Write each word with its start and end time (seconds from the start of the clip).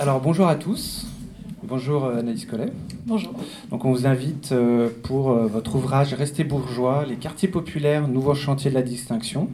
Alors 0.00 0.20
bonjour 0.20 0.46
à 0.46 0.54
tous. 0.54 1.08
Bonjour 1.64 2.04
euh, 2.04 2.20
Anaïs 2.20 2.46
Collet. 2.46 2.72
Bonjour. 3.06 3.32
Donc 3.70 3.84
on 3.84 3.90
vous 3.90 4.06
invite 4.06 4.52
euh, 4.52 4.90
pour 5.02 5.32
euh, 5.32 5.48
votre 5.48 5.74
ouvrage 5.74 6.14
Restez 6.14 6.44
bourgeois, 6.44 7.04
les 7.04 7.16
quartiers 7.16 7.48
populaires, 7.48 8.06
nouveaux 8.06 8.36
chantiers 8.36 8.70
de 8.70 8.76
la 8.76 8.82
distinction, 8.82 9.48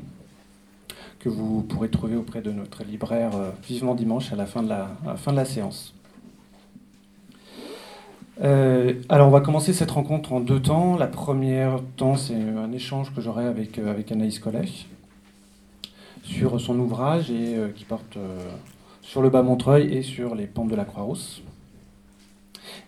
que 1.18 1.30
vous 1.30 1.62
pourrez 1.62 1.88
trouver 1.88 2.16
auprès 2.16 2.42
de 2.42 2.50
notre 2.50 2.84
libraire 2.84 3.30
vivement 3.66 3.94
dimanche 3.94 4.34
à 4.34 4.36
la 4.36 4.44
fin 4.44 4.62
de 4.62 4.68
la, 4.68 4.90
fin 5.16 5.32
de 5.32 5.36
la 5.36 5.46
séance. 5.46 5.94
alors 8.42 9.28
on 9.28 9.30
va 9.30 9.40
commencer 9.40 9.72
cette 9.72 9.92
rencontre 9.92 10.34
en 10.34 10.40
deux 10.40 10.60
temps. 10.60 10.98
La 10.98 11.06
première 11.06 11.80
temps, 11.96 12.16
c'est 12.16 12.34
un 12.34 12.70
échange 12.72 13.14
que 13.14 13.22
j'aurai 13.22 13.46
avec, 13.46 13.78
avec 13.78 14.12
Anaïs 14.12 14.38
Collet 14.38 14.68
sur 16.22 16.60
son 16.60 16.78
ouvrage 16.78 17.30
et 17.30 17.56
qui 17.74 17.86
porte 17.86 18.18
sur 19.04 19.22
le 19.22 19.30
bas 19.30 19.42
Montreuil 19.42 19.94
et 19.94 20.02
sur 20.02 20.34
les 20.34 20.46
pentes 20.46 20.70
de 20.70 20.74
la 20.74 20.84
Croix-Rousse. 20.84 21.42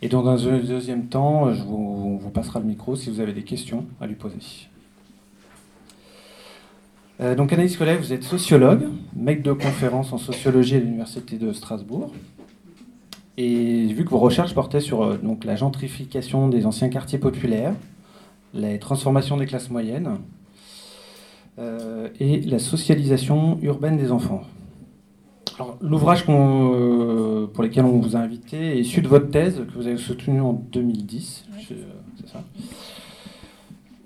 Et 0.03 0.09
dans 0.09 0.27
un 0.27 0.59
deuxième 0.59 1.07
temps, 1.07 1.53
je 1.53 1.63
vous, 1.63 1.77
on 1.77 2.17
vous 2.17 2.31
passera 2.31 2.59
le 2.59 2.67
micro 2.67 2.97
si 2.97 3.11
vous 3.11 3.21
avez 3.21 3.33
des 3.33 3.45
questions 3.45 3.85
à 4.01 4.07
lui 4.07 4.15
poser. 4.15 4.37
Euh, 7.21 7.35
donc 7.35 7.53
Anaïs 7.53 7.77
Collet, 7.77 7.97
vous 7.97 8.13
êtes 8.13 8.25
sociologue, 8.25 8.89
maître 9.15 9.43
de 9.43 9.53
conférence 9.53 10.13
en 10.13 10.19
sociologie 10.19 10.77
à 10.77 10.81
l'Université 10.81 11.37
de 11.37 11.53
Strasbourg. 11.53 12.13
Et 13.37 13.87
vu 13.87 14.05
que 14.05 14.11
vos 14.11 14.19
recherches 14.19 14.55
portaient 14.55 14.81
sur 14.81 15.03
euh, 15.03 15.17
donc, 15.19 15.45
la 15.45 15.55
gentrification 15.55 16.49
des 16.49 16.67
anciens 16.67 16.89
quartiers 16.89 17.19
populaires, 17.19 17.75
les 18.55 18.79
transformations 18.79 19.37
des 19.37 19.47
classes 19.47 19.71
moyennes 19.71 20.19
euh, 21.59 22.09
et 22.21 22.41
la 22.41 22.59
socialisation 22.59 23.59
urbaine 23.63 23.99
des 23.99 24.13
enfants. 24.13 24.43
L'ouvrage 25.81 26.25
euh, 26.29 27.47
pour 27.47 27.63
lequel 27.63 27.85
on 27.85 27.99
vous 27.99 28.17
a 28.17 28.19
invité 28.19 28.77
est 28.77 28.81
issu 28.81 29.01
de 29.01 29.09
votre 29.09 29.31
thèse 29.31 29.63
que 29.67 29.75
vous 29.75 29.87
avez 29.87 29.97
soutenue 29.97 30.41
en 30.41 30.53
2010. 30.53 31.47
C'est 31.67 32.29
ça. 32.29 32.43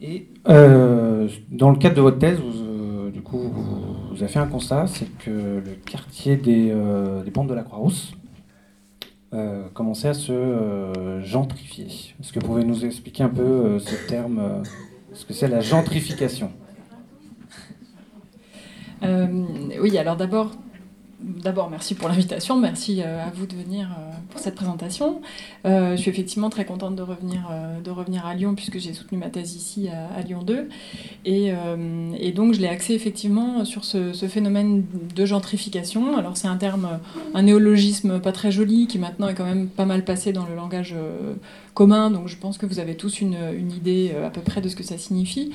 Et 0.01 0.29
euh, 0.49 1.29
dans 1.51 1.71
le 1.71 1.77
cadre 1.77 1.97
de 1.97 2.01
votre 2.01 2.19
thèse, 2.19 2.39
vous, 2.39 2.63
euh, 2.63 3.11
du 3.11 3.21
coup, 3.21 3.39
vous, 3.39 4.17
avez 4.17 4.29
fait 4.29 4.39
un 4.39 4.47
constat, 4.47 4.87
c'est 4.87 5.09
que 5.19 5.31
le 5.31 5.75
quartier 5.85 6.37
des, 6.37 6.75
des 7.25 7.31
Pentes 7.31 7.49
de 7.49 7.55
la 7.55 7.63
Croix-Rousse 7.63 8.13
commençait 9.75 10.09
à 10.09 10.15
se 10.15 11.21
gentrifier. 11.23 11.87
Est-ce 12.21 12.33
que 12.33 12.41
vous 12.41 12.47
pouvez 12.47 12.65
nous 12.65 12.85
expliquer 12.85 13.23
un 13.23 13.29
peu 13.29 13.79
ce 13.79 13.95
terme, 14.09 14.63
ce 15.13 15.25
que 15.25 15.33
c'est 15.33 15.49
la 15.49 15.61
gentrification? 15.61 16.51
Oui, 19.03 19.97
alors 19.99 20.17
d'abord, 20.17 20.51
D'abord, 21.23 21.69
merci 21.69 21.95
pour 21.95 22.09
l'invitation, 22.09 22.59
merci 22.59 23.03
euh, 23.03 23.23
à 23.23 23.31
vous 23.35 23.45
de 23.45 23.55
venir 23.55 23.91
euh, 23.91 24.13
pour 24.31 24.41
cette 24.41 24.55
présentation. 24.55 25.21
Euh, 25.67 25.95
je 25.95 26.01
suis 26.01 26.11
effectivement 26.11 26.49
très 26.49 26.65
contente 26.65 26.97
de 26.97 27.03
revenir, 27.03 28.25
à 28.25 28.35
Lyon 28.35 28.55
puisque 28.55 28.79
j'ai 28.79 28.95
soutenu 28.95 29.19
ma 29.19 29.29
thèse 29.29 29.55
ici 29.55 29.89
à, 29.89 30.23
Lyon 30.23 30.43
2. 30.43 30.69
Et, 31.27 31.53
donc, 32.33 32.55
je 32.55 32.61
l'ai 32.61 32.69
axé 32.69 32.95
effectivement 32.95 33.65
sur 33.67 33.85
ce, 33.85 34.13
phénomène 34.29 34.85
de 35.15 35.27
gentrification. 35.27 36.17
Alors, 36.17 36.37
c'est 36.39 36.49
un 36.49 36.57
terme, 36.57 37.01
un 37.35 37.43
néologisme 37.43 38.21
pas 38.21 38.33
très 38.33 38.51
joli 38.51 38.87
qui 38.87 38.99
maintenant 38.99 39.29
est 39.29 39.35
quand 39.35 39.45
même 39.45 39.69
pas 39.69 39.85
mal 39.85 40.05
passé 40.05 40.33
dans 40.33 40.47
le 40.47 40.55
langage 40.55 40.95
commun, 41.75 42.11
donc 42.11 42.29
je 42.29 42.37
pense 42.37 42.57
que 42.59 42.67
vous 42.67 42.79
avez 42.79 42.95
tous 42.95 43.21
une 43.21 43.73
idée 43.73 44.13
à 44.25 44.31
peu 44.31 44.41
près 44.41 44.61
de 44.61 44.69
ce 44.69 44.77
que 44.77 44.85
ça 44.85 44.97
signifie. 44.97 45.53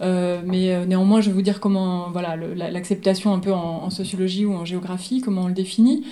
Euh, 0.00 0.40
mais 0.44 0.72
euh, 0.72 0.84
néanmoins, 0.84 1.20
je 1.20 1.28
vais 1.28 1.34
vous 1.34 1.42
dire 1.42 1.60
comment, 1.60 2.10
voilà, 2.10 2.36
l'acceptation 2.36 3.32
un 3.32 3.38
peu 3.38 3.52
en, 3.52 3.90
sociologie 3.90 4.44
ou 4.44 4.54
en 4.54 4.64
géographie, 4.64 5.20
comment 5.20 5.42
on 5.42 5.48
le 5.48 5.54
définit. 5.54 6.04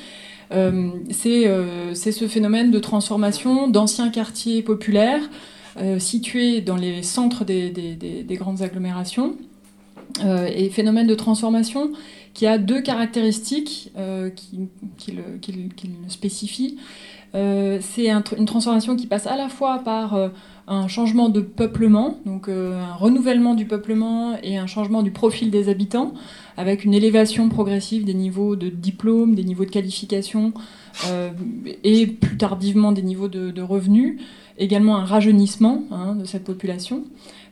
Euh, 0.53 0.91
c'est 1.11 2.13
ce 2.13 2.27
phénomène 2.27 2.71
de 2.71 2.79
transformation 2.79 3.69
d'anciens 3.69 4.11
quartiers 4.11 4.63
populaires 4.63 5.23
situés 5.99 6.61
dans 6.61 6.77
les 6.77 7.03
centres 7.03 7.45
des, 7.45 7.71
des, 7.71 8.35
grandes 8.35 8.61
agglomérations. 8.61 9.37
et 10.23 10.69
phénomène 10.69 11.07
de 11.07 11.15
transformation 11.15 11.93
qui 12.35 12.47
a 12.47 12.59
deux 12.59 12.83
caractéristiques 12.83 13.93
qui, 14.37 14.69
qui, 14.99 15.13
le, 15.13 15.39
qui, 15.41 15.53
le, 15.53 16.09
spécifient. 16.09 16.77
c'est 17.33 18.11
une 18.11 18.47
transformation 18.47 18.97
qui 18.97 19.07
passe 19.07 19.27
à 19.27 19.37
la 19.37 19.49
fois 19.49 19.79
par 19.79 20.19
un 20.71 20.87
changement 20.87 21.29
de 21.29 21.41
peuplement, 21.41 22.19
donc 22.25 22.49
euh, 22.49 22.81
un 22.81 22.95
renouvellement 22.95 23.55
du 23.55 23.67
peuplement 23.67 24.37
et 24.41 24.57
un 24.57 24.69
changement 24.69 25.03
du 25.03 25.11
profil 25.11 25.51
des 25.51 25.69
habitants, 25.69 26.15
avec 26.57 26.85
une 26.85 26.95
élévation 26.95 27.49
progressive 27.49 28.05
des 28.05 28.15
niveaux 28.15 28.55
de 28.55 28.69
diplôme, 28.69 29.35
des 29.35 29.43
niveaux 29.43 29.65
de 29.65 29.71
qualification 29.71 30.53
euh, 31.09 31.31
et 31.83 32.07
plus 32.07 32.37
tardivement 32.37 32.93
des 32.93 33.03
niveaux 33.03 33.27
de, 33.27 33.61
revenus, 33.61 34.21
également 34.59 34.97
un 34.97 35.05
rajeunissement 35.05 35.83
hein, 35.91 36.15
de 36.15 36.25
cette 36.25 36.45
population. 36.45 37.03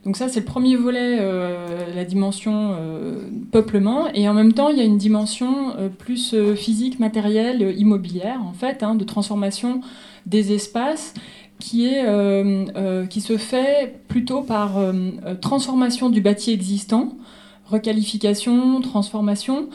Donc 0.04 0.16
ça, 0.16 0.28
c'est 0.28 0.40
le 0.40 0.46
premier 0.46 0.76
volet, 0.76 1.18
euh, 1.20 1.92
la 1.96 2.04
dimension 2.04 2.76
peuplement, 3.50 4.06
et 4.14 4.28
en 4.28 4.34
même 4.34 4.52
temps, 4.52 4.68
il 4.68 4.78
y 4.78 4.80
a 4.80 4.84
une 4.84 4.96
dimension 4.96 5.74
plus 5.98 6.36
physique, 6.54 7.00
matérielle, 7.00 7.74
immobilière, 7.76 8.40
en 8.44 8.52
fait, 8.52 8.84
hein, 8.84 8.94
de 8.94 9.02
transformation 9.02 9.80
des 10.26 10.52
espaces 10.52 11.14
qui, 11.58 11.86
est, 11.86 12.04
euh, 12.06 12.64
euh, 12.76 13.06
qui 13.06 13.20
se 13.20 13.36
fait 13.36 14.00
plutôt 14.08 14.42
par 14.42 14.78
euh, 14.78 14.92
transformation 15.40 16.10
du 16.10 16.20
bâti 16.20 16.52
existant, 16.52 17.16
requalification, 17.66 18.80
transformation, 18.80 19.68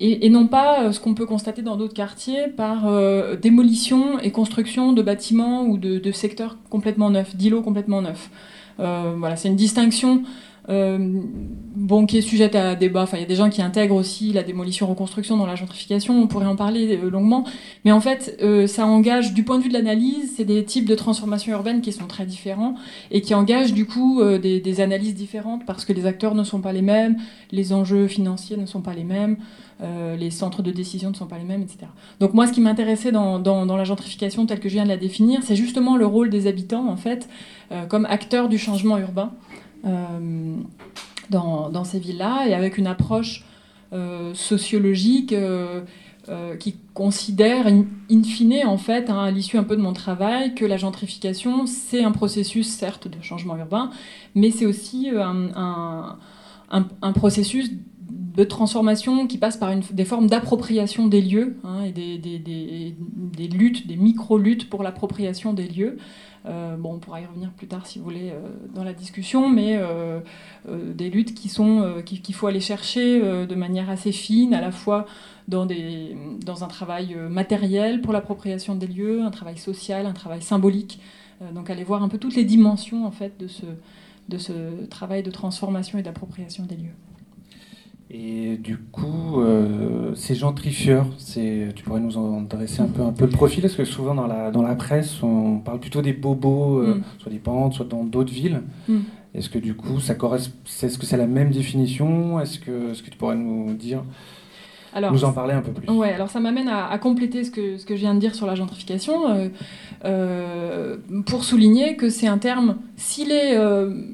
et, 0.00 0.30
non 0.30 0.46
pas 0.46 0.92
ce 0.92 1.00
qu'on 1.00 1.14
peut 1.14 1.26
constater 1.26 1.60
dans 1.60 1.76
d'autres 1.76 1.92
quartiers 1.92 2.46
par 2.46 2.86
démolition 3.42 4.20
et 4.20 4.30
construction 4.30 4.92
de 4.92 5.02
bâtiments 5.02 5.64
ou 5.64 5.76
de, 5.76 6.12
secteurs 6.12 6.56
complètement 6.70 7.10
neufs, 7.10 7.34
d'îlots 7.34 7.62
complètement 7.62 8.00
neufs. 8.00 8.30
voilà, 8.78 9.34
c'est 9.34 9.48
une 9.48 9.56
distinction 9.56 10.22
bon, 10.68 12.04
qui 12.04 12.18
est 12.18 12.22
sujette 12.22 12.54
à 12.54 12.74
débat. 12.74 13.02
Enfin, 13.02 13.16
il 13.16 13.20
y 13.20 13.24
a 13.24 13.26
des 13.26 13.34
gens 13.34 13.48
qui 13.48 13.62
intègrent 13.62 13.94
aussi 13.94 14.32
la 14.32 14.42
démolition-reconstruction 14.42 15.36
dans 15.36 15.46
la 15.46 15.54
gentrification. 15.54 16.14
On 16.20 16.26
pourrait 16.26 16.46
en 16.46 16.56
parler 16.56 16.98
euh, 17.02 17.10
longuement. 17.10 17.44
Mais 17.84 17.92
en 17.92 18.00
fait, 18.00 18.36
euh, 18.42 18.66
ça 18.66 18.86
engage, 18.86 19.32
du 19.32 19.44
point 19.44 19.58
de 19.58 19.62
vue 19.62 19.70
de 19.70 19.74
l'analyse, 19.74 20.34
c'est 20.36 20.44
des 20.44 20.64
types 20.64 20.84
de 20.84 20.94
transformations 20.94 21.52
urbaines 21.52 21.80
qui 21.80 21.92
sont 21.92 22.06
très 22.06 22.26
différents 22.26 22.74
et 23.10 23.22
qui 23.22 23.34
engagent 23.34 23.72
du 23.72 23.86
coup 23.86 24.22
des, 24.22 24.80
analyses 24.80 25.14
différentes 25.14 25.64
parce 25.66 25.84
que 25.84 25.92
les 25.92 26.06
acteurs 26.06 26.34
ne 26.34 26.44
sont 26.44 26.60
pas 26.60 26.72
les 26.72 26.82
mêmes, 26.82 27.16
les 27.50 27.72
enjeux 27.72 28.06
financiers 28.06 28.56
ne 28.56 28.66
sont 28.66 28.82
pas 28.82 28.94
les 28.94 29.04
mêmes. 29.04 29.38
les 30.18 30.30
centres 30.30 30.62
de 30.62 30.70
décision 30.70 31.10
ne 31.10 31.14
sont 31.14 31.26
pas 31.26 31.38
les 31.38 31.44
mêmes, 31.44 31.62
etc. 31.62 31.86
Donc 32.20 32.34
moi, 32.34 32.46
ce 32.46 32.52
qui 32.52 32.60
m'intéressait 32.60 33.12
dans, 33.12 33.38
dans, 33.38 33.76
la 33.76 33.84
gentrification 33.84 34.46
telle 34.46 34.60
que 34.60 34.68
je 34.68 34.74
viens 34.74 34.84
de 34.84 34.88
la 34.88 34.96
définir, 34.96 35.40
c'est 35.42 35.56
justement 35.56 35.96
le 35.96 36.06
rôle 36.06 36.30
des 36.30 36.46
habitants, 36.46 36.88
en 36.88 36.96
fait, 36.96 37.28
comme 37.88 38.06
acteurs 38.06 38.48
du 38.48 38.58
changement 38.58 38.98
urbain. 38.98 39.32
Euh, 39.88 40.56
dans, 41.30 41.84
ces 41.84 41.98
villes-là, 41.98 42.46
et 42.48 42.54
avec 42.54 42.78
une 42.78 42.86
approche 42.86 43.44
euh, 43.92 44.32
sociologique 44.32 45.34
euh, 45.34 45.82
qui 46.58 46.76
considère 46.94 47.66
in, 47.66 48.22
fine, 48.22 48.62
en 48.64 48.78
fait, 48.78 49.10
hein, 49.10 49.24
à 49.24 49.30
l'issue 49.30 49.58
un 49.58 49.62
peu 49.62 49.76
de 49.76 49.82
mon 49.82 49.92
travail, 49.92 50.54
que 50.54 50.64
la 50.64 50.78
gentrification, 50.78 51.66
c'est 51.66 52.02
un 52.02 52.12
processus, 52.12 52.68
certes, 52.68 53.08
de 53.08 53.22
changement 53.22 53.58
urbain, 53.58 53.90
mais 54.34 54.50
c'est 54.50 54.64
aussi 54.64 55.10
un, 55.12 56.16
processus 57.14 57.72
de 58.10 58.44
transformation 58.44 59.26
qui 59.26 59.36
passe 59.36 59.58
par 59.58 59.74
des 59.76 60.04
formes 60.06 60.28
d'appropriation 60.28 61.08
des 61.08 61.20
lieux 61.20 61.58
hein, 61.62 61.82
et 61.84 61.92
des, 61.92 63.48
luttes, 63.48 63.86
des 63.86 63.96
micro-luttes 63.96 64.70
pour 64.70 64.82
l'appropriation 64.82 65.52
des 65.52 65.68
lieux. 65.68 65.98
Euh, 66.46 66.76
bon, 66.76 66.94
on 66.94 66.98
pourra 66.98 67.20
y 67.20 67.26
revenir 67.26 67.50
plus 67.50 67.66
tard 67.66 67.86
si 67.86 67.98
vous 67.98 68.04
voulez 68.04 68.30
euh, 68.30 68.40
dans 68.74 68.84
la 68.84 68.92
discussion, 68.92 69.48
mais 69.48 69.76
euh, 69.76 70.20
des 70.66 71.10
luttes 71.10 71.34
qui 71.34 71.48
sont 71.48 72.02
qu'il 72.04 72.34
faut 72.34 72.46
aller 72.46 72.60
chercher 72.60 73.20
de 73.20 73.54
manière 73.54 73.90
assez 73.90 74.12
fine, 74.12 74.54
à 74.54 74.60
la 74.60 74.70
fois 74.70 75.06
dans, 75.48 75.66
des, 75.66 76.16
un 76.46 76.66
travail 76.66 77.16
matériel 77.28 78.00
pour 78.00 78.12
l'appropriation 78.12 78.74
des 78.74 78.86
lieux, 78.86 79.22
un 79.22 79.30
travail 79.30 79.58
social, 79.58 80.06
un 80.06 80.12
travail 80.12 80.42
symbolique. 80.42 81.00
donc 81.54 81.70
aller 81.70 81.84
voir 81.84 82.02
un 82.02 82.08
peu 82.08 82.18
toutes 82.18 82.34
les 82.34 82.44
dimensions 82.44 83.06
en 83.06 83.10
fait 83.10 83.38
de 83.38 84.38
ce 84.38 84.86
travail 84.86 85.22
de 85.22 85.30
transformation 85.30 85.98
et 85.98 86.02
d'appropriation 86.02 86.64
des 86.64 86.76
lieux. 86.76 87.07
Et 88.10 88.56
du 88.56 88.78
coup, 88.78 89.40
euh, 89.40 90.14
ces 90.14 90.34
gentrifieurs, 90.34 91.06
tu 91.34 91.82
pourrais 91.84 92.00
nous 92.00 92.16
en 92.16 92.40
dresser 92.40 92.80
un 92.80 92.86
peu, 92.86 93.02
un 93.02 93.12
peu 93.12 93.24
le 93.24 93.30
profil 93.30 93.60
Parce 93.60 93.74
que 93.74 93.84
souvent 93.84 94.14
dans 94.14 94.26
la, 94.26 94.50
dans 94.50 94.62
la 94.62 94.74
presse, 94.74 95.22
on 95.22 95.58
parle 95.58 95.78
plutôt 95.78 96.00
des 96.00 96.14
bobos, 96.14 96.80
euh, 96.80 96.94
mm. 96.94 97.02
soit 97.18 97.32
des 97.32 97.38
pentes, 97.38 97.74
soit 97.74 97.84
dans 97.84 98.04
d'autres 98.04 98.32
villes. 98.32 98.62
Mm. 98.88 99.00
Est-ce 99.34 99.50
que 99.50 99.58
du 99.58 99.74
coup, 99.74 100.00
ça 100.00 100.14
correspond, 100.14 100.56
est-ce 100.64 100.96
que 100.96 101.04
c'est 101.04 101.18
la 101.18 101.26
même 101.26 101.50
définition? 101.50 102.40
Est-ce 102.40 102.58
que, 102.58 102.94
ce 102.94 103.02
que 103.02 103.10
tu 103.10 103.18
pourrais 103.18 103.36
nous 103.36 103.74
dire 103.74 104.02
alors, 104.94 105.12
nous 105.12 105.24
en 105.24 105.32
parler 105.34 105.52
un 105.52 105.60
peu 105.60 105.70
plus? 105.70 105.86
Ouais, 105.92 106.10
alors 106.14 106.30
ça 106.30 106.40
m'amène 106.40 106.68
à, 106.68 106.96
compléter 106.96 107.44
ce 107.44 107.50
que, 107.50 107.76
ce 107.76 107.84
que 107.84 107.94
je 107.94 108.00
viens 108.00 108.14
de 108.14 108.20
dire 108.20 108.34
sur 108.34 108.46
la 108.46 108.54
gentrification, 108.54 109.50
euh, 110.06 110.96
pour 111.26 111.44
souligner 111.44 111.96
que 111.96 112.08
c'est 112.08 112.26
un 112.26 112.38
terme, 112.38 112.78
s'il 112.96 113.32
est 113.32 113.60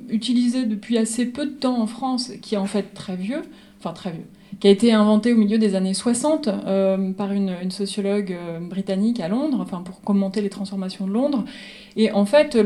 utilisé 0.09 0.67
depuis 0.67 0.99
assez 0.99 1.27
peu 1.27 1.47
de 1.47 1.53
temps 1.53 1.81
en 1.81 1.87
France, 1.87 2.33
qui 2.43 2.57
est 2.57 2.59
en 2.59 2.67
fait 2.67 2.93
très 2.93 3.15
vieux, 3.15 3.43
enfin 3.85 3.93
très 3.93 4.13
vieux, 4.13 4.27
qui 4.61 4.69
a 4.69 4.71
été 4.71 4.93
inventé 4.93 5.33
au 5.33 5.37
milieu 5.37 5.59
des 5.59 5.75
années 5.75 5.95
60 5.95 6.49
par 7.17 7.33
une, 7.33 7.71
sociologue 7.71 8.37
britannique 8.63 9.21
à 9.21 9.29
Londres, 9.29 9.59
enfin 9.61 9.83
pour 9.83 10.01
commenter 10.01 10.41
les 10.41 10.51
transformations 10.51 11.07
de 11.07 11.13
Londres. 11.13 11.45
Et 11.97 12.11
en 12.11 12.25
fait, 12.25 12.57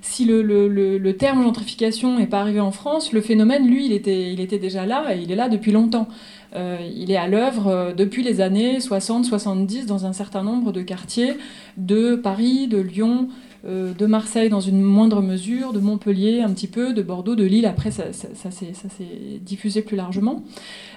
si 0.00 0.24
le, 0.24 1.10
terme 1.18 1.42
gentrification 1.42 2.18
n'est 2.18 2.26
pas 2.26 2.40
arrivé 2.40 2.60
en 2.60 2.70
France, 2.70 3.12
le 3.12 3.20
phénomène, 3.20 3.66
lui, 3.66 3.86
il 3.86 3.92
était, 3.92 4.32
il 4.32 4.40
était 4.40 4.58
déjà 4.58 4.86
là 4.86 5.14
et 5.14 5.20
il 5.20 5.32
est 5.32 5.36
là 5.36 5.48
depuis 5.48 5.72
longtemps. 5.72 6.08
Euh, 6.54 6.76
il 6.94 7.10
est 7.10 7.16
à 7.16 7.28
l'œuvre 7.28 7.68
euh, 7.68 7.92
depuis 7.94 8.22
les 8.22 8.40
années 8.40 8.78
60-70 8.78 9.86
dans 9.86 10.04
un 10.04 10.12
certain 10.12 10.42
nombre 10.42 10.70
de 10.70 10.82
quartiers 10.82 11.38
de 11.78 12.14
Paris, 12.14 12.68
de 12.68 12.78
Lyon, 12.78 13.28
euh, 13.64 13.92
de 13.94 14.06
Marseille 14.06 14.48
dans 14.48 14.60
une 14.60 14.80
moindre 14.80 15.22
mesure, 15.22 15.72
de 15.72 15.80
Montpellier 15.80 16.40
un 16.40 16.50
petit 16.50 16.66
peu, 16.66 16.92
de 16.92 17.02
Bordeaux, 17.02 17.34
de 17.34 17.44
Lille. 17.44 17.66
Après, 17.66 17.90
ça, 17.90 18.12
s'est 18.12 19.40
diffusé 19.40 19.82
plus 19.82 19.96
largement. 19.96 20.42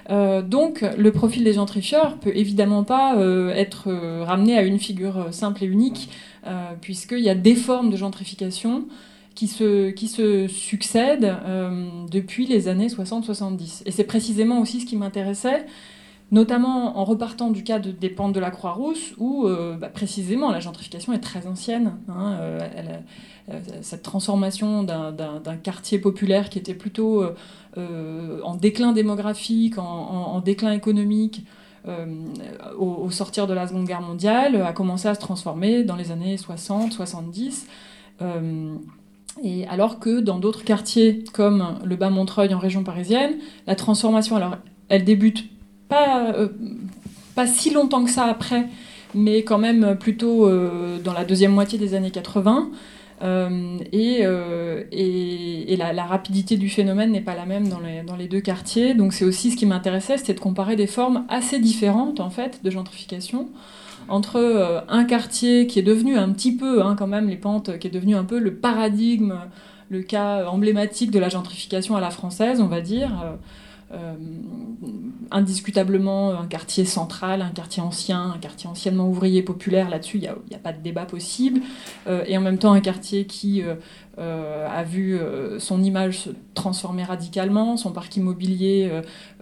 donc, 0.08 0.84
le 0.96 1.12
profil 1.12 1.44
des 1.44 1.54
gentrifieurs 1.54 2.18
peut 2.18 2.32
évidemment 2.34 2.84
pas 2.84 3.16
être 3.54 3.90
ramené 4.24 4.56
à 4.56 4.62
une 4.62 4.78
figure 4.78 5.28
simple 5.32 5.64
et 5.64 5.66
unique, 5.66 6.08
puisqu'il 6.80 7.20
y 7.20 7.30
a 7.30 7.34
des 7.34 7.54
formes 7.54 7.90
de 7.90 7.96
gentrification 7.96 8.86
qui 9.36 9.46
se, 10.08 10.48
succèdent 10.48 11.36
euh, 11.46 11.86
depuis 12.10 12.46
les 12.46 12.68
années 12.68 12.88
60-70. 12.88 13.82
Et 13.86 13.92
c'est 13.92 14.04
précisément 14.04 14.60
aussi 14.60 14.80
ce 14.80 14.86
qui 14.86 14.96
m'intéressait, 14.96 15.66
notamment 16.32 16.98
en 16.98 17.04
repartant 17.04 17.50
du 17.50 17.62
cas 17.62 17.78
de, 17.78 17.90
des 17.90 18.08
pentes 18.08 18.32
de 18.32 18.40
la 18.40 18.50
Croix-Rousse, 18.50 19.14
où 19.18 19.46
euh, 19.46 19.76
bah, 19.76 19.88
précisément 19.88 20.50
la 20.50 20.60
gentrification 20.60 21.12
est 21.12 21.20
très 21.20 21.46
ancienne. 21.46 21.96
Hein, 22.08 22.36
euh, 22.40 22.98
cette 23.80 24.02
transformation 24.02 24.82
d'un 24.82 25.56
quartier 25.62 26.00
populaire 26.00 26.50
qui 26.50 26.58
était 26.58 26.74
plutôt 26.74 27.24
en 27.76 28.54
déclin 28.56 28.90
démographique, 28.90 29.78
en, 29.78 30.40
déclin 30.40 30.72
économique, 30.72 31.46
au, 32.76 33.08
sortir 33.12 33.46
de 33.46 33.54
la 33.54 33.68
Seconde 33.68 33.86
Guerre 33.86 34.00
mondiale, 34.00 34.60
a 34.62 34.72
commencé 34.72 35.06
à 35.06 35.14
se 35.14 35.20
transformer 35.20 35.84
dans 35.84 35.94
les 35.94 36.10
années 36.10 36.34
60-70. 36.34 37.66
Et 39.42 39.66
alors 39.68 40.00
que 40.00 40.20
dans 40.20 40.40
d'autres 40.40 40.64
quartiers, 40.64 41.22
comme 41.32 41.78
le 41.84 41.94
Bas-Montreuil 41.94 42.52
en 42.52 42.58
région 42.58 42.82
parisienne, 42.82 43.34
la 43.68 43.76
transformation, 43.76 44.34
alors 44.34 44.56
elle 44.88 45.04
débute 45.04 45.44
pas, 45.88 46.32
euh, 46.34 46.48
pas 47.34 47.46
si 47.46 47.70
longtemps 47.70 48.04
que 48.04 48.10
ça 48.10 48.24
après, 48.24 48.66
mais 49.14 49.42
quand 49.42 49.58
même 49.58 49.96
plutôt 49.98 50.46
euh, 50.46 50.98
dans 51.02 51.12
la 51.12 51.24
deuxième 51.24 51.52
moitié 51.52 51.78
des 51.78 51.94
années 51.94 52.10
80. 52.10 52.70
Euh, 53.22 53.78
et, 53.92 54.26
et, 54.92 55.76
la, 55.78 56.04
rapidité 56.04 56.58
du 56.58 56.68
phénomène 56.68 57.12
n'est 57.12 57.22
pas 57.22 57.34
la 57.34 57.46
même 57.46 57.66
dans 57.68 57.80
les, 57.80 58.02
dans 58.02 58.16
les 58.16 58.28
deux 58.28 58.40
quartiers. 58.40 58.92
Donc 58.92 59.14
c'est 59.14 59.24
aussi 59.24 59.50
ce 59.50 59.56
qui 59.56 59.64
m'intéressait, 59.64 60.18
c'était 60.18 60.34
de 60.34 60.40
comparer 60.40 60.76
des 60.76 60.86
formes 60.86 61.24
assez 61.30 61.58
différentes 61.58 62.20
en 62.20 62.28
fait 62.28 62.60
de 62.62 62.70
gentrification 62.70 63.48
entre 64.08 64.84
un 64.88 65.04
quartier 65.04 65.66
qui 65.66 65.80
est 65.80 65.82
devenu 65.82 66.16
un 66.16 66.30
petit 66.30 66.54
peu, 66.54 66.82
hein, 66.82 66.94
quand 66.96 67.08
même, 67.08 67.28
les 67.28 67.36
pentes, 67.36 67.76
qui 67.78 67.88
est 67.88 67.90
devenu 67.90 68.14
un 68.14 68.22
peu 68.22 68.38
le 68.38 68.54
paradigme, 68.54 69.34
le 69.88 70.02
cas 70.02 70.46
emblématique 70.46 71.10
de 71.10 71.18
la 71.18 71.28
gentrification 71.28 71.96
à 71.96 72.00
la 72.00 72.10
française, 72.10 72.60
on 72.60 72.68
va 72.68 72.82
dire. 72.82 73.10
Euh, 73.96 73.98
euh, 73.98 74.16
indiscutablement 75.32 76.38
un 76.38 76.46
quartier 76.46 76.84
central, 76.84 77.42
un 77.42 77.50
quartier 77.50 77.82
ancien, 77.82 78.32
un 78.36 78.38
quartier 78.38 78.68
anciennement 78.68 79.08
ouvrier 79.08 79.42
populaire, 79.42 79.90
là-dessus 79.90 80.18
il 80.18 80.20
n'y 80.20 80.54
a, 80.54 80.58
pas 80.58 80.72
de 80.72 80.80
débat 80.80 81.04
possible, 81.04 81.62
et 82.08 82.38
en 82.38 82.40
même 82.40 82.58
temps 82.58 82.72
un 82.72 82.80
quartier 82.80 83.24
qui 83.24 83.64
euh, 84.18 84.66
a 84.66 84.82
vu 84.82 85.14
euh, 85.14 85.58
son 85.58 85.82
image 85.82 86.20
se 86.20 86.30
transformer 86.54 87.04
radicalement, 87.04 87.76
son 87.76 87.92
parc 87.92 88.16
immobilier 88.16 88.90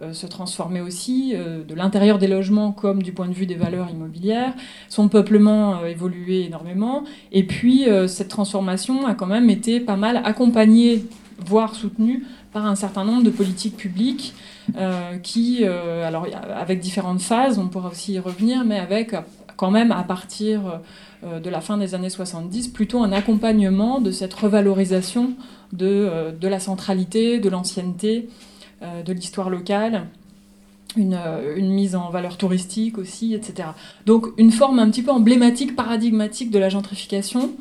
euh, 0.01 0.11
se 0.11 0.27
transformer 0.27 0.81
aussi, 0.81 1.33
de 1.33 1.75
l'intérieur 1.75 2.17
des 2.17 2.27
logements 2.27 2.73
comme 2.73 3.01
du 3.01 3.13
point 3.13 3.29
de 3.29 3.33
vue 3.33 3.45
des 3.45 3.55
valeurs 3.55 3.89
immobilières, 3.89 4.53
son 4.89 5.07
peuplement 5.07 5.85
évolué 5.85 6.45
énormément, 6.45 7.05
et 7.31 7.45
puis 7.45 7.85
cette 8.07 8.27
transformation 8.27 9.05
a 9.05 9.13
quand 9.13 9.27
même 9.27 9.49
été 9.49 9.79
pas 9.79 9.95
mal 9.95 10.21
accompagnée, 10.25 11.05
voire 11.45 11.75
soutenue 11.75 12.23
par 12.55 12.65
un 12.65 12.75
certain 12.75 13.03
nombre 13.03 13.21
de 13.21 13.29
politiques 13.29 13.75
publiques 13.75 14.33
qui, 15.23 15.65
alors 15.65 16.25
avec 16.55 16.79
différentes 16.79 17.21
phases, 17.21 17.59
on 17.59 17.67
pourra 17.67 17.89
aussi 17.89 18.13
y 18.13 18.19
revenir, 18.19 18.63
mais 18.63 18.79
avec 18.79 19.13
quand 19.57 19.71
même 19.71 19.91
à 19.91 20.03
partir 20.03 20.79
euh, 21.23 21.39
de 21.39 21.49
la 21.49 21.61
fin 21.61 21.77
des 21.77 21.95
années 21.95 22.09
70, 22.09 22.69
plutôt 22.69 23.01
un 23.01 23.11
accompagnement 23.11 23.99
de 23.99 24.11
cette 24.11 24.33
revalorisation 24.33 25.33
de, 25.73 25.85
euh, 25.85 26.31
de 26.31 26.47
la 26.47 26.59
centralité, 26.59 27.39
de 27.39 27.49
l'ancienneté, 27.49 28.29
euh, 28.81 29.03
de 29.03 29.13
l'histoire 29.13 29.49
locale. 29.49 30.07
Une, 30.97 31.19
une, 31.57 31.71
mise 31.71 31.93
en 31.93 32.09
valeur 32.09 32.37
touristique 32.37 32.97
aussi, 32.97 33.33
etc. 33.33 33.67
Donc 34.05 34.27
une 34.37 34.49
forme 34.49 34.79
un 34.79 34.89
petit 34.89 35.01
peu 35.01 35.11
emblématique, 35.11 35.75
paradigmatique 35.75 36.51
de 36.51 36.59
la 36.59 36.69
gentrification, 36.69 37.51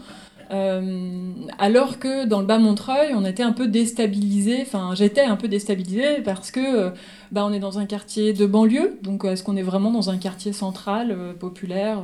euh, 0.54 1.32
alors 1.58 1.98
que 1.98 2.26
dans 2.26 2.40
le 2.40 2.46
bas 2.46 2.58
Montreuil, 2.58 3.12
on 3.14 3.24
était 3.24 3.42
un 3.42 3.52
peu 3.52 3.66
déstabilisé, 3.66 4.58
enfin 4.62 4.92
j'étais 4.94 5.22
un 5.22 5.34
peu 5.34 5.48
déstabilisé 5.48 6.20
parce 6.24 6.52
que 6.52 6.60
euh, 6.60 6.90
bah, 7.32 7.44
on 7.44 7.52
est 7.52 7.58
dans 7.58 7.80
un 7.80 7.86
quartier 7.86 8.32
de 8.32 8.46
banlieue, 8.46 8.96
donc 9.02 9.24
est-ce 9.24 9.42
qu'on 9.42 9.56
est 9.56 9.62
vraiment 9.62 9.90
dans 9.90 10.10
un 10.10 10.16
quartier 10.16 10.52
central, 10.52 11.10
euh, 11.10 11.32
populaire 11.32 12.02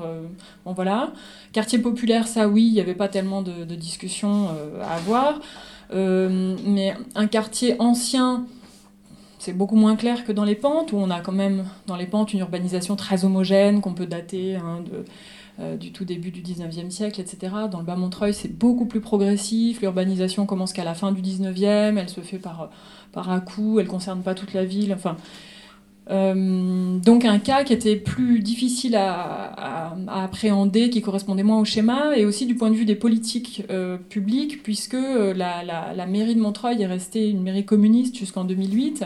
Bon 0.64 0.72
voilà. 0.72 1.12
Quartier 1.52 1.78
populaire, 1.78 2.26
ça 2.26 2.48
oui, 2.48 2.64
il 2.66 2.72
n'y 2.72 2.80
avait 2.80 2.94
pas 2.94 3.08
tellement 3.08 3.42
de, 3.42 3.64
de 3.64 3.74
discussions 3.76 4.48
à 4.82 4.96
avoir. 4.96 5.40
mais 5.92 6.94
un 7.14 7.26
quartier 7.26 7.76
ancien, 7.78 8.46
c'est 9.38 9.52
beaucoup 9.52 9.76
moins 9.76 9.96
clair 9.96 10.24
que 10.24 10.32
dans 10.32 10.44
les 10.44 10.56
pentes, 10.56 10.92
où 10.92 10.96
on 10.96 11.10
a 11.10 11.20
quand 11.20 11.32
même 11.32 11.64
dans 11.86 11.96
les 11.96 12.06
pentes 12.06 12.32
une 12.32 12.40
urbanisation 12.40 12.96
très 12.96 13.24
homogène 13.24 13.80
qu'on 13.80 13.94
peut 13.94 14.06
dater 14.06 14.56
hein, 14.56 14.82
de 14.90 15.04
euh, 15.60 15.76
du 15.76 15.92
tout 15.92 16.06
début 16.06 16.30
du 16.30 16.40
19e 16.40 16.90
siècle, 16.90 17.20
etc. 17.20 17.52
Dans 17.70 17.80
le 17.80 17.84
Bas-Montreuil, 17.84 18.32
c'est 18.32 18.56
beaucoup 18.56 18.86
plus 18.86 19.00
progressif. 19.00 19.82
L'urbanisation 19.82 20.46
commence 20.46 20.72
qu'à 20.72 20.84
la 20.84 20.94
fin 20.94 21.12
du 21.12 21.20
19e, 21.20 21.98
elle 21.98 22.08
se 22.08 22.22
fait 22.22 22.38
par, 22.38 22.70
par 23.12 23.30
à 23.30 23.40
coup, 23.40 23.78
elle 23.78 23.84
ne 23.84 23.90
concerne 23.90 24.22
pas 24.22 24.34
toute 24.34 24.54
la 24.54 24.64
ville. 24.64 24.94
Enfin, 24.94 25.18
euh, 26.10 26.98
donc 26.98 27.26
un 27.26 27.38
cas 27.38 27.64
qui 27.64 27.74
était 27.74 27.96
plus 27.96 28.40
difficile 28.40 28.96
à, 28.96 29.94
appréhender, 30.08 30.88
qui 30.88 31.02
correspondait 31.02 31.42
moins 31.42 31.60
au 31.60 31.66
schéma, 31.66 32.16
et 32.16 32.24
aussi 32.24 32.46
du 32.46 32.54
point 32.54 32.70
de 32.70 32.76
vue 32.76 32.86
des 32.86 32.96
politiques 32.96 33.64
euh, 33.70 33.98
publiques, 33.98 34.62
puisque 34.62 34.94
la, 34.94 35.62
la, 35.62 36.06
mairie 36.06 36.36
de 36.36 36.40
Montreuil 36.40 36.80
est 36.80 36.86
restée 36.86 37.28
une 37.28 37.42
mairie 37.42 37.66
communiste 37.66 38.16
jusqu'en 38.16 38.44
2008, 38.44 39.04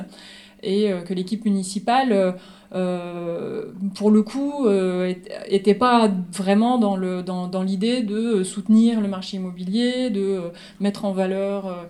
et 0.62 0.92
que 1.04 1.12
l'équipe 1.12 1.44
municipale 1.44 2.36
euh, 2.74 3.66
pour 3.94 4.10
le 4.10 4.22
coup, 4.22 4.66
n'était 4.68 5.74
euh, 5.74 5.78
pas 5.78 6.10
vraiment 6.32 6.78
dans 6.78 6.96
l'idée 6.96 7.22
dans, 7.22 7.46
dans 7.46 7.64
de 7.64 8.42
soutenir 8.42 9.00
le 9.00 9.08
marché 9.08 9.36
immobilier, 9.36 10.10
de 10.10 10.20
euh, 10.20 10.40
mettre 10.80 11.04
en 11.04 11.12
valeur 11.12 11.86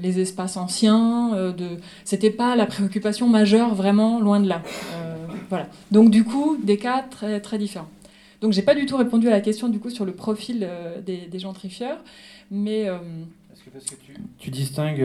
les 0.00 0.18
espaces 0.18 0.56
anciens. 0.56 1.52
de... 1.56 1.78
C'était 2.04 2.30
pas 2.30 2.56
la 2.56 2.66
préoccupation 2.66 3.28
majeure, 3.28 3.76
vraiment, 3.76 4.20
loin 4.20 4.40
de 4.40 4.48
là. 4.48 4.62
voilà. 5.48 5.68
Donc 5.92 6.10
du 6.10 6.24
coup, 6.24 6.58
des 6.62 6.78
cas 6.78 7.04
très, 7.08 7.40
très 7.40 7.56
différents. 7.56 7.88
Donc 8.40 8.52
j'ai 8.52 8.62
pas 8.62 8.74
du 8.74 8.86
tout 8.86 8.96
répondu 8.96 9.28
à 9.28 9.30
la 9.30 9.40
question 9.40 9.68
du 9.68 9.78
coup 9.78 9.88
sur 9.88 10.04
le 10.04 10.12
profil 10.12 10.68
des, 11.06 11.28
des 11.30 11.38
gentrifieurs, 11.38 11.98
mais 12.50 12.88
parce 13.70 13.84
que 13.84 13.94
tu, 14.38 14.50
distingues, 14.50 15.04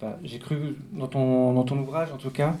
bah, 0.00 0.18
j'ai 0.24 0.38
cru 0.38 0.76
dans 0.92 1.06
ton, 1.06 1.52
dans 1.52 1.64
ton 1.64 1.78
ouvrage 1.78 2.12
en 2.12 2.16
tout 2.16 2.30
cas, 2.30 2.56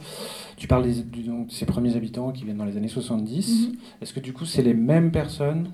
tu 0.56 0.66
parles 0.66 0.84
des, 0.84 1.02
de 1.02 1.50
ces 1.50 1.66
premiers 1.66 1.96
habitants 1.96 2.32
qui 2.32 2.44
viennent 2.44 2.56
dans 2.56 2.64
les 2.64 2.76
années 2.76 2.88
70. 2.88 3.68
Mhm. 3.68 3.76
Est-ce 4.00 4.12
que 4.12 4.20
du 4.20 4.32
coup, 4.32 4.44
c'est 4.44 4.62
les 4.62 4.74
mêmes 4.74 5.10
personnes 5.10 5.70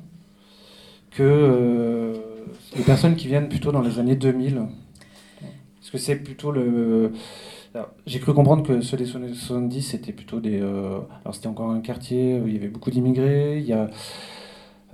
que 1.11 1.23
euh, 1.23 2.15
les 2.77 2.83
personnes 2.83 3.17
qui 3.17 3.29
viennent 3.29 3.49
plutôt 3.49 3.73
dans 3.73 3.83
les 3.83 3.99
années 3.99 4.17
2000 4.17 4.67
Est-ce 5.43 5.91
que 5.91 5.99
c'est 5.99 6.17
plutôt 6.17 6.53
le. 6.53 7.13
J'ai 8.07 8.21
cru 8.21 8.35
comprendre 8.35 8.63
que 8.63 8.83
ceux 8.83 8.99
des 8.99 9.17
années 9.17 9.33
70, 9.33 9.83
c'était 9.83 10.13
plutôt 10.13 10.41
des. 10.41 10.61
Euh, 10.61 11.01
alors, 11.25 11.35
c'était 11.35 11.47
encore 11.47 11.71
un 11.71 11.81
quartier 11.81 12.39
où 12.39 12.47
il 12.47 12.55
y 12.55 12.57
avait 12.57 12.69
beaucoup 12.69 12.91
d'immigrés, 12.91 13.59
il 13.59 13.65
y 13.65 13.73
a 13.73 13.89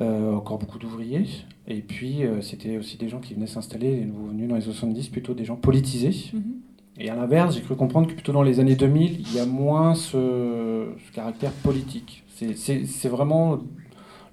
euh, 0.00 0.34
encore 0.34 0.58
beaucoup 0.58 0.78
d'ouvriers. 0.78 1.26
Et 1.66 1.82
puis, 1.82 2.20
c'était 2.40 2.78
aussi 2.78 2.96
des 2.96 3.08
gens 3.08 3.20
qui 3.20 3.34
venaient 3.34 3.46
s'installer, 3.46 3.96
les 3.96 4.04
nouveaux 4.06 4.28
venus 4.28 4.48
dans 4.48 4.54
les 4.54 4.62
70, 4.62 5.08
plutôt 5.08 5.34
des 5.34 5.44
gens 5.44 5.56
politisés. 5.56 6.30
Mhm. 6.32 6.42
Et 7.00 7.10
à 7.10 7.14
l'inverse, 7.14 7.54
j'ai 7.54 7.60
cru 7.60 7.76
comprendre 7.76 8.08
que 8.08 8.14
plutôt 8.14 8.32
dans 8.32 8.42
les 8.42 8.58
années 8.58 8.74
2000, 8.74 9.20
il 9.20 9.34
y 9.34 9.38
a 9.38 9.46
moins 9.46 9.94
ce, 9.94 10.86
caractère 11.14 11.52
politique. 11.52 12.24
C'est 12.34 13.08
vraiment 13.08 13.60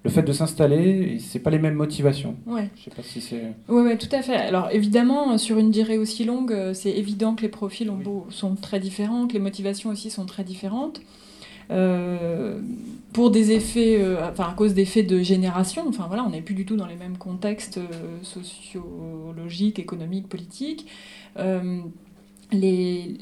le 0.02 0.10
fait 0.10 0.22
de 0.22 0.32
s'installer, 0.32 1.18
c'est 1.18 1.40
pas 1.40 1.50
les 1.50 1.58
mêmes 1.58 1.74
motivations. 1.74 2.36
Ouais. 2.46 2.70
Je 2.76 2.84
sais 2.84 2.90
pas 2.90 3.02
si 3.02 3.20
c'est. 3.20 3.54
Oui, 3.68 3.82
ouais, 3.82 3.98
tout 3.98 4.08
à 4.12 4.22
fait. 4.22 4.36
Alors 4.36 4.68
évidemment, 4.70 5.36
sur 5.36 5.58
une 5.58 5.72
durée 5.72 5.98
aussi 5.98 6.24
longue, 6.24 6.52
euh, 6.52 6.74
c'est 6.74 6.92
évident 6.92 7.34
que 7.34 7.42
les 7.42 7.48
profils 7.48 7.90
sont 8.30 8.54
très 8.54 8.78
différents, 8.78 9.26
que 9.26 9.32
les 9.32 9.40
motivations 9.40 9.90
aussi 9.90 10.10
sont 10.10 10.24
très 10.24 10.44
différentes. 10.44 11.00
Euh, 11.72 12.60
pour 13.16 13.30
des 13.30 13.52
effets, 13.52 13.96
euh, 13.98 14.28
enfin 14.30 14.50
à 14.50 14.52
cause 14.52 14.74
d'effets 14.74 15.02
de 15.02 15.22
génération, 15.22 15.84
enfin 15.88 16.04
voilà, 16.06 16.22
on 16.22 16.28
n'est 16.28 16.42
plus 16.42 16.54
du 16.54 16.66
tout 16.66 16.76
dans 16.76 16.84
les 16.84 16.96
mêmes 16.96 17.16
contextes 17.16 17.80
sociologiques, 18.20 19.78
économiques, 19.78 20.28
politiques 20.28 20.86
les, 22.52 23.16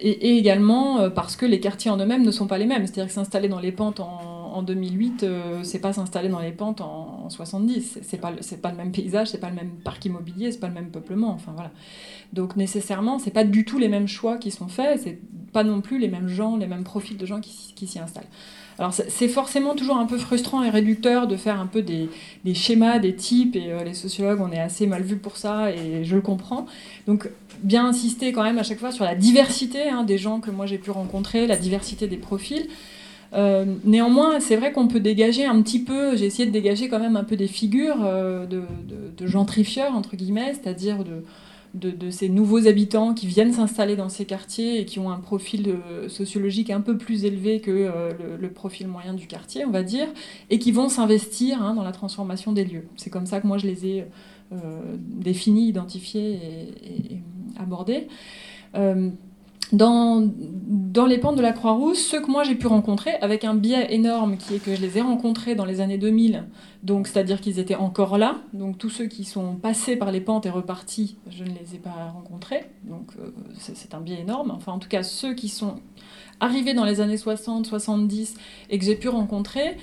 et, 0.00 0.38
également 0.38 1.10
parce 1.10 1.34
que 1.34 1.44
les 1.44 1.58
quartiers 1.58 1.90
en 1.90 1.98
eux-mêmes 1.98 2.22
ne 2.24 2.30
sont 2.30 2.46
pas 2.46 2.56
les 2.56 2.66
mêmes. 2.66 2.86
C'est-à-dire 2.86 3.08
que 3.08 3.12
s'installer 3.12 3.48
dans 3.48 3.58
les 3.58 3.72
pentes 3.72 3.98
en, 4.00 4.62
2008, 4.62 5.26
c'est 5.62 5.80
pas 5.80 5.92
s'installer 5.92 6.28
dans 6.28 6.38
les 6.38 6.52
pentes 6.52 6.80
en, 6.80 7.28
70. 7.28 7.98
C'est 8.02 8.18
pas, 8.18 8.32
pas 8.62 8.70
le 8.70 8.76
même 8.76 8.92
paysage, 8.92 9.28
c'est 9.28 9.40
pas 9.40 9.50
le 9.50 9.56
même 9.56 9.72
parc 9.82 10.04
immobilier, 10.04 10.52
c'est 10.52 10.60
pas 10.60 10.68
le 10.68 10.74
même 10.74 10.90
peuplement. 10.90 11.32
Enfin 11.32 11.52
voilà. 11.52 11.72
Donc 12.32 12.56
nécessairement, 12.56 13.18
c'est 13.18 13.32
pas 13.32 13.44
du 13.44 13.64
tout 13.64 13.78
les 13.78 13.88
mêmes 13.88 14.08
choix 14.08 14.38
qui 14.38 14.52
sont 14.52 14.68
faits, 14.68 15.00
c'est 15.02 15.18
pas 15.52 15.64
non 15.64 15.80
plus 15.80 15.98
les 15.98 16.08
mêmes 16.08 16.28
gens, 16.28 16.56
les 16.56 16.66
mêmes 16.66 16.84
profils 16.84 17.16
de 17.16 17.26
gens 17.26 17.40
qui, 17.40 17.86
s'y 17.86 17.98
installent. 17.98 18.28
Alors 18.78 18.92
c'est 18.92 19.28
forcément 19.28 19.74
toujours 19.74 19.96
un 19.96 20.06
peu 20.06 20.18
frustrant 20.18 20.62
et 20.62 20.70
réducteur 20.70 21.26
de 21.26 21.36
faire 21.36 21.60
un 21.60 21.66
peu 21.66 21.82
des, 21.82 22.08
schémas, 22.54 22.98
des 22.98 23.14
types, 23.14 23.56
et 23.56 23.72
euh, 23.72 23.84
les 23.84 23.94
sociologues, 23.94 24.40
on 24.40 24.50
est 24.50 24.60
assez 24.60 24.86
mal 24.86 25.02
vus 25.02 25.16
pour 25.16 25.36
ça, 25.36 25.70
et 25.70 26.04
je 26.04 26.14
le 26.16 26.20
comprends. 26.20 26.66
Donc 27.06 27.28
bien 27.62 27.86
insister 27.86 28.32
quand 28.32 28.42
même 28.42 28.58
à 28.58 28.64
chaque 28.64 28.80
fois 28.80 28.90
sur 28.90 29.04
la 29.04 29.14
diversité 29.14 29.88
hein, 29.88 30.02
des 30.02 30.18
gens 30.18 30.40
que 30.40 30.50
moi 30.50 30.66
j'ai 30.66 30.78
pu 30.78 30.90
rencontrer, 30.90 31.46
la 31.46 31.56
diversité 31.56 32.08
des 32.08 32.16
profils. 32.16 32.66
Euh, 33.32 33.64
néanmoins, 33.84 34.38
c'est 34.38 34.56
vrai 34.56 34.72
qu'on 34.72 34.86
peut 34.86 35.00
dégager 35.00 35.44
un 35.44 35.60
petit 35.62 35.82
peu, 35.82 36.16
j'ai 36.16 36.26
essayé 36.26 36.46
de 36.46 36.52
dégager 36.52 36.88
quand 36.88 37.00
même 37.00 37.16
un 37.16 37.24
peu 37.24 37.36
des 37.36 37.48
figures 37.48 38.04
euh, 38.04 38.46
de, 38.46 38.62
de, 39.16 39.26
gentrifieurs, 39.26 39.94
entre 39.94 40.14
guillemets, 40.14 40.54
c'est-à-dire 40.54 40.98
de, 40.98 41.24
de, 41.74 42.10
ces 42.10 42.28
nouveaux 42.28 42.68
habitants 42.68 43.14
qui 43.14 43.26
viennent 43.26 43.52
s'installer 43.52 43.96
dans 43.96 44.08
ces 44.08 44.24
quartiers 44.24 44.80
et 44.80 44.84
qui 44.84 45.00
ont 45.00 45.10
un 45.10 45.18
profil 45.18 45.68
euh, 45.68 46.08
sociologique 46.08 46.70
un 46.70 46.80
peu 46.80 46.96
plus 46.96 47.24
élevé 47.24 47.60
que 47.60 47.70
euh, 47.70 48.12
le, 48.40 48.50
profil 48.50 48.86
moyen 48.86 49.12
du 49.12 49.26
quartier, 49.26 49.64
on 49.64 49.70
va 49.70 49.82
dire, 49.82 50.06
et 50.50 50.58
qui 50.58 50.70
vont 50.70 50.88
s'investir 50.88 51.60
hein, 51.60 51.74
dans 51.74 51.82
la 51.82 51.92
transformation 51.92 52.52
des 52.52 52.64
lieux. 52.64 52.86
C'est 52.96 53.10
comme 53.10 53.26
ça 53.26 53.40
que 53.40 53.46
moi 53.46 53.58
je 53.58 53.66
les 53.66 53.86
ai 53.86 54.04
euh, 54.52 54.56
définis, 54.98 55.68
identifiés 55.68 56.38
et, 56.84 57.20
abordés. 57.58 58.08
Dans, 59.72 60.30
les 61.06 61.18
pentes 61.18 61.36
de 61.36 61.42
la 61.42 61.52
Croix-Rousse, 61.52 61.98
ceux 61.98 62.20
que 62.20 62.30
moi 62.30 62.44
j'ai 62.44 62.54
pu 62.54 62.66
rencontrer, 62.66 63.14
avec 63.20 63.44
un 63.44 63.54
biais 63.54 63.92
énorme 63.94 64.36
qui 64.36 64.54
est 64.54 64.58
que 64.58 64.74
je 64.74 64.80
les 64.80 64.98
ai 64.98 65.00
rencontrés 65.00 65.54
dans 65.54 65.64
les 65.64 65.80
années 65.80 65.98
2000, 65.98 66.44
donc 66.82 67.06
c'est-à-dire 67.06 67.40
qu'ils 67.40 67.58
étaient 67.58 67.74
encore 67.74 68.18
là, 68.18 68.36
donc 68.52 68.78
tous 68.78 68.90
ceux 68.90 69.06
qui 69.06 69.24
sont 69.24 69.56
passés 69.56 69.96
par 69.96 70.12
les 70.12 70.20
pentes 70.20 70.46
et 70.46 70.50
repartis, 70.50 71.16
je 71.30 71.44
ne 71.44 71.50
les 71.50 71.74
ai 71.74 71.78
pas 71.78 72.12
rencontrés, 72.12 72.66
donc 72.84 73.12
euh, 73.18 73.30
c'est 73.58 73.94
un 73.94 74.00
biais 74.00 74.20
énorme. 74.20 74.50
Enfin 74.50 74.72
en 74.72 74.78
tout 74.78 74.88
cas 74.88 75.02
ceux 75.02 75.34
qui 75.34 75.48
sont 75.48 75.76
arrivés 76.40 76.74
dans 76.74 76.84
les 76.84 77.00
années 77.00 77.16
60, 77.16 77.66
70 77.66 78.34
et 78.70 78.78
que 78.78 78.84
j'ai 78.84 78.96
pu 78.96 79.08
rencontrer, 79.08 79.76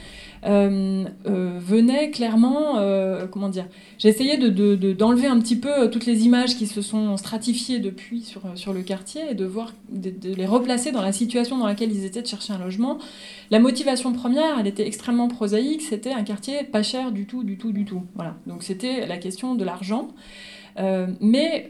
euh, 0.43 1.05
euh, 1.27 1.60
venait 1.60 2.10
clairement, 2.10 2.79
euh, 2.79 3.27
comment 3.27 3.50
dire, 3.50 3.67
essayé 4.03 4.38
d'enlever 4.38 5.27
de, 5.27 5.31
un 5.31 5.39
petit 5.39 5.55
peu 5.55 5.89
toutes 5.91 6.05
les 6.05 6.25
images 6.25 6.55
qui 6.55 6.65
se 6.65 6.81
sont 6.81 7.15
stratifiées 7.17 7.79
depuis 7.79 8.22
sur, 8.22 8.41
sur 8.55 8.74
le 8.74 8.81
quartier 8.81 9.22
et 9.31 9.36
de 9.36 9.46
voir, 9.46 9.74
de, 9.91 10.34
les 10.34 10.46
replacer 10.46 10.91
dans 10.91 11.01
la 11.01 11.12
situation 11.12 11.58
dans 11.58 11.67
laquelle 11.67 11.91
ils 11.91 12.05
étaient 12.05 12.22
de 12.22 12.27
chercher 12.27 12.53
un 12.53 12.60
logement. 12.60 12.98
La 13.51 13.60
motivation 13.60 14.13
première, 14.13 14.60
elle 14.60 14.67
était 14.67 14.88
extrêmement 14.88 15.27
prosaïque, 15.27 15.81
c'était 15.81 16.12
un 16.12 16.24
quartier 16.24 16.63
pas 16.63 16.84
cher 16.84 17.12
du 17.12 17.25
tout, 17.25 17.43
du 17.43 17.58
tout, 17.58 17.72
du 17.72 17.86
tout. 17.86 18.03
Voilà, 18.15 18.36
donc 18.48 18.63
c'était 18.63 19.05
la 19.05 19.17
question 19.17 19.55
de 19.55 19.63
l'argent. 19.63 20.10
mais 21.20 21.70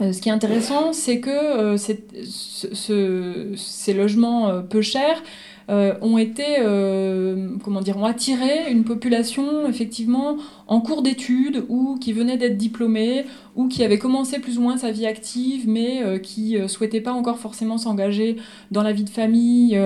ce 0.00 0.20
qui 0.20 0.28
est 0.28 0.32
intéressant, 0.32 0.92
c'est 0.92 1.20
que 1.20 1.76
ces 1.76 3.94
logements 3.94 4.62
peu 4.62 4.82
chers 4.82 5.22
euh, 5.70 5.94
ont 6.00 6.18
été, 6.18 6.56
euh, 6.58 7.50
comment 7.62 7.80
dire, 7.80 7.96
ont 7.96 8.04
attiré 8.04 8.72
une 8.72 8.82
population 8.82 9.68
effectivement 9.68 10.36
en 10.66 10.80
cours 10.80 11.00
d'études 11.00 11.64
ou 11.68 11.96
qui 11.96 12.12
venait 12.12 12.36
d'être 12.36 12.56
diplômée 12.56 13.24
ou 13.54 13.68
qui 13.68 13.84
avait 13.84 13.98
commencé 13.98 14.40
plus 14.40 14.58
ou 14.58 14.62
moins 14.62 14.78
sa 14.78 14.90
vie 14.90 15.06
active 15.06 15.68
mais 15.68 16.02
euh, 16.02 16.18
qui 16.18 16.56
souhaitait 16.68 17.00
pas 17.00 17.12
encore 17.12 17.38
forcément 17.38 17.78
s'engager 17.78 18.36
dans 18.72 18.82
la 18.82 18.92
vie 18.92 19.04
de 19.04 19.10
famille, 19.10 19.78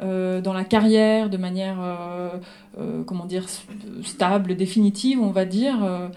dans 0.00 0.52
la 0.52 0.64
carrière 0.64 1.30
de 1.30 1.36
manière, 1.36 1.78
comment 3.06 3.26
dire, 3.26 3.46
stable, 4.02 4.56
définitive, 4.56 5.20
on 5.20 5.30
va 5.30 5.44
dire. 5.44 6.10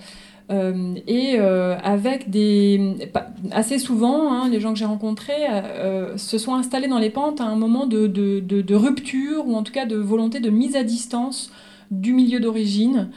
Euh, 0.52 0.96
et 1.08 1.36
euh, 1.38 1.78
avec 1.84 2.30
des. 2.30 3.10
Assez 3.52 3.80
souvent, 3.80 4.32
hein, 4.32 4.50
les 4.50 4.60
gens 4.60 4.74
que 4.74 4.80
j'ai 4.80 4.86
rencontrés 4.86 5.48
euh, 5.50 6.18
se 6.18 6.38
sont 6.38 6.56
installés 6.56 6.88
dans 6.88 7.00
les 7.00 7.10
pentes 7.10 7.40
à 7.42 7.46
un 7.46 7.56
moment 7.56 7.86
de, 7.86 8.08
de, 8.08 8.76
rupture 8.76 9.48
ou 9.48 9.56
en 9.56 9.64
tout 9.64 9.72
cas 9.72 9.86
de 9.86 9.96
volonté 9.96 10.40
de 10.40 10.50
mise 10.50 10.76
à 10.76 10.84
distance 10.84 11.52
du 11.90 12.14
milieu 12.14 12.40
d'origine. 12.40 13.10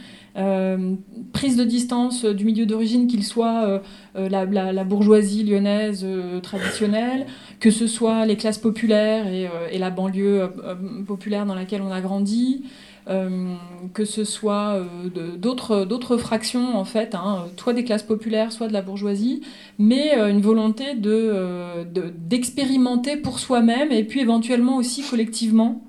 prise 1.33 1.57
de 1.57 1.65
distance 1.65 2.25
du 2.25 2.45
milieu 2.45 2.67
d'origine, 2.67 3.07
qu'il 3.07 3.23
soit 3.25 3.83
la, 4.15 4.45
la, 4.45 4.85
bourgeoisie 4.85 5.45
lyonnaise 5.45 6.05
traditionnelle, 6.43 7.27
que 7.61 7.71
ce 7.71 7.87
soit 7.87 8.27
les 8.27 8.37
classes 8.37 8.59
populaires 8.59 9.29
et, 9.29 9.49
et 9.71 9.79
la 9.79 9.91
banlieue 9.91 10.51
populaire 11.07 11.47
dans 11.47 11.55
laquelle 11.55 11.83
on 11.83 11.93
a 11.93 12.01
grandi, 12.01 12.65
que 13.07 14.05
ce 14.05 14.25
soit 14.25 14.75
euh, 14.75 14.85
d'autres 15.37 16.17
fractions, 16.17 16.77
en 16.77 16.85
fait, 16.85 17.15
hein, 17.15 17.47
soit 17.57 17.75
des 17.75 17.85
classes 17.85 18.03
populaires, 18.03 18.51
soit 18.53 18.67
de 18.69 18.73
la 18.73 18.83
bourgeoisie, 18.83 19.43
mais 19.79 20.17
euh, 20.17 20.31
une 20.31 20.41
volonté 20.41 20.95
d'expérimenter 20.95 23.17
de, 23.17 23.21
pour 23.21 23.39
soi-même 23.39 23.93
et 23.93 24.05
puis 24.05 24.21
éventuellement 24.21 24.77
aussi 24.77 25.03
collectivement. 25.03 25.83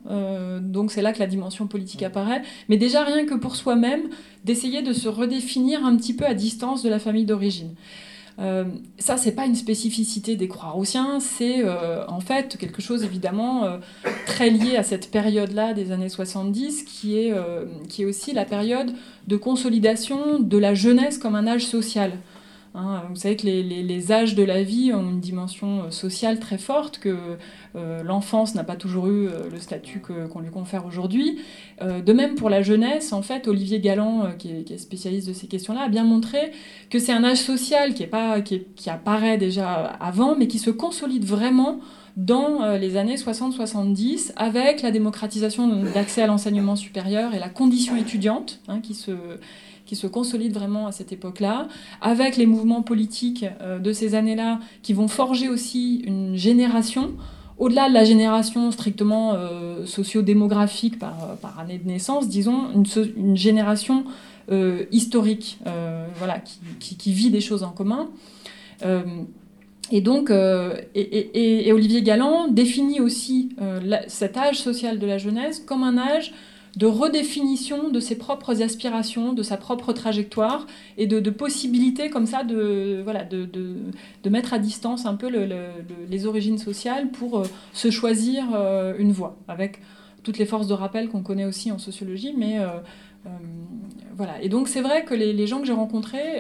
donc 0.62 0.92
c'est 0.92 1.02
là 1.02 1.14
que 1.14 1.20
la 1.20 1.28
dimension 1.28 1.68
politique 1.68 2.04
apparaît. 2.04 2.42
Mais 2.70 2.78
déjà 2.78 3.04
rien 3.04 3.26
que 3.26 3.36
pour 3.36 3.56
soi-même, 3.56 4.02
d'essayer 4.44 4.82
de 4.82 4.92
se 4.94 5.08
redéfinir 5.08 5.86
un 5.86 5.96
petit 5.96 6.14
peu 6.14 6.26
à 6.26 6.34
distance 6.34 6.84
de 6.84 6.90
la 6.90 7.00
famille 7.00 7.26
d'origine. 7.26 7.76
Euh, 8.40 8.66
ça, 8.98 9.18
c'est 9.18 9.32
pas 9.32 9.46
une 9.46 9.56
spécificité 9.56 10.36
des 10.36 10.48
Croix-Roussiens, 10.48 11.20
c'est 11.20 11.64
euh, 11.64 12.06
en 12.08 12.20
fait 12.20 12.58
quelque 12.58 12.82
chose 12.82 13.04
évidemment 13.04 13.64
euh, 13.64 13.78
très 14.26 14.50
lié 14.50 14.76
à 14.76 14.84
cette 14.84 15.10
période-là 15.10 15.74
des 15.74 15.92
années 15.92 16.10
70, 16.10 16.84
qui 16.84 17.18
est, 17.18 17.34
qui 17.88 18.04
est 18.04 18.06
aussi 18.06 18.34
la 18.34 18.46
période 18.46 18.94
de 19.28 19.38
consolidation 19.38 20.40
de 20.40 20.58
la 20.58 20.74
jeunesse 20.74 21.18
comme 21.18 21.36
un 21.36 21.48
âge 21.48 21.66
social. 21.66 22.12
Hein, 22.78 23.04
vous 23.10 23.16
savez 23.16 23.38
que 23.38 23.48
les, 23.48 24.12
âges 24.12 24.36
de 24.36 24.44
la 24.44 24.62
vie 24.62 24.92
ont 24.94 25.10
une 25.10 25.22
dimension 25.22 25.84
euh, 25.84 25.92
sociale 25.92 26.40
très 26.40 26.58
forte, 26.58 27.00
que 27.00 27.38
euh, 27.76 28.04
l'enfance 28.04 28.54
n'a 28.54 28.66
pas 28.66 28.76
toujours 28.76 29.08
eu 29.08 29.28
euh, 29.28 29.50
le 29.50 29.60
statut 29.60 30.02
qu'on 30.02 30.42
lui 30.42 30.52
confère 30.52 30.86
aujourd'hui. 30.86 31.40
de 31.82 32.14
même 32.14 32.36
pour 32.36 32.50
la 32.50 32.62
jeunesse, 32.62 33.14
en 33.14 33.22
fait, 33.22 33.48
Olivier 33.48 33.80
Galland, 33.80 34.34
qui 34.38 34.50
est, 34.50 34.78
spécialiste 34.78 35.28
de 35.28 35.34
ces 35.34 35.48
questions-là, 35.48 35.84
a 35.84 35.90
bien 35.90 36.04
montré 36.04 36.52
que 36.90 37.00
c'est 37.00 37.14
un 37.14 37.24
âge 37.24 37.38
social 37.38 37.94
qui, 37.94 38.04
est 38.04 38.08
pas, 38.08 38.42
qui, 38.42 38.64
qui, 38.76 38.90
apparaît 38.90 39.38
déjà 39.38 39.74
avant, 39.74 40.36
mais 40.36 40.48
qui 40.48 40.60
se 40.60 40.70
consolide 40.70 41.24
vraiment 41.24 41.80
dans 42.18 42.76
les 42.78 42.96
années 42.96 43.16
60-70 43.16 44.32
avec 44.38 44.82
la 44.82 44.92
démocratisation 44.92 45.84
d'accès 45.94 46.22
à 46.22 46.28
l'enseignement 46.28 46.78
supérieur 46.78 47.34
et 47.34 47.40
la 47.40 47.50
condition 47.50 47.98
étudiante 47.98 48.62
hein, 48.70 48.80
qui 48.80 48.94
se 48.94 49.12
qui 49.86 49.96
se 49.96 50.08
consolide 50.08 50.54
vraiment 50.54 50.88
à 50.88 50.92
cette 50.92 51.12
époque-là, 51.12 51.68
avec 52.02 52.38
les 52.38 52.46
mouvements 52.46 52.82
politiques 52.82 53.46
euh, 53.62 53.80
de 53.80 53.94
ces 53.94 54.16
années-là 54.16 54.60
qui 54.82 54.94
vont 54.94 55.08
forger 55.08 55.48
aussi 55.48 56.02
une 56.06 56.36
génération 56.36 57.14
au-delà 57.58 57.88
de 57.88 57.94
la 57.94 58.04
génération 58.04 58.70
strictement 58.72 59.34
euh, 59.34 59.86
socio-démographique 59.86 61.00
par, 61.00 61.38
par, 61.42 61.58
année 61.60 61.78
de 61.78 61.88
naissance, 61.88 62.28
disons, 62.28 62.70
une, 62.74 62.86
une 63.16 63.38
génération 63.38 64.04
euh, 64.52 64.84
historique, 64.92 65.60
voilà, 66.18 66.40
qui, 66.80 66.98
qui, 66.98 67.14
vit 67.14 67.30
des 67.30 67.40
choses 67.40 67.64
en 67.64 67.72
commun. 67.72 68.10
et 69.92 70.02
donc, 70.02 70.30
et, 70.32 71.68
et, 71.68 71.72
Olivier 71.72 72.02
Galland 72.02 72.50
définit 72.50 73.00
aussi 73.00 73.56
cet 74.08 74.36
âge 74.36 74.60
social 74.60 75.00
de 75.00 75.08
la 75.08 75.18
jeunesse 75.18 75.64
comme 75.66 75.84
un 75.84 75.98
âge 75.98 76.34
de 76.76 76.86
redéfinition 76.86 77.90
de 77.90 78.00
ses 78.00 78.18
propres 78.18 78.62
aspirations, 78.62 79.34
de 79.34 79.44
sa 79.44 79.58
propre 79.58 79.94
trajectoire 79.94 80.68
et 80.98 81.08
de, 81.08 81.30
possibilités 81.30 82.10
comme 82.10 82.26
ça 82.26 82.44
de, 82.44 83.02
voilà, 83.04 83.24
de, 83.24 83.46
de, 83.46 84.30
mettre 84.30 84.54
à 84.54 84.60
distance 84.60 85.06
un 85.06 85.16
peu 85.16 85.30
les 86.10 86.26
origines 86.26 86.58
sociales 86.58 87.12
pour 87.12 87.40
euh, 87.40 87.44
se 87.74 87.90
choisir 87.92 88.46
euh, 88.54 88.94
une 88.98 89.12
voie, 89.12 89.38
avec 89.48 89.80
toutes 90.24 90.38
les 90.38 90.46
forces 90.46 90.68
de 90.68 90.74
rappel 90.74 91.08
qu'on 91.08 91.22
connaît 91.22 91.46
aussi 91.46 91.72
en 91.72 91.78
sociologie, 91.78 92.34
mais 92.36 92.60
euh, 92.60 92.80
voilà. 94.18 94.42
Et 94.42 94.48
donc 94.48 94.70
c'est 94.70 94.82
vrai 94.82 95.04
que 95.04 95.14
les, 95.14 95.48
gens 95.48 95.60
que 95.60 95.68
j'ai 95.68 95.74
rencontrés 95.74 96.40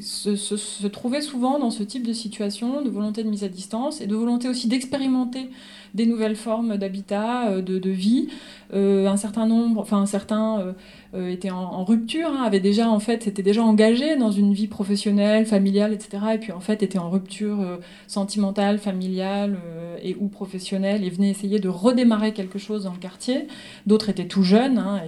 se, 0.00 0.34
se, 0.34 0.86
trouvaient 0.88 1.20
souvent 1.20 1.58
dans 1.58 1.70
ce 1.70 1.82
type 1.84 2.06
de 2.06 2.12
situation, 2.12 2.82
de 2.82 2.90
volonté 2.90 3.22
de 3.22 3.28
mise 3.28 3.44
à 3.44 3.48
distance 3.48 4.00
et 4.00 4.06
de 4.06 4.16
volonté 4.16 4.48
aussi 4.48 4.66
d'expérimenter 4.66 5.50
des 5.94 6.06
nouvelles 6.06 6.36
formes 6.36 6.76
d'habitat, 6.76 7.48
euh, 7.48 7.62
de, 7.62 7.90
vie. 7.90 8.28
Euh, 8.74 9.06
un 9.06 9.16
certain 9.16 9.46
nombre, 9.46 9.80
enfin 9.80 10.06
certains 10.06 10.74
euh, 11.14 11.30
étaient 11.30 11.50
en, 11.50 11.84
rupture, 11.84 12.28
hein, 12.28 12.42
avaient 12.44 12.60
déjà 12.60 12.88
en 12.88 12.98
fait, 12.98 13.22
s'étaient 13.22 13.42
déjà 13.42 13.62
engagés 13.62 14.16
dans 14.16 14.32
une 14.32 14.52
vie 14.52 14.66
professionnelle, 14.66 15.46
familiale, 15.46 15.92
etc. 15.92 16.24
Et 16.34 16.38
puis 16.38 16.50
en 16.50 16.60
fait 16.60 16.82
étaient 16.82 16.98
en 16.98 17.10
rupture 17.10 17.64
sentimentale, 18.08 18.78
familiale 18.78 19.58
et 20.02 20.16
ou 20.18 20.26
professionnelle 20.26 21.04
et 21.04 21.10
venaient 21.10 21.30
essayer 21.30 21.60
de 21.60 21.68
redémarrer 21.68 22.32
quelque 22.32 22.58
chose 22.58 22.84
dans 22.84 22.92
le 22.92 22.98
quartier. 22.98 23.46
D'autres 23.86 24.08
étaient 24.08 24.26
tout 24.26 24.42
jeunes 24.42 24.78
hein, 24.78 25.00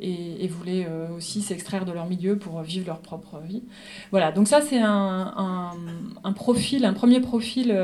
et, 0.00 0.01
voulaient 0.48 0.86
aussi 1.16 1.42
s'extraire 1.42 1.84
de 1.84 1.92
leur 1.92 2.06
milieu 2.06 2.36
pour 2.36 2.60
vivre 2.62 2.86
leur 2.86 3.00
propre 3.00 3.40
vie. 3.40 3.62
Voilà, 4.10 4.32
donc 4.32 4.48
ça 4.48 4.60
c'est 4.60 4.80
un, 4.80 5.72
profil, 6.34 6.84
un 6.84 6.92
premier 6.92 7.20
profil 7.20 7.76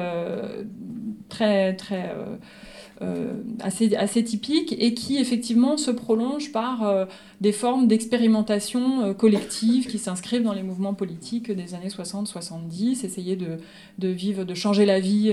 très 1.29 1.75
très 1.77 2.13
euh, 3.01 3.43
assez, 3.61 3.95
assez 3.95 4.25
typique 4.25 4.75
et 4.77 4.93
qui 4.93 5.19
effectivement 5.19 5.77
se 5.77 5.93
prolonge 5.93 6.51
par 6.51 6.83
euh, 6.83 7.05
des 7.41 7.53
formes 7.53 7.87
d'expérimentation 7.87 9.03
euh, 9.03 9.15
collective 9.15 9.87
qui 9.87 9.99
s'inscrivent 9.99 10.43
dans 10.43 10.53
les 10.53 10.65
mouvements 10.65 10.95
politiques 10.95 11.53
des 11.53 11.75
années 11.75 11.91
60-70, 11.91 13.05
essayer 13.05 13.37
de, 13.37 13.59
de, 13.99 14.09
vivre, 14.09 14.43
de 14.43 14.53
changer 14.53 14.85
la 14.85 14.99
vie 14.99 15.33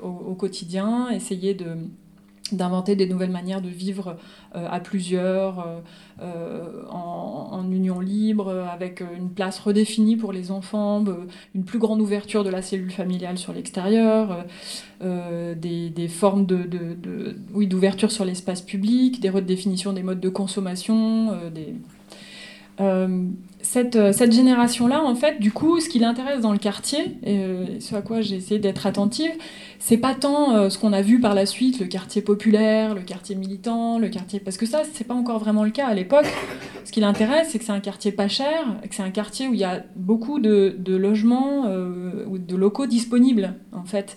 au, 0.00 0.34
quotidien, 0.34 1.10
essayer 1.10 1.54
de 1.54 1.76
d'inventer 2.52 2.96
des 2.96 3.06
nouvelles 3.06 3.30
manières 3.30 3.60
de 3.60 3.68
vivre 3.68 4.16
euh, 4.54 4.66
à 4.70 4.80
plusieurs, 4.80 5.60
euh, 5.60 5.80
euh, 6.22 6.82
en, 6.90 7.70
union 7.70 8.00
libre, 8.00 8.50
avec 8.72 9.02
une 9.16 9.30
place 9.30 9.58
redéfinie 9.58 10.16
pour 10.16 10.32
les 10.32 10.50
enfants, 10.50 11.04
une 11.54 11.64
plus 11.64 11.78
grande 11.78 12.00
ouverture 12.00 12.44
de 12.44 12.50
la 12.50 12.62
cellule 12.62 12.92
familiale 12.92 13.38
sur 13.38 13.52
l'extérieur, 13.52 14.44
des, 15.00 16.08
formes 16.08 16.46
de, 16.46 16.62
de, 16.64 17.36
oui, 17.52 17.66
d'ouverture 17.66 18.12
sur 18.12 18.24
l'espace 18.24 18.62
public, 18.62 19.20
des 19.20 19.30
redéfinitions 19.30 19.92
des 19.92 20.04
modes 20.04 20.20
de 20.20 20.28
consommation, 20.28 21.32
des, 21.52 21.74
cette, 23.66 24.12
cette 24.12 24.32
génération-là, 24.32 25.02
en 25.02 25.14
fait, 25.16 25.40
du 25.40 25.50
coup, 25.50 25.80
ce 25.80 25.88
qui 25.88 25.98
l'intéresse 25.98 26.40
dans 26.40 26.52
le 26.52 26.58
quartier, 26.58 27.16
et 27.24 27.40
ce 27.80 27.94
à 27.94 28.02
quoi 28.02 28.20
j'ai 28.20 28.36
essayé 28.36 28.60
d'être 28.60 28.86
attentive, 28.86 29.32
c'est 29.78 29.96
pas 29.96 30.14
tant 30.14 30.54
euh, 30.54 30.70
ce 30.70 30.78
qu'on 30.78 30.92
a 30.92 31.02
vu 31.02 31.20
par 31.20 31.34
la 31.34 31.46
suite, 31.46 31.80
le 31.80 31.86
quartier 31.86 32.22
populaire, 32.22 32.94
le 32.94 33.02
quartier 33.02 33.34
militant, 33.34 33.98
le 33.98 34.08
quartier. 34.08 34.40
Parce 34.40 34.56
que 34.56 34.66
ça, 34.66 34.82
c'est 34.92 35.04
pas 35.04 35.14
encore 35.14 35.38
vraiment 35.38 35.64
le 35.64 35.70
cas 35.70 35.86
à 35.86 35.94
l'époque. 35.94 36.26
Ce 36.84 36.92
qui 36.92 37.00
l'intéresse, 37.00 37.48
c'est 37.50 37.58
que 37.58 37.64
c'est 37.64 37.72
un 37.72 37.80
quartier 37.80 38.12
pas 38.12 38.28
cher, 38.28 38.64
que 38.88 38.94
c'est 38.94 39.02
un 39.02 39.10
quartier 39.10 39.48
où 39.48 39.54
il 39.54 39.60
y 39.60 39.64
a 39.64 39.82
beaucoup 39.96 40.38
de, 40.38 40.76
logements 40.86 41.64
euh, 41.66 42.24
ou 42.28 42.38
de 42.38 42.56
locaux 42.56 42.86
disponibles, 42.86 43.54
en 43.72 43.84
fait. 43.84 44.16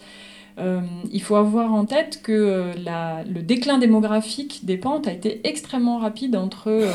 Euh, 0.60 0.82
il 1.12 1.22
faut 1.22 1.36
avoir 1.36 1.74
en 1.74 1.86
tête 1.86 2.22
que 2.22 2.72
le 2.77 3.41
déclin 3.41 3.79
démographique 3.79 4.65
des 4.65 4.77
pentes 4.77 5.08
a 5.08 5.13
été 5.13 5.41
extrêmement 5.48 5.98
rapide 5.98 6.36
entre. 6.36 6.86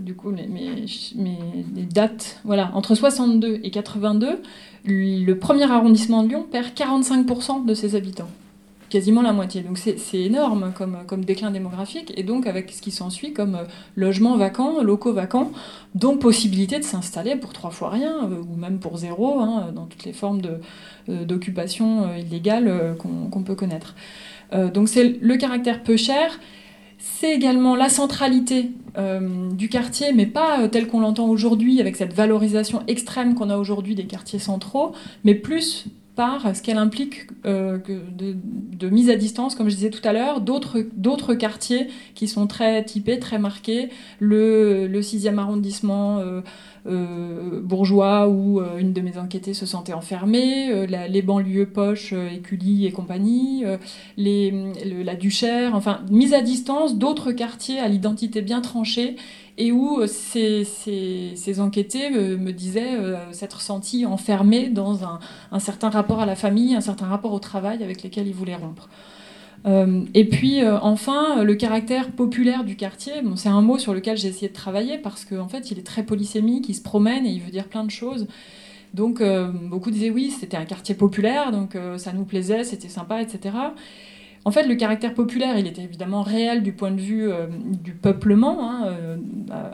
Du 0.00 0.14
coup, 0.14 0.30
mes, 0.30 0.86
dates, 1.92 2.40
voilà, 2.44 2.70
entre 2.74 2.94
62 2.94 3.60
et 3.62 3.70
82, 3.70 4.40
le 4.84 5.34
premier 5.34 5.70
arrondissement 5.70 6.22
de 6.22 6.28
Lyon 6.28 6.46
perd 6.50 6.68
45% 6.68 7.64
de 7.64 7.74
ses 7.74 7.94
habitants, 7.94 8.28
quasiment 8.88 9.22
la 9.22 9.32
moitié. 9.32 9.62
Donc 9.62 9.78
c'est 9.78 10.20
énorme 10.20 10.72
comme, 10.74 11.24
déclin 11.24 11.50
démographique, 11.50 12.12
et 12.16 12.22
donc 12.22 12.46
avec 12.46 12.70
ce 12.70 12.82
qui 12.82 12.90
s'ensuit 12.90 13.32
comme 13.32 13.54
euh, 13.54 13.64
logements 13.96 14.36
vacants, 14.36 14.82
locaux 14.82 15.12
vacants, 15.12 15.52
dont 15.94 16.16
possibilité 16.16 16.78
de 16.78 16.84
s'installer 16.84 17.36
pour 17.36 17.52
trois 17.52 17.70
fois 17.70 17.90
rien, 17.90 18.28
euh, 18.30 18.42
ou 18.42 18.56
même 18.56 18.78
pour 18.78 18.98
zéro, 18.98 19.40
hein, 19.40 19.72
dans 19.74 19.86
toutes 19.86 20.04
les 20.04 20.12
formes 20.12 20.40
euh, 21.08 21.24
d'occupation 21.24 22.14
illégale 22.16 22.96
qu'on 22.98 23.42
peut 23.42 23.54
connaître. 23.54 23.94
donc 24.52 24.88
c'est 24.88 25.18
le 25.20 25.36
caractère 25.36 25.82
peu 25.82 25.96
cher, 25.96 26.38
c'est 26.98 27.32
également 27.32 27.76
la 27.76 27.88
centralité 27.88 28.72
euh, 28.96 29.50
du 29.52 29.68
quartier, 29.68 30.12
mais 30.12 30.26
pas 30.26 30.62
euh, 30.62 30.68
tel 30.68 30.88
qu'on 30.88 31.00
l'entend 31.00 31.28
aujourd'hui, 31.28 31.80
avec 31.80 31.96
cette 31.96 32.12
valorisation 32.12 32.82
extrême 32.88 33.34
qu'on 33.34 33.50
a 33.50 33.56
aujourd'hui 33.56 33.94
des 33.94 34.06
quartiers 34.06 34.40
centraux, 34.40 34.92
mais 35.24 35.34
plus 35.34 35.86
par 36.16 36.56
ce 36.56 36.62
qu'elle 36.62 36.78
implique 36.78 37.28
euh, 37.46 37.78
de, 37.78 38.88
mise 38.88 39.08
à 39.08 39.14
distance, 39.14 39.54
comme 39.54 39.68
je 39.68 39.76
disais 39.76 39.90
tout 39.90 40.06
à 40.06 40.12
l'heure, 40.12 40.40
d'autres 40.40 41.34
quartiers 41.34 41.86
qui 42.16 42.26
sont 42.26 42.48
très 42.48 42.84
typés, 42.84 43.20
très 43.20 43.38
marqués, 43.38 43.90
le, 44.18 44.88
le 44.88 45.00
6e 45.00 45.38
arrondissement 45.38 46.20
euh, 46.88 47.60
bourgeois 47.62 48.28
où 48.28 48.60
euh, 48.60 48.78
une 48.78 48.92
de 48.92 49.00
mes 49.00 49.18
enquêtées 49.18 49.52
se 49.52 49.66
sentait 49.66 49.92
enfermée, 49.92 50.70
euh, 50.70 50.86
les 50.86 51.22
banlieues 51.22 51.66
poches, 51.66 52.12
Écully 52.12 52.86
et 52.86 52.92
compagnie, 52.92 53.64
les, 54.16 54.72
la 55.04 55.14
Duchère, 55.14 55.74
enfin, 55.74 56.00
mise 56.10 56.34
à 56.34 56.40
distance 56.40 56.96
d'autres 56.96 57.32
quartiers 57.32 57.78
à 57.78 57.88
l'identité 57.88 58.42
bien 58.42 58.60
tranchée 58.60 59.16
et 59.58 59.72
où 59.72 60.06
ces, 60.06 60.64
ces, 60.64 61.60
enquêtés 61.60 62.10
me 62.10 62.52
disaient 62.52 62.96
s'être 63.32 63.60
sentis 63.60 64.06
enfermés 64.06 64.68
dans 64.68 65.04
un, 65.04 65.18
un, 65.50 65.58
certain 65.58 65.90
rapport 65.90 66.20
à 66.20 66.26
la 66.26 66.36
famille, 66.36 66.74
un 66.74 66.80
certain 66.80 67.06
rapport 67.06 67.32
au 67.32 67.40
travail 67.40 67.82
avec 67.82 68.02
lesquels 68.02 68.28
ils 68.28 68.34
voulaient 68.34 68.54
rompre. 68.54 68.88
Euh, 69.66 70.04
et 70.14 70.24
puis 70.24 70.62
euh, 70.62 70.78
enfin, 70.80 71.42
le 71.42 71.54
caractère 71.54 72.10
populaire 72.10 72.64
du 72.64 72.76
quartier, 72.76 73.22
bon, 73.22 73.36
c'est 73.36 73.48
un 73.48 73.60
mot 73.60 73.78
sur 73.78 73.92
lequel 73.92 74.16
j'ai 74.16 74.28
essayé 74.28 74.48
de 74.48 74.54
travailler 74.54 74.98
parce 74.98 75.24
qu'en 75.24 75.48
fait, 75.48 75.70
il 75.70 75.78
est 75.78 75.86
très 75.86 76.04
polysémique, 76.04 76.68
il 76.68 76.74
se 76.74 76.82
promène 76.82 77.26
et 77.26 77.30
il 77.30 77.40
veut 77.40 77.50
dire 77.50 77.68
plein 77.68 77.84
de 77.84 77.90
choses. 77.90 78.26
Donc 78.94 79.20
euh, 79.20 79.48
beaucoup 79.48 79.90
disaient 79.90 80.10
oui, 80.10 80.30
c'était 80.30 80.56
un 80.56 80.64
quartier 80.64 80.94
populaire, 80.94 81.52
donc 81.52 81.76
ça 81.98 82.12
nous 82.12 82.24
plaisait, 82.24 82.64
c'était 82.64 82.88
sympa, 82.88 83.20
etc. 83.20 83.54
En 84.44 84.50
fait, 84.50 84.62
le 84.62 84.76
caractère 84.76 85.12
populaire, 85.12 85.58
il 85.58 85.66
était 85.66 85.82
évidemment 85.82 86.22
réel 86.22 86.62
du 86.62 86.72
point 86.72 86.90
de 86.90 87.00
vue 87.00 87.28
du 87.82 87.92
peuplement, 87.92 88.70
hein, 88.70 88.96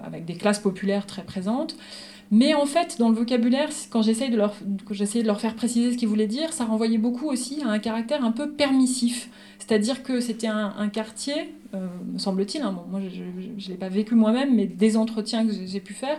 avec 0.04 0.24
des 0.24 0.34
classes 0.34 0.58
populaires 0.58 1.06
très 1.06 1.22
présentes. 1.22 1.76
Mais 2.30 2.54
en 2.54 2.66
fait, 2.66 2.96
dans 2.98 3.08
le 3.08 3.14
vocabulaire, 3.14 3.68
quand 3.90 4.02
j'essayais 4.02 4.30
de, 4.30 4.37
leur, 4.37 4.54
de 4.64 5.26
leur 5.26 5.40
faire 5.40 5.54
préciser 5.54 5.92
ce 5.92 5.98
qu'ils 5.98 6.08
voulaient 6.08 6.26
dire, 6.26 6.52
ça 6.52 6.64
renvoyait 6.64 6.98
beaucoup 6.98 7.28
aussi 7.28 7.62
à 7.64 7.68
un 7.68 7.78
caractère 7.78 8.24
un 8.24 8.32
peu 8.32 8.50
permissif. 8.50 9.28
C'est-à-dire 9.66 10.02
que 10.02 10.20
c'était 10.20 10.46
un, 10.46 10.88
quartier, 10.88 11.54
euh, 11.74 11.87
me 12.12 12.18
semble-t-il, 12.18 12.62
hein, 12.62 12.76
moi 12.90 13.00
je 13.00 13.22
ne 13.22 13.68
l'ai 13.68 13.78
pas 13.78 13.88
vécu 13.88 14.14
moi-même, 14.14 14.54
mais 14.54 14.66
des 14.66 14.96
entretiens 14.96 15.46
que 15.46 15.52
j'ai 15.64 15.80
pu 15.80 15.94
faire, 15.94 16.18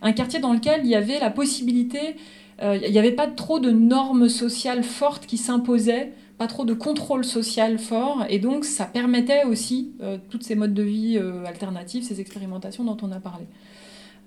un 0.00 0.12
quartier 0.12 0.40
dans 0.40 0.52
lequel 0.52 0.80
il 0.84 0.90
y 0.90 0.94
avait 0.94 1.18
la 1.18 1.30
possibilité, 1.30 2.16
euh, 2.62 2.78
il 2.82 2.90
n'y 2.90 2.98
avait 2.98 3.12
pas 3.12 3.26
trop 3.26 3.58
de 3.58 3.70
normes 3.70 4.30
sociales 4.30 4.82
fortes 4.82 5.26
qui 5.26 5.36
s'imposaient, 5.36 6.12
pas 6.38 6.46
trop 6.46 6.64
de 6.64 6.72
contrôle 6.72 7.24
social 7.24 7.78
fort, 7.78 8.24
et 8.30 8.38
donc 8.38 8.64
ça 8.64 8.86
permettait 8.86 9.44
aussi 9.44 9.92
euh, 10.00 10.16
toutes 10.30 10.44
ces 10.44 10.54
modes 10.54 10.74
de 10.74 10.82
vie 10.82 11.18
alternatifs, 11.44 12.04
ces 12.04 12.20
expérimentations 12.20 12.84
dont 12.84 12.96
on 13.02 13.12
a 13.12 13.20
parlé. 13.20 13.44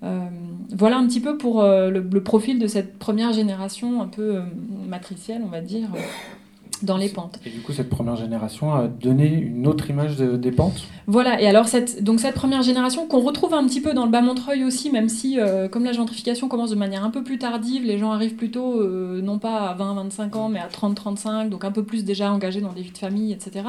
Voilà 0.02 0.96
un 0.96 1.06
petit 1.06 1.20
peu 1.20 1.36
pour 1.36 1.62
le, 1.62 2.20
profil 2.20 2.58
de 2.58 2.66
cette 2.66 2.98
première 2.98 3.32
génération 3.32 4.00
un 4.00 4.06
peu 4.06 4.40
matricielle, 4.88 5.42
on 5.44 5.50
va 5.50 5.60
dire, 5.60 5.88
dans 6.82 6.96
les 6.96 7.08
pentes. 7.08 7.38
Et 7.44 7.50
du 7.50 7.60
coup, 7.60 7.72
cette 7.72 7.90
première 7.90 8.16
génération 8.16 8.72
a 8.74 8.86
donné 8.88 9.26
une 9.26 9.66
autre 9.66 9.90
image 9.90 10.16
des 10.16 10.52
pentes? 10.52 10.82
Voilà, 11.06 11.40
et 11.40 11.46
alors 11.46 11.68
cette, 11.68 12.02
donc 12.02 12.20
cette 12.20 12.34
première 12.34 12.62
génération 12.62 13.06
qu'on 13.06 13.20
retrouve 13.20 13.54
un 13.54 13.66
petit 13.66 13.80
peu 13.80 13.92
dans 13.92 14.04
le 14.04 14.10
bas 14.10 14.22
Montreuil 14.22 14.64
aussi, 14.64 14.90
même 14.90 15.08
si 15.08 15.38
euh, 15.38 15.68
comme 15.68 15.84
la 15.84 15.92
gentrification 15.92 16.48
commence 16.48 16.70
de 16.70 16.76
manière 16.76 17.04
un 17.04 17.10
peu 17.10 17.22
plus 17.22 17.38
tardive, 17.38 17.84
les 17.84 17.98
gens 17.98 18.12
arrivent 18.12 18.36
plutôt 18.36 18.80
euh, 18.80 19.20
non 19.22 19.38
pas 19.38 19.70
à 19.70 19.76
20-25 19.76 20.36
ans, 20.36 20.48
mais 20.48 20.60
à 20.60 20.68
30-35, 20.68 21.48
donc 21.48 21.64
un 21.64 21.72
peu 21.72 21.82
plus 21.82 22.04
déjà 22.04 22.32
engagés 22.32 22.60
dans 22.60 22.72
des 22.72 22.82
vies 22.82 22.92
de 22.92 22.98
famille, 22.98 23.32
etc. 23.32 23.64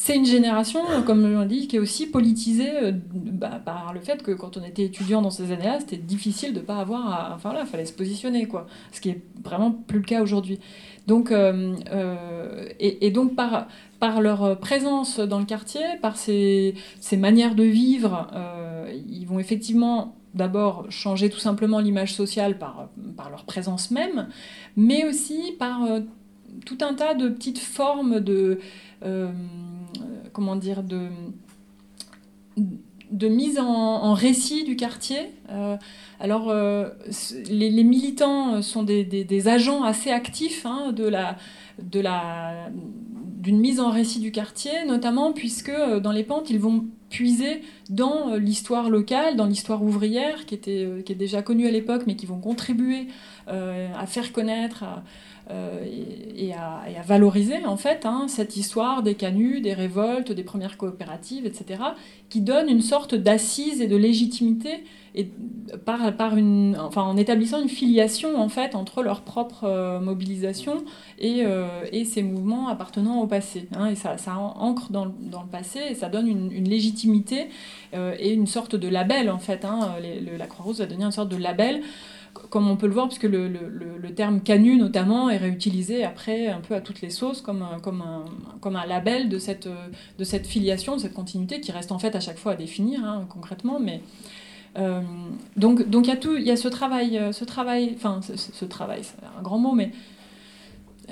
C'est 0.00 0.14
une 0.14 0.24
génération, 0.24 0.80
comme 1.04 1.28
je 1.28 1.40
l'ai 1.40 1.46
dit, 1.48 1.66
qui 1.66 1.74
est 1.74 1.80
aussi 1.80 2.06
politisée 2.06 2.70
euh, 2.70 2.92
bah, 3.12 3.60
par 3.62 3.92
le 3.92 3.98
fait 3.98 4.22
que 4.22 4.30
quand 4.30 4.56
on 4.56 4.62
était 4.62 4.84
étudiant 4.84 5.22
dans 5.22 5.30
ces 5.30 5.50
années-là, 5.50 5.80
c'était 5.80 5.96
difficile 5.96 6.54
de 6.54 6.60
ne 6.60 6.64
pas 6.64 6.76
avoir 6.76 7.12
à... 7.12 7.34
Enfin 7.34 7.52
là, 7.52 7.62
il 7.64 7.66
fallait 7.66 7.84
se 7.84 7.92
positionner, 7.92 8.46
quoi. 8.46 8.68
Ce 8.92 9.00
qui 9.00 9.10
est 9.10 9.22
vraiment 9.42 9.72
plus 9.72 9.98
le 9.98 10.04
cas 10.04 10.22
aujourd'hui. 10.22 10.60
Donc, 11.08 11.32
euh, 11.32 11.74
euh, 11.90 12.68
et, 12.78 13.10
donc 13.10 13.34
par, 13.34 13.66
par 13.98 14.20
leur 14.20 14.60
présence 14.60 15.18
dans 15.18 15.40
le 15.40 15.46
quartier, 15.46 15.82
par 16.00 16.16
ces, 16.16 16.76
ces 17.00 17.16
manières 17.16 17.56
de 17.56 17.64
vivre, 17.64 18.28
ils 19.08 19.26
vont 19.26 19.40
effectivement 19.40 20.14
d'abord 20.32 20.86
changer 20.90 21.28
tout 21.28 21.40
simplement 21.40 21.80
l'image 21.80 22.14
sociale 22.14 22.56
par, 22.56 22.88
par 23.16 23.30
leur 23.30 23.44
présence 23.44 23.90
même, 23.90 24.28
mais 24.76 25.04
aussi 25.04 25.56
par 25.58 25.80
tout 26.64 26.78
un 26.82 26.94
tas 26.94 27.14
de 27.14 27.28
petites 27.28 27.58
formes 27.58 28.20
de... 28.20 28.60
comment 30.38 30.54
dire 30.54 30.84
de 30.84 31.08
mise 33.26 33.58
en, 33.58 34.14
récit 34.14 34.62
du 34.62 34.76
quartier. 34.76 35.18
Euh, 35.50 35.76
alors, 36.20 36.48
euh, 36.48 36.90
les, 37.50 37.82
militants 37.82 38.62
sont 38.62 38.84
des, 38.84 39.48
agents 39.48 39.82
assez 39.82 40.12
actifs 40.12 40.64
hein, 40.64 40.92
de 40.92 41.08
la, 41.08 41.36
de 41.82 41.98
la, 41.98 42.70
d'une 43.40 43.58
mise 43.58 43.80
en 43.80 43.90
récit 43.90 44.20
du 44.20 44.30
quartier, 44.30 44.84
notamment 44.86 45.32
puisque 45.32 45.70
euh, 45.70 45.98
dans 45.98 46.12
les 46.12 46.22
pentes, 46.22 46.50
ils 46.50 46.60
vont 46.60 46.84
puiser 47.10 47.62
dans 47.90 48.36
l'histoire 48.36 48.90
locale, 48.90 49.34
dans 49.34 49.46
l'histoire 49.46 49.82
ouvrière, 49.82 50.46
qui, 50.46 50.54
était, 50.54 51.02
qui 51.04 51.10
est 51.10 51.16
déjà 51.16 51.42
connue 51.42 51.66
à 51.66 51.72
l'époque, 51.72 52.04
mais 52.06 52.14
qui 52.14 52.26
vont 52.26 52.38
contribuer 52.38 53.08
à 53.48 54.06
faire 54.06 54.30
connaître, 54.32 54.84
et, 55.50 56.52
à, 56.52 57.02
valoriser 57.06 57.64
en 57.64 57.76
fait 57.76 58.04
hein, 58.04 58.26
cette 58.28 58.56
histoire 58.56 59.02
des 59.02 59.14
canuts, 59.14 59.60
des 59.60 59.72
révoltes, 59.72 60.32
des 60.32 60.42
premières 60.42 60.76
coopératives, 60.76 61.46
etc., 61.46 61.82
qui 62.28 62.40
donne 62.40 62.68
une 62.68 62.82
sorte 62.82 63.14
d'assise 63.14 63.80
et 63.80 63.86
de 63.86 63.96
légitimité 63.96 64.84
et 65.14 65.30
par, 65.86 66.14
par 66.16 66.36
une, 66.36 66.76
enfin, 66.78 67.02
en 67.02 67.16
établissant 67.16 67.62
une 67.62 67.68
filiation 67.68 68.36
en 68.36 68.48
fait 68.48 68.74
entre 68.74 69.02
leur 69.02 69.22
propre 69.22 69.64
euh, 69.64 70.00
mobilisation 70.00 70.84
et, 71.18 71.44
euh, 71.46 71.66
et, 71.92 72.04
ces 72.04 72.22
mouvements 72.22 72.68
appartenant 72.68 73.20
au 73.20 73.26
passé. 73.26 73.68
Hein, 73.74 73.86
et 73.86 73.94
ça, 73.94 74.18
ça 74.18 74.36
ancre 74.36 74.92
dans 74.92 75.06
dans 75.06 75.42
le, 75.42 75.48
passé 75.48 75.80
et 75.90 75.94
ça 75.94 76.08
donne 76.08 76.28
une, 76.28 76.52
une 76.52 76.68
légitimité 76.68 76.88
légitimité 76.88 77.48
et 78.18 78.32
une 78.32 78.46
sorte 78.46 78.76
de 78.76 78.88
label 78.88 79.30
en 79.30 79.38
fait. 79.38 79.64
Hein. 79.64 79.94
la 80.38 80.46
Croix-Rouge 80.46 80.76
va 80.76 80.86
devenir 80.86 81.06
une 81.06 81.12
sorte 81.12 81.30
de 81.30 81.36
label 81.36 81.82
comme 82.50 82.68
on 82.68 82.76
peut 82.76 82.86
le 82.86 82.92
voir, 82.92 83.08
puisque 83.08 83.24
le, 83.24 83.48
le, 83.48 84.14
terme 84.14 84.40
canu 84.40 84.76
notamment 84.76 85.30
est 85.30 85.36
réutilisé 85.36 86.02
après 86.02 86.48
un 86.48 86.60
peu 86.60 86.74
à 86.74 86.80
toutes 86.80 87.02
les 87.02 87.10
sauces 87.10 87.40
comme, 87.40 87.64
comme, 87.82 88.02
un, 88.02 88.24
comme 88.60 88.74
un 88.74 88.86
label 88.86 89.28
de 89.28 89.38
cette, 89.38 89.68
de 90.18 90.24
cette 90.24 90.46
filiation, 90.46 90.96
de 90.96 91.00
cette 91.00 91.14
continuité 91.14 91.60
qui 91.60 91.70
reste 91.72 91.92
en 91.92 91.98
fait 91.98 92.16
à 92.16 92.20
chaque 92.20 92.38
fois 92.38 92.52
à 92.52 92.56
définir 92.56 93.04
hein, 93.04 93.26
concrètement. 93.28 93.78
Mais, 93.78 94.00
euh, 94.78 95.02
donc 95.56 95.84
il 95.90 96.06
y 96.06 96.10
a 96.10 96.16
tout, 96.16 96.36
il 96.36 96.42
y 96.42 96.50
a 96.50 96.56
ce 96.56 96.68
travail, 96.68 97.20
ce 97.32 97.44
travail, 97.44 97.92
enfin 97.96 98.20
ce, 98.22 98.64
travail, 98.64 99.00
c'est 99.02 99.24
un 99.38 99.42
grand 99.42 99.58
mot, 99.58 99.72
mais 99.72 99.92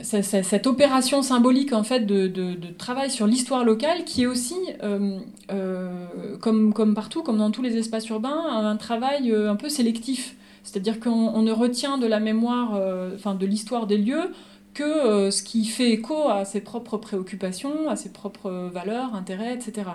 cette 0.03 0.67
opération 0.67 1.23
symbolique 1.23 1.73
en 1.73 1.83
fait 1.83 2.01
de, 2.01 2.27
de, 2.27 2.57
travail 2.77 3.11
sur 3.11 3.27
l'histoire 3.27 3.65
locale 3.65 4.05
qui 4.05 4.23
est 4.23 4.27
aussi, 4.27 4.57
euh, 4.83 5.19
euh, 5.51 6.37
comme, 6.41 6.75
comme 6.75 6.95
partout, 6.95 7.23
comme 7.23 7.39
dans 7.39 7.51
tous 7.51 7.63
les 7.63 7.77
espaces 7.77 8.09
urbains, 8.09 8.45
un 8.47 8.77
travail 8.77 9.33
un 9.33 9.57
peu 9.57 9.69
sélectif. 9.69 10.37
C'est-à-dire 10.67 10.99
qu'on 10.99 11.43
ne 11.43 11.53
retient 11.53 11.97
de 11.97 12.07
la 12.07 12.19
mémoire, 12.19 12.75
euh, 12.75 13.15
enfin 13.15 13.37
de 13.37 13.47
l'histoire 13.47 13.87
des 13.87 13.99
lieux, 13.99 14.33
que 14.75 14.83
euh, 14.83 15.31
ce 15.31 15.45
qui 15.45 15.65
fait 15.65 15.91
écho 15.91 16.29
à 16.29 16.45
ses 16.45 16.61
propres 16.61 16.97
préoccupations, 16.97 17.89
à 17.89 17.95
ses 17.95 18.13
propres 18.13 18.51
valeurs, 18.73 19.15
intérêts, 19.15 19.55
etc. 19.55 19.91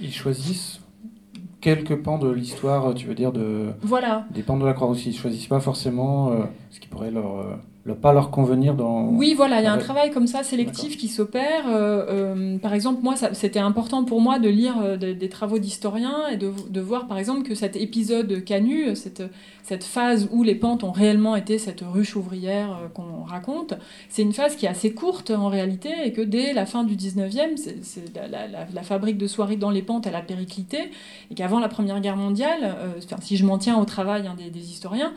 Ils 0.00 0.12
choisissent 0.12 0.80
quelques 1.60 1.94
pans 2.02 2.18
de 2.18 2.28
l'histoire, 2.28 2.92
tu 2.94 3.06
veux 3.06 3.14
dire, 3.14 3.30
de, 3.30 3.68
voilà. 3.82 4.26
des 4.32 4.42
pans 4.42 4.56
de 4.56 4.66
la 4.66 4.74
Croix-Rousse. 4.74 5.06
Ils 5.06 5.12
ne 5.12 5.16
choisissent 5.16 5.46
pas 5.46 5.60
forcément 5.60 6.32
euh, 6.32 6.44
ce 6.70 6.80
qui 6.80 6.88
pourrait 6.88 7.12
leur 7.12 7.58
pas 7.94 8.12
leur 8.12 8.30
convenir 8.30 8.74
dans... 8.74 9.04
Oui, 9.06 9.34
voilà, 9.34 9.60
il 9.60 9.64
y 9.64 9.66
a 9.66 9.72
un 9.72 9.78
travail 9.78 10.10
comme 10.10 10.26
ça 10.26 10.42
sélectif 10.42 10.96
qui 10.96 11.06
s'opère. 11.06 11.68
Euh, 11.68 12.04
euh, 12.08 12.58
par 12.58 12.74
exemple, 12.74 13.00
moi, 13.02 13.14
c'était 13.32 13.60
important 13.60 14.04
pour 14.04 14.20
moi 14.20 14.40
de 14.40 14.48
lire 14.48 14.74
euh, 14.82 14.96
des, 14.96 15.28
travaux 15.28 15.58
d'historiens 15.58 16.26
et 16.32 16.36
de, 16.36 16.50
de, 16.68 16.80
voir, 16.80 17.06
par 17.06 17.18
exemple, 17.18 17.42
que 17.46 17.54
cet 17.54 17.76
épisode 17.76 18.44
Canu, 18.44 18.96
cette, 18.96 19.22
cette 19.62 19.84
phase 19.84 20.28
où 20.32 20.42
les 20.42 20.56
pentes 20.56 20.82
ont 20.82 20.90
réellement 20.90 21.36
été 21.36 21.58
cette 21.58 21.82
ruche 21.82 22.16
ouvrière 22.16 22.90
qu'on 22.92 23.22
raconte, 23.24 23.74
c'est 24.08 24.22
une 24.22 24.32
phase 24.32 24.56
qui 24.56 24.66
est 24.66 24.68
assez 24.68 24.92
courte 24.92 25.30
en 25.30 25.48
réalité 25.48 25.90
et 26.04 26.12
que 26.12 26.22
dès 26.22 26.52
la 26.52 26.66
fin 26.66 26.82
du 26.82 26.96
19e, 26.96 27.56
c'est, 27.82 28.14
la, 28.16 28.26
la, 28.26 28.66
la, 28.72 28.82
fabrique 28.82 29.18
de 29.18 29.28
soieries 29.28 29.56
dans 29.56 29.70
les 29.70 29.82
pentes, 29.82 30.06
elle 30.06 30.14
a 30.16 30.22
périclité 30.22 30.90
et 31.30 31.34
qu'avant 31.34 31.60
la 31.60 31.68
Première 31.68 32.00
Guerre 32.00 32.16
mondiale, 32.16 32.76
si 33.20 33.36
je 33.36 33.46
m'en 33.46 33.58
tiens 33.58 33.78
au 33.78 33.84
travail 33.84 34.26
hein, 34.26 34.34
des, 34.36 34.50
des, 34.50 34.70
historiens, 34.70 35.12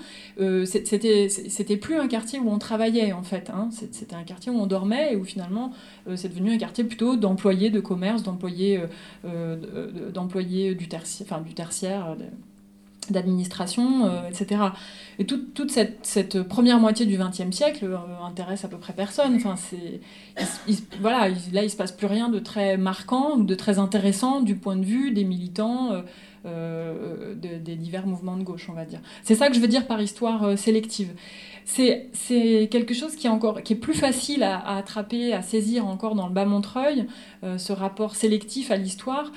c'était 0.65 1.77
plus 1.77 1.99
un 1.99 2.07
quartier 2.07 2.39
où 2.39 2.51
on 2.51 2.58
travaillait 2.59 3.11
en 3.13 3.23
fait. 3.23 3.49
Hein. 3.49 3.69
C'était 3.71 4.15
un 4.15 4.23
quartier 4.23 4.51
où 4.51 4.59
on 4.59 4.67
dormait 4.67 5.13
et 5.13 5.15
où 5.15 5.23
finalement 5.23 5.71
euh, 6.07 6.15
c'est 6.15 6.29
devenu 6.29 6.53
un 6.53 6.57
quartier 6.57 6.83
plutôt 6.83 7.15
d'employés 7.15 7.69
de 7.69 7.79
commerce, 7.79 8.23
d'employés 8.23 8.77
euh, 8.77 8.87
euh, 9.25 10.11
d'employés 10.11 10.75
du, 10.75 10.87
tertiaire, 10.87 11.41
du 11.41 11.53
tertiaire, 11.53 12.15
d'administration, 13.09 14.11
etc. 14.27 14.61
Et 15.17 15.25
toute 15.25 15.71
cette, 15.71 16.43
première 16.43 16.79
moitié 16.79 17.07
du 17.07 17.17
XXe 17.17 17.55
siècle 17.55 17.97
intéresse 18.23 18.65
à 18.65 18.67
peu 18.67 18.77
près 18.77 18.93
personne. 18.93 19.35
Enfin, 19.35 19.55
c'est, 19.55 19.99
voilà, 21.01 21.29
là, 21.51 21.63
il 21.63 21.71
se 21.71 21.75
passe 21.75 21.91
plus 21.91 22.05
rien 22.05 22.29
de 22.29 22.37
très 22.37 22.77
marquant 22.77 23.37
ou 23.37 23.43
de 23.43 23.55
très 23.55 23.79
intéressant 23.79 24.41
du 24.41 24.55
point 24.55 24.75
de 24.75 24.85
vue 24.85 25.11
des 25.11 25.23
militants. 25.23 26.03
des 26.45 27.75
divers 27.75 28.05
mouvements 28.05 28.37
de 28.37 28.43
gauche, 28.43 28.67
on 28.69 28.73
va 28.73 28.85
dire. 28.85 28.99
C'est 29.23 29.35
ça 29.35 29.47
que 29.47 29.55
je 29.55 29.59
veux 29.59 29.67
dire 29.67 29.87
par 29.87 30.01
histoire 30.01 30.57
sélective 30.57 31.09
c'est 31.69 32.67
quelque 32.71 32.93
chose 32.93 33.15
qui 33.15 33.27
est, 33.27 33.29
encore, 33.29 33.61
qui 33.61 33.73
est 33.73 33.77
plus 33.77 33.93
facile 33.93 34.43
à, 34.43 34.77
attraper, 34.77 35.33
à 35.33 35.41
saisir 35.41 35.85
encore 35.85 36.15
dans 36.15 36.27
le 36.27 36.33
bas 36.33 36.45
Montreuil, 36.45 37.05
euh, 37.43 37.57
ce 37.57 37.73
rapport 37.73 38.15
sélectif 38.15 38.71
à 38.71 38.77
l'histoire, 38.77 39.31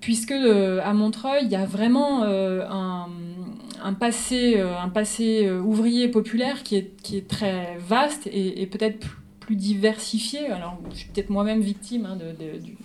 puisque 0.00 0.32
euh, 0.32 0.80
à 0.82 0.94
Montreuil, 0.94 1.42
il 1.44 1.50
y 1.50 1.56
a 1.56 1.66
vraiment 1.66 2.22
euh, 2.22 2.64
un, 2.68 3.92
passé, 3.92 4.58
un 4.60 4.88
passé 4.88 5.50
ouvrier 5.50 6.08
populaire 6.08 6.62
qui 6.62 6.76
est, 6.76 6.96
qui 7.02 7.18
est 7.18 7.28
très 7.28 7.76
vaste 7.78 8.28
et, 8.32 8.66
peut-être 8.66 8.98
plus, 9.40 9.56
diversifié. 9.56 10.46
Alors, 10.48 10.78
je 10.90 10.96
suis 10.96 11.08
peut-être 11.08 11.30
moi-même 11.30 11.60
victime 11.60 12.04
hein, 12.04 12.16
de, 12.16 12.58
du, 12.58 12.76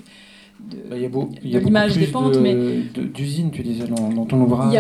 de, 0.69 0.77
bah, 0.89 0.97
y 0.97 1.05
a 1.05 1.09
beau, 1.09 1.29
de 1.43 1.59
l'image 1.59 1.97
des 1.97 2.07
pentes. 2.07 2.37
mais 2.37 2.55
d'usines, 2.95 3.51
tu 3.51 3.63
disais 3.63 3.85
dans, 3.87 4.25
ton 4.25 4.41
ouvrage. 4.41 4.73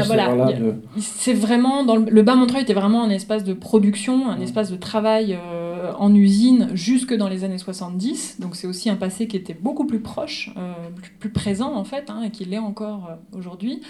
C'est 0.97 1.33
vraiment 1.33 1.83
dans 1.83 1.95
le, 1.95 2.21
bas 2.21 2.35
Montreuil 2.35 2.63
était 2.63 2.73
vraiment 2.73 3.03
un 3.03 3.09
espace 3.09 3.43
de 3.43 3.53
production, 3.53 4.29
un 4.29 4.39
espace 4.39 4.71
de 4.71 4.77
travail 4.77 5.37
euh, 5.83 5.91
en 5.97 6.13
usine 6.15 6.69
jusque 6.73 7.13
dans 7.13 7.27
les 7.27 7.43
années 7.43 7.57
70. 7.57 8.39
Donc 8.39 8.55
c'est 8.55 8.67
aussi 8.67 8.89
un 8.89 8.95
passé 8.95 9.27
qui 9.27 9.35
était 9.35 9.53
beaucoup 9.53 9.85
plus 9.85 9.99
proche, 9.99 10.51
euh, 10.57 10.73
plus, 11.19 11.29
présent 11.29 11.75
en 11.75 11.83
fait, 11.83 12.09
hein, 12.09 12.23
et 12.25 12.31
qui 12.31 12.45
l'est 12.45 12.57
encore 12.57 13.09
euh, 13.09 13.37
aujourd'hui. 13.37 13.81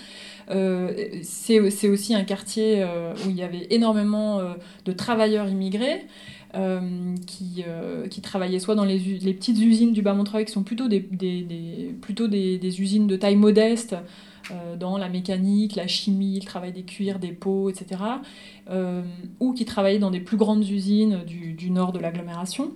c'est 1.24 1.90
aussi 1.90 2.16
un 2.16 2.24
quartier 2.24 2.84
où 3.26 3.30
il 3.30 3.36
y 3.36 3.44
avait 3.44 3.68
énormément 3.70 4.42
de 4.86 4.92
travailleurs 4.92 5.48
immigrés. 5.48 6.06
Euh, 6.56 7.16
qui, 7.26 7.64
euh, 7.68 8.08
qui 8.08 8.22
travaillaient 8.22 8.60
soit 8.60 8.76
dans 8.76 8.86
les, 8.86 9.00
les, 9.00 9.34
petites 9.34 9.58
usines 9.58 9.92
du 9.92 10.04
Bas-Montreuil, 10.04 10.46
qui 10.46 10.52
sont 10.52 10.62
plutôt 10.62 10.88
des, 10.88 11.00
des, 11.00 11.96
plutôt 12.00 12.28
des, 12.28 12.80
usines 12.80 13.08
de 13.08 13.16
taille 13.16 13.38
modeste, 13.38 13.96
euh, 14.52 14.76
dans 14.76 15.00
la 15.00 15.10
mécanique, 15.10 15.76
la 15.76 15.88
chimie, 15.88 16.40
le 16.40 16.46
travail 16.46 16.72
des 16.72 16.84
cuirs, 16.84 17.18
des 17.18 17.32
peaux, 17.32 17.72
etc., 17.72 18.02
ou 19.40 19.54
qui 19.54 19.66
travaillaient 19.66 19.98
dans 19.98 20.12
des 20.12 20.20
plus 20.20 20.38
grandes 20.38 20.70
usines 20.70 21.24
du, 21.26 21.54
du 21.54 21.72
nord 21.72 21.92
de 21.92 21.98
l'agglomération. 21.98 22.72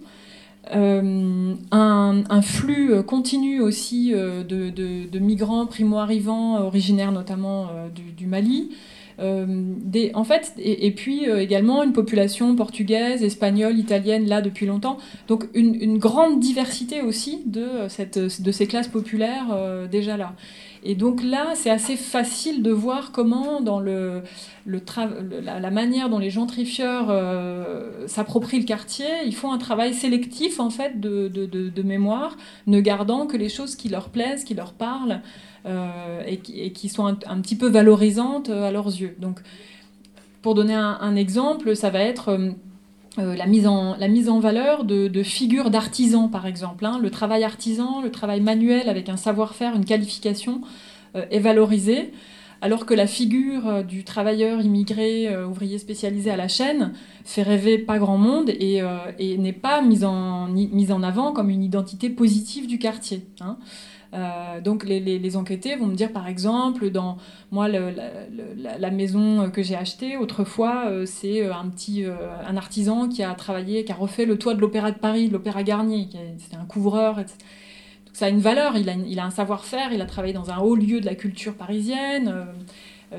Un, 0.72 1.56
un, 1.70 2.42
flux 2.42 3.04
continu 3.04 3.62
aussi 3.62 4.10
de, 4.12 4.44
de, 4.44 5.08
de 5.08 5.20
migrants 5.20 5.68
primo-arrivants, 5.68 6.60
originaires 6.66 7.12
notamment 7.12 7.68
du, 7.94 8.12
du 8.12 8.26
Mali, 8.26 8.72
des, 9.20 10.12
en 10.14 10.24
fait, 10.24 10.54
et, 10.60 10.92
puis 10.92 11.28
euh, 11.28 11.42
également 11.42 11.84
une 11.84 11.94
population 11.94 12.56
portugaise, 12.56 13.24
espagnole, 13.24 13.80
italienne, 13.80 14.28
là 14.28 14.42
depuis 14.42 14.66
longtemps. 14.66 14.98
Donc 15.28 15.48
une, 15.54 15.76
une 15.76 15.98
grande 15.98 16.40
diversité 16.40 17.02
aussi 17.02 17.42
de, 17.46 17.62
euh, 17.62 17.90
cette, 17.90 18.20
de 18.20 18.52
ces 18.52 18.68
classes 18.68 18.88
populaires 18.88 19.48
déjà 19.90 20.18
là. 20.18 20.34
Et 20.90 20.96
donc 20.96 21.22
là, 21.22 21.48
c'est 21.54 21.70
assez 21.70 21.98
facile 21.98 22.64
de 22.64 22.72
voir 22.72 23.12
comment, 23.12 23.60
dans 23.60 23.82
le, 23.82 24.24
la, 24.66 25.70
manière 25.70 26.10
dont 26.10 26.18
les 26.18 26.30
gentrifieurs 26.30 27.08
s'approprient 28.08 28.60
le 28.60 28.66
quartier, 28.66 29.06
ils 29.26 29.36
font 29.36 29.52
un 29.52 29.58
travail 29.58 29.94
sélectif 29.94 30.62
en 30.62 30.70
fait 30.70 31.02
de, 31.02 31.28
de, 31.28 31.84
mémoire, 31.84 32.38
ne 32.68 32.80
gardant 32.80 33.28
que 33.28 33.36
les 33.36 33.50
choses 33.50 33.76
qui 33.76 33.90
leur 33.90 34.08
plaisent, 34.08 34.46
qui 34.46 34.54
leur 34.54 34.72
parlent. 34.72 35.22
Euh, 35.68 36.22
et, 36.26 36.38
qui, 36.72 36.88
sont 36.88 37.06
un, 37.06 37.42
petit 37.42 37.58
peu 37.58 37.68
valorisantes 37.68 38.50
euh, 38.50 38.70
à 38.70 38.72
leurs 38.72 38.88
yeux. 38.88 39.18
Donc, 39.20 39.42
pour 40.42 40.56
donner 40.56 40.76
un, 40.76 41.16
exemple, 41.18 41.76
ça 41.76 41.90
va 41.90 42.00
être 42.00 42.40
euh, 43.20 43.36
la, 43.36 43.46
mise 43.48 43.68
en, 43.68 44.40
valeur 44.40 44.84
de, 44.84 45.24
figures 45.24 45.70
d'artisans, 45.70 46.30
par 46.30 46.46
exemple. 46.46 46.86
Hein. 46.86 47.00
Le 47.02 47.10
travail 47.10 47.44
artisan, 47.44 48.02
le 48.02 48.12
travail 48.12 48.42
manuel 48.42 48.90
avec 48.90 49.10
un 49.10 49.18
savoir-faire, 49.18 49.76
une 49.76 49.86
qualification 49.86 50.62
est 51.32 51.40
valorisé, 51.40 52.12
alors 52.62 52.86
que 52.86 52.94
la 52.94 53.08
figure 53.08 53.84
du 53.84 54.04
travailleur 54.04 54.62
immigré, 54.62 55.36
ouvrier 55.46 55.80
spécialisé 55.80 56.30
à 56.30 56.36
la 56.36 56.48
chaîne, 56.48 56.94
fait 57.24 57.42
rêver 57.42 57.80
pas 57.80 57.98
grand 57.98 58.18
monde 58.18 58.52
et, 58.52 58.84
n'est 59.20 59.54
pas 59.54 59.82
mise 59.82 60.04
en, 60.04 60.48
mise 60.48 60.92
en 60.92 61.02
avant 61.02 61.32
comme 61.32 61.50
une 61.50 61.64
identité 61.64 62.10
positive 62.12 62.68
du 62.68 62.78
quartier. 62.78 63.26
Hein. 63.40 63.58
Euh, 64.14 64.62
donc 64.62 64.86
les, 64.86 65.00
les, 65.02 65.36
enquêtés 65.36 65.76
vont 65.76 65.88
me 65.88 65.96
dire 65.96 66.14
par 66.14 66.28
exemple 66.28 66.90
dans 66.92 67.18
moi 67.52 67.68
la, 67.68 68.90
maison 68.90 69.52
que 69.52 69.62
j'ai 69.62 69.76
achetée 69.76 70.16
autrefois 70.16 70.86
euh, 70.88 71.06
c'est 71.06 71.42
euh, 71.42 71.54
un 71.54 71.68
petit 71.68 72.06
un 72.06 72.56
artisan 72.56 73.10
qui 73.10 73.22
a 73.22 73.34
travaillé 73.34 73.84
qui 73.84 73.92
a 73.92 73.96
refait 73.96 74.26
le 74.26 74.38
toit 74.38 74.54
de 74.54 74.62
l'opéra 74.62 74.92
de 74.92 74.98
Paris 74.98 75.28
de 75.28 75.34
l'opéra 75.34 75.64
Garnier 75.64 76.08
c'était 76.38 76.56
un 76.56 76.66
couvreur. 76.66 77.18
Donc, 77.18 77.28
ça 78.14 78.28
a 78.28 78.30
une 78.30 78.40
valeur 78.40 78.78
il 78.78 78.90
a, 78.90 78.94
il 78.94 79.20
a 79.20 79.26
un 79.26 79.30
savoir-faire 79.30 79.92
il 79.92 80.02
a 80.02 80.06
travaillé 80.06 80.34
dans 80.34 80.52
un 80.52 80.60
haut 80.60 80.76
lieu 80.76 81.02
de 81.02 81.06
la 81.06 81.16
culture 81.16 81.56
parisienne 81.56 82.30
euh, 82.30 82.46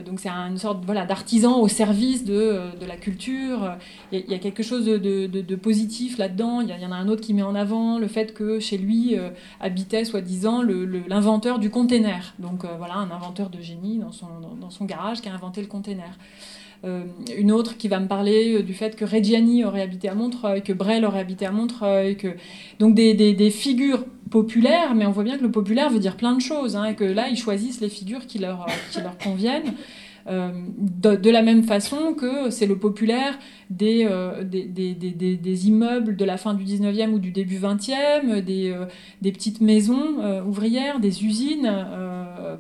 donc 0.05 0.21
c'est 0.21 0.29
une 0.29 0.59
sorte 0.59 0.85
voilà, 0.85 1.07
d'artisan 1.07 1.61
au 1.61 1.69
service 1.69 2.25
de, 2.25 2.35
euh, 2.35 2.71
de 2.79 2.85
la 2.85 2.97
culture. 2.97 3.77
Il 4.13 4.21
y, 4.29 4.35
a, 4.35 4.39
quelque 4.39 4.63
chose 4.63 4.85
de, 4.85 4.99
de, 4.99 5.57
positif 5.57 6.19
là-dedans. 6.19 6.61
Il, 6.61 6.69
y, 6.69 6.87
en 6.87 6.93
a 6.93 6.97
un 6.97 7.09
autre 7.09 7.23
qui 7.23 7.33
met 7.33 7.43
en 7.43 7.55
avant 7.55 7.99
le 7.99 8.07
fait 8.07 8.35
que 8.35 8.61
chez 8.61 8.77
lui 8.77 9.19
euh, 9.19 9.31
habitait 9.61 10.05
soi-disant 10.05 10.63
l'inventeur 10.63 11.59
du 11.59 11.71
container. 11.71 12.35
Donc 12.39 12.65
voilà, 12.77 12.97
un 12.97 13.11
inventeur 13.11 13.49
de 13.49 13.61
génie 13.63 13.99
dans 13.99 14.13
son, 14.13 14.27
dans, 14.61 14.71
son 14.71 14.85
garage 14.85 15.23
qui 15.23 15.29
a 15.29 15.35
inventé 15.35 15.63
le 15.63 15.69
container. 15.69 16.19
Une 16.85 17.51
autre 17.51 17.77
qui 17.77 17.89
va 17.89 17.99
me 17.99 18.07
parler 18.07 18.63
du 18.63 18.73
fait 18.73 18.95
que 18.95 19.05
Reggiani 19.05 19.65
aurait 19.65 19.83
habité 19.83 20.09
à 20.09 20.15
Montreuil, 20.15 20.63
que 20.63 20.73
Brel 20.73 21.05
aurait 21.05 21.21
habité 21.21 21.45
à 21.45 21.51
Montreuil, 21.51 22.17
que... 22.17 22.29
donc 22.79 22.95
des, 22.95 23.15
des, 23.15 23.33
des 23.35 23.51
figures 23.51 24.05
populaire, 24.29 24.95
mais 24.95 25.07
on 25.07 25.11
voit 25.11 25.25
bien 25.25 25.37
que 25.37 25.43
le 25.43 25.51
populaire 25.51 25.91
veut 25.91 25.99
dire 25.99 26.17
plein 26.17 26.35
de 26.35 26.41
choses, 26.41 26.77
hein, 26.77 26.85
et 26.85 26.95
que 26.95 27.05
là, 27.05 27.29
ils 27.29 27.37
choisissent 27.37 27.81
les 27.81 27.89
figures 27.89 28.27
qui 28.27 28.39
leur, 28.39 28.63
euh, 28.63 28.73
qui 28.93 29.01
leur 29.01 29.19
conviennent. 29.19 29.75
Euh, 30.27 30.51
de, 30.77 31.31
la 31.31 31.41
même 31.41 31.63
façon 31.63 32.13
que 32.13 32.51
c'est 32.51 32.67
le 32.67 32.77
populaire 32.77 33.39
des, 33.71 34.05
euh, 34.05 34.45
des, 34.45 34.65
des, 34.65 34.93
des, 34.93 35.37
des, 35.37 35.69
immeubles 35.69 36.17
de 36.17 36.25
la 36.27 36.37
fin 36.37 36.53
du 36.53 36.65
19e 36.65 37.13
ou 37.13 37.19
du 37.19 37.31
début 37.31 37.57
20e, 37.59 38.43
des, 38.43 38.77
des 39.23 39.33
petites 39.33 39.63
maisons 39.63 40.43
ouvrières, 40.47 41.01
des 41.01 41.25
usines 41.25 41.73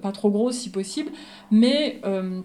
pas 0.00 0.12
trop 0.12 0.30
grosses 0.30 0.56
si 0.56 0.70
possible, 0.70 1.10
mais 1.50 2.00
euh, 2.04 2.40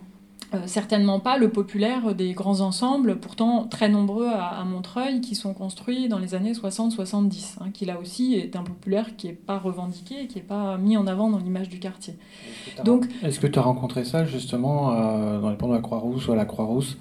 certainement 0.66 1.20
pas 1.20 1.38
le 1.38 1.50
populaire 1.50 2.13
des 2.16 2.34
grands 2.34 2.62
ensembles, 2.62 3.18
pourtant 3.20 3.66
très 3.66 3.89
nombreux 3.89 4.30
à, 4.30 4.63
Montreuil, 4.66 5.22
qui 5.22 5.36
sont 5.36 5.54
construits 5.54 6.08
dans 6.08 6.20
les 6.20 6.36
années 6.36 6.54
60-70, 6.54 7.58
hein, 7.60 7.66
qui 7.74 7.86
là 7.86 8.00
aussi 8.00 8.36
est 8.36 8.56
un 8.56 8.63
populaire 8.63 9.16
qui 9.16 9.28
n'est 9.28 9.34
pas 9.34 9.58
revendiqué, 9.58 10.28
qui 10.28 10.38
n'est 10.38 10.44
pas 10.44 10.78
mis 10.78 10.98
en 10.98 11.08
avant 11.08 11.30
dans 11.30 11.39
l'image 11.39 11.70
du 11.70 11.80
quartier. 11.80 12.16
Donc, 12.84 13.06
Est-ce 13.24 13.39
que 13.39 13.48
tu 13.48 13.60
as 13.60 13.62
rencontré 13.62 14.06
ça 14.06 14.26
justement 14.26 14.92
euh, 14.92 15.39
dans 15.39 15.50
les 15.50 15.56
ponts 15.56 15.70
de 15.70 15.74
la 15.74 15.82
Croix-Rousse 15.82 16.28
ou 16.28 16.32
à 16.34 16.36
la 16.36 16.46
Croix-Rousse, 16.46 16.98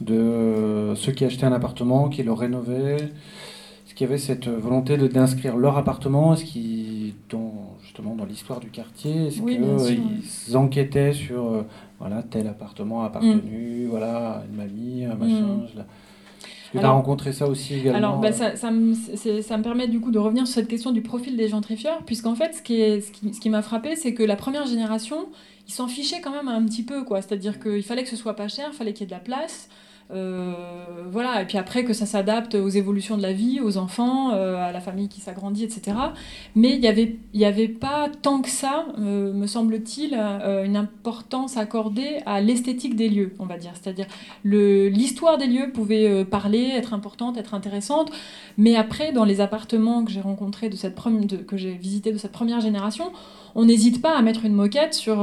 de 0.00 0.92
ceux 0.96 1.12
qui 1.12 1.24
achetaient 1.24 1.46
un 1.46 1.52
appartement, 1.52 2.08
qui 2.08 2.22
le 2.22 2.32
rénovaient? 2.32 2.96
Est-ce 2.96 3.94
qu'il 3.94 4.06
y 4.06 4.10
avait 4.10 4.18
cette 4.18 4.48
volonté 4.48 4.96
de, 4.96 5.06
d'inscrire 5.06 5.56
leur 5.56 5.78
appartement? 5.78 6.34
Est-ce 6.34 6.44
qu'ils, 6.44 7.14
dans, 7.30 7.76
justement 7.82 8.14
dans 8.14 8.24
l'histoire 8.24 8.60
du 8.60 8.70
quartier, 8.70 9.28
est-ce 9.28 9.40
qu'ils 9.40 10.56
enquêtaient 10.56 11.12
sur... 11.12 11.64
Euh, 12.04 12.08
voilà, 12.08 12.22
tel 12.22 12.46
appartement 12.46 13.02
a 13.02 13.06
appartenu, 13.06 13.86
mm. 13.86 13.88
voilà, 13.88 14.42
une 14.48 14.56
mamie, 14.56 15.04
un 15.04 15.14
machin. 15.14 15.66
Mm. 15.74 15.84
Tu 16.72 16.80
as 16.80 16.90
rencontré 16.90 17.32
ça 17.32 17.46
aussi 17.46 17.74
également 17.74 17.98
Alors, 17.98 18.18
bah, 18.18 18.32
ça, 18.32 18.56
ça, 18.56 18.72
me, 18.72 18.94
ça, 18.94 19.56
me, 19.56 19.62
permet 19.62 19.86
du 19.86 20.00
coup 20.00 20.10
de 20.10 20.18
revenir 20.18 20.44
sur 20.46 20.56
cette 20.56 20.68
question 20.68 20.90
du 20.90 21.02
profil 21.02 21.36
des 21.36 21.48
gentrifieurs, 21.48 22.02
puisqu'en 22.04 22.34
fait, 22.34 22.52
ce 22.54 22.62
qui, 22.62 22.80
est, 22.80 23.00
ce 23.00 23.12
qui, 23.12 23.32
ce 23.32 23.40
qui 23.40 23.48
m'a 23.48 23.62
frappé, 23.62 23.94
c'est 23.94 24.12
que 24.12 24.24
la 24.24 24.34
première 24.34 24.66
génération, 24.66 25.28
ils 25.68 25.72
s'en 25.72 25.86
fichaient 25.86 26.20
quand 26.20 26.32
même 26.32 26.48
un 26.48 26.64
petit 26.64 26.82
peu, 26.82 27.04
quoi. 27.04 27.22
C'est-à-dire 27.22 27.60
qu'il 27.60 27.84
fallait 27.84 28.02
que 28.02 28.08
ce 28.08 28.16
soit 28.16 28.34
pas 28.34 28.48
cher, 28.48 28.70
il 28.72 28.76
fallait 28.76 28.92
qu'il 28.92 29.02
y 29.02 29.04
ait 29.04 29.06
de 29.06 29.12
la 29.12 29.20
place. 29.20 29.68
Euh, 30.10 30.52
voilà, 31.10 31.42
et 31.42 31.46
puis 31.46 31.56
après 31.56 31.84
que 31.84 31.92
ça 31.92 32.04
s'adapte 32.04 32.54
aux 32.54 32.68
évolutions 32.68 33.16
de 33.16 33.22
la 33.22 33.32
vie, 33.32 33.60
aux 33.60 33.78
enfants, 33.78 34.32
euh, 34.34 34.56
à 34.56 34.70
la 34.70 34.80
famille 34.80 35.08
qui 35.08 35.20
s'agrandit, 35.20 35.64
etc. 35.64 35.96
Mais 36.54 36.74
il 36.74 36.80
n'y 36.80 36.88
avait, 36.88 37.16
y 37.32 37.44
avait 37.44 37.68
pas 37.68 38.08
tant 38.22 38.42
que 38.42 38.50
ça, 38.50 38.86
euh, 38.98 39.32
me 39.32 39.46
semble-t-il, 39.46 40.14
une 40.14 40.76
importance 40.76 41.56
accordée 41.56 42.20
à 42.26 42.40
l'esthétique 42.40 42.96
des 42.96 43.08
lieux, 43.08 43.34
on 43.38 43.46
va 43.46 43.56
dire. 43.56 43.72
C'est-à-dire 43.80 44.06
l'histoire 44.44 45.38
des 45.38 45.46
lieux 45.46 45.70
pouvait 45.72 46.24
parler, 46.24 46.70
être 46.74 46.92
importante, 46.92 47.36
être 47.36 47.54
intéressante, 47.54 48.10
mais 48.58 48.76
après, 48.76 49.12
dans 49.12 49.24
les 49.24 49.40
appartements 49.40 50.04
que 50.04 50.10
j'ai 50.10 50.20
rencontrés, 50.20 50.68
de 50.68 50.76
cette 50.76 50.94
que 51.46 51.56
j'ai 51.56 51.72
visités 51.72 52.12
de 52.12 52.18
cette 52.18 52.32
première 52.32 52.60
génération, 52.60 53.10
on 53.54 53.64
n'hésite 53.64 54.02
pas 54.02 54.16
à 54.16 54.22
mettre 54.22 54.44
une 54.44 54.54
moquette 54.54 54.94
sur, 54.94 55.18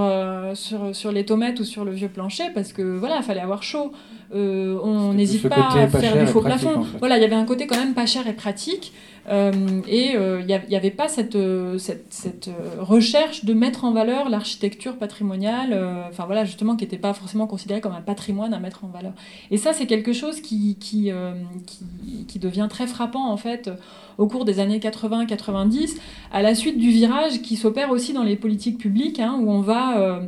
sur, 0.53 0.95
sur 0.95 1.11
les 1.11 1.25
tomates 1.25 1.59
ou 1.59 1.63
sur 1.63 1.83
le 1.83 1.91
vieux 1.91 2.09
plancher 2.09 2.45
parce 2.53 2.73
que 2.73 2.81
voilà, 2.81 3.17
il 3.17 3.23
fallait 3.23 3.41
avoir 3.41 3.63
chaud. 3.63 3.91
Euh, 4.33 4.79
on 4.81 5.13
n'hésite 5.13 5.49
pas 5.49 5.69
à 5.73 5.87
faire 5.87 6.17
du 6.17 6.25
faux 6.25 6.41
plafond. 6.41 6.85
Voilà, 6.99 7.17
il 7.17 7.21
y 7.21 7.25
avait 7.25 7.35
un 7.35 7.45
côté 7.45 7.67
quand 7.67 7.77
même 7.77 7.93
pas 7.93 8.05
cher 8.05 8.27
et 8.27 8.33
pratique. 8.33 8.93
Euh, 9.29 9.81
et 9.87 10.15
euh, 10.15 10.41
il 10.41 10.67
n'y 10.69 10.75
avait 10.75 10.91
pas 10.91 11.07
cette, 11.07 11.37
cette, 11.77 12.49
recherche 12.79 13.45
de 13.45 13.53
mettre 13.53 13.85
en 13.85 13.91
valeur 13.91 14.29
l'architecture 14.29 14.97
patrimoniale, 14.97 15.79
enfin 16.09 16.25
voilà, 16.25 16.45
justement, 16.45 16.75
qui 16.75 16.85
n'était 16.85 16.97
pas 16.97 17.13
forcément 17.13 17.47
considérée 17.47 17.81
comme 17.81 17.93
un 17.93 18.01
patrimoine 18.01 18.53
à 18.53 18.59
mettre 18.59 18.83
en 18.83 18.87
valeur. 18.87 19.13
Et 19.51 19.57
ça, 19.57 19.73
c'est 19.73 19.85
quelque 19.85 20.13
chose 20.13 20.41
qui, 20.41 20.77
qui, 20.79 21.11
qui, 22.27 22.39
devient 22.39 22.67
très 22.69 22.87
frappant, 22.87 23.29
en 23.29 23.37
fait, 23.37 23.69
au 24.17 24.27
cours 24.27 24.45
des 24.45 24.59
années 24.59 24.79
80-90, 24.79 25.97
à 26.31 26.41
la 26.41 26.55
suite 26.55 26.77
du 26.77 26.89
virage 26.89 27.41
qui 27.41 27.55
s'opère 27.55 27.91
aussi 27.91 28.13
dans 28.13 28.23
les 28.23 28.35
politiques 28.35 28.77
publiques, 28.77 29.19
hein, 29.19 29.37
où 29.39 29.51
on 29.51 29.61
va 29.61 30.21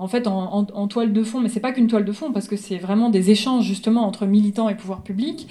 en 0.00 0.08
fait 0.08 0.26
en, 0.26 0.88
toile 0.88 1.12
de 1.12 1.22
fond, 1.22 1.40
mais 1.40 1.50
c'est 1.50 1.60
pas 1.60 1.72
qu'une 1.72 1.86
toile 1.86 2.06
de 2.06 2.12
fond 2.12 2.32
parce 2.32 2.48
que 2.48 2.56
c'est 2.56 2.78
vraiment 2.78 3.10
des 3.10 3.30
échanges 3.30 3.66
justement 3.66 4.06
entre 4.06 4.24
militants 4.24 4.70
et 4.70 4.74
pouvoir 4.74 5.02
public. 5.02 5.46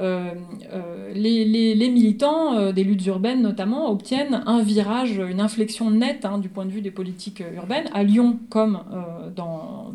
Euh, 0.00 0.30
euh, 0.72 1.12
les, 1.14 1.90
militants 1.90 2.54
euh, 2.54 2.72
des 2.72 2.84
luttes 2.84 3.04
urbaines 3.06 3.42
notamment 3.42 3.90
obtiennent 3.90 4.42
un 4.46 4.62
virage, 4.62 5.18
une 5.18 5.40
inflexion 5.40 5.90
nette 5.90 6.24
hein, 6.24 6.38
du 6.38 6.48
point 6.48 6.64
de 6.64 6.70
vue 6.70 6.80
des 6.80 6.90
politiques 6.90 7.42
urbaines, 7.54 7.90
à 7.92 8.02
Lyon 8.02 8.38
comme 8.48 8.80
dans 9.36 9.92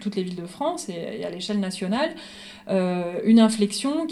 toutes 0.00 0.16
les 0.16 0.22
villes 0.22 0.36
de 0.36 0.46
France 0.46 0.88
et, 0.88 1.24
à 1.24 1.30
l'échelle 1.30 1.60
nationale. 1.60 2.10
une 2.68 3.40
inflexion 3.40 4.06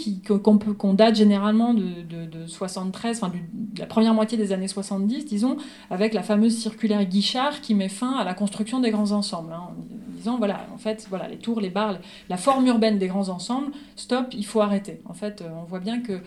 qu'on 0.79 0.93
date 0.93 1.15
généralement 1.15 1.73
de, 1.73 2.45
73, 2.47 3.23
enfin 3.23 3.33
de 3.53 3.79
la 3.79 3.85
première 3.85 4.13
moitié 4.13 4.37
des 4.37 4.51
années 4.51 4.67
70, 4.67 5.25
disons, 5.25 5.57
avec 5.89 6.13
la 6.13 6.23
fameuse 6.23 6.57
circulaire 6.57 7.03
Guichard 7.05 7.61
qui 7.61 7.75
met 7.75 7.89
fin 7.89 8.17
à 8.17 8.23
la 8.23 8.33
construction 8.33 8.79
des 8.79 8.91
grands 8.91 9.11
ensembles. 9.11 9.53
Hein, 9.53 9.69
en 9.69 10.17
disant, 10.17 10.37
voilà, 10.37 10.65
en 10.73 10.77
fait, 10.77 11.05
voilà, 11.09 11.27
les 11.27 11.37
tours, 11.37 11.61
les 11.61 11.69
bars, 11.69 11.97
la 12.29 12.37
forme 12.37 12.65
urbaine 12.67 12.97
des 12.97 13.07
grands 13.07 13.29
ensembles, 13.29 13.71
stop, 13.95 14.27
il 14.33 14.45
faut 14.45 14.61
arrêter. 14.61 15.01
En 15.05 15.13
fait, 15.13 15.43
on 15.61 15.63
voit 15.63 15.79
bien 15.79 16.01
que 16.01 16.19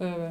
euh, 0.00 0.30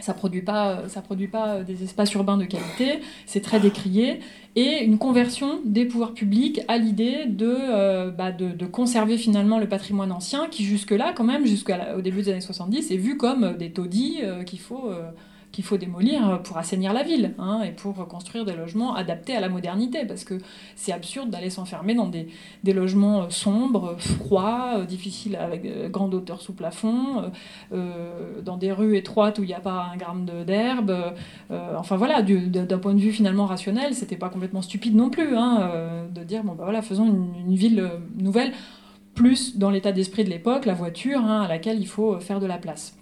ça 0.00 0.14
produit 0.14 0.42
pas, 0.42 0.88
ça 0.88 1.02
produit 1.02 1.28
pas 1.28 1.62
des 1.62 1.82
espaces 1.84 2.12
urbains 2.14 2.36
de 2.36 2.44
qualité, 2.44 3.00
c'est 3.26 3.40
très 3.40 3.60
décrié, 3.60 4.20
et 4.56 4.82
une 4.84 4.98
conversion 4.98 5.60
des 5.64 5.84
pouvoirs 5.84 6.14
publics 6.14 6.60
à 6.68 6.78
l'idée 6.78 7.26
de, 7.26 7.48
euh, 7.48 8.10
bah, 8.10 8.32
de, 8.32 8.66
conserver 8.66 9.16
finalement 9.18 9.58
le 9.58 9.68
patrimoine 9.68 10.12
ancien, 10.12 10.48
qui 10.48 10.64
jusque-là, 10.64 11.12
quand 11.14 11.24
même, 11.24 11.46
jusqu'au 11.46 12.00
début 12.02 12.22
des 12.22 12.30
années 12.30 12.40
70, 12.40 12.90
est 12.90 12.96
vu 12.96 13.16
comme 13.16 13.56
des 13.56 13.72
taudis 13.72 14.18
euh, 14.22 14.42
qu'il 14.42 14.60
faut 14.60 14.90
qu'il 15.58 15.64
faut 15.64 15.76
démolir 15.76 16.40
pour 16.44 16.56
assainir 16.56 16.92
la 16.92 17.02
ville 17.02 17.34
hein, 17.36 17.62
et 17.66 17.72
pour 17.72 18.06
construire 18.06 18.44
des 18.44 18.54
logements 18.54 18.94
adaptés 18.94 19.34
à 19.34 19.40
la 19.40 19.48
modernité. 19.48 20.04
Parce 20.06 20.22
que 20.22 20.34
c'est 20.76 20.92
absurde 20.92 21.30
d'aller 21.30 21.50
s'enfermer 21.50 21.96
dans 21.96 22.06
des, 22.06 22.28
logements 22.72 23.22
euh, 23.22 23.30
sombres, 23.30 23.96
froids, 23.98 24.74
euh, 24.76 24.84
difficiles 24.84 25.34
avec 25.34 25.64
euh, 25.64 25.88
grande 25.88 26.14
hauteur 26.14 26.40
sous 26.42 26.52
plafond, 26.52 27.32
dans 27.72 28.56
des 28.56 28.70
rues 28.70 28.96
étroites 28.96 29.40
où 29.40 29.42
il 29.42 29.48
n'y 29.48 29.54
a 29.54 29.58
pas 29.58 29.90
un 29.92 29.96
gramme 29.96 30.26
d'herbe. 30.46 30.94
enfin 31.50 31.96
voilà, 31.96 32.22
d'un 32.22 32.78
point 32.78 32.94
de 32.94 33.00
vue 33.00 33.10
finalement 33.10 33.46
rationnel, 33.46 33.94
c'était 33.94 34.16
pas 34.16 34.28
complètement 34.28 34.62
stupide 34.62 34.94
non 34.94 35.10
plus 35.10 35.36
hein, 35.36 36.06
de 36.14 36.22
dire 36.22 36.44
bon 36.44 36.52
bah 36.52 36.62
voilà, 36.64 36.82
faisons 36.82 37.06
une, 37.06 37.56
ville 37.56 37.90
nouvelle 38.16 38.52
plus 39.14 39.58
dans 39.58 39.70
l'état 39.70 39.90
d'esprit 39.90 40.22
de 40.22 40.30
l'époque, 40.30 40.66
la 40.66 40.74
voiture 40.74 41.24
hein, 41.24 41.42
à 41.42 41.48
laquelle 41.48 41.80
il 41.80 41.88
faut 41.88 42.20
faire 42.20 42.38
de 42.38 42.46
la 42.46 42.58
place. 42.58 42.96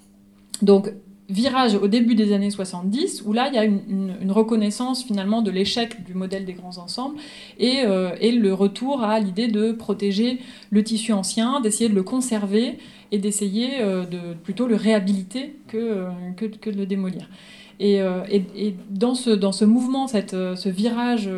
Virage 1.29 1.75
au 1.75 1.89
début 1.89 2.15
des 2.15 2.33
années 2.33 2.51
70, 2.51 3.23
où 3.27 3.33
là, 3.33 3.49
il 3.49 3.55
y 3.55 3.59
a 3.59 3.65
une, 3.65 4.15
reconnaissance 4.29 5.03
finalement 5.05 5.41
de 5.41 5.51
l'échec 5.51 6.05
du 6.05 6.12
modèle 6.12 6.45
des 6.45 6.53
grands 6.53 6.77
ensembles 6.79 7.17
et, 7.59 7.83
euh, 7.87 8.11
et 8.21 8.33
le 8.33 8.53
retour 8.53 9.03
à 9.03 9.19
l'idée 9.19 9.49
de 9.49 9.73
protéger 9.73 10.41
le 10.71 10.83
tissu 10.83 11.12
ancien, 11.12 11.61
d'essayer 11.61 11.89
de 11.89 11.95
le 11.95 12.03
conserver 12.03 12.77
et 13.12 13.19
d'essayer 13.19 13.81
euh, 13.81 14.05
de 14.05 14.35
plutôt 14.35 14.67
le 14.67 14.75
réhabiliter 14.75 15.57
que, 15.69 15.77
euh, 15.77 16.09
que, 16.37 16.45
que 16.45 16.69
de 16.71 16.77
le 16.77 16.87
démolir. 16.87 17.29
Et, 17.79 17.97
et, 18.31 18.75
dans, 18.89 19.15
ce, 19.15 19.29
dans 19.29 19.53
ce 19.53 19.67
mouvement, 19.67 20.07
cette, 20.07 20.31
ce 20.31 20.69
virage 20.71 21.29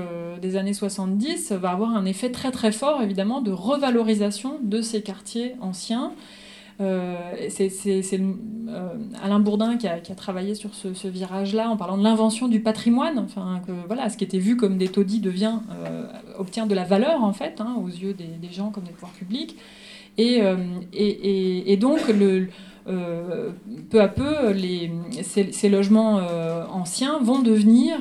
des 0.40 0.55
années 0.55 0.72
70 0.72 1.51
va 1.51 1.70
avoir 1.70 1.96
un 1.96 2.05
effet 2.05 2.31
très 2.31 2.53
très 2.53 2.70
fort 2.70 3.03
évidemment 3.03 3.40
de 3.40 3.51
revalorisation 3.51 4.61
de 4.62 4.81
ces 4.81 5.03
quartiers 5.03 5.57
anciens 5.61 6.12
euh, 6.12 6.14
c'est 6.78 7.70
euh, 8.68 8.88
Alain 9.22 9.40
Bourdin 9.40 9.76
qui 9.76 9.88
a, 9.88 9.98
travaillé 9.98 10.54
sur 10.54 10.74
ce, 10.74 11.08
virage-là 11.08 11.70
en 11.70 11.76
parlant 11.76 11.98
de 11.98 12.04
l'invention 12.04 12.48
du 12.48 12.60
patrimoine. 12.60 13.18
Enfin, 13.18 13.60
que, 13.66 13.72
voilà, 13.86 14.08
ce 14.10 14.16
qui 14.16 14.24
était 14.24 14.38
vu 14.38 14.56
comme 14.56 14.78
des 14.78 14.88
taudis 14.88 15.20
devient, 15.20 15.58
euh, 15.72 16.06
obtient 16.38 16.66
de 16.66 16.74
la 16.74 16.84
valeur 16.84 17.24
en 17.24 17.32
fait 17.32 17.60
hein, 17.60 17.76
aux 17.82 17.88
yeux 17.88 18.14
des, 18.14 18.52
gens 18.52 18.70
comme 18.70 18.84
des 18.84 18.92
pouvoirs 18.92 19.12
publics. 19.12 19.56
Et, 20.18 20.40
et, 20.92 21.72
et, 21.72 21.76
donc 21.76 22.00
peu 23.90 24.00
à 24.00 24.08
peu, 24.08 24.50
les, 24.50 24.90
ces, 25.22 25.68
logements 25.68 26.20
anciens 26.72 27.20
vont 27.20 27.40
devenir 27.40 27.98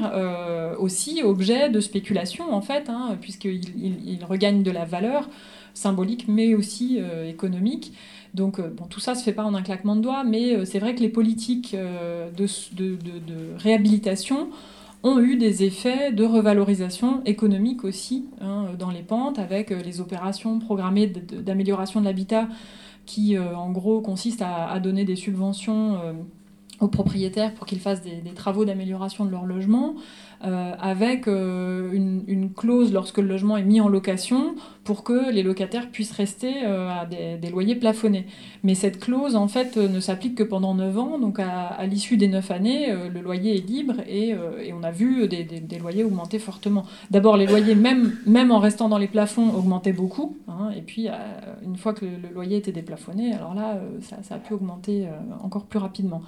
aussi 0.79 1.21
objet 1.21 1.69
de 1.69 1.79
spéculation, 1.79 2.51
en 2.51 2.61
fait, 2.61 2.89
hein, 2.89 3.15
puisqu'ils 3.21 4.25
regagnent 4.27 4.63
de 4.63 4.71
la 4.71 4.83
valeur 4.83 5.29
symbolique, 5.75 6.25
mais 6.27 6.55
aussi 6.55 6.99
économique. 7.27 7.93
Donc 8.33 8.59
euh, 8.59 8.69
bon, 8.69 8.85
tout 8.85 8.99
ça 8.99 9.13
ne 9.13 9.17
se 9.17 9.23
fait 9.23 9.33
pas 9.33 9.43
en 9.43 9.53
un 9.53 9.61
claquement 9.61 9.95
de 9.95 10.01
doigts, 10.01 10.23
mais 10.23 10.55
euh, 10.55 10.65
c'est 10.65 10.79
vrai 10.79 10.95
que 10.95 11.01
les 11.01 11.09
politiques 11.09 11.73
euh, 11.73 12.29
de, 12.31 12.47
réhabilitation 13.57 14.49
ont 15.03 15.19
eu 15.19 15.37
des 15.37 15.63
effets 15.63 16.11
de 16.11 16.23
revalorisation 16.23 17.23
économique 17.25 17.83
aussi 17.83 18.25
hein, 18.41 18.65
dans 18.77 18.89
les 18.89 19.03
pentes, 19.03 19.39
avec 19.39 19.69
les 19.69 20.01
opérations 20.01 20.59
programmées 20.59 21.07
d'amélioration 21.07 21.99
de 21.99 22.05
l'habitat 22.05 22.47
qui, 23.05 23.37
en 23.37 23.71
gros, 23.71 24.01
consistent 24.01 24.41
à, 24.41 24.79
donner 24.79 25.05
des 25.05 25.15
subventions 25.15 25.97
aux 26.81 26.87
propriétaires 26.87 27.53
pour 27.53 27.67
qu'ils 27.67 27.79
fassent 27.79 28.01
des, 28.01 28.33
travaux 28.35 28.65
d'amélioration 28.65 29.23
de 29.23 29.29
leur 29.29 29.45
logement, 29.45 29.95
euh, 30.45 30.73
avec 30.79 31.27
euh, 31.27 31.91
une, 31.91 32.53
clause 32.55 32.93
lorsque 32.93 33.17
le 33.17 33.27
logement 33.27 33.57
est 33.57 33.63
mis 33.63 33.81
en 33.81 33.89
location 33.89 34.55
pour 34.83 35.03
que 35.03 35.31
les 35.31 35.41
locataires 35.41 35.89
puissent 35.89 36.11
rester 36.11 36.63
euh, 36.63 36.89
à 36.89 37.05
des, 37.07 37.49
loyers 37.49 37.75
plafonnés. 37.75 38.27
Mais 38.63 38.75
cette 38.75 38.99
clause, 38.99 39.35
en 39.35 39.47
fait, 39.47 39.77
ne 39.77 39.99
s'applique 39.99 40.35
que 40.35 40.43
pendant 40.43 40.75
9 40.75 40.97
ans, 40.99 41.19
donc 41.19 41.39
à, 41.39 41.83
l'issue 41.87 42.17
des 42.17 42.27
9 42.27 42.51
années, 42.51 42.93
le 43.11 43.19
loyer 43.19 43.57
est 43.57 43.67
libre 43.67 43.95
et, 44.07 44.35
on 44.73 44.83
a 44.83 44.91
vu 44.91 45.27
des, 45.27 45.79
loyers 45.79 46.03
augmenter 46.03 46.39
fortement. 46.39 46.85
D'abord, 47.09 47.35
les 47.35 47.47
loyers, 47.47 47.75
même, 47.75 48.15
même 48.25 48.51
en 48.51 48.59
restant 48.59 48.89
dans 48.89 48.99
les 48.99 49.07
plafonds, 49.07 49.49
augmentaient 49.55 49.93
beaucoup, 49.93 50.37
hein, 50.47 50.69
et 50.75 50.81
puis 50.81 51.07
une 51.65 51.77
fois 51.77 51.93
que 51.93 52.05
le, 52.05 52.33
loyer 52.33 52.57
était 52.57 52.71
déplafonné, 52.71 53.33
alors 53.33 53.55
là, 53.55 53.79
ça, 54.01 54.35
a 54.35 54.37
pu 54.37 54.53
augmenter 54.53 55.07
encore 55.43 55.65
plus 55.65 55.79
rapidement. 55.79 56.21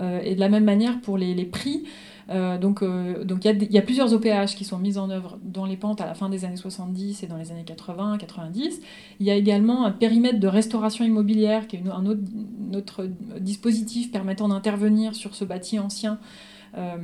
et 0.00 0.34
de 0.34 0.40
la 0.40 0.48
même 0.48 0.64
manière 0.64 1.00
pour 1.00 1.18
les, 1.18 1.34
les 1.34 1.46
prix, 1.46 1.84
donc 2.28 2.82
donc 3.24 3.44
il 3.44 3.72
y, 3.72 3.78
a 3.78 3.82
plusieurs 3.82 4.12
OPH 4.12 4.54
qui 4.56 4.64
sont 4.64 4.78
mises 4.78 4.96
en 4.96 5.10
œuvre 5.10 5.38
dans 5.42 5.66
les 5.66 5.76
pentes 5.76 6.00
à 6.00 6.06
la 6.06 6.14
fin 6.14 6.30
des 6.30 6.44
années 6.44 6.56
70 6.56 7.22
et 7.22 7.26
dans 7.26 7.36
les 7.36 7.52
années 7.52 7.64
80, 7.64 8.16
90. 8.18 8.80
Il 9.20 9.26
y 9.26 9.30
a 9.30 9.34
également 9.34 9.84
un 9.84 9.90
périmètre 9.90 10.40
de 10.40 10.48
restauration 10.48 11.04
immobilière 11.04 11.66
qui 11.66 11.76
est 11.76 11.82
un 11.86 12.06
autre, 12.06 12.22
autre 12.74 13.08
dispositif 13.40 14.10
permettant 14.10 14.48
d'intervenir 14.48 15.14
sur 15.14 15.34
ce 15.34 15.44
bâti 15.44 15.78
ancien 15.78 16.18
euh, 16.76 16.96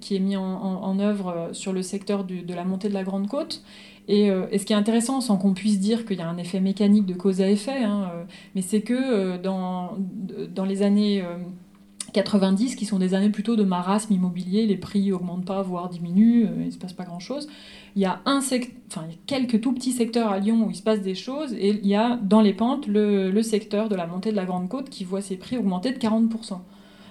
qui 0.00 0.14
est 0.14 0.20
mis 0.20 0.36
en, 0.36 1.00
œuvre 1.00 1.48
sur 1.50 1.72
le 1.72 1.82
secteur 1.82 2.22
de 2.22 2.54
la 2.54 2.64
montée 2.64 2.88
de 2.88 2.94
la 2.94 3.02
Grande 3.02 3.26
Côte. 3.26 3.64
Euh, 4.08 4.46
et, 4.52 4.58
ce 4.58 4.64
qui 4.64 4.72
est 4.72 4.76
intéressant, 4.76 5.20
sans 5.20 5.36
qu'on 5.36 5.52
puisse 5.52 5.80
dire 5.80 6.06
qu'il 6.06 6.18
y 6.18 6.22
a 6.22 6.28
un 6.28 6.36
effet 6.36 6.60
mécanique 6.60 7.06
de 7.06 7.14
cause 7.14 7.40
à 7.40 7.50
effet, 7.50 7.82
hein, 7.82 8.10
euh, 8.14 8.24
mais 8.54 8.62
c'est 8.62 8.82
que 8.82 9.36
dans, 9.38 9.96
dans 10.54 10.64
les 10.64 10.82
années 10.82 11.24
90, 12.16 12.74
qui 12.76 12.86
sont 12.86 12.98
des 12.98 13.14
années 13.14 13.30
plutôt 13.30 13.56
de 13.56 13.62
marasme 13.62 14.12
immobilier, 14.12 14.66
les 14.66 14.76
prix 14.76 15.12
augmentent 15.12 15.44
pas, 15.44 15.62
voire 15.62 15.88
diminuent, 15.88 16.48
il 16.58 16.66
ne 16.66 16.70
se 16.70 16.78
passe 16.78 16.92
pas 16.92 17.04
grand-chose. 17.04 17.48
Il 17.94 18.02
y 18.02 18.06
a 18.06 18.20
un 18.24 18.38
enfin, 18.38 19.04
quelques 19.26 19.60
tout 19.60 19.72
petits 19.72 19.92
secteurs 19.92 20.30
à 20.30 20.38
Lyon 20.38 20.66
où 20.66 20.70
il 20.70 20.76
se 20.76 20.82
passe 20.82 21.00
des 21.00 21.14
choses, 21.14 21.52
et 21.52 21.68
il 21.68 21.86
y 21.86 21.94
a 21.94 22.16
dans 22.16 22.40
les 22.40 22.52
pentes 22.52 22.86
le 22.86 23.42
secteur 23.42 23.88
de 23.88 23.94
la 23.96 24.06
montée 24.06 24.30
de 24.30 24.36
la 24.36 24.44
Grande 24.44 24.68
Côte 24.68 24.90
qui 24.90 25.04
voit 25.04 25.22
ses 25.22 25.36
prix 25.36 25.56
augmenter 25.56 25.92
de 25.92 25.98
40% 25.98 26.58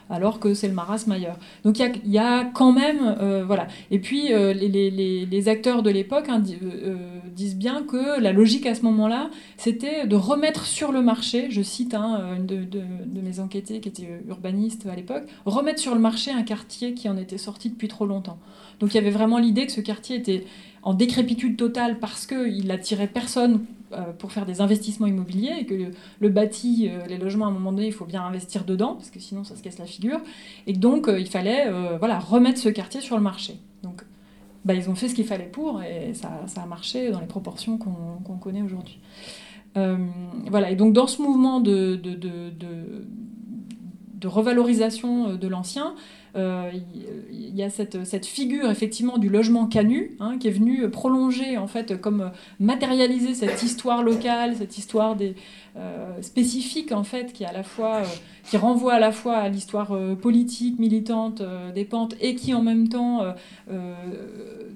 alors 0.10 0.40
que 0.40 0.54
c'est 0.54 0.68
le 0.68 0.74
marasme 0.74 1.12
ailleurs. 1.12 1.38
Donc 1.64 1.80
il 1.80 2.12
y, 2.12 2.18
a, 2.18 2.46
quand 2.46 2.72
même, 2.72 3.16
euh, 3.20 3.44
voilà. 3.46 3.68
Et 3.92 4.00
puis 4.00 4.34
euh, 4.34 4.54
les, 4.54 5.50
acteurs 5.50 5.84
de 5.84 5.90
l'époque 5.90 6.26
hein, 6.30 6.42
euh, 6.64 6.96
disent 7.36 7.56
bien 7.56 7.84
que 7.84 8.20
la 8.20 8.32
logique 8.34 8.66
à 8.66 8.76
ce 8.76 8.82
moment-là, 8.84 9.30
c'était 9.58 10.08
de 10.08 10.16
remettre 10.16 10.66
sur 10.66 10.92
le 10.92 11.02
marché, 11.02 11.48
je 11.50 11.62
cite 11.62 11.94
hein, 11.94 12.36
une 12.38 12.46
de, 12.46 12.82
mes 13.22 13.40
enquêtés 13.40 13.80
qui 13.80 13.90
était 13.90 14.22
urbaniste 14.28 14.86
à 14.88 14.96
l'époque, 14.96 15.24
remettre 15.46 15.80
sur 15.80 15.94
le 15.94 16.02
marché 16.02 16.32
un 16.32 16.44
quartier 16.44 16.94
qui 16.94 17.10
en 17.10 17.18
était 17.18 17.38
sorti 17.38 17.70
depuis 17.70 17.88
trop 17.88 18.06
longtemps. 18.06 18.38
Donc 18.80 18.94
il 18.94 18.96
y 18.96 19.00
avait 19.00 19.12
vraiment 19.12 19.38
l'idée 19.38 19.66
que 19.66 19.72
ce 19.72 19.82
quartier 19.82 20.18
était 20.18 20.46
en 20.86 20.94
décrépitude 20.94 21.58
totale 21.58 22.00
parce 22.00 22.28
qu'il 22.28 22.68
n'attirait 22.68 23.08
personne 23.08 23.66
euh, 23.92 24.14
pour 24.18 24.32
faire 24.32 24.46
des 24.46 24.62
investissements 24.62 25.08
immobiliers 25.08 25.54
et 25.60 25.66
que 25.66 25.92
le, 26.20 26.30
bâti, 26.30 26.90
euh, 26.90 27.06
les 27.08 27.18
logements, 27.18 27.46
à 27.46 27.50
un 27.50 27.52
moment 27.52 27.72
donné, 27.72 27.88
il 27.88 27.94
faut 27.94 28.06
bien 28.06 28.24
investir 28.24 28.66
dedans 28.66 28.94
parce 28.94 29.10
que 29.10 29.20
sinon 29.20 29.44
ça 29.44 29.56
se 29.56 29.64
casse 29.64 29.80
la 29.80 29.86
figure. 29.86 30.20
Et 30.68 30.74
donc 30.74 31.08
euh, 31.08 31.20
il 31.20 31.28
fallait 31.28 31.68
voilà, 31.98 32.20
remettre 32.20 32.60
ce 32.60 32.70
quartier 32.70 33.02
sur 33.02 33.18
le 33.18 33.24
marché. 33.24 33.58
Donc 33.82 34.04
bah, 34.64 34.76
ils 34.76 34.90
ont 34.90 34.96
fait 34.96 35.10
ce 35.10 35.16
qu'il 35.16 35.26
fallait 35.26 35.46
pour 35.46 35.82
et 35.82 36.14
ça, 36.14 36.44
ça, 36.46 36.62
a 36.62 36.66
marché 36.68 37.12
dans 37.12 37.20
les 37.20 37.28
proportions 37.28 37.78
qu'on 37.78 38.38
connaît 38.38 38.62
aujourd'hui. 38.62 39.00
voilà, 39.76 40.70
et 40.70 40.76
donc 40.76 40.94
dans 40.94 41.08
ce 41.08 41.22
mouvement 41.22 41.60
de, 41.60 41.96
de, 41.96 42.14
de, 42.14 42.52
de 44.14 44.28
revalorisation 44.28 45.36
de 45.36 45.48
l'ancien, 45.48 45.96
il 46.36 47.56
y 47.56 47.64
a 47.64 47.70
cette, 47.70 48.26
figure 48.26 48.70
effectivement 48.70 49.18
du 49.18 49.30
logement 49.30 49.68
canu 49.68 50.18
hein, 50.20 50.38
qui 50.38 50.50
est 50.50 50.52
venue 50.52 50.90
prolonger 50.90 51.58
en 51.58 51.68
fait 51.68 52.00
comme 52.02 52.32
matérialiser 52.60 53.34
cette 53.34 53.64
histoire 53.64 54.04
locale, 54.04 54.56
cette 54.58 54.78
histoire 54.78 55.16
des, 55.16 55.36
euh, 55.78 56.22
spécifique 56.22 56.92
en 56.92 57.04
fait 57.04 57.34
qui 57.34 57.46
à 57.46 57.54
la 57.54 57.64
fois 57.64 57.98
euh, 57.98 58.06
qui 58.50 58.58
renvoie 58.58 58.94
à 58.94 59.00
la 59.00 59.12
fois 59.12 59.38
à 59.38 59.50
l'histoire 59.50 59.98
politique 60.22 60.78
militante 60.80 61.42
des 61.74 61.86
pentes 61.86 62.16
et 62.22 62.36
qui 62.36 62.54
en 62.54 62.62
même 62.62 62.90
temps 62.90 63.24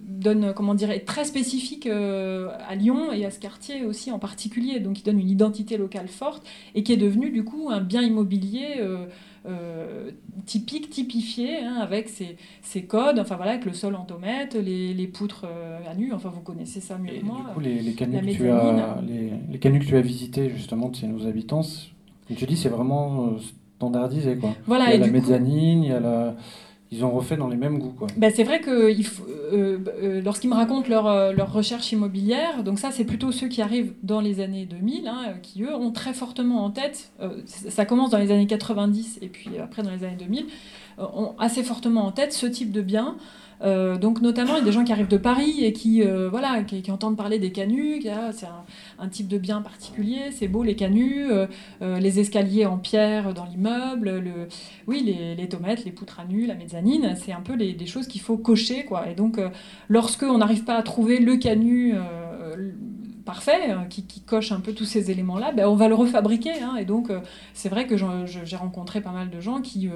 donne 0.04 0.54
comment 0.56 0.74
dire 0.74 0.90
est 0.90 1.06
très 1.06 1.24
spécifique 1.24 1.88
à 1.88 2.76
Lyon 2.76 3.14
et 3.14 3.26
à 3.26 3.32
ce 3.32 3.40
quartier 3.40 3.86
aussi 3.86 4.12
en 4.12 4.18
particulier. 4.18 4.80
Donc 4.80 4.96
qui 4.96 5.04
donne 5.04 5.20
une 5.20 5.30
identité 5.30 5.78
locale 5.78 6.08
forte 6.08 6.46
et 6.74 6.84
qui 6.84 6.94
est 6.94 6.98
devenu 6.98 7.30
du 7.30 7.44
coup 7.44 7.70
un 7.70 7.80
bien 7.80 8.02
immobilier 8.02 8.82
euh, 9.46 10.12
typique, 10.46 10.90
typifié, 10.90 11.64
hein, 11.64 11.78
avec 11.82 12.10
ses, 12.10 12.84
codes, 12.84 13.20
enfin 13.20 13.36
voilà, 13.36 13.52
avec 13.54 13.66
le 13.66 13.74
sol 13.74 13.96
en 13.96 14.04
tomate, 14.04 14.56
les, 14.56 14.94
les 14.94 15.08
poutres 15.08 15.46
euh, 15.46 15.80
à 15.90 15.96
nu, 15.96 16.12
enfin 16.14 16.30
vous 16.30 16.42
connaissez 16.42 16.82
ça 16.82 16.98
mieux 16.98 17.20
que 17.20 17.26
moi. 17.26 17.46
Du 17.48 17.54
coup, 17.54 17.60
les, 17.60 17.82
les, 17.82 17.94
canuts 17.94 18.20
que 18.20 18.32
tu 18.32 18.50
as, 18.50 19.02
les, 19.08 19.32
les 19.52 19.60
canuts 19.60 19.80
que 19.80 19.86
tu 19.86 19.96
as 19.96 20.02
visités 20.02 20.50
justement 20.50 20.90
de 20.90 21.06
nos 21.08 21.26
habitants, 21.28 21.62
tu 22.36 22.46
dis, 22.46 22.58
c'est 22.58 22.70
vraiment 22.70 23.28
euh, 23.28 23.38
standardisé 23.78 24.38
quoi. 24.38 24.52
Voilà, 24.66 24.94
il 24.94 25.00
y 25.00 25.04
a 25.04 25.06
la 25.06 25.12
mezzanine, 25.12 25.84
il 25.84 25.90
y 25.90 25.94
a 25.94 26.00
la 26.00 26.36
ils 26.92 27.06
ont 27.06 27.12
refait 27.12 27.38
dans 27.38 27.48
les 27.48 27.56
mêmes 27.56 27.78
goûts. 27.78 27.94
Quoi. 27.98 28.08
Ben, 28.18 28.32
c'est 28.36 28.44
vrai 28.44 28.62
que 28.62 28.72
euh, 28.72 29.78
euh, 30.02 30.22
lorsqu'ils 30.24 30.50
me 30.50 30.56
racontent 30.56 30.90
leur, 30.90 31.08
euh, 31.08 31.32
leur, 31.34 31.54
recherche 31.54 31.92
immobilière, 31.92 32.64
donc 32.64 32.80
ça 32.80 32.92
c'est 32.92 33.04
plutôt 33.04 33.32
ceux 33.32 33.48
qui 33.48 33.62
arrivent 33.62 33.94
dans 34.02 34.22
les 34.22 34.40
années 34.40 34.66
2000, 34.66 35.08
hein, 35.08 35.36
qui 35.44 35.64
eux 35.64 35.76
ont 35.76 35.92
très 35.92 36.14
fortement 36.14 36.66
en 36.66 36.72
tête, 36.72 37.12
ça 37.46 37.86
commence 37.86 38.10
dans 38.10 38.18
les 38.18 38.32
années 38.32 38.48
90 38.48 39.20
et 39.22 39.28
puis 39.28 39.58
après 39.60 39.84
dans 39.84 39.92
les 39.92 40.04
années 40.04 40.18
2000, 40.18 40.48
ont 40.98 41.36
assez 41.38 41.64
fortement 41.64 42.06
en 42.06 42.12
tête 42.12 42.34
ce 42.34 42.46
type 42.46 42.72
de 42.72 42.82
bien. 42.82 43.16
Euh, 43.62 43.98
donc 43.98 44.22
notamment, 44.22 44.54
il 44.56 44.60
y 44.60 44.62
a 44.62 44.66
des 44.66 44.72
gens 44.72 44.84
qui 44.84 44.92
arrivent 44.92 45.08
de 45.08 45.18
Paris 45.18 45.64
et 45.64 45.74
qui, 45.74 46.02
euh, 46.02 46.30
voilà, 46.30 46.64
qui, 46.64 46.90
entendent 46.92 47.18
parler 47.18 47.40
des 47.40 47.52
canuts. 47.52 48.02
C'est 48.32 48.48
un, 49.00 49.08
type 49.10 49.28
de 49.28 49.38
bien 49.38 49.62
particulier, 49.62 50.32
c'est 50.32 50.48
beau 50.48 50.64
les 50.64 50.76
canuts, 50.76 51.28
euh, 51.32 51.48
les 52.00 52.20
escaliers 52.20 52.66
en 52.66 52.78
pierre 52.78 53.34
dans 53.34 53.46
l'immeuble, 53.46 54.20
le, 54.20 54.48
oui, 54.88 55.02
les, 55.04 55.36
les, 55.36 55.50
tomates, 55.50 55.84
les 55.84 55.92
poutres 55.92 56.20
à 56.20 56.26
nu, 56.26 56.46
la 56.46 56.56
mezzanine, 56.56 57.16
c'est 57.16 57.32
un 57.32 57.42
peu 57.42 57.56
les, 57.56 57.74
des 57.74 57.88
choses 57.88 58.08
qu'il 58.08 58.22
faut 58.22 58.38
cocher. 58.38 58.86
Quoi. 58.86 59.10
Et 59.10 59.16
donc, 59.16 59.40
lorsque 59.88 60.24
on 60.24 60.38
n'arrive 60.38 60.64
pas 60.64 60.76
à 60.76 60.84
trouver 60.84 61.20
le 61.20 61.38
canut 61.38 61.96
parfait, 63.32 63.76
qui, 63.90 64.22
coche 64.22 64.52
un 64.52 64.60
peu 64.60 64.74
tous 64.74 64.86
ces 64.86 65.12
éléments-là, 65.12 65.52
ben, 65.52 65.68
on 65.68 65.76
va 65.76 65.88
le 65.88 65.96
refabriquer. 65.96 66.62
Hein. 66.62 66.76
et 66.76 66.86
donc, 66.86 67.12
c'est 67.54 67.70
vrai 67.70 67.88
que 67.88 67.96
j'ai 67.98 68.56
rencontré 68.56 69.02
pas 69.02 69.12
mal 69.12 69.30
de 69.30 69.40
gens 69.40 69.62
qui 69.62 69.90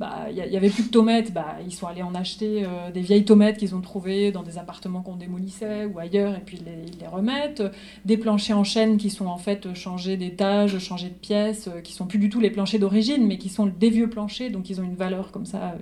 bah, 0.00 0.28
il 0.30 0.42
n'y 0.50 0.56
avait 0.56 0.70
plus 0.70 0.84
de 0.84 0.88
tomates, 0.88 1.30
bah, 1.30 1.58
ils 1.62 1.74
sont 1.74 1.86
allés 1.86 2.02
en 2.02 2.14
acheter 2.14 2.64
euh, 2.64 2.90
des 2.90 3.02
vieilles 3.02 3.26
tomates 3.26 3.58
qu'ils 3.58 3.74
ont 3.74 3.82
trouvées 3.82 4.32
dans 4.32 4.42
des 4.42 4.56
appartements 4.56 5.02
qu'on 5.02 5.16
démolissait 5.16 5.84
ou 5.84 5.98
ailleurs, 5.98 6.34
et 6.34 6.40
puis 6.40 6.58
ils 6.58 6.98
les, 6.98 7.06
remettent. 7.06 7.62
Des 8.06 8.16
planchers 8.16 8.56
en 8.56 8.64
chaîne 8.64 8.96
qui 8.96 9.10
sont 9.10 9.26
en 9.26 9.36
fait 9.36 9.74
changés 9.74 10.16
d'étage, 10.16 10.78
changés 10.78 11.10
de 11.10 11.14
pièces, 11.14 11.68
euh, 11.68 11.82
qui 11.82 11.92
sont 11.92 12.06
plus 12.06 12.18
du 12.18 12.30
tout 12.30 12.40
les 12.40 12.48
planchers 12.48 12.80
d'origine, 12.80 13.26
mais 13.26 13.36
qui 13.36 13.50
sont 13.50 13.66
des 13.66 13.90
vieux 13.90 14.08
planchers, 14.08 14.50
donc 14.50 14.70
ils 14.70 14.80
ont 14.80 14.84
une 14.84 14.96
valeur 14.96 15.32
comme 15.32 15.44
ça 15.44 15.74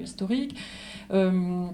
euh, 1.12 1.68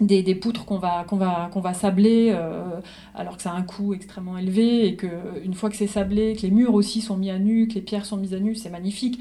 historique 0.00 0.24
des, 0.24 0.34
poutres 0.34 0.64
qu'on 0.64 0.78
va, 0.78 1.04
qu'on 1.04 1.16
va, 1.16 1.48
qu'on 1.52 1.60
va 1.60 1.74
sabler 1.74 2.30
euh, 2.34 2.80
alors 3.14 3.36
que 3.36 3.42
ça 3.42 3.52
a 3.52 3.54
un 3.54 3.62
coût 3.62 3.94
extrêmement 3.94 4.36
élevé 4.38 4.86
et 4.86 4.96
qu'une 4.96 5.54
fois 5.54 5.70
que 5.70 5.76
c'est 5.76 5.86
sablé, 5.86 6.34
que 6.36 6.42
les 6.42 6.50
murs 6.50 6.74
aussi 6.74 7.00
sont 7.00 7.16
mis 7.16 7.30
à 7.30 7.38
nu, 7.38 7.68
que 7.68 7.74
les 7.74 7.80
pierres 7.80 8.04
sont 8.04 8.16
mises 8.16 8.34
à 8.34 8.38
nu, 8.38 8.54
c'est 8.54 8.70
magnifique 8.70 9.20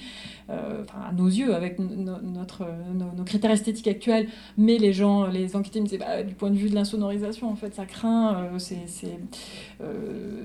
euh, 0.49 0.83
à 0.93 1.11
nos 1.13 1.27
yeux 1.27 1.55
avec 1.55 1.79
notre, 1.79 2.65
nos, 2.93 3.23
critères 3.23 3.51
esthétiques 3.51 3.87
actuels. 3.87 4.27
Mais 4.57 4.77
les 4.77 4.93
gens, 4.93 5.27
les 5.27 5.55
enquêtés 5.55 5.79
me 5.79 5.85
disaient 5.85 5.97
bah, 5.97 6.23
du 6.23 6.35
point 6.35 6.49
de 6.49 6.55
vue 6.55 6.69
de 6.69 6.75
l'insonorisation, 6.75 7.49
en 7.49 7.55
fait, 7.55 7.73
ça 7.73 7.85
craint, 7.85 8.35
euh, 8.35 8.59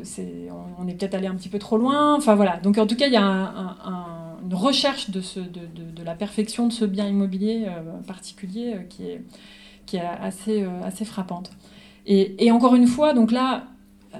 c'est, 0.02 0.50
on, 0.78 0.88
est 0.88 0.94
peut-être 0.94 1.14
allé 1.14 1.26
un 1.26 1.34
petit 1.34 1.48
peu 1.48 1.58
trop 1.58 1.76
loin. 1.76 2.16
Enfin 2.16 2.34
voilà. 2.34 2.58
Donc 2.58 2.78
en 2.78 2.86
tout 2.86 2.96
cas, 2.96 3.06
il 3.06 3.12
y 3.12 3.16
a 3.16 3.22
une 4.42 4.54
recherche 4.54 5.10
de, 5.10 5.20
ce, 5.20 5.40
de, 5.40 5.60
de, 5.94 6.02
la 6.02 6.14
perfection 6.14 6.66
de 6.66 6.72
ce 6.72 6.84
bien 6.84 7.06
immobilier 7.06 7.66
particulier 8.06 8.76
qui 8.88 9.04
est 9.04 9.22
qui 9.90 9.96
est 9.96 10.06
assez, 10.22 10.62
euh, 10.62 10.68
assez 10.84 11.04
frappante. 11.04 11.50
Et, 12.06 12.46
et, 12.46 12.52
encore 12.52 12.76
une 12.76 12.86
fois, 12.86 13.12
donc 13.12 13.32
là, 13.32 13.64
euh, 14.14 14.18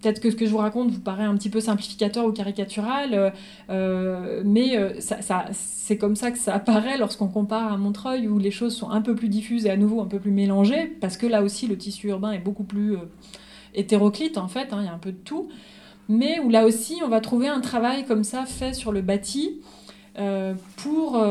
peut-être 0.00 0.20
que 0.20 0.30
ce 0.30 0.36
que 0.36 0.46
je 0.46 0.50
vous 0.52 0.58
raconte 0.58 0.92
vous 0.92 1.00
paraît 1.00 1.24
un 1.24 1.36
petit 1.36 1.50
peu 1.50 1.60
simplificateur 1.60 2.24
ou 2.24 2.30
caricatural, 2.30 3.32
euh, 3.68 4.42
mais 4.44 5.00
ça, 5.00 5.20
ça, 5.20 5.46
c'est 5.52 5.98
comme 5.98 6.14
ça 6.14 6.30
que 6.30 6.38
ça 6.38 6.54
apparaît 6.54 6.98
lorsqu'on 6.98 7.26
compare 7.26 7.72
à 7.72 7.76
Montreuil, 7.76 8.28
où 8.28 8.38
les 8.38 8.52
choses 8.52 8.76
sont 8.76 8.90
un 8.90 9.02
peu 9.02 9.16
plus 9.16 9.28
diffuses 9.28 9.66
et 9.66 9.70
à 9.70 9.76
nouveau 9.76 10.00
un 10.00 10.06
peu 10.06 10.20
plus 10.20 10.30
mélangées, 10.30 10.86
parce 11.00 11.16
que 11.16 11.26
là 11.26 11.42
aussi 11.42 11.66
le 11.66 11.76
tissu 11.76 12.08
urbain 12.08 12.30
est 12.30 12.38
beaucoup 12.38 12.64
plus 12.64 12.96
hétéroclite 13.74 14.38
en 14.38 14.48
fait, 14.48 14.72
hein, 14.72 14.78
il 14.80 14.86
y 14.86 14.88
a 14.88 14.94
un 14.94 14.98
peu 14.98 15.10
de 15.10 15.18
tout, 15.18 15.48
mais 16.08 16.38
où 16.38 16.48
là 16.48 16.64
aussi 16.64 17.00
on 17.04 17.08
va 17.08 17.20
trouver 17.20 17.48
un 17.48 17.60
travail 17.60 18.04
comme 18.04 18.22
ça 18.22 18.46
fait 18.46 18.72
sur 18.72 18.92
le 18.92 19.02
bâti 19.02 19.60
pour, 20.76 21.24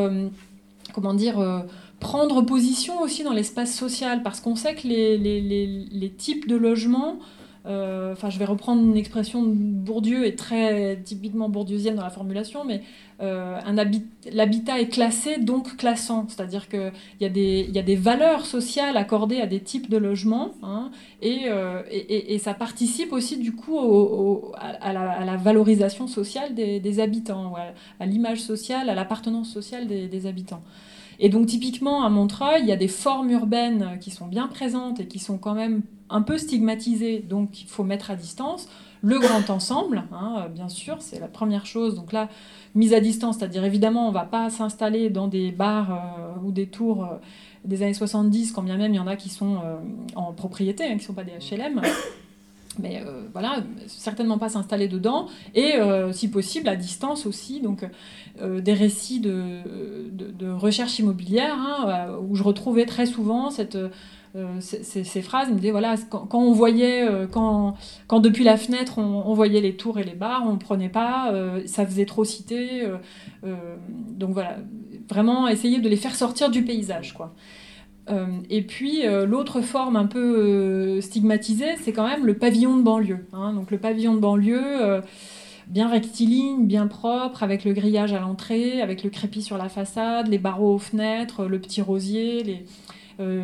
comment 0.94 1.14
dire, 1.14 1.66
prendre 2.00 2.42
position 2.42 3.02
aussi 3.02 3.24
dans 3.24 3.34
l'espace 3.34 3.74
social, 3.74 4.24
parce 4.24 4.40
qu'on 4.40 4.56
sait 4.56 4.76
que 4.76 4.88
les, 4.88 5.18
les, 5.18 5.42
les, 5.42 6.10
types 6.10 6.48
de 6.48 6.56
logements, 6.56 7.18
euh, 7.66 8.16
je 8.30 8.40
vais 8.40 8.46
reprendre 8.46 8.82
une 8.82 8.96
expression 8.96 9.44
de 9.44 9.54
Bourdieu, 9.54 10.26
et 10.26 10.36
très 10.36 11.02
typiquement 11.04 11.50
bourdieusienne 11.50 11.96
dans 11.96 12.04
la 12.04 12.10
formulation, 12.10 12.64
mais 12.64 12.82
euh, 13.20 13.60
l'habitat 14.32 14.80
est 14.80 14.90
classé, 14.90 15.38
donc 15.38 15.76
classant, 15.76 16.28
c'est-à-dire 16.30 16.70
qu'il 16.70 16.92
y, 17.20 17.26
a 17.26 17.30
des, 17.30 17.68
y 17.74 17.80
a 17.80 17.84
des 17.84 17.96
valeurs 17.96 18.46
sociales 18.46 18.96
accordées 18.96 19.42
à 19.42 19.48
des 19.48 19.60
types 19.60 19.90
de 19.90 19.98
logements, 19.98 20.52
hein, 20.62 20.92
euh, 21.24 21.82
et, 21.90 21.98
et, 21.98 22.36
et, 22.36 22.38
ça 22.38 22.54
participe 22.54 23.12
aussi 23.12 23.38
du 23.38 23.54
coup 23.54 23.76
au, 23.76 24.54
à, 24.56 24.94
la, 24.94 25.12
à, 25.12 25.26
la, 25.26 25.36
valorisation 25.36 26.08
sociale 26.08 26.54
des, 26.54 26.80
des 26.80 27.00
habitants, 27.00 27.56
à, 28.00 28.06
l'image 28.06 28.40
sociale, 28.40 28.88
à 28.90 28.94
l'appartenance 28.94 29.52
sociale 29.52 29.88
des, 29.88 30.08
des 30.08 30.28
habitants. 30.28 30.62
Et 31.20 31.30
donc 31.30 31.48
typiquement 31.48 32.04
à 32.04 32.10
Montreuil, 32.10 32.62
il 32.62 32.68
y 32.68 32.72
a 32.72 32.78
des 32.78 32.88
formes 32.88 33.30
urbaines 33.32 33.98
qui 34.00 34.12
sont 34.12 34.28
bien 34.28 34.48
présentes 34.48 35.00
et 35.00 35.08
qui 35.08 35.20
sont 35.20 35.38
quand 35.38 35.54
même 35.54 35.82
un 36.10 36.22
peu 36.22 36.38
stigmatisées, 36.38 37.20
donc 37.20 37.62
il 37.62 37.68
faut 37.68 37.84
mettre 37.84 38.12
à 38.12 38.16
distance. 38.16 38.70
le 39.02 39.20
grand 39.20 39.50
ensemble, 39.50 40.04
hein, 40.12 40.48
bien 40.54 40.70
sûr, 40.70 40.98
c'est 41.02 41.20
la 41.20 41.28
première 41.28 41.66
chose. 41.66 41.96
Donc 41.96 42.14
là, 42.14 42.30
mise 42.76 42.94
à 42.94 43.00
distance, 43.00 43.38
c'est-à-dire 43.38 43.64
évidemment, 43.66 44.06
on 44.06 44.10
ne 44.10 44.14
va 44.14 44.26
pas 44.26 44.50
s'installer 44.50 45.10
dans 45.10 45.28
des 45.28 45.52
bars 45.52 46.36
ou 46.44 46.52
des 46.52 46.68
tours 46.68 47.08
des 47.66 47.84
années 47.84 47.94
70, 47.94 48.52
quand 48.54 48.64
bien 48.64 48.78
même 48.78 48.94
il 48.94 48.98
y 48.98 49.00
en 49.00 49.08
a 49.08 49.16
qui 49.16 49.30
sont 49.30 49.58
en 50.16 50.34
propriété, 50.34 50.86
hein, 50.86 50.90
qui 50.92 50.96
ne 50.96 51.02
sont 51.02 51.14
pas 51.14 51.24
des 51.24 51.34
HLM 51.34 51.82
mais 52.80 53.02
euh, 53.06 53.24
voilà, 53.32 53.58
certainement 53.88 54.38
pas 54.38 54.50
s'installer 54.50 54.88
dedans, 54.88 55.28
et 55.56 55.76
euh, 55.76 56.12
si 56.12 56.30
possible 56.30 56.70
à 56.70 56.76
distance 56.76 57.26
aussi, 57.26 57.62
donc 57.62 57.88
euh, 58.42 58.62
des 58.62 58.74
récits 58.74 59.20
de, 59.20 59.62
recherche 60.52 61.00
immobilière, 61.00 61.56
hein, 61.58 62.18
où 62.28 62.36
je 62.36 62.44
retrouvais 62.44 62.86
très 62.86 63.06
souvent 63.06 63.50
cette, 63.50 63.78
ces, 64.60 65.22
phrases, 65.22 65.50
me 65.50 65.56
disait 65.56 65.72
voilà, 65.72 65.96
quand, 66.10 66.28
on 66.34 66.52
voyait, 66.52 67.08
quand, 67.32 67.76
quand, 68.08 68.20
depuis 68.20 68.44
la 68.44 68.58
fenêtre 68.58 68.98
on, 68.98 69.34
voyait 69.34 69.62
les 69.62 69.76
tours 69.76 70.00
et 70.00 70.04
les 70.04 70.16
bars, 70.16 70.44
on 70.46 70.54
ne 70.54 70.58
prenait 70.58 70.90
pas, 70.90 71.34
ça 71.66 71.86
faisait 71.86 72.06
trop 72.06 72.24
citer, 72.24 72.88
donc 73.44 74.32
voilà, 74.32 74.58
vraiment 75.10 75.48
essayer 75.48 75.80
de 75.80 75.90
les 75.90 75.96
faire 75.96 76.16
sortir 76.16 76.50
du 76.50 76.64
paysage, 76.64 77.14
quoi. 77.14 77.36
Euh, 78.10 78.26
et 78.50 78.62
puis 78.62 79.06
euh, 79.06 79.26
l'autre 79.26 79.62
forme 79.62 79.96
un 79.96 80.06
peu 80.06 80.38
euh, 80.38 81.02
stigmatisée, 81.02 81.76
c'est 81.82 81.92
quand 81.92 82.08
même 82.08 82.26
le 82.26 82.36
pavillon 82.36 82.78
de 82.78 82.84
banlieue. 82.84 83.26
Hein. 83.34 83.54
Donc 83.54 83.72
le 83.72 83.78
pavillon 83.78 84.16
de 84.16 84.20
banlieue, 84.20 85.02
bien 85.68 85.90
rectiligne, 85.90 86.66
bien 86.66 86.88
propre, 86.88 87.44
avec 87.44 87.64
le 87.64 87.74
grillage 87.74 88.14
à 88.14 88.20
l'entrée, 88.20 88.82
avec 88.82 89.04
le 89.04 89.10
crépi 89.10 89.42
sur 89.42 89.58
la 89.58 89.70
façade, 89.70 90.28
les 90.28 90.38
barreaux 90.38 90.76
aux 90.76 90.80
fenêtres, 90.80 91.46
le 91.46 91.60
petit 91.60 91.82
rosier, 91.82 92.44
les, 92.44 92.66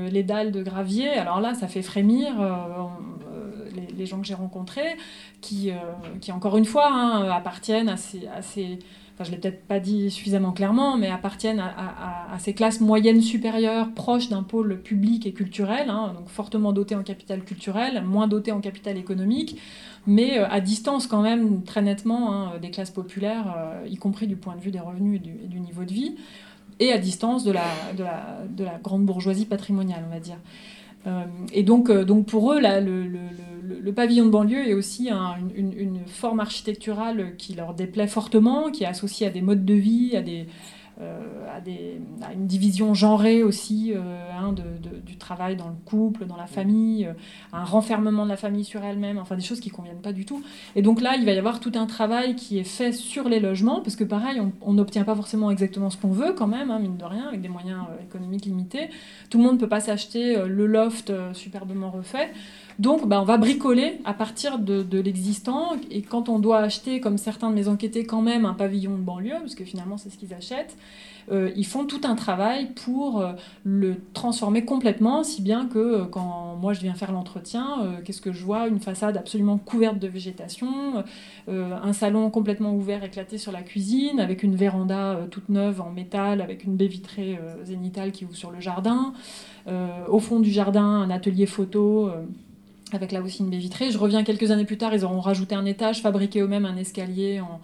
les 0.09 0.23
dalles 0.23 0.51
de 0.51 0.63
gravier. 0.63 1.09
Alors 1.09 1.41
là, 1.41 1.53
ça 1.53 1.67
fait 1.67 1.81
frémir 1.81 2.33
les, 3.97 4.05
gens 4.05 4.21
que 4.21 4.27
j'ai 4.27 4.33
rencontrés, 4.33 4.97
qui, 5.41 5.71
encore 6.31 6.57
une 6.57 6.65
fois 6.65 6.89
hein, 6.91 7.29
appartiennent 7.29 7.89
à 7.89 7.97
ces 8.41 8.79
enfin 9.13 9.23
je 9.25 9.31
l'ai 9.31 9.37
peut-être 9.37 9.63
pas 9.67 9.79
dit 9.79 10.09
suffisamment 10.09 10.51
clairement, 10.51 10.97
mais 10.97 11.09
appartiennent 11.09 11.59
à, 11.59 12.37
ces 12.39 12.53
classes 12.53 12.81
moyennes 12.81 13.21
supérieures 13.21 13.91
proches 13.93 14.29
d'un 14.29 14.41
pôle 14.41 14.81
public 14.81 15.27
et 15.27 15.33
culturel, 15.33 15.89
hein, 15.89 16.13
donc 16.17 16.29
fortement 16.29 16.73
dotées 16.73 16.95
en 16.95 17.03
capital 17.03 17.43
culturel, 17.43 18.03
moins 18.03 18.27
dotées 18.27 18.51
en 18.51 18.59
capital 18.59 18.97
économique, 18.97 19.59
mais 20.07 20.39
euh, 20.39 20.47
à 20.49 20.61
distance 20.61 21.05
quand 21.05 21.21
même 21.21 21.63
très 21.63 21.83
nettement 21.83 22.33
hein, 22.33 22.53
des 22.59 22.71
classes 22.71 22.89
populaires, 22.89 23.55
euh, 23.55 23.87
y 23.87 23.97
compris 23.97 24.25
du 24.25 24.35
point 24.35 24.55
de 24.55 24.61
vue 24.61 24.71
des 24.71 24.79
revenus 24.79 25.21
et 25.23 25.47
du, 25.47 25.59
niveau 25.59 25.83
de 25.83 25.93
vie, 25.93 26.15
et 26.79 26.91
à 26.91 26.97
distance 26.97 27.43
de 27.43 27.51
la, 27.51 27.65
de 27.95 28.03
la, 28.03 28.39
de 28.49 28.63
la 28.63 28.79
grande 28.79 29.05
bourgeoisie 29.05 29.45
patrimoniale, 29.45 30.03
on 30.07 30.13
va 30.13 30.19
dire. 30.19 30.37
Euh, 31.05 31.23
et 31.53 31.61
donc, 31.61 31.91
donc 31.91 32.25
pour 32.25 32.51
eux, 32.51 32.59
là, 32.59 32.81
le, 32.81 33.03
le, 33.03 33.19
pavillon 33.91 34.25
de 34.25 34.29
banlieue 34.29 34.67
est 34.67 34.73
aussi 34.73 35.09
une, 35.55 35.99
forme 36.07 36.39
architecturale 36.39 37.35
qui 37.37 37.53
leur 37.53 37.73
déplaît 37.73 38.07
fortement, 38.07 38.71
qui 38.71 38.83
est 38.83 38.87
associée 38.87 39.27
à 39.27 39.29
des 39.29 39.41
modes 39.41 39.65
de 39.65 39.73
vie, 39.73 40.15
à, 40.15 40.21
des, 40.21 40.47
euh, 41.01 41.19
à, 41.49 42.33
une 42.33 42.45
division 42.45 42.93
genrée 42.93 43.41
aussi 43.41 43.93
euh, 43.95 43.99
hein, 44.31 44.53
du 45.05 45.17
travail 45.17 45.55
dans 45.55 45.67
le 45.67 45.75
couple, 45.85 46.25
dans 46.25 46.37
la 46.37 46.45
famille, 46.45 47.07
euh, 47.07 47.13
un 47.51 47.63
renfermement 47.63 48.25
de 48.25 48.29
la 48.29 48.37
famille 48.37 48.63
sur 48.63 48.83
elle-même, 48.83 49.17
enfin 49.17 49.35
des 49.35 49.41
choses 49.41 49.59
qui 49.59 49.69
ne 49.69 49.73
conviennent 49.73 50.01
pas 50.01 50.13
du 50.13 50.23
tout. 50.25 50.43
Et 50.75 50.83
donc 50.83 51.01
là, 51.01 51.15
il 51.17 51.25
va 51.25 51.31
y 51.31 51.37
avoir 51.37 51.59
tout 51.59 51.71
un 51.75 51.87
travail 51.87 52.35
qui 52.35 52.59
est 52.59 52.63
fait 52.63 52.91
sur 52.91 53.27
les 53.27 53.39
logements, 53.39 53.81
parce 53.81 53.95
que 53.95 54.03
pareil, 54.03 54.39
on 54.61 54.73
n'obtient 54.73 55.03
pas 55.03 55.15
forcément 55.15 55.49
exactement 55.49 55.89
ce 55.89 55.97
qu'on 55.97 56.11
veut 56.11 56.33
quand 56.33 56.47
même, 56.47 56.69
hein, 56.69 56.77
mine 56.77 56.97
de 56.97 57.05
rien, 57.05 57.27
avec 57.27 57.41
des 57.41 57.49
moyens 57.49 57.81
économiques 58.03 58.45
limités. 58.45 58.89
Tout 59.31 59.39
le 59.39 59.45
monde 59.45 59.55
ne 59.55 59.59
peut 59.59 59.69
pas 59.69 59.79
s'acheter 59.79 60.35
le 60.45 60.67
loft 60.67 61.11
superbement 61.33 61.89
refait. 61.89 62.31
Donc, 62.79 63.07
bah, 63.07 63.21
on 63.21 63.25
va 63.25 63.37
bricoler 63.37 63.99
à 64.05 64.13
partir 64.13 64.59
de, 64.59 64.99
l'existant. 64.99 65.71
Et 65.91 66.01
quand 66.01 66.29
on 66.29 66.39
doit 66.39 66.59
acheter, 66.59 66.99
comme 66.99 67.17
certains 67.17 67.49
de 67.49 67.55
mes 67.55 67.67
enquêtés, 67.67 68.05
quand 68.05 68.21
même 68.21 68.45
un 68.45 68.53
pavillon 68.53 68.91
de 68.91 69.01
banlieue, 69.01 69.39
parce 69.39 69.55
que 69.55 69.63
finalement 69.63 69.97
c'est 69.97 70.09
ce 70.09 70.17
qu'ils 70.17 70.33
achètent, 70.33 70.77
euh, 71.31 71.51
ils 71.55 71.65
font 71.65 71.85
tout 71.85 72.01
un 72.03 72.15
travail 72.15 72.67
pour 72.73 73.21
euh, 73.21 73.33
le 73.63 73.95
transformer 74.13 74.65
complètement, 74.65 75.23
si 75.23 75.41
bien 75.41 75.67
que 75.67 75.79
euh, 75.79 76.05
quand 76.05 76.57
moi 76.59 76.73
je 76.73 76.81
viens 76.81 76.93
faire 76.93 77.11
l'entretien, 77.11 77.97
qu'est-ce 78.03 78.21
que 78.21 78.31
je 78.31 78.43
vois? 78.43 78.67
Une 78.67 78.79
façade 78.79 79.17
absolument 79.17 79.57
couverte 79.57 79.99
de 79.99 80.07
végétation, 80.07 81.03
un 81.47 81.93
salon 81.93 82.29
complètement 82.29 82.73
ouvert, 82.73 83.03
éclaté 83.03 83.37
sur 83.37 83.51
la 83.51 83.61
cuisine, 83.61 84.19
avec 84.19 84.43
une 84.43 84.55
véranda 84.55 85.19
toute 85.29 85.49
neuve 85.49 85.81
en 85.81 85.89
métal, 85.89 86.41
avec 86.41 86.63
une 86.63 86.75
baie 86.75 86.87
vitrée 86.87 87.37
zénitale 87.63 88.11
qui 88.11 88.25
ouvre 88.25 88.35
sur 88.35 88.51
le 88.51 88.59
jardin. 88.61 89.13
au 90.07 90.19
fond 90.19 90.39
du 90.39 90.51
jardin, 90.51 90.85
un 90.85 91.09
atelier 91.09 91.45
photo 91.45 92.11
avec 92.95 93.11
là 93.11 93.21
aussi 93.21 93.43
une 93.43 93.49
baie 93.49 93.57
vitrée. 93.57 93.91
Je 93.91 93.97
reviens 93.97 94.23
quelques 94.23 94.51
années 94.51 94.65
plus 94.65 94.77
tard, 94.77 94.93
ils 94.93 95.05
auront 95.05 95.19
rajouté 95.19 95.55
un 95.55 95.65
étage, 95.65 96.01
fabriqué 96.01 96.41
eux-mêmes 96.41 96.65
un 96.65 96.75
escalier 96.77 97.41
en, 97.41 97.59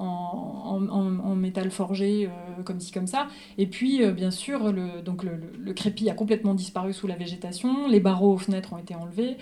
en, 0.00 1.34
métal 1.34 1.70
forgé, 1.70 2.26
euh, 2.26 2.62
comme 2.62 2.80
ci, 2.80 2.92
comme 2.92 3.06
ça. 3.06 3.28
Et 3.58 3.66
puis, 3.66 4.02
euh, 4.02 4.12
bien 4.12 4.30
sûr, 4.30 4.72
le, 4.72 5.02
donc 5.02 5.24
le, 5.24 5.72
crépi 5.72 6.08
a 6.10 6.14
complètement 6.14 6.54
disparu 6.54 6.92
sous 6.92 7.06
la 7.06 7.16
végétation, 7.16 7.88
les 7.88 8.00
barreaux 8.00 8.34
aux 8.34 8.38
fenêtres 8.38 8.72
ont 8.72 8.78
été 8.78 8.94
enlevés, 8.94 9.36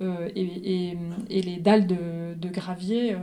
euh, 0.00 0.28
et, 0.34 0.96
les 1.30 1.56
dalles 1.56 1.86
de, 1.86 2.48
gravier 2.48 3.16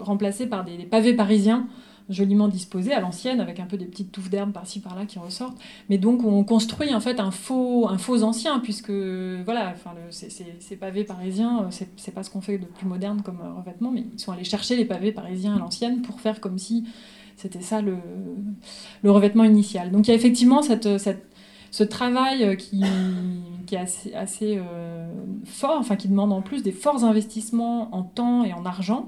remplacées 0.00 0.46
par 0.46 0.64
des 0.64 0.78
pavés 0.84 1.14
parisiens 1.14 1.66
joliment 2.08 2.48
disposé 2.48 2.92
à 2.92 3.00
l'ancienne, 3.00 3.40
avec 3.40 3.60
un 3.60 3.66
peu 3.66 3.76
des 3.76 3.84
petites 3.84 4.12
touffes 4.12 4.30
d'herbe 4.30 4.52
par-ci 4.52 4.80
par-là 4.80 5.04
qui 5.04 5.18
ressortent. 5.18 5.58
Mais 5.88 5.98
donc 5.98 6.24
on 6.24 6.42
construit 6.44 6.94
en 6.94 7.00
fait 7.00 7.20
un 7.20 7.30
faux, 7.30 7.88
un 7.88 7.98
faux 7.98 8.22
ancien, 8.22 8.60
puisque 8.60 8.90
voilà, 8.90 9.72
enfin, 9.74 9.92
ces, 10.10 10.76
pavés 10.76 11.04
parisiens, 11.04 11.64
euh, 11.64 11.84
c'est 11.96 12.14
pas 12.14 12.22
ce 12.22 12.30
qu'on 12.30 12.40
fait 12.40 12.58
de 12.58 12.64
plus 12.64 12.86
moderne 12.86 13.22
comme 13.22 13.40
euh, 13.40 13.52
revêtement, 13.58 13.90
mais 13.90 14.04
ils 14.12 14.18
sont 14.18 14.32
allés 14.32 14.44
chercher 14.44 14.76
les 14.76 14.84
pavés 14.84 15.12
parisiens 15.12 15.56
à 15.56 15.58
l'ancienne 15.58 16.02
pour 16.02 16.20
faire 16.20 16.40
comme 16.40 16.58
si 16.58 16.84
c'était 17.36 17.60
ça 17.60 17.82
le, 17.82 17.96
le, 19.02 19.10
revêtement 19.10 19.44
initial. 19.44 19.90
Donc 19.90 20.08
il 20.08 20.10
y 20.10 20.14
a 20.14 20.16
effectivement 20.16 20.62
cette, 20.62 20.98
cette 20.98 21.24
ce 21.70 21.84
travail 21.84 22.44
euh, 22.44 22.54
qui, 22.54 22.82
qui 23.66 23.74
est 23.74 24.14
assez 24.14 24.58
fort, 25.44 25.76
enfin 25.78 25.96
qui 25.96 26.08
demande 26.08 26.32
en 26.32 26.40
plus 26.40 26.62
des 26.62 26.72
forts 26.72 27.04
investissements 27.04 27.94
en 27.94 28.02
temps 28.02 28.44
et 28.44 28.54
en 28.54 28.64
argent 28.64 29.06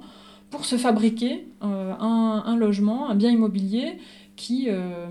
pour 0.51 0.65
se 0.65 0.77
fabriquer 0.77 1.47
euh, 1.63 1.95
un, 1.99 2.57
logement, 2.57 3.09
un 3.09 3.15
bien 3.15 3.31
immobilier 3.31 3.99
qui, 4.37 4.67
euh, 4.69 5.07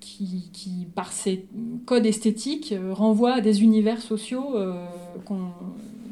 qui, 0.00 0.50
qui, 0.52 0.86
par 0.94 1.12
ses 1.12 1.46
codes 1.86 2.06
esthétiques, 2.06 2.72
euh, 2.72 2.92
renvoie 2.92 3.34
à 3.34 3.40
des 3.40 3.62
univers 3.62 4.02
sociaux 4.02 4.56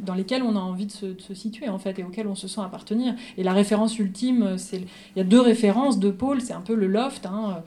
dans 0.04 0.14
lesquels 0.14 0.42
on 0.42 0.56
a 0.56 0.60
envie 0.60 0.86
de 0.86 0.92
se, 0.92 1.34
situer 1.34 1.68
en 1.68 1.78
fait 1.78 1.98
et 2.00 2.04
auxquels 2.04 2.26
on 2.26 2.34
se 2.34 2.48
sent 2.48 2.60
appartenir. 2.60 3.14
Et 3.36 3.42
la 3.42 3.52
référence 3.52 3.98
ultime, 3.98 4.56
c'est 4.56 4.78
il 4.78 5.18
y 5.18 5.20
a 5.20 5.24
deux 5.24 5.40
références, 5.40 5.98
deux 5.98 6.12
pôles, 6.12 6.40
c'est 6.40 6.54
un 6.54 6.60
peu 6.60 6.74
le 6.74 6.86
loft. 6.86 7.26
Hein, 7.26 7.62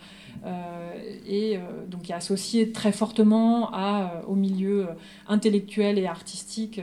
et 1.28 1.58
donc 1.90 2.10
est 2.10 2.14
associé 2.14 2.72
très 2.72 2.92
fortement 2.92 3.70
à, 3.74 4.22
au 4.28 4.36
milieu 4.36 4.88
intellectuel 5.28 5.98
et 5.98 6.06
artistique 6.06 6.82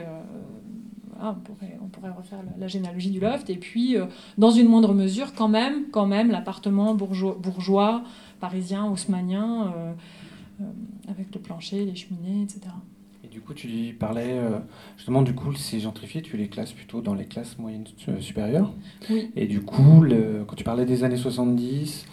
on, 1.31 1.35
pourrait, 1.35 1.77
on, 1.81 1.87
pourrait, 1.87 2.09
refaire 2.09 2.39
la, 2.57 2.67
généalogie 2.67 3.09
du 3.09 3.19
loft. 3.19 3.49
Et 3.49 3.55
puis, 3.55 3.97
euh, 3.97 4.05
dans 4.37 4.51
une 4.51 4.67
moindre 4.67 4.93
mesure, 4.93 5.33
quand 5.33 5.47
même, 5.47 5.89
quand 5.91 6.05
même 6.05 6.31
l'appartement 6.31 6.93
bourgeois, 6.95 7.37
bourgeois, 7.41 8.03
parisien, 8.39 8.85
haussmanien, 8.85 9.73
euh, 9.75 9.93
euh, 10.61 10.65
avec 11.09 11.33
le 11.33 11.39
plancher, 11.39 11.85
les 11.85 11.95
cheminées, 11.95 12.43
etc. 12.43 12.61
Et 13.23 13.27
du 13.27 13.39
coup, 13.39 13.53
tu 13.53 13.95
parlais, 13.97 14.37
justement, 14.97 15.21
du 15.21 15.33
coup, 15.33 15.53
ces 15.53 15.79
gentrifiés, 15.79 16.21
tu 16.21 16.35
les 16.35 16.49
classes 16.49 16.73
plutôt 16.73 16.99
dans 16.99 17.13
les 17.13 17.25
classes 17.25 17.57
moyennes 17.57 17.85
supérieures. 18.19 18.73
Oui. 19.09 19.31
Et 19.37 19.47
du 19.47 19.61
coup, 19.61 20.03
quand 20.45 20.55
tu 20.55 20.65
parlais 20.65 20.85
des 20.85 21.05
années 21.05 21.17
70, 21.17 22.05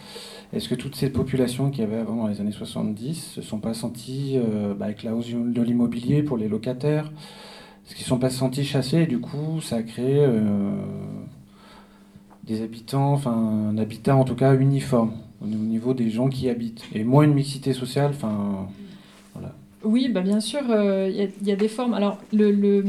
est-ce 0.53 0.69
que 0.69 0.75
toutes 0.75 0.95
ces 0.95 1.09
populations 1.09 1.69
qui 1.69 1.81
avaient 1.81 1.97
avant 1.97 2.15
dans 2.15 2.27
les 2.27 2.39
années 2.39 2.53
70 2.53 3.33
se 3.33 3.41
sont 3.41 3.59
pas 3.59 3.73
senties, 3.73 4.39
bah, 4.79 4.85
avec 4.85 5.03
la 5.03 5.13
hausse 5.13 5.29
de 5.29 5.61
l'immobilier 5.61 6.23
pour 6.23 6.37
les 6.37 6.47
locataires, 6.47 7.11
parce 7.83 7.95
qu'ils 7.95 8.05
ne 8.05 8.09
sont 8.09 8.19
pas 8.19 8.29
sentis 8.29 8.63
chassés 8.63 9.01
et 9.01 9.07
du 9.07 9.19
coup 9.19 9.61
ça 9.61 9.77
a 9.77 9.83
créé 9.83 10.19
euh, 10.19 10.71
des 12.43 12.61
habitants, 12.61 13.13
enfin 13.13 13.31
un 13.33 13.77
habitat 13.77 14.15
en 14.15 14.23
tout 14.23 14.35
cas 14.35 14.55
uniforme 14.55 15.13
au 15.41 15.47
niveau 15.47 15.93
des 15.93 16.09
gens 16.09 16.29
qui 16.29 16.49
habitent 16.49 16.83
et 16.93 17.03
moins 17.03 17.23
une 17.23 17.33
mixité 17.33 17.73
sociale, 17.73 18.11
enfin 18.11 18.67
voilà. 19.33 19.55
Oui, 19.83 20.09
bah 20.09 20.21
bien 20.21 20.39
sûr, 20.39 20.61
euh, 20.69 21.09
il 21.09 21.47
y, 21.47 21.51
a 21.51 21.55
des 21.55 21.67
formes. 21.67 21.93
Alors 21.95 22.19
le, 22.31 22.83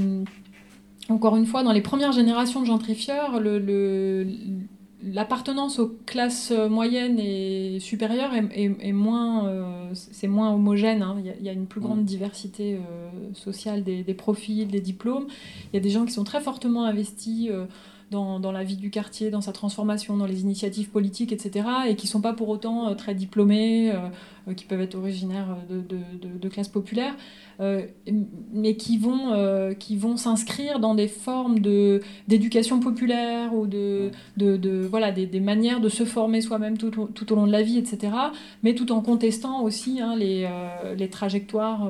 encore 1.09 1.37
une 1.37 1.47
fois, 1.47 1.63
dans 1.63 1.73
les 1.73 1.81
premières 1.81 2.13
générations 2.13 2.61
de 2.61 2.67
gentrifieurs, 2.67 3.41
le, 3.41 4.27
l'appartenance 5.03 5.79
aux 5.79 5.97
classes 6.07 6.53
moyennes 6.53 7.19
et 7.19 7.79
supérieures 7.81 8.33
est, 8.35 8.93
moins, 8.93 9.47
euh, 9.47 9.91
c'est 9.95 10.29
moins 10.29 10.53
homogène. 10.55 11.03
Hein. 11.03 11.17
Il, 11.41 11.45
y 11.45 11.49
a, 11.49 11.53
une 11.53 11.67
plus 11.67 11.81
grande 11.81 12.03
mm. 12.03 12.05
diversité 12.05 12.75
euh, 12.75 13.35
sociale 13.35 13.83
des, 13.83 14.15
profils, 14.15 14.69
des 14.69 14.81
diplômes. 14.81 15.27
Il 15.73 15.77
y 15.77 15.79
a 15.79 15.81
des 15.81 15.91
gens 15.91 16.05
qui 16.05 16.13
sont 16.13 16.25
très 16.25 16.41
fortement 16.41 16.85
investis 16.85 17.49
euh, 17.51 17.67
dans, 18.13 18.39
dans, 18.39 18.53
la 18.53 18.63
vie 18.63 18.77
du 18.77 18.91
quartier, 18.91 19.31
dans 19.31 19.41
sa 19.41 19.53
transformation, 19.53 20.17
dans 20.17 20.27
les 20.27 20.43
initiatives 20.43 20.91
politiques, 20.91 21.33
etc., 21.33 21.67
et 21.89 21.97
qui 21.97 22.07
ne 22.07 22.11
sont 22.11 22.21
pas 22.21 22.35
pour 22.35 22.49
autant 22.49 22.95
très 22.95 23.15
diplômés, 23.15 23.93
qui 24.57 24.65
peuvent 24.65 24.81
être 24.81 24.95
originaires 24.97 25.57
de, 25.69 25.81
de, 25.81 26.39
de 26.39 26.49
classes 26.49 26.69
populaires, 26.69 27.15
mais 27.59 28.77
qui 28.77 28.99
vont, 28.99 29.75
qui 29.79 29.97
vont 29.97 30.17
s'inscrire 30.17 30.79
dans 30.79 30.95
des 30.95 31.09
formes 31.09 31.59
d'éducation 32.29 32.81
populaire 32.81 33.55
ou 33.55 33.67
de, 33.67 34.11
de, 34.37 34.87
voilà, 34.89 35.11
des, 35.11 35.27
des, 35.27 35.41
manières 35.41 35.81
de 35.81 35.89
se 35.89 36.05
former 36.05 36.41
soi-même 36.41 36.79
tout, 36.79 36.91
tout, 36.91 37.33
au 37.33 37.37
long 37.37 37.47
de 37.47 37.53
la 37.53 37.63
vie, 37.63 37.79
etc., 37.79 38.13
mais 38.63 38.75
tout 38.75 38.93
en 38.93 39.01
contestant 39.01 39.63
aussi 39.63 40.01
hein, 40.01 40.15
les, 40.17 40.49
les 40.97 41.09
trajectoires 41.09 41.89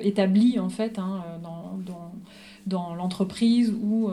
établies 0.00 0.58
en 0.58 0.70
fait 0.70 0.98
hein, 0.98 1.22
dans, 1.42 1.78
dans, 1.84 2.12
dans 2.66 2.94
l'entreprise 2.94 3.74
ou, 3.82 4.10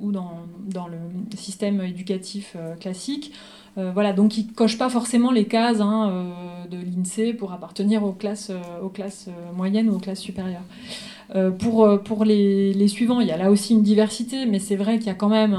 ou, 0.00 0.12
dans, 0.12 0.46
dans, 0.66 0.88
le 0.88 0.98
système 1.36 1.80
éducatif 1.80 2.56
classique. 2.80 3.32
Euh, 3.78 3.90
voilà, 3.92 4.12
donc 4.14 4.38
ils 4.38 4.46
ne 4.46 4.52
cochent 4.52 4.78
pas 4.78 4.88
forcément 4.88 5.30
les 5.30 5.44
cases 5.44 5.80
hein, 5.80 6.10
euh, 6.10 6.66
de 6.68 6.78
l'INSEE 6.78 7.34
pour 7.34 7.52
appartenir 7.52 8.04
aux 8.04 8.12
classes, 8.12 8.50
euh, 8.50 8.80
aux 8.82 8.88
classes 8.88 9.28
moyennes 9.54 9.90
ou 9.90 9.96
aux 9.96 9.98
classes 9.98 10.20
supérieures. 10.20 10.64
pour 11.58 12.02
pour 12.04 12.24
les, 12.24 12.72
les, 12.72 12.88
suivants, 12.88 13.20
il 13.20 13.28
y 13.28 13.32
a 13.32 13.36
là 13.36 13.50
aussi 13.50 13.74
une 13.74 13.82
diversité, 13.82 14.46
mais 14.46 14.58
c'est 14.58 14.76
vrai 14.76 14.98
qu'il 14.98 15.08
y 15.08 15.10
a 15.10 15.14
quand 15.14 15.28
même 15.28 15.58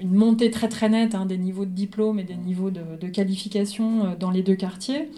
une 0.00 0.14
montée 0.14 0.50
très 0.50 0.68
très 0.68 0.88
nette 0.88 1.14
hein, 1.14 1.26
des 1.26 1.38
niveaux 1.38 1.66
de 1.66 1.70
diplôme 1.70 2.18
et 2.18 2.24
des 2.24 2.34
niveaux 2.34 2.70
de, 2.70 2.80
de 3.00 3.06
qualification 3.08 4.16
dans 4.18 4.30
les 4.30 4.42
deux 4.42 4.56
quartiers. 4.56 5.10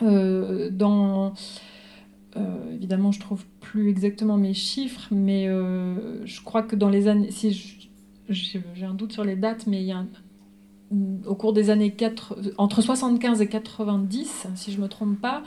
dans, 0.00 1.34
évidemment, 2.72 3.12
je 3.12 3.20
trouve 3.20 3.44
plus 3.60 3.88
exactement 3.88 4.36
mes 4.36 4.54
chiffres, 4.54 5.08
mais 5.10 5.46
je 5.46 6.42
crois 6.42 6.62
que 6.62 6.76
dans 6.76 6.88
les 6.88 7.08
années, 7.08 7.30
si 7.30 7.82
j'ai 8.28 8.84
un 8.84 8.94
doute 8.94 9.12
sur 9.12 9.24
les 9.24 9.36
dates, 9.36 9.66
mais 9.66 9.80
il 9.82 9.86
y 9.86 9.92
a 9.92 10.04
au 11.26 11.34
cours 11.34 11.52
des 11.52 11.70
années 11.70 11.92
4, 11.92 12.54
entre 12.58 12.82
75 12.82 13.40
et 13.40 13.48
90, 13.48 14.46
si 14.54 14.72
je 14.72 14.76
ne 14.76 14.82
me 14.82 14.88
trompe 14.88 15.20
pas, 15.20 15.42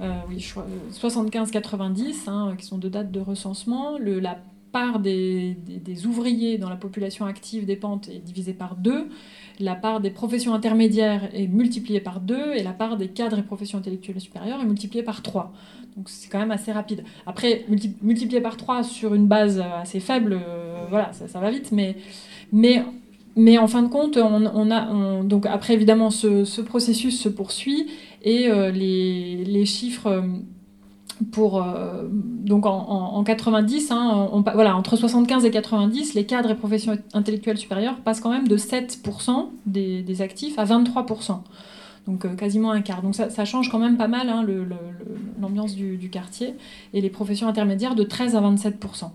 euh, 0.00 0.12
oui, 0.28 0.44
75-90, 0.92 2.28
hein, 2.28 2.54
qui 2.58 2.66
sont 2.66 2.78
deux 2.78 2.90
dates 2.90 3.10
de 3.10 3.20
recensement, 3.20 3.98
le, 3.98 4.18
la 4.20 4.38
part 4.74 4.98
des, 4.98 5.56
ouvriers 6.04 6.58
dans 6.58 6.68
la 6.68 6.74
population 6.74 7.26
active 7.26 7.64
des 7.64 7.76
pentes 7.76 8.08
est 8.08 8.18
divisée 8.18 8.54
par 8.54 8.74
deux, 8.74 9.06
la 9.60 9.76
part 9.76 10.00
des 10.00 10.10
professions 10.10 10.52
intermédiaires 10.52 11.30
est 11.32 11.46
multipliée 11.46 12.00
par 12.00 12.18
deux, 12.18 12.52
et 12.54 12.64
la 12.64 12.72
part 12.72 12.96
des 12.96 13.06
cadres 13.06 13.38
et 13.38 13.44
professions 13.44 13.78
intellectuelles 13.78 14.20
supérieures 14.20 14.60
est 14.60 14.66
multipliée 14.66 15.04
par 15.04 15.22
trois. 15.22 15.52
Donc 15.96 16.08
c'est 16.08 16.28
quand 16.28 16.40
même 16.40 16.50
assez 16.50 16.72
rapide. 16.72 17.04
Après, 17.24 17.64
multiplié 18.02 18.40
par 18.40 18.56
trois 18.56 18.82
sur 18.82 19.14
une 19.14 19.28
base 19.28 19.60
assez 19.60 20.00
faible, 20.00 20.40
euh, 20.44 20.86
voilà, 20.90 21.12
ça, 21.12 21.38
va 21.38 21.52
vite, 21.52 21.70
mais, 21.70 21.94
mais 23.36 23.58
en 23.58 23.68
fin 23.68 23.84
de 23.84 23.88
compte, 23.88 24.16
on, 24.16 24.70
a, 24.72 25.22
donc 25.22 25.46
après 25.46 25.74
évidemment 25.74 26.10
ce, 26.10 26.60
processus 26.62 27.20
se 27.20 27.28
poursuit 27.28 27.86
et 28.22 28.48
euh, 28.48 28.72
les, 28.72 29.64
chiffres 29.66 30.08
euh, 30.08 30.22
euh, 31.38 32.08
donc 32.10 32.66
en, 32.66 33.22
90, 33.24 33.90
hein, 33.90 34.28
entre 34.32 34.96
75 34.96 35.44
et 35.44 35.50
90, 35.50 36.14
les 36.14 36.24
cadres 36.24 36.50
et 36.50 36.54
professions 36.54 36.98
intellectuelles 37.12 37.58
supérieures 37.58 37.96
passent 37.96 38.20
quand 38.20 38.30
même 38.30 38.48
de 38.48 38.56
7% 38.56 39.48
des, 39.66 40.22
actifs 40.22 40.58
à 40.58 40.64
23%. 40.64 41.38
Donc 42.06 42.36
quasiment 42.36 42.70
un 42.72 42.82
quart. 42.82 43.02
Donc 43.02 43.14
ça, 43.14 43.44
change 43.44 43.70
quand 43.70 43.78
même 43.78 43.96
pas 43.96 44.08
mal 44.08 44.28
hein, 44.28 44.44
l'ambiance 45.40 45.74
du, 45.74 46.10
quartier. 46.10 46.54
Et 46.92 47.00
les 47.00 47.10
professions 47.10 47.48
intermédiaires 47.48 47.94
de 47.94 48.02
13 48.02 48.36
à 48.36 48.40
27% 48.40 49.10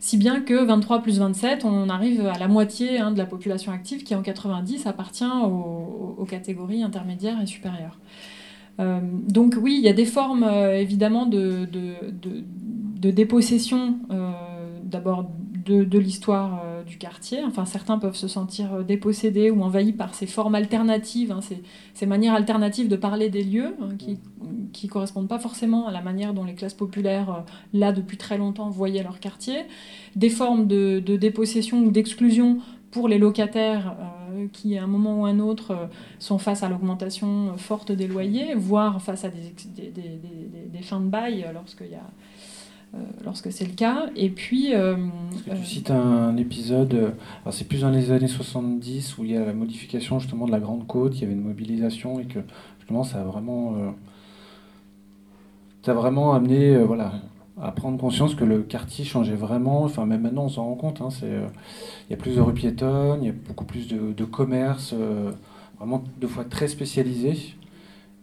si 0.00 0.16
bien 0.16 0.40
que 0.40 0.54
23 0.54 1.02
plus 1.02 1.18
27, 1.18 1.64
on 1.64 1.88
arrive 1.88 2.26
à 2.26 2.38
la 2.38 2.48
moitié 2.48 2.98
hein, 2.98 3.10
de 3.10 3.18
la 3.18 3.26
population 3.26 3.72
active 3.72 4.04
qui 4.04 4.14
en 4.14 4.22
90 4.22 4.86
appartient 4.86 5.24
aux, 5.24 6.24
catégories 6.28 6.82
intermédiaires 6.82 7.40
et 7.42 7.46
supérieures. 7.46 7.98
Euh, 8.80 9.00
donc 9.02 9.56
oui, 9.60 9.76
il 9.78 9.84
y 9.84 9.88
a 9.88 9.92
des 9.92 10.04
formes 10.04 10.44
euh, 10.44 10.78
évidemment 10.78 11.26
de, 11.26 11.66
de, 11.66 13.10
dépossession, 13.10 13.96
euh, 14.10 14.30
d'abord 14.84 15.30
de, 15.64 15.98
l'histoire 15.98 16.62
du 16.86 16.96
quartier. 16.96 17.44
Enfin, 17.44 17.64
certains 17.64 17.98
peuvent 17.98 18.16
se 18.16 18.28
sentir 18.28 18.84
dépossédés 18.84 19.50
ou 19.50 19.62
envahis 19.62 19.92
par 19.92 20.14
ces 20.14 20.26
formes 20.26 20.54
alternatives, 20.54 21.32
hein, 21.32 21.40
ces, 21.94 22.06
manières 22.06 22.34
alternatives 22.34 22.88
de 22.88 22.96
parler 22.96 23.28
des 23.28 23.44
lieux 23.44 23.74
hein, 23.80 23.90
qui 23.98 24.18
qui 24.72 24.86
correspondent 24.86 25.28
pas 25.28 25.38
forcément 25.38 25.88
à 25.88 25.92
la 25.92 26.02
manière 26.02 26.34
dont 26.34 26.44
les 26.44 26.54
classes 26.54 26.74
populaires, 26.74 27.44
là 27.72 27.90
depuis 27.90 28.18
très 28.18 28.36
longtemps, 28.36 28.68
voyaient 28.68 29.02
leur 29.02 29.18
quartier. 29.18 29.64
Des 30.14 30.28
formes 30.28 30.66
de, 30.66 31.00
dépossession 31.00 31.82
ou 31.82 31.90
d'exclusion 31.90 32.58
pour 32.90 33.08
les 33.08 33.18
locataires 33.18 33.96
qui, 34.52 34.78
à 34.78 34.84
un 34.84 34.86
moment 34.86 35.22
ou 35.22 35.26
à 35.26 35.30
un 35.30 35.40
autre, 35.40 35.88
sont 36.18 36.38
face 36.38 36.62
à 36.62 36.68
l'augmentation 36.68 37.56
forte 37.56 37.92
des 37.92 38.06
loyers, 38.06 38.54
voire 38.54 39.02
face 39.02 39.24
à 39.24 39.30
des, 39.30 39.54
des, 39.76 39.90
des, 39.90 40.20
des 40.72 40.82
fins 40.82 41.00
de 41.00 41.08
bail 41.08 41.46
lorsqu'il 41.52 41.90
y 41.90 41.94
a 41.94 42.10
euh, 42.94 42.98
lorsque 43.22 43.52
c'est 43.52 43.66
le 43.66 43.74
cas. 43.74 44.06
Et 44.16 44.30
puis. 44.30 44.74
Euh, 44.74 44.96
tu 45.44 45.50
euh, 45.50 45.62
cites 45.62 45.90
un, 45.90 46.36
épisode, 46.36 47.14
c'est 47.50 47.68
plus 47.68 47.82
dans 47.82 47.90
les 47.90 48.10
années 48.12 48.28
70 48.28 49.18
où 49.18 49.24
il 49.24 49.32
y 49.32 49.36
a 49.36 49.44
la 49.44 49.52
modification 49.52 50.18
justement 50.18 50.46
de 50.46 50.52
la 50.52 50.60
Grande 50.60 50.86
Côte, 50.86 51.16
il 51.16 51.22
y 51.22 51.24
avait 51.24 51.34
une 51.34 51.42
mobilisation 51.42 52.18
et 52.18 52.24
que 52.24 52.40
justement 52.78 53.04
ça 53.04 53.20
a 53.20 53.24
vraiment. 53.24 53.94
ça 55.82 55.92
a 55.92 55.94
vraiment 55.94 56.32
amené 56.32 56.78
voilà, 56.78 57.12
à 57.62 57.72
prendre 57.72 57.98
conscience 57.98 58.34
que 58.34 58.44
le 58.44 58.62
quartier 58.62 59.04
changeait 59.04 59.34
vraiment. 59.34 59.82
Enfin, 59.82 60.06
même 60.06 60.22
maintenant, 60.22 60.44
on 60.44 60.48
s'en 60.48 60.64
rend 60.64 60.74
compte. 60.74 61.00
Hein, 61.00 61.08
il 61.22 62.10
y 62.10 62.14
a 62.14 62.16
plus 62.16 62.36
de 62.36 62.40
rues 62.40 62.54
piétonnes, 62.54 63.20
il 63.22 63.26
y 63.26 63.30
a 63.30 63.34
beaucoup 63.46 63.64
plus 63.64 63.88
de, 63.88 64.24
commerces, 64.24 64.94
vraiment 65.78 66.02
deux 66.20 66.28
fois 66.28 66.44
très 66.44 66.68
spécialisés. 66.68 67.54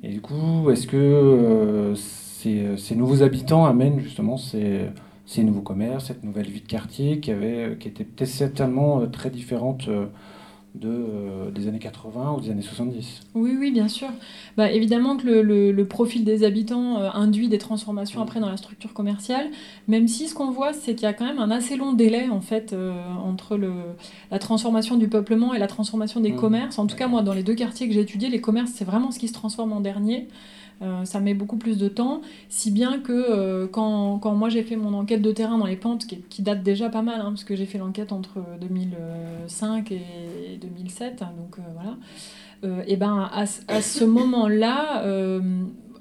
Et 0.03 0.09
du 0.09 0.21
coup, 0.21 0.69
est-ce 0.69 0.85
que 0.85 0.97
euh, 0.97 1.95
ces, 1.95 2.95
nouveaux 2.95 3.23
habitants 3.23 3.65
amènent 3.65 3.99
justement 3.99 4.37
ces, 4.37 4.91
nouveaux 5.39 5.61
commerces, 5.61 6.05
cette 6.05 6.23
nouvelle 6.23 6.47
vie 6.47 6.61
de 6.61 6.67
quartier 6.67 7.19
qui, 7.19 7.31
avait, 7.31 7.77
qui 7.79 7.87
était 7.87 8.25
certainement 8.27 9.01
euh, 9.01 9.07
très 9.07 9.31
différente 9.31 9.89
euh, 10.83 11.45
de, 11.45 11.51
des 11.51 11.67
années 11.67 11.79
80 11.79 12.35
ou 12.37 12.41
des 12.41 12.51
années 12.51 12.61
70. 12.61 13.21
Oui, 13.33 13.55
oui, 13.59 13.71
bien 13.71 13.87
sûr. 13.87 14.09
Bah, 14.57 14.71
évidemment 14.71 15.17
que 15.17 15.27
le, 15.27 15.85
profil 15.85 16.23
des 16.23 16.43
habitants 16.43 16.97
induit 17.13 17.47
des 17.47 17.57
transformations 17.57 18.21
après 18.21 18.39
dans 18.39 18.49
la 18.49 18.57
structure 18.57 18.93
commerciale, 18.93 19.47
même 19.87 20.07
si 20.07 20.27
ce 20.27 20.33
qu'on 20.33 20.51
voit, 20.51 20.73
c'est 20.73 20.95
qu'il 20.95 21.03
y 21.03 21.09
a 21.09 21.13
quand 21.13 21.25
même 21.25 21.39
un 21.39 21.51
assez 21.51 21.77
long 21.77 21.93
délai 21.93 22.27
en 22.29 22.41
fait 22.41 22.75
entre 23.23 23.55
le, 23.55 23.71
la 24.31 24.39
transformation 24.39 24.97
du 24.97 25.07
peuplement 25.07 25.53
et 25.53 25.59
la 25.59 25.67
transformation 25.67 26.19
des 26.19 26.31
mmh. 26.31 26.35
commerces. 26.35 26.79
En 26.79 26.87
tout 26.87 26.95
cas, 26.95 27.07
moi, 27.07 27.21
dans 27.21 27.33
les 27.33 27.43
deux 27.43 27.55
quartiers 27.55 27.87
que 27.87 27.93
j'ai 27.93 28.01
étudiés, 28.01 28.29
les 28.29 28.41
commerces, 28.41 28.71
c'est 28.73 28.85
vraiment 28.85 29.11
ce 29.11 29.19
qui 29.19 29.27
se 29.27 29.33
transforme 29.33 29.73
en 29.73 29.79
dernier. 29.79 30.27
Euh, 30.81 31.05
ça 31.05 31.21
met 31.21 31.33
beaucoup 31.33 31.55
plus 31.55 31.77
de 31.77 31.87
temps, 31.87 32.21
si 32.49 32.69
bien 32.69 32.99
que 32.99 33.13
euh, 33.13 33.67
quand, 33.67 34.19
quand, 34.19 34.35
moi 34.35 34.49
j'ai 34.49 34.61
fait 34.61 34.75
mon 34.75 34.93
enquête 34.93 35.21
de 35.21 35.31
terrain 35.31 35.57
dans 35.57 35.65
les 35.65 35.77
pentes, 35.77 36.05
qui, 36.05 36.41
date 36.41 36.63
déjà 36.63 36.89
pas 36.89 37.01
mal, 37.01 37.21
hein, 37.21 37.29
parce 37.29 37.45
que 37.45 37.55
j'ai 37.55 37.65
fait 37.65 37.77
l'enquête 37.77 38.11
entre 38.11 38.39
2005 38.59 39.91
et 39.91 40.01
2007, 40.61 41.21
hein, 41.21 41.31
donc 41.37 41.57
euh, 41.59 41.61
voilà, 41.73 42.83
et 42.87 42.97
ben 42.97 43.29
à, 43.31 43.45
à 43.67 43.81
ce 43.81 44.03
moment-là, 44.03 45.03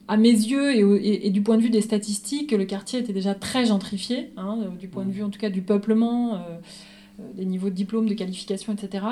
à 0.08 0.16
mes 0.16 0.30
yeux 0.30 0.74
et, 0.74 1.26
et, 1.26 1.30
du 1.30 1.42
point 1.42 1.58
de 1.58 1.62
vue 1.62 1.70
des 1.70 1.82
statistiques, 1.82 2.52
le 2.52 2.64
quartier 2.64 3.00
était 3.00 3.12
déjà 3.12 3.34
très 3.34 3.66
gentrifié, 3.66 4.32
hein, 4.38 4.58
du 4.80 4.88
point 4.88 5.04
de 5.04 5.10
vue 5.10 5.22
en 5.22 5.28
tout 5.28 5.38
cas 5.38 5.50
du 5.50 5.60
peuplement, 5.60 6.40
des 7.34 7.44
niveaux 7.44 7.68
de 7.68 7.74
diplôme, 7.74 8.08
de 8.08 8.14
qualification, 8.14 8.72
etc. 8.72 9.04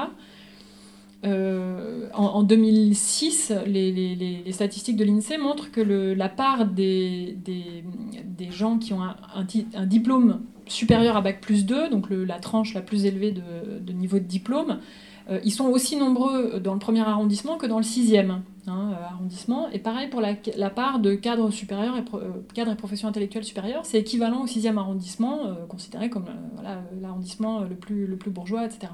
Euh, 1.24 2.08
en, 2.14 2.42
2006, 2.42 3.52
les, 3.66 4.44
statistiques 4.50 4.96
de 4.96 5.04
l'INSEE 5.04 5.38
montrent 5.38 5.70
que 5.70 5.80
la 5.80 6.28
part 6.28 6.66
des, 6.66 7.36
gens 8.50 8.78
qui 8.78 8.92
ont 8.92 9.02
un, 9.02 9.86
diplôme 9.86 10.40
supérieur 10.66 11.16
à 11.16 11.20
Bac 11.20 11.40
plus 11.40 11.64
2, 11.64 11.90
donc 11.90 12.06
la 12.10 12.38
tranche 12.38 12.74
la 12.74 12.80
plus 12.80 13.06
élevée 13.06 13.32
de, 13.32 13.92
niveau 13.92 14.18
de 14.18 14.24
diplôme, 14.24 14.80
euh, 15.30 15.38
ils 15.44 15.52
sont 15.52 15.66
aussi 15.66 15.96
nombreux 15.96 16.58
dans 16.58 16.72
le 16.72 16.80
premier 16.80 17.02
arrondissement 17.02 17.56
que 17.56 17.66
dans 17.66 17.76
le 17.76 17.84
sixième 17.84 18.42
hein, 18.66 18.90
euh, 18.90 19.04
arrondissement. 19.04 19.70
Et 19.70 19.78
pareil 19.78 20.08
pour 20.08 20.20
la, 20.20 20.70
part 20.70 20.98
de 20.98 21.14
cadres 21.14 21.52
supérieurs 21.52 21.96
et, 21.96 22.02
cadres 22.52 22.72
et 22.72 22.76
professions 22.76 23.06
intellectuelles 23.06 23.44
supérieures, 23.44 23.86
c'est 23.86 24.00
équivalent 24.00 24.42
au 24.42 24.46
sixième 24.48 24.78
arrondissement, 24.78 25.54
considéré 25.68 26.10
comme 26.10 26.24
l'arrondissement 27.00 27.60
le 27.60 27.76
plus 27.76 28.30
bourgeois, 28.30 28.64
etc. 28.64 28.88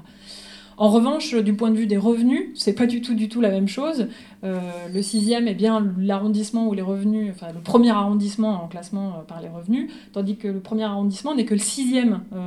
En 0.79 0.87
revanche, 0.87 1.35
du 1.35 1.53
point 1.53 1.71
de 1.71 1.75
vue 1.75 1.87
des 1.87 1.97
revenus, 1.97 2.51
c'est 2.55 2.71
pas 2.71 2.85
du 2.85 3.01
tout 3.01 3.13
du 3.13 3.27
tout 3.27 3.41
la 3.41 3.49
même 3.49 3.67
chose. 3.67 4.07
Euh, 4.45 4.57
le 4.93 5.01
sixième 5.01 5.49
est 5.49 5.53
bien 5.53 5.85
l'arrondissement 5.97 6.69
où 6.69 6.73
les 6.73 6.81
revenus, 6.81 7.33
enfin 7.35 7.51
le 7.53 7.59
premier 7.59 7.89
arrondissement 7.89 8.63
en 8.63 8.69
classement 8.69 9.09
euh, 9.09 9.23
par 9.27 9.41
les 9.41 9.49
revenus, 9.49 9.91
tandis 10.13 10.37
que 10.37 10.47
le 10.47 10.61
premier 10.61 10.85
arrondissement 10.85 11.35
n'est 11.35 11.43
que 11.43 11.53
le 11.53 11.59
sixième 11.59 12.21
euh, 12.31 12.37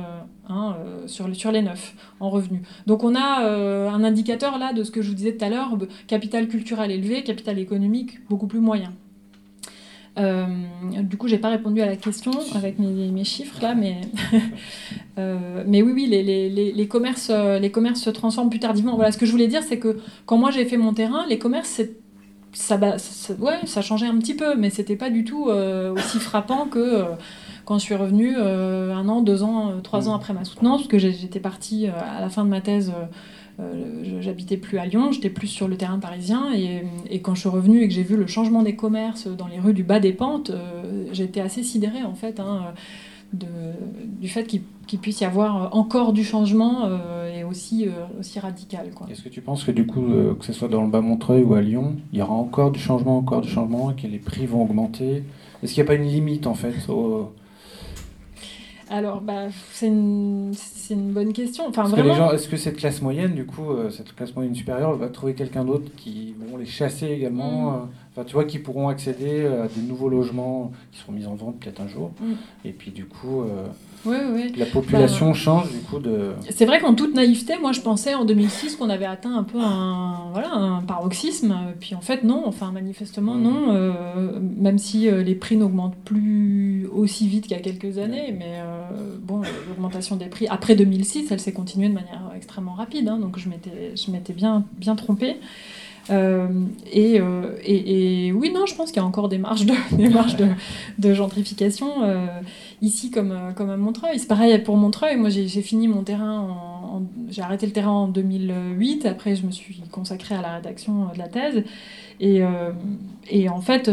hein, 0.49 0.75
sur, 1.05 1.33
sur, 1.35 1.51
les 1.51 1.61
neuf 1.61 1.93
en 2.19 2.31
revenus. 2.31 2.61
Donc 2.87 3.03
on 3.03 3.13
a 3.13 3.45
un 3.45 4.03
indicateur 4.03 4.57
là 4.57 4.73
de 4.73 4.83
ce 4.83 4.89
que 4.89 5.03
je 5.03 5.09
vous 5.09 5.15
disais 5.15 5.37
tout 5.37 5.45
à 5.45 5.49
l'heure, 5.49 5.77
capital 6.07 6.47
culturel 6.47 6.89
élevé, 6.89 7.21
capital 7.21 7.59
économique 7.59 8.27
beaucoup 8.29 8.47
plus 8.47 8.61
moyen. 8.61 8.93
Euh, 10.19 10.45
du 11.01 11.17
coup, 11.17 11.27
j'ai 11.27 11.39
pas 11.39 11.49
répondu 11.49 11.81
à 11.81 11.87
la 11.87 11.95
question 11.95 12.31
avec 12.53 12.77
mes, 12.77 13.09
mes 13.09 13.23
chiffres 13.23 13.59
là, 13.61 13.73
mais, 13.73 14.01
euh, 15.17 15.63
mais 15.65 15.81
oui, 15.81 15.91
oui, 15.93 16.05
les, 16.07 16.21
les, 16.21 16.71
les, 16.71 16.87
commerces, 16.87 17.31
les 17.31 17.71
commerces 17.71 18.01
se 18.01 18.09
transforment 18.09 18.49
plus 18.49 18.59
tardivement. 18.59 18.95
Voilà, 18.95 19.11
ce 19.11 19.17
que 19.17 19.25
je 19.25 19.31
voulais 19.31 19.47
dire, 19.47 19.63
c'est 19.63 19.79
que 19.79 19.97
quand 20.25 20.37
moi 20.37 20.51
j'ai 20.51 20.65
fait 20.65 20.77
mon 20.77 20.93
terrain, 20.93 21.25
les 21.27 21.39
commerces, 21.39 21.81
ça, 22.53 22.79
ça, 22.99 23.33
ouais, 23.39 23.59
ça 23.65 23.81
changeait 23.81 24.05
un 24.05 24.17
petit 24.19 24.35
peu, 24.35 24.55
mais 24.55 24.69
c'était 24.69 24.95
pas 24.95 25.09
du 25.09 25.23
tout 25.23 25.45
aussi 25.45 26.19
frappant 26.19 26.67
que 26.67 27.05
quand 27.65 27.79
je 27.79 27.83
suis 27.83 27.95
revenue 27.95 28.35
un 28.35 29.09
an, 29.09 29.21
deux 29.21 29.41
ans, 29.41 29.79
trois 29.81 30.09
ans 30.09 30.13
mmh. 30.13 30.15
après 30.15 30.33
ma 30.33 30.43
soutenance, 30.43 30.81
parce 30.81 30.89
que 30.89 30.99
j'étais 30.99 31.39
partie 31.39 31.87
à 31.87 32.21
la 32.21 32.29
fin 32.29 32.45
de 32.45 32.49
ma 32.49 32.61
thèse 32.61 32.93
euh, 33.59 34.21
j'habitais 34.21 34.57
plus 34.57 34.77
à 34.79 34.85
Lyon, 34.85 35.11
j'étais 35.11 35.29
plus 35.29 35.47
sur 35.47 35.67
le 35.67 35.77
terrain 35.77 35.99
parisien. 35.99 36.51
Et, 36.53 37.21
quand 37.21 37.35
je 37.35 37.41
suis 37.41 37.49
revenue 37.49 37.81
et 37.83 37.87
que 37.87 37.93
j'ai 37.93 38.03
vu 38.03 38.17
le 38.17 38.27
changement 38.27 38.63
des 38.63 38.75
commerces 38.75 39.27
dans 39.27 39.47
les 39.47 39.59
rues 39.59 39.73
du 39.73 39.83
bas 39.83 39.99
des 39.99 40.13
pentes, 40.13 40.49
euh, 40.49 41.05
j'étais 41.11 41.41
assez 41.41 41.63
sidérée 41.63 42.03
en 42.03 42.15
fait. 42.15 42.39
Hein, 42.39 42.73
de, 43.33 43.47
du 44.21 44.27
fait 44.27 44.45
qu'il 44.45 44.99
puisse 44.99 45.21
y 45.21 45.25
avoir 45.25 45.75
encore 45.75 46.13
du 46.13 46.23
changement 46.23 46.83
euh, 46.83 47.35
et 47.35 47.43
aussi, 47.43 47.87
aussi 48.19 48.39
radical. 48.39 48.91
Est-ce 49.09 49.23
que 49.23 49.29
tu 49.29 49.41
penses 49.41 49.63
que 49.63 49.71
du 49.71 49.87
coup, 49.87 50.05
que 50.39 50.45
ce 50.45 50.53
soit 50.53 50.67
dans 50.67 50.83
le 50.83 50.89
bas 50.89 51.01
Montreuil 51.01 51.41
ou 51.41 51.55
à 51.55 51.61
Lyon, 51.61 51.95
il 52.11 52.19
y 52.19 52.21
aura 52.21 52.35
encore 52.35 52.69
du 52.69 52.79
changement, 52.79 53.17
encore 53.17 53.41
du 53.41 53.49
changement, 53.49 53.89
et 53.89 53.95
que 53.99 54.05
les 54.05 54.19
prix 54.19 54.45
vont 54.45 54.61
augmenter? 54.61 55.23
Est-ce 55.63 55.73
qu'il 55.73 55.81
n'y 55.81 55.87
a 55.87 55.91
pas 55.91 55.95
une 55.95 56.07
limite 56.07 56.45
en 56.45 56.53
fait 56.53 56.73
alors, 58.93 59.21
bah, 59.21 59.47
c'est 59.71 59.87
une, 59.87 60.53
une, 60.91 61.11
bonne 61.13 61.33
question. 61.33 61.67
Enfin, 61.67 61.91
est-ce 62.31 62.47
que 62.47 62.57
cette 62.57 62.77
classe 62.77 63.01
moyenne, 63.01 63.33
du 63.33 63.43
coup, 63.43 63.71
euh, 63.71 63.89
cette 63.89 64.15
classe 64.15 64.35
moyenne 64.35 64.53
supérieure, 64.53 64.95
va 64.95 65.09
trouver 65.09 65.33
quelqu'un 65.33 65.65
d'autre 65.65 65.89
qui 65.97 66.35
vont 66.37 66.57
les 66.57 66.67
chasser 66.67 67.07
également 67.07 67.71
mm. 67.71 67.75
euh, 67.75 67.85
Enfin, 68.11 68.23
tu 68.25 68.35
vois, 68.35 68.45
qui 68.45 68.59
pourront 68.59 68.89
accéder 68.89 69.47
à 69.47 69.67
des 69.67 69.81
nouveaux 69.81 70.09
logements 70.09 70.71
qui 70.91 70.99
seront 70.99 71.13
mis 71.13 71.25
en 71.25 71.33
vente 71.33 71.59
peut-être 71.59 71.81
un 71.81 71.87
jour. 71.87 72.11
Mm. 72.21 72.33
Et 72.65 72.71
puis, 72.71 72.91
du 72.91 73.05
coup, 73.05 73.43
euh, 74.11 74.49
la 74.57 74.65
population 74.65 75.29
bah, 75.29 75.33
change, 75.33 75.71
du 75.71 75.79
coup, 75.79 75.99
de... 75.99 76.33
C'est 76.49 76.65
vrai 76.65 76.79
qu'en 76.79 76.93
toute 76.93 77.15
naïveté, 77.15 77.57
moi, 77.59 77.71
je 77.71 77.81
pensais 77.81 78.13
en 78.13 78.25
2006 78.25 78.75
qu'on 78.75 78.89
avait 78.89 79.05
atteint 79.05 79.35
un 79.35 79.43
peu 79.43 79.59
un, 79.59 80.29
voilà, 80.31 80.53
un 80.53 80.81
paroxysme. 80.81 81.55
Puis, 81.79 81.95
en 81.95 82.01
fait, 82.01 82.23
non. 82.23 82.43
Enfin, 82.45 82.71
manifestement, 82.71 83.35
non. 83.35 83.73
Euh, 83.73 84.39
même 84.57 84.77
si 84.77 85.07
euh, 85.07 85.23
les 85.23 85.35
prix 85.35 85.57
n'augmentent 85.57 85.97
plus 86.03 86.87
aussi 86.91 87.27
vite 87.27 87.43
qu'il 87.43 87.55
y 87.55 87.59
a 87.59 87.63
quelques 87.63 87.97
années. 87.97 88.35
Mais 88.37 88.61
bon, 89.21 89.41
l'augmentation 89.69 90.15
des 90.15 90.27
prix 90.27 90.47
après 90.47 90.75
2006, 90.75 91.31
elle 91.31 91.39
s'est 91.39 91.53
continuée 91.53 91.89
de 91.89 91.93
manière 91.93 92.31
extrêmement 92.35 92.73
rapide. 92.73 93.07
Hein, 93.07 93.19
donc, 93.19 93.39
je 93.39 94.11
m'étais 94.11 94.33
bien, 94.33 94.65
bien 94.77 94.95
trompée. 94.95 95.37
Euh, 96.09 96.47
euh, 96.95 97.55
et, 97.63 98.27
et, 98.27 98.31
oui, 98.31 98.51
non, 98.51 98.65
je 98.65 98.75
pense 98.75 98.91
qu'il 98.91 99.01
y 99.01 99.03
a 99.03 99.07
encore 99.07 99.29
des 99.29 99.37
marges 99.37 99.65
de, 99.65 99.73
des 99.95 100.09
marges 100.09 100.35
de, 100.35 100.47
de 100.99 101.13
gentrification 101.13 102.03
euh, 102.03 102.27
ici 102.81 103.11
comme, 103.11 103.53
comme 103.55 103.69
à 103.69 103.77
Montreuil. 103.77 104.19
C'est 104.19 104.27
pareil 104.27 104.57
pour 104.59 104.77
Montreuil. 104.77 105.17
Moi, 105.17 105.29
j'ai 105.29 105.47
fini 105.61 105.87
mon 105.87 106.03
terrain, 106.03 106.39
en, 106.39 107.03
j'ai 107.29 107.41
arrêté 107.41 107.65
le 107.65 107.71
terrain 107.71 107.91
en 107.91 108.07
2008. 108.07 109.05
Après, 109.05 109.35
je 109.35 109.45
me 109.45 109.51
suis 109.51 109.81
consacrée 109.91 110.35
à 110.35 110.41
la 110.41 110.55
rédaction 110.55 111.07
de 111.13 111.17
la 111.17 111.27
thèse. 111.27 111.63
Et, 112.19 112.41
et 113.29 113.49
en 113.49 113.59
fait, 113.59 113.91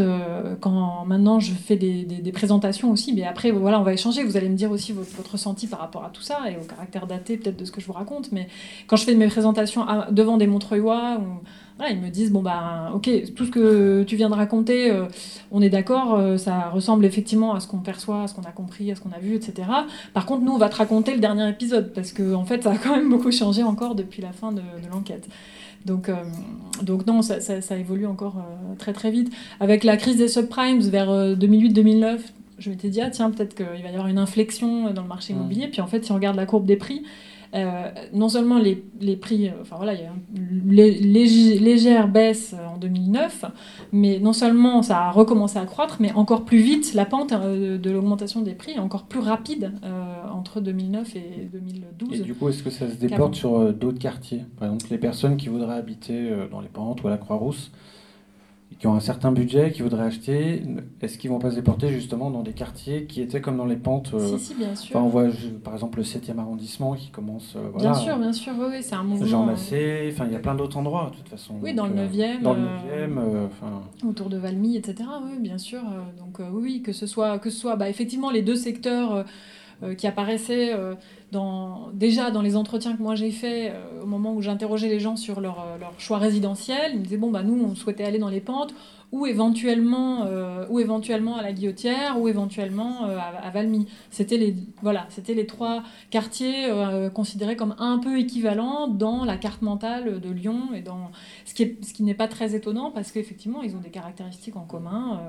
quand 0.61 1.05
maintenant 1.05 1.39
je 1.39 1.51
fais 1.53 1.75
des, 1.75 2.03
des, 2.03 2.31
présentations 2.31 2.91
aussi, 2.91 3.13
mais 3.13 3.23
après, 3.23 3.51
voilà, 3.51 3.79
on 3.79 3.83
va 3.83 3.93
échanger. 3.93 4.23
Vous 4.23 4.37
allez 4.37 4.47
me 4.47 4.55
dire 4.55 4.71
aussi 4.71 4.93
votre, 4.93 5.09
votre 5.17 5.31
ressenti 5.33 5.67
par 5.67 5.79
rapport 5.79 6.05
à 6.05 6.09
tout 6.09 6.21
ça 6.21 6.39
et 6.49 6.55
au 6.55 6.63
caractère 6.63 7.07
daté 7.07 7.35
peut-être 7.35 7.57
de 7.57 7.65
ce 7.65 7.71
que 7.71 7.81
je 7.81 7.87
vous 7.87 7.93
raconte. 7.93 8.31
Mais 8.31 8.47
quand 8.87 8.95
je 8.95 9.03
fais 9.03 9.15
mes 9.15 9.27
présentations 9.27 9.85
devant 10.11 10.37
des 10.37 10.47
Montreuillois, 10.47 11.19
ou, 11.79 11.89
ils 11.89 11.99
me 11.99 12.09
disent 12.09 12.31
bon 12.31 12.41
bah 12.41 12.91
ok 12.93 13.09
tout 13.35 13.45
ce 13.45 13.51
que 13.51 14.03
tu 14.03 14.15
viens 14.15 14.29
de 14.29 14.35
raconter 14.35 14.91
euh, 14.91 15.05
on 15.51 15.61
est 15.61 15.69
d'accord 15.69 16.15
euh, 16.15 16.37
ça 16.37 16.69
ressemble 16.69 17.05
effectivement 17.05 17.53
à 17.53 17.59
ce 17.59 17.67
qu'on 17.67 17.79
perçoit 17.79 18.23
à 18.23 18.27
ce 18.27 18.35
qu'on 18.35 18.43
a 18.43 18.51
compris 18.51 18.91
à 18.91 18.95
ce 18.95 19.01
qu'on 19.01 19.11
a 19.11 19.19
vu 19.19 19.35
etc 19.35 19.67
par 20.13 20.25
contre 20.25 20.43
nous 20.43 20.51
on 20.51 20.57
va 20.57 20.69
te 20.69 20.75
raconter 20.75 21.13
le 21.13 21.19
dernier 21.19 21.49
épisode 21.49 21.91
parce 21.93 22.11
que 22.11 22.33
en 22.33 22.45
fait 22.45 22.63
ça 22.63 22.71
a 22.71 22.77
quand 22.77 22.95
même 22.95 23.09
beaucoup 23.09 23.31
changé 23.31 23.63
encore 23.63 23.95
depuis 23.95 24.21
la 24.21 24.31
fin 24.31 24.51
de, 24.51 24.61
l'enquête 24.91 25.27
donc, 25.83 26.09
euh, 26.09 26.15
donc 26.83 27.07
non, 27.07 27.23
ça, 27.23 27.41
ça, 27.41 27.75
évolue 27.75 28.05
encore 28.05 28.35
très 28.77 28.93
très 28.93 29.09
vite. 29.09 29.33
Avec 29.59 29.83
la 29.83 29.97
crise 29.97 30.15
des 30.15 30.27
subprimes 30.27 30.79
vers 30.81 31.09
2008-2009, 31.09 32.19
je 32.59 32.69
m'étais 32.69 32.89
dit, 32.89 33.01
ah 33.01 33.09
tiens, 33.09 33.31
peut-être 33.31 33.55
qu'il 33.55 33.65
va 33.65 33.89
y 33.89 33.93
avoir 33.93 34.05
une 34.05 34.19
inflexion 34.19 34.91
dans 34.93 35.01
le 35.01 35.07
marché 35.07 35.33
mmh. 35.33 35.37
immobilier. 35.37 35.67
Puis 35.69 35.81
en 35.81 35.87
fait, 35.87 36.05
si 36.05 36.11
on 36.11 36.15
regarde 36.15 36.35
la 36.35 36.45
courbe 36.45 36.67
des 36.67 36.75
prix, 36.75 37.01
non 38.13 38.29
seulement 38.29 38.59
les, 38.59 38.83
les, 39.01 39.15
prix, 39.15 39.47
euh, 39.47 39.53
enfin 39.61 39.75
voilà, 39.75 39.93
il 39.93 39.99
y 39.99 40.03
a 40.03 40.11
une 40.35 40.71
légère 40.71 42.07
baisse 42.07 42.55
en 42.73 42.77
2009, 42.77 43.45
mais 43.91 44.19
non 44.19 44.33
seulement 44.33 44.81
ça 44.81 44.99
a 44.99 45.11
recommencé 45.11 45.59
à 45.59 45.65
croître, 45.65 45.97
mais 45.99 46.13
encore 46.13 46.45
plus 46.45 46.59
vite, 46.59 46.93
la 46.93 47.05
pente 47.05 47.33
euh, 47.33 47.77
de 47.77 47.91
l'augmentation 47.91 48.41
des 48.41 48.53
prix 48.53 48.71
est 48.73 48.79
encore 48.79 49.03
plus 49.03 49.19
rapide 49.19 49.71
entre 50.33 50.61
2009 50.61 51.15
et 51.15 51.49
2012. 51.51 52.21
Et 52.21 52.23
du 52.23 52.33
coup, 52.33 52.49
est-ce 52.49 52.63
que 52.63 52.69
ça 52.69 52.89
se 52.89 52.95
déporte 52.95 53.35
sur 53.35 53.73
d'autres 53.73 53.99
quartiers? 53.99 54.45
Par 54.57 54.67
exemple, 54.67 54.85
les 54.89 54.97
personnes 54.97 55.37
qui 55.37 55.49
voudraient 55.49 55.75
habiter 55.75 56.31
dans 56.49 56.61
les 56.61 56.69
Pentes 56.69 57.03
ou 57.03 57.07
à 57.07 57.11
la 57.11 57.17
Croix-Rousse, 57.17 57.71
qui 58.81 58.87
ont 58.87 58.95
un 58.95 58.99
certain 58.99 59.31
budget, 59.31 59.71
qui 59.71 59.83
voudraient 59.83 60.05
acheter, 60.05 60.63
est-ce 61.01 61.19
qu'ils 61.19 61.29
vont 61.29 61.37
pas 61.37 61.51
se 61.51 61.55
déporter 61.55 61.89
justement 61.89 62.31
dans 62.31 62.41
des 62.41 62.53
quartiers 62.53 63.05
qui 63.05 63.21
étaient 63.21 63.39
comme 63.39 63.57
dans 63.57 63.67
les 63.67 63.75
pentes 63.75 64.09
euh, 64.15 64.39
Si, 64.39 64.43
si, 64.43 64.55
bien 64.55 64.75
sûr. 64.75 64.95
on 64.95 65.07
voit 65.07 65.27
par 65.63 65.75
exemple 65.75 65.99
le 65.99 66.03
7e 66.03 66.39
arrondissement 66.39 66.95
qui 66.95 67.11
commence. 67.11 67.53
Euh, 67.55 67.77
bien 67.77 67.93
sûr, 67.93 68.17
bien 68.17 68.33
sûr, 68.33 68.53
oui, 68.57 68.77
c'est 68.81 68.95
un 68.95 69.03
mouvement. 69.03 69.27
Jean 69.27 69.45
Massé, 69.45 70.09
enfin 70.11 70.25
il 70.25 70.33
y 70.33 70.35
a 70.35 70.39
plein 70.39 70.55
d'autres 70.55 70.77
endroits 70.77 71.11
de 71.11 71.17
toute 71.17 71.29
façon. 71.29 71.59
Oui, 71.61 71.75
dans 71.75 71.85
le 71.85 71.93
9e. 71.93 72.39
Euh, 72.39 72.41
dans 72.41 72.53
le 72.55 72.61
9e, 72.61 74.07
Autour 74.09 74.29
de 74.29 74.37
Valmy, 74.37 74.77
etc. 74.77 75.07
Oui, 75.25 75.37
bien 75.39 75.59
sûr. 75.59 75.81
donc 76.17 76.39
oui, 76.51 76.81
que 76.81 76.91
ce 76.91 77.05
soit, 77.05 77.37
que 77.37 77.51
ce 77.51 77.59
soit 77.59 77.75
bah, 77.75 77.87
effectivement 77.87 78.31
les 78.31 78.41
deux 78.41 78.55
secteurs 78.55 79.25
qui 79.97 80.07
apparaissaient 80.07 80.75
dans, 81.31 81.89
déjà 81.93 82.29
dans 82.29 82.41
les 82.41 82.55
entretiens 82.57 82.95
que 82.95 83.01
moi 83.01 83.15
j'ai 83.15 83.31
faits, 83.31 83.73
euh, 83.73 84.03
au 84.03 84.05
moment 84.05 84.33
où 84.33 84.41
j'interrogeais 84.41 84.89
les 84.89 84.99
gens 84.99 85.15
sur 85.15 85.39
leur, 85.39 85.61
euh, 85.61 85.77
leur, 85.79 85.93
choix 85.97 86.17
résidentiel, 86.17 86.91
ils 86.93 86.99
me 86.99 87.03
disaient 87.03 87.17
bon 87.17 87.31
bah 87.31 87.41
nous 87.41 87.63
on 87.63 87.73
souhaitait 87.73 88.03
aller 88.03 88.19
dans 88.19 88.29
les 88.29 88.41
pentes 88.41 88.73
ou 89.13 89.25
éventuellement 89.25 90.25
euh, 90.25 90.65
ou 90.69 90.79
éventuellement 90.79 91.37
à 91.37 91.41
la 91.41 91.53
Guillotière 91.53 92.19
ou 92.19 92.27
éventuellement 92.27 93.05
à, 93.05 93.49
Valmy. 93.49 93.87
C'était 94.09 94.37
les 94.37 94.55
voilà, 94.81 95.05
c'était 95.09 95.33
les 95.33 95.45
trois 95.45 95.83
quartiers 96.11 96.69
considérés 97.13 97.57
comme 97.57 97.75
un 97.77 97.97
peu 97.97 98.19
équivalents 98.19 98.87
dans 98.87 99.25
la 99.25 99.35
carte 99.35 99.61
mentale 99.61 100.21
de 100.21 100.29
Lyon 100.29 100.69
et 100.73 100.81
dans 100.81 101.11
ce 101.43 101.53
qui 101.53 101.63
est, 101.63 101.83
ce 101.83 101.93
qui 101.93 102.03
n'est 102.03 102.13
pas 102.13 102.29
très 102.29 102.55
étonnant 102.55 102.89
parce 102.91 103.11
qu'effectivement 103.11 103.61
ils 103.61 103.75
ont 103.75 103.81
des 103.81 103.89
caractéristiques 103.89 104.55
en 104.55 104.63
commun. 104.63 105.19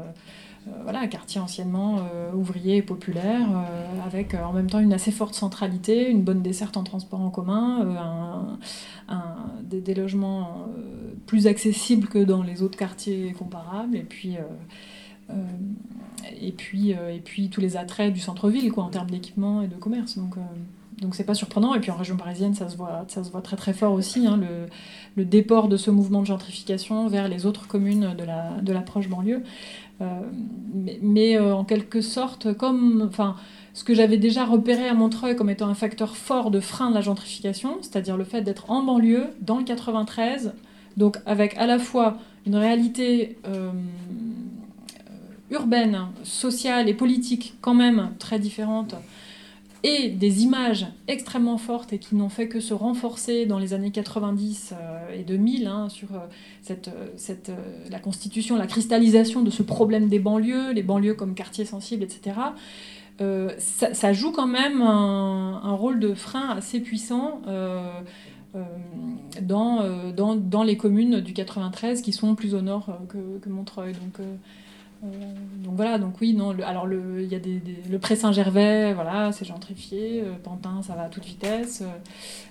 Euh, 0.69 0.71
voilà, 0.85 1.01
un 1.01 1.07
quartier 1.09 1.41
anciennement 1.41 1.99
euh, 1.99 2.33
ouvrier 2.33 2.77
et 2.77 2.83
populaire, 2.83 3.49
euh, 3.51 4.07
avec 4.07 4.35
en 4.35 4.53
même 4.53 4.71
temps 4.71 4.79
une 4.79 4.93
assez 4.93 5.11
forte 5.11 5.35
centralité, 5.35 6.09
une 6.09 6.23
bonne 6.23 6.43
desserte 6.43 6.77
en 6.77 6.85
transport 6.85 7.21
en 7.21 7.31
commun, 7.31 8.59
des, 9.65 9.95
logements 9.95 10.69
plus 11.27 11.47
accessibles 11.47 12.09
que 12.09 12.19
dans 12.19 12.43
les 12.43 12.63
autres 12.63 12.79
quartiers 12.79 13.33
comparables, 13.33 13.97
et 13.97 14.03
puis 14.03 14.37
et 16.41 16.53
tous 17.51 17.61
les 17.61 17.77
attraits 17.77 18.13
du 18.13 18.21
centre-ville 18.21 18.71
quoi, 18.73 18.85
en 18.85 18.91
termes 18.91 19.11
d'équipement 19.11 19.63
et 19.63 19.67
de 19.67 19.77
commerce. 19.77 20.17
Donc, 20.19 20.37
donc 21.03 21.15
c'est 21.15 21.25
pas 21.25 21.35
surprenant. 21.35 21.75
Et 21.75 21.81
puis 21.81 21.91
en 21.91 21.97
région 21.97 22.17
parisienne, 22.17 22.55
ça 22.55 22.69
se 22.69 22.77
voit, 22.77 23.05
ça 23.09 23.25
se 23.25 23.31
voit 23.31 23.43
très 23.43 23.57
très 23.57 23.73
fort 23.73 23.93
aussi, 23.93 24.27
hein, 24.27 24.41
le, 25.17 25.25
déport 25.25 25.69
de 25.69 25.77
ce 25.77 25.91
mouvement 25.91 26.21
de 26.21 26.27
gentrification 26.27 27.09
vers 27.09 27.29
les 27.29 27.45
autres 27.45 27.67
communes 27.67 28.15
de 28.17 28.25
la, 28.25 28.61
de 28.63 28.73
la 28.73 28.81
proche 28.81 29.09
banlieue. 29.09 29.43
Euh, 30.03 30.21
mais, 31.01 31.37
euh, 31.37 31.55
en 31.55 31.65
quelque 31.65 32.01
sorte, 32.01 32.53
comme, 32.55 33.07
enfin, 33.09 33.37
ce 33.75 33.85
que 33.85 33.95
j'avais 33.95 34.19
déjà 34.19 34.45
repéré 34.45 34.89
à 34.89 34.95
Montreuil 34.95 35.37
comme 35.37 35.51
étant 35.51 35.69
un 35.69 35.75
facteur 35.75 36.17
fort 36.17 36.51
de 36.51 36.61
frein 36.61 36.91
de 36.91 36.95
la 36.95 37.01
gentrification, 37.01 37.79
c'est-à-dire 37.81 38.17
le 38.17 38.25
fait 38.25 38.43
d'être 38.43 38.71
en 38.71 38.83
banlieue, 38.83 39.29
dans 39.41 39.59
le 39.59 39.65
93, 39.65 40.55
donc 40.97 41.19
avec 41.25 41.57
à 41.57 41.67
la 41.67 41.79
fois 41.79 42.19
une 42.47 42.57
réalité 42.57 43.39
euh, 43.47 43.71
urbaine, 45.51 46.07
sociale 46.25 46.89
et 46.89 46.95
politique 46.95 47.55
quand 47.61 47.75
même 47.75 48.11
très 48.19 48.39
différente 48.39 48.95
et 49.85 50.11
des 50.11 50.43
images 50.45 50.87
extrêmement 51.09 51.59
fortes 51.59 51.93
et 51.93 51.99
qui 51.99 52.15
n'ont 52.15 52.29
fait 52.29 52.49
que 52.49 52.61
se 52.61 52.73
renforcer 52.73 53.47
dans 53.47 53.59
les 53.59 53.75
années 53.75 53.91
90 53.91 54.73
euh, 54.73 55.21
et 55.21 55.25
2000 55.25 55.67
hein, 55.67 55.89
sur 55.89 56.15
euh, 56.15 56.19
cette, 56.63 56.89
euh, 57.49 57.89
la 57.91 57.99
constitution, 57.99 58.57
la 58.57 58.69
cristallisation 58.69 59.43
de 59.43 59.51
ce 59.51 59.63
problème 59.63 60.09
des 60.09 60.21
banlieues, 60.21 60.73
les 60.73 60.85
banlieues 60.85 61.15
comme 61.15 61.35
quartiers 61.35 61.65
sensibles, 61.65 62.05
etc. 62.05 62.37
Ça, 63.59 64.13
joue 64.13 64.33
quand 64.33 64.49
même 64.49 64.83
un, 64.83 65.75
rôle 65.77 66.01
de 66.01 66.13
frein 66.13 66.49
assez 66.49 66.81
puissant 66.81 67.41
dans, 69.41 70.13
dans, 70.13 70.35
dans, 70.35 70.63
les 70.65 70.77
communes 70.77 71.21
du 71.21 71.33
93 71.33 72.03
qui 72.03 72.11
sont 72.11 72.35
plus 72.35 72.57
au 72.57 72.63
nord 72.63 72.99
que, 73.09 73.39
que 73.39 73.49
Montreuil. 73.49 73.93
Donc, 73.93 74.27
donc 75.03 75.75
voilà, 75.75 75.99
donc 75.99 76.21
oui, 76.21 76.33
non, 76.33 76.55
alors 76.65 76.87
il 76.89 77.27
y 77.27 77.35
a 77.35 77.41
des, 77.41 77.61
le 77.91 77.99
Pré 77.99 78.15
Saint-Gervais, 78.15 78.95
voilà, 78.95 79.33
c'est 79.33 79.45
gentrifié, 79.45 80.23
euh, 80.23 80.35
Pantin, 80.41 80.81
ça 80.83 80.95
va 80.95 81.03
à 81.05 81.09
toute 81.09 81.25
vitesse. 81.25 81.83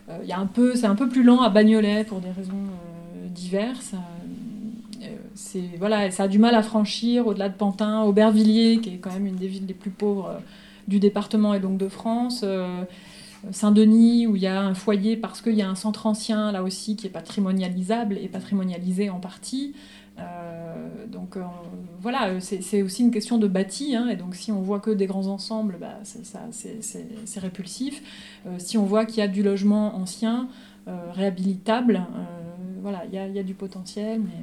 Euh, 0.09 0.17
a 0.29 0.37
un 0.37 0.47
peu, 0.47 0.75
c'est 0.75 0.87
un 0.87 0.95
peu 0.95 1.07
plus 1.07 1.23
lent 1.23 1.41
à 1.41 1.49
Bagnolet 1.49 2.03
pour 2.03 2.19
des 2.19 2.31
raisons 2.31 2.67
diverses. 3.29 3.93
c'est 5.33 5.63
voilà, 5.79 6.11
ça 6.11 6.23
a 6.23 6.27
du 6.27 6.39
mal 6.39 6.53
à 6.55 6.61
franchir 6.61 7.25
au-delà 7.25 7.47
de 7.47 7.53
Pantin, 7.53 8.01
Aubervilliers, 8.01 8.79
qui 8.81 8.95
est 8.95 8.97
quand 8.97 9.13
même 9.13 9.27
une 9.27 9.37
des 9.37 9.47
villes 9.47 9.67
les 9.67 9.73
plus 9.73 9.91
pauvres 9.91 10.41
du 10.89 10.99
département 10.99 11.53
et 11.53 11.61
donc 11.61 11.77
de 11.77 11.87
France. 11.87 12.43
Saint-Denis, 13.49 14.27
où 14.27 14.35
il 14.35 14.41
y 14.41 14.47
a 14.47 14.61
un 14.61 14.73
foyer 14.75 15.15
parce 15.15 15.41
qu'il 15.41 15.55
y 15.55 15.61
a 15.61 15.69
un 15.69 15.75
centre 15.75 16.05
ancien, 16.05 16.51
là 16.51 16.63
aussi, 16.63 16.97
qui 16.97 17.07
est 17.07 17.11
patrimonialisable 17.11 18.17
et 18.17 18.27
patrimonialisé 18.27 19.09
en 19.09 19.19
partie. 19.19 19.73
Euh, 20.19 21.07
donc 21.07 21.37
euh, 21.37 21.41
voilà, 21.99 22.39
c'est 22.39 22.81
aussi 22.81 23.03
une 23.03 23.11
question 23.11 23.37
de 23.37 23.47
bâti, 23.47 23.95
hein, 23.95 24.07
et 24.09 24.15
donc 24.15 24.35
si 24.35 24.51
on 24.51 24.61
voit 24.61 24.79
que 24.79 24.91
des 24.91 25.05
grands 25.05 25.27
ensembles, 25.27 25.77
bah, 25.79 25.99
c'est 26.03 27.39
répulsif. 27.39 28.01
Euh, 28.45 28.55
si 28.57 28.77
on 28.77 28.85
voit 28.85 29.05
qu'il 29.05 29.19
y 29.19 29.21
a 29.21 29.27
du 29.27 29.43
logement 29.43 29.95
ancien, 29.95 30.47
réhabilitable, 31.13 32.01
voilà, 32.81 33.03
il 33.05 33.13
y, 33.13 33.33
y, 33.35 33.39
a 33.39 33.43
du 33.43 33.53
potentiel, 33.53 34.19
mais, 34.19 34.41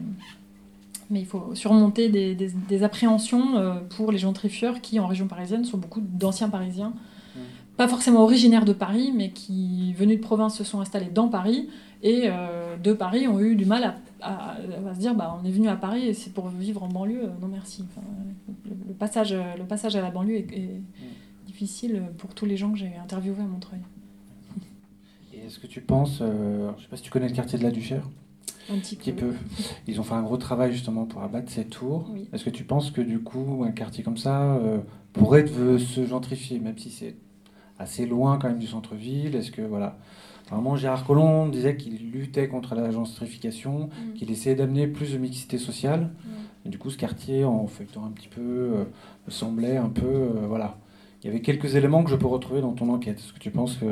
mais 1.11 1.21
il 1.21 1.27
faut 1.27 1.55
surmonter 1.55 2.09
des, 2.09 2.35
des, 2.35 2.83
appréhensions 2.85 3.83
pour 3.91 4.13
les 4.13 4.19
gentrifieurs 4.19 4.81
qui, 4.81 4.99
en 4.99 5.09
région 5.09 5.27
parisienne, 5.27 5.65
sont 5.65 5.77
beaucoup 5.77 6.01
d'anciens 6.01 6.49
parisiens. 6.49 6.95
Pas 7.77 7.87
forcément 7.89 8.23
originaires 8.23 8.65
de 8.65 8.73
Paris, 8.73 9.13
mais 9.15 9.31
qui, 9.31 9.93
venus 9.95 10.19
de 10.19 10.23
province, 10.23 10.57
se 10.57 10.65
sont 10.65 10.81
installés 10.81 11.11
dans 11.13 11.29
Paris, 11.29 11.69
et 12.03 12.31
de 12.83 12.93
Paris 12.95 13.27
ont 13.27 13.41
eu 13.41 13.57
du 13.57 13.67
mal 13.67 13.85
à, 13.85 13.95
se 14.21 14.99
dire 14.99 15.15
bah, 15.15 15.39
on 15.41 15.45
est 15.47 15.51
venu 15.51 15.69
à 15.69 15.77
Paris 15.77 16.09
et 16.09 16.15
c'est 16.15 16.33
pour 16.33 16.49
vivre 16.49 16.83
en 16.83 16.89
banlieue, 16.89 17.25
euh, 17.25 17.41
non 17.41 17.49
merci. 17.49 17.85
le, 18.67 18.95
passage, 18.95 19.33
le 19.33 19.65
passage 19.65 19.97
à 19.97 20.03
la 20.03 20.11
banlieue 20.11 20.37
est, 20.37 20.81
difficile 21.47 22.03
pour 22.19 22.35
tous 22.35 22.45
les 22.45 22.59
gens 22.59 22.71
que 22.71 22.79
j'ai 22.79 22.95
interviewés 23.03 23.41
à 23.41 23.47
Montreuil. 23.47 23.81
Et 25.33 25.47
est-ce 25.47 25.59
que 25.59 25.67
tu 25.67 25.81
penses, 25.81 26.19
euh, 26.21 26.71
je 26.73 26.77
ne 26.77 26.83
sais 26.83 26.89
pas 26.89 26.97
si 26.97 27.03
tu 27.03 27.11
connais 27.11 27.29
le 27.29 27.35
quartier 27.35 27.59
de 27.59 27.65
la 27.65 27.71
Duchère 27.71 28.07
un 28.71 28.77
petit, 28.79 28.97
peu. 29.13 29.33
Ils 29.87 29.99
ont 29.99 30.03
fait 30.03 30.13
un 30.13 30.23
gros 30.23 30.37
travail 30.37 30.73
justement 30.73 31.07
pour 31.07 31.23
abattre 31.23 31.51
ces 31.51 31.65
tours. 31.65 32.11
Est-ce 32.35 32.45
que 32.45 32.51
tu 32.51 32.65
penses 32.65 32.91
que 32.91 33.01
du 33.01 33.19
coup, 33.21 33.65
un 33.67 33.71
quartier 33.71 34.05
comme 34.05 34.19
ça 34.19 34.61
pourrait 35.15 35.47
se 35.47 36.05
gentrifier, 36.05 36.59
même 36.59 36.77
si 36.77 36.91
c'est 36.91 37.17
assez 37.79 38.05
loin 38.05 38.37
quand 38.39 38.49
même 38.49 38.59
du 38.59 38.67
centre-ville? 38.67 39.35
Est-ce 39.37 39.51
que 39.51 39.63
voilà 39.63 39.97
Vraiment, 40.51 40.77
Gérard 40.77 41.05
Collomb 41.05 41.49
disait 41.49 41.77
qu'il 41.77 42.11
luttait 42.11 42.49
contre 42.49 42.75
la 42.75 42.91
gentrification, 42.91 43.89
mm. 43.89 44.15
qu'il 44.15 44.31
essayait 44.31 44.55
d'amener 44.55 44.87
plus 44.87 45.13
de 45.13 45.19
mixité 45.19 45.59
sociale. 45.59 46.11
Mm. 46.25 46.29
Et 46.67 46.69
du 46.71 46.79
coup, 46.79 46.91
ce 46.91 46.97
quartier, 46.97 47.45
en 47.45 47.67
feuilletant 47.67 48.05
un 48.05 48.11
petit 48.11 48.29
peu, 48.29 48.41
euh, 48.41 48.85
me 49.27 49.31
semblait 49.31 49.77
un 49.77 49.89
peu. 49.89 50.07
Euh, 50.07 50.47
voilà. 50.49 50.79
Il 51.23 51.27
y 51.27 51.31
avait 51.31 51.41
quelques 51.41 51.75
éléments 51.75 52.05
que 52.05 52.11
je 52.11 52.17
peux 52.17 52.27
retrouver 52.27 52.61
dans 52.61 52.73
ton 52.73 52.89
enquête. 52.91 53.19
Est-ce 53.19 53.33
que 53.33 53.39
tu 53.39 53.51
penses 53.51 53.77
que. 53.77 53.87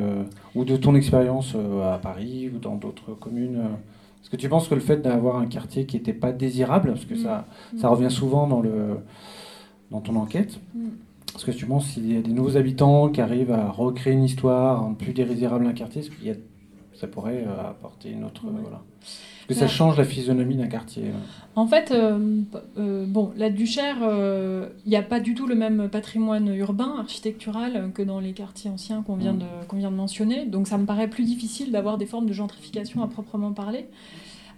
ou 0.55 0.65
de 0.65 0.77
ton 0.77 0.95
expérience 0.95 1.53
euh, 1.55 1.93
à 1.93 1.97
Paris 1.97 2.49
ou 2.53 2.57
dans 2.57 2.75
d'autres 2.75 3.13
communes 3.13 3.59
Est-ce 4.21 4.29
que 4.29 4.37
tu 4.37 4.49
penses 4.49 4.67
que 4.67 4.75
le 4.75 4.81
fait 4.81 4.97
d'avoir 4.97 5.37
un 5.37 5.45
quartier 5.45 5.85
qui 5.85 5.97
n'était 5.97 6.13
pas 6.13 6.31
désirable, 6.31 6.93
parce 6.93 7.05
que 7.05 7.15
mm. 7.15 7.23
ça, 7.23 7.45
ça 7.77 7.89
revient 7.89 8.11
souvent 8.11 8.47
dans, 8.47 8.61
le, 8.61 8.99
dans 9.91 10.01
ton 10.01 10.15
enquête, 10.15 10.59
est-ce 11.37 11.45
que 11.45 11.51
tu 11.51 11.67
penses 11.67 11.85
s'il 11.85 12.11
y 12.11 12.17
a 12.17 12.21
des 12.21 12.31
nouveaux 12.31 12.57
habitants 12.57 13.09
qui 13.09 13.21
arrivent 13.21 13.51
à 13.51 13.69
recréer 13.69 14.13
une 14.13 14.23
histoire 14.23 14.83
un 14.83 14.93
plus 14.93 15.13
désirable 15.13 15.65
d'un 15.65 15.73
quartier, 15.73 16.01
est-ce 16.01 16.09
qu'il 16.09 16.25
y 16.25 16.31
a, 16.31 16.35
ça 16.99 17.07
pourrait 17.07 17.45
euh, 17.47 17.69
apporter 17.69 18.11
une 18.11 18.23
autre. 18.23 18.43
voilà. 18.45 18.81
Est-ce 19.49 19.59
que 19.59 19.65
ça 19.65 19.67
change 19.67 19.97
la 19.97 20.03
physionomie 20.03 20.55
d'un 20.55 20.67
quartier 20.67 21.03
euh 21.05 21.13
En 21.55 21.67
fait, 21.67 21.91
euh, 21.91 23.05
bon, 23.07 23.31
la 23.37 23.49
Duchère, 23.49 23.97
il 24.85 24.89
n'y 24.89 24.97
a 24.97 25.01
pas 25.01 25.21
du 25.21 25.35
tout 25.35 25.47
le 25.47 25.55
même 25.55 25.87
patrimoine 25.89 26.53
urbain, 26.53 26.95
architectural, 26.99 27.91
que 27.93 28.01
dans 28.01 28.19
les 28.19 28.33
quartiers 28.33 28.69
anciens 28.69 29.03
qu'on 29.03 29.15
vient, 29.15 29.33
mmh. 29.33 29.39
de, 29.39 29.77
vient 29.77 29.91
de 29.91 29.95
mentionner. 29.95 30.45
Donc 30.45 30.67
ça 30.67 30.77
me 30.77 30.85
paraît 30.85 31.09
plus 31.09 31.23
difficile 31.23 31.71
d'avoir 31.71 31.97
des 31.97 32.05
formes 32.05 32.25
de 32.25 32.33
gentrification 32.33 33.01
à 33.03 33.07
proprement 33.07 33.53
parler. 33.53 33.87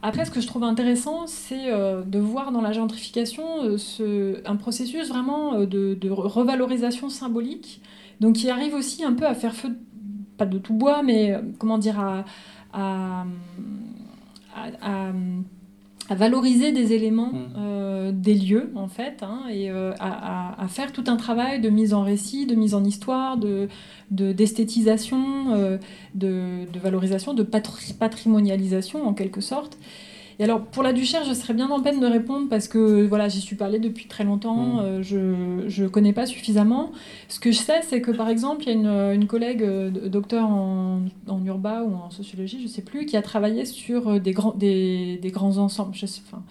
Après, 0.01 0.23
ce 0.23 0.31
que 0.31 0.39
je 0.39 0.47
trouve 0.47 0.63
intéressant, 0.63 1.27
c'est 1.27 1.71
euh, 1.71 2.03
de 2.03 2.19
voir 2.19 2.51
dans 2.51 2.61
la 2.61 2.71
gentrification 2.71 3.43
euh, 3.65 4.41
un 4.45 4.55
processus 4.55 5.09
vraiment 5.09 5.55
euh, 5.55 5.65
de, 5.65 6.09
revalorisation 6.09 7.09
symbolique, 7.09 7.81
donc 8.21 8.37
qui 8.37 8.49
arrive 8.49 8.73
aussi 8.75 9.03
un 9.03 9.13
peu 9.13 9.25
à 9.25 9.33
faire 9.33 9.53
feu, 9.53 9.77
pas 10.39 10.47
de 10.47 10.57
tout 10.57 10.73
bois, 10.73 11.03
mais 11.03 11.39
comment 11.59 11.77
dire, 11.77 11.99
à 12.73 13.25
à 16.09 16.15
valoriser 16.15 16.71
des 16.71 16.93
éléments 16.93 17.31
mmh. 17.31 17.53
euh, 17.57 18.11
des 18.11 18.33
lieux, 18.33 18.71
en 18.75 18.87
fait, 18.87 19.21
hein, 19.21 19.43
et 19.51 19.69
euh, 19.69 19.93
à, 19.99 20.65
faire 20.67 20.91
tout 20.91 21.03
un 21.07 21.17
travail 21.17 21.61
de 21.61 21.69
mise 21.69 21.93
en 21.93 22.01
récit, 22.01 22.47
de 22.47 22.55
mise 22.55 22.73
en 22.73 22.83
histoire, 22.83 23.37
de, 23.37 23.67
d'esthétisation, 24.09 25.53
euh, 25.53 25.77
de, 26.15 26.65
de, 26.71 26.79
valorisation, 26.79 27.35
de 27.35 27.43
patrimonialisation, 27.43 29.07
en 29.07 29.13
quelque 29.13 29.41
sorte. 29.41 29.77
Et 30.39 30.45
alors, 30.45 30.61
pour 30.61 30.83
la 30.83 30.93
Duchère, 30.93 31.25
je 31.25 31.33
serais 31.33 31.53
bien 31.53 31.69
en 31.69 31.81
peine 31.81 31.99
de 31.99 32.05
répondre 32.05 32.47
parce 32.49 32.69
que 32.69 33.05
voilà, 33.05 33.27
j'y 33.27 33.41
suis 33.41 33.57
parlé 33.57 33.77
depuis 33.77 34.07
très 34.07 34.23
longtemps, 34.23 34.75
mm. 34.75 34.79
euh, 34.79 35.03
je 35.67 35.81
ne 35.83 35.87
connais 35.89 36.13
pas 36.13 36.25
suffisamment. 36.25 36.93
Ce 37.27 37.41
que 37.41 37.51
je 37.51 37.57
sais, 37.57 37.81
c'est 37.83 37.99
que 37.99 38.11
par 38.11 38.29
exemple, 38.29 38.63
il 38.63 38.67
y 38.67 38.71
a 38.71 38.73
une, 38.73 39.21
une 39.21 39.27
collègue 39.27 39.63
euh, 39.63 39.89
docteur 40.07 40.45
en, 40.45 41.01
en, 41.27 41.45
urba 41.45 41.83
ou 41.83 41.93
en 41.93 42.09
sociologie, 42.09 42.57
je 42.59 42.63
ne 42.63 42.69
sais 42.69 42.81
plus, 42.81 43.05
qui 43.05 43.17
a 43.17 43.21
travaillé 43.21 43.65
sur 43.65 44.07
euh, 44.07 44.19
des 44.19 44.31
grands, 44.31 44.53
des, 44.53 45.19
des 45.21 45.29
grands 45.29 45.57
ensembles. 45.57 45.93
Je 45.93 46.05
sais, 46.05 46.21
enfin, 46.25 46.41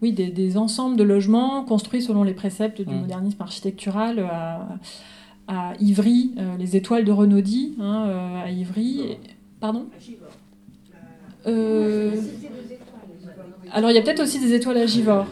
oui, 0.00 0.12
des, 0.12 0.28
des, 0.28 0.56
ensembles 0.56 0.96
de 0.96 1.04
logements 1.04 1.64
construits 1.64 2.00
selon 2.00 2.22
les 2.22 2.34
préceptes 2.34 2.80
du 2.80 2.94
mm. 2.94 2.98
modernisme 2.98 3.42
architectural 3.42 4.20
à, 4.20 4.66
à 5.48 5.74
Ivry, 5.80 6.32
les 6.58 6.76
étoiles 6.76 7.04
de 7.04 7.12
Renaudie, 7.12 7.74
hein, 7.78 8.40
à 8.42 8.50
Ivry. 8.50 9.18
Pardon 9.60 9.84
euh, 11.46 12.12
alors 13.74 13.90
il 13.90 13.94
y 13.94 13.98
a 13.98 14.02
peut-être 14.02 14.22
aussi 14.22 14.38
des 14.38 14.54
étoiles 14.54 14.78
à 14.78 14.86
Givor. 14.86 15.26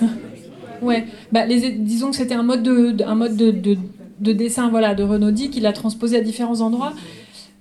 ouais, 0.82 1.06
bah, 1.32 1.44
les, 1.44 1.70
disons 1.72 2.10
que 2.10 2.16
c'était 2.16 2.34
un 2.34 2.44
mode 2.44 2.62
de, 2.62 3.02
un 3.04 3.16
mode 3.16 3.36
de, 3.36 3.50
de, 3.50 4.32
dessin 4.32 4.68
voilà, 4.68 4.94
de 4.94 5.02
Renaudie 5.02 5.50
qu'il 5.50 5.66
a 5.66 5.72
transposé 5.72 6.16
à 6.16 6.20
différents 6.20 6.60
endroits. 6.60 6.92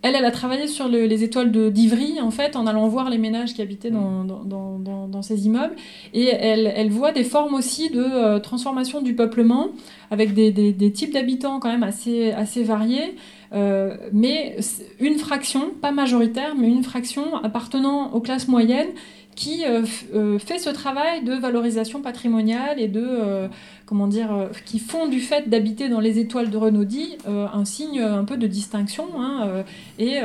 Elle, 0.04 0.14
elle 0.14 0.26
a 0.26 0.32
travaillé 0.32 0.68
sur 0.68 0.88
les 0.88 1.24
étoiles 1.24 1.52
d'Ivry, 1.72 2.22
en 2.22 2.30
fait, 2.30 2.56
en 2.56 2.68
allant 2.68 2.88
voir 2.88 3.10
les 3.10 3.18
ménages 3.18 3.56
qui 3.56 3.64
habitaient 3.64 3.90
dans, 3.90 4.24
dans, 4.24 4.78
dans, 5.08 5.22
ces 5.24 5.48
immeubles. 5.48 5.76
Et 6.14 6.28
elle, 6.28 6.72
elle, 6.76 6.92
voit 6.92 7.12
des 7.12 7.24
formes 7.24 7.56
aussi 7.56 7.90
de 7.90 8.04
euh, 8.04 8.40
transformation 8.40 9.02
du 9.02 9.16
peuplement, 9.16 9.70
avec 10.12 10.36
des, 10.36 10.52
des, 10.52 10.72
des 10.72 10.92
types 10.92 11.12
d'habitants 11.12 11.60
quand 11.60 11.72
même 11.72 11.82
assez, 11.82 12.32
assez 12.32 12.62
variés. 12.62 13.16
Euh, 13.54 13.98
mais 14.14 14.58
une 15.00 15.18
fraction, 15.18 15.72
pas 15.82 15.92
majoritaire, 15.92 16.54
mais 16.56 16.68
une 16.68 16.84
fraction 16.84 17.36
appartenant 17.38 18.12
aux 18.14 18.20
classes 18.20 18.48
moyennes 18.48 18.90
qui 19.38 19.66
euh, 19.66 19.84
euh, 20.16 20.40
fait 20.40 20.58
ce 20.58 20.70
travail 20.70 21.24
de 21.24 21.34
valorisation 21.34 22.02
patrimoniale 22.02 22.82
et 22.82 22.88
de, 22.88 23.06
euh, 23.06 23.48
comment 23.88 24.08
dire, 24.08 24.50
qui 24.66 24.80
font 24.80 25.08
du 25.08 25.20
fait 25.20 25.50
d'habiter 25.50 25.90
dans 25.90 26.00
les 26.00 26.20
étoiles 26.20 26.50
de 26.50 26.58
Renaudie 26.58 27.18
un 27.26 27.66
signe 27.66 28.02
un 28.02 28.26
peu 28.26 28.38
de 28.38 28.46
distinction. 28.46 29.06
Hein, 29.18 29.64
et 29.98 30.20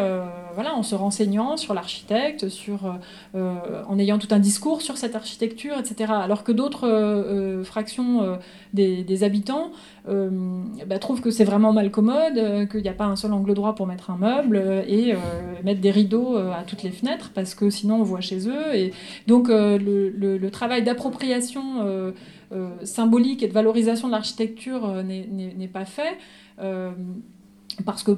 voilà, 0.54 0.74
en 0.74 0.82
se 0.82 0.94
renseignant 0.94 1.56
sur 1.56 1.72
l'architecte, 1.72 2.48
sur, 2.48 2.98
en 3.34 3.98
ayant 3.98 4.18
tout 4.18 4.28
un 4.32 4.38
discours 4.38 4.82
sur 4.82 4.96
cette 4.96 5.14
architecture, 5.14 5.74
etc. 5.78 6.12
Alors 6.14 6.44
que 6.44 6.52
d'autres 6.52 7.62
fractions 7.64 8.38
des, 8.74 9.24
habitants 9.24 9.70
bah, 10.06 10.98
trouvent 10.98 11.20
que 11.20 11.30
c'est 11.30 11.44
vraiment 11.44 11.72
mal 11.72 11.90
commode, 11.90 12.68
qu'il 12.70 12.82
n'y 12.82 12.88
a 12.88 12.94
pas 12.94 13.06
un 13.06 13.16
seul 13.16 13.32
angle 13.32 13.54
droit 13.54 13.74
pour 13.74 13.86
mettre 13.86 14.10
un 14.10 14.16
meuble 14.16 14.84
et 14.88 15.14
mettre 15.64 15.80
des 15.80 15.90
rideaux 15.90 16.36
à 16.36 16.64
toutes 16.66 16.82
les 16.82 16.90
fenêtres 16.90 17.30
parce 17.34 17.54
que 17.54 17.70
sinon 17.70 18.00
on 18.00 18.02
voit 18.02 18.20
chez 18.20 18.48
eux. 18.48 18.74
Et, 18.74 18.92
donc 19.26 19.48
euh, 19.48 19.78
le, 19.78 20.50
travail 20.50 20.82
d'appropriation 20.82 21.62
euh, 21.82 22.10
euh, 22.10 22.12
symbolique 22.84 23.42
et 23.42 23.48
de 23.48 23.52
valorisation 23.52 24.08
de 24.08 24.12
l'architecture 24.12 25.02
n'est 25.02 25.70
pas 25.72 25.84
fait 25.84 26.18
parce 27.84 28.02
que, 28.02 28.12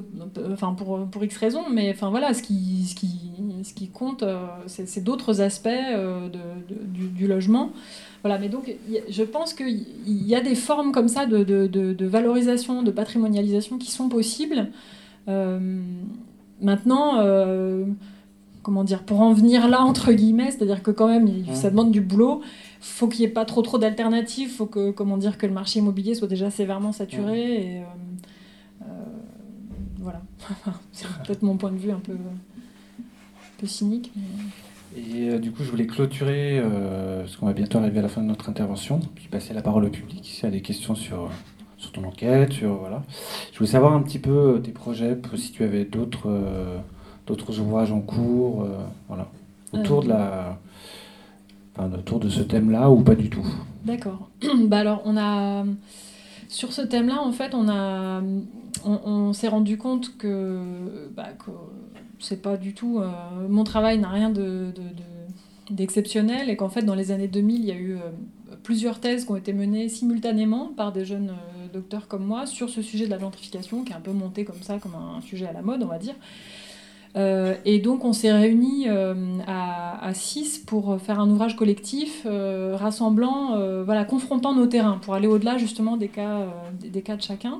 enfin 0.51 0.73
pour, 0.73 1.05
pour 1.05 1.23
X 1.23 1.37
raisons, 1.37 1.63
mais 1.71 1.89
enfin 1.91 2.09
voilà, 2.09 2.33
ce 2.33 2.43
qui, 2.43 2.85
ce 2.85 2.95
qui, 2.95 3.09
ce 3.63 3.73
qui 3.73 3.87
compte, 3.87 4.23
c'est 4.67 5.03
d'autres 5.03 5.41
aspects 5.41 5.69
du, 6.93 7.27
logement. 7.27 7.71
Voilà, 8.23 8.37
mais 8.39 8.49
donc 8.49 8.75
je 9.09 9.23
pense 9.23 9.53
qu'il 9.53 9.85
y 10.05 10.35
a 10.35 10.41
des 10.41 10.55
formes 10.55 10.91
comme 10.91 11.07
ça 11.07 11.25
de, 11.25 11.43
de, 11.43 12.05
valorisation, 12.05 12.83
de 12.83 12.91
patrimonialisation 12.91 13.77
qui 13.77 13.91
sont 13.91 14.09
possibles. 14.09 14.67
maintenant, 16.61 17.21
comment 18.61 18.83
dire, 18.83 19.03
pour 19.03 19.21
en 19.21 19.31
venir 19.33 19.69
là, 19.69 19.81
entre 19.81 20.11
guillemets, 20.11 20.51
c'est-à-dire 20.51 20.83
que 20.83 20.91
quand 20.91 21.07
même, 21.07 21.29
ça 21.53 21.69
demande 21.69 21.91
du 21.91 22.01
boulot, 22.01 22.41
faut 22.85 23.07
qu'il 23.07 23.21
n'y 23.21 23.25
ait 23.25 23.33
pas 23.33 23.45
trop 23.45 23.61
trop 23.61 23.77
d'alternatives, 23.77 24.51
faut 24.51 24.67
que, 24.67 24.91
comment 24.91 25.17
dire, 25.17 25.37
que 25.37 25.45
le 25.45 25.53
marché 25.53 25.79
immobilier 25.79 26.13
soit 26.13 26.27
déjà 26.27 26.51
sévèrement 26.51 26.91
saturé, 26.91 27.41
et 27.41 27.79
euh, 27.79 27.83
euh, 28.83 28.85
voilà. 29.99 30.21
C'est 30.91 31.07
peut-être 31.23 31.41
mon 31.41 31.57
point 31.57 31.71
de 31.71 31.77
vue 31.77 31.91
un 31.91 31.99
peu, 31.99 32.15
peu 33.57 33.67
cynique. 33.67 34.13
Et 34.95 35.29
euh, 35.29 35.39
du 35.39 35.51
coup, 35.51 35.63
je 35.63 35.71
voulais 35.71 35.87
clôturer, 35.87 36.61
parce 37.19 37.35
qu'on 37.37 37.47
va 37.47 37.53
bientôt 37.53 37.79
arriver 37.79 37.99
à 37.99 38.03
la 38.03 38.07
fin 38.07 38.21
de 38.21 38.27
notre 38.27 38.49
intervention, 38.49 38.99
puis 39.15 39.27
passer 39.27 39.53
la 39.53 39.61
parole 39.61 39.85
au 39.85 39.89
public, 39.89 40.23
s'il 40.23 40.43
y 40.43 40.47
a 40.47 40.51
des 40.51 40.61
questions 40.61 40.95
sur 40.95 41.29
sur 41.77 41.91
ton 41.91 42.03
enquête, 42.05 42.53
sur 42.53 42.75
voilà. 42.75 43.03
Je 43.51 43.57
voulais 43.57 43.69
savoir 43.69 43.93
un 43.93 44.01
petit 44.01 44.19
peu 44.19 44.61
tes 44.63 44.71
projets, 44.71 45.17
si 45.35 45.51
tu 45.51 45.63
avais 45.63 45.85
d'autres 45.85 46.29
d'autres 47.25 47.59
ouvrages 47.59 47.91
en 47.91 47.99
cours, 47.99 48.67
voilà, 49.07 49.29
autour 49.73 50.03
de 50.03 50.09
la 50.09 50.59
autour 51.77 52.19
de 52.19 52.29
ce 52.29 52.41
thème-là 52.41 52.89
ou 52.89 53.01
pas 53.01 53.15
du 53.15 53.29
tout? 53.29 53.45
D'accord. 53.83 54.29
bah 54.65 54.79
alors, 54.79 55.01
on 55.05 55.17
a. 55.17 55.65
Sur 56.47 56.73
ce 56.73 56.81
thème-là, 56.81 57.21
en 57.21 57.31
fait, 57.31 57.53
on, 57.53 57.67
a, 57.67 58.21
on, 58.85 59.33
s'est 59.33 59.47
rendu 59.47 59.77
compte 59.77 60.15
que, 60.17 60.59
bah, 61.15 61.29
c'est 62.19 62.41
pas 62.41 62.57
du 62.57 62.73
tout. 62.73 62.99
Euh, 62.99 63.09
mon 63.49 63.63
travail 63.63 63.99
n'a 63.99 64.09
rien 64.09 64.29
de, 64.29 64.71
d'exceptionnel 65.69 66.49
et 66.49 66.55
qu'en 66.55 66.69
fait, 66.69 66.83
dans 66.83 66.95
les 66.95 67.11
années 67.11 67.27
2000, 67.27 67.61
il 67.61 67.65
y 67.65 67.71
a 67.71 67.75
eu 67.75 67.93
euh, 67.93 68.11
plusieurs 68.63 68.99
thèses 68.99 69.25
qui 69.25 69.31
ont 69.31 69.35
été 69.35 69.53
menées 69.53 69.89
simultanément 69.89 70.71
par 70.75 70.91
des 70.91 71.05
jeunes 71.05 71.29
euh, 71.29 71.67
docteurs 71.73 72.07
comme 72.07 72.25
moi 72.25 72.45
sur 72.45 72.69
ce 72.69 72.81
sujet 72.81 73.05
de 73.05 73.11
la 73.11 73.19
gentrification 73.19 73.83
qui 73.83 73.91
est 73.91 73.95
un 73.95 74.01
peu 74.01 74.11
monté 74.11 74.45
comme 74.45 74.61
ça, 74.61 74.77
comme 74.79 74.95
un 74.95 75.21
sujet 75.21 75.47
à 75.47 75.53
la 75.53 75.61
mode, 75.61 75.83
on 75.83 75.87
va 75.87 75.97
dire. 75.97 76.15
Euh, 77.15 77.55
et 77.63 77.79
donc 77.79 78.03
on 78.03 78.11
s'est 78.11 78.31
réunis 78.31 78.85
euh, 78.89 79.13
à, 79.47 80.13
6 80.13 80.59
pour 80.59 80.99
faire 80.99 81.19
un 81.19 81.29
ouvrage 81.29 81.55
collectif 81.55 82.23
euh, 82.25 82.75
rassemblant, 82.75 83.57
voilà, 83.83 84.05
confrontant 84.05 84.53
nos 84.53 84.67
terrains 84.67 84.99
pour 85.01 85.13
aller 85.13 85.27
au-delà 85.27 85.57
justement 85.57 85.97
des 85.97 86.07
cas, 86.07 86.47
cas 87.03 87.15
de 87.15 87.21
chacun. 87.21 87.59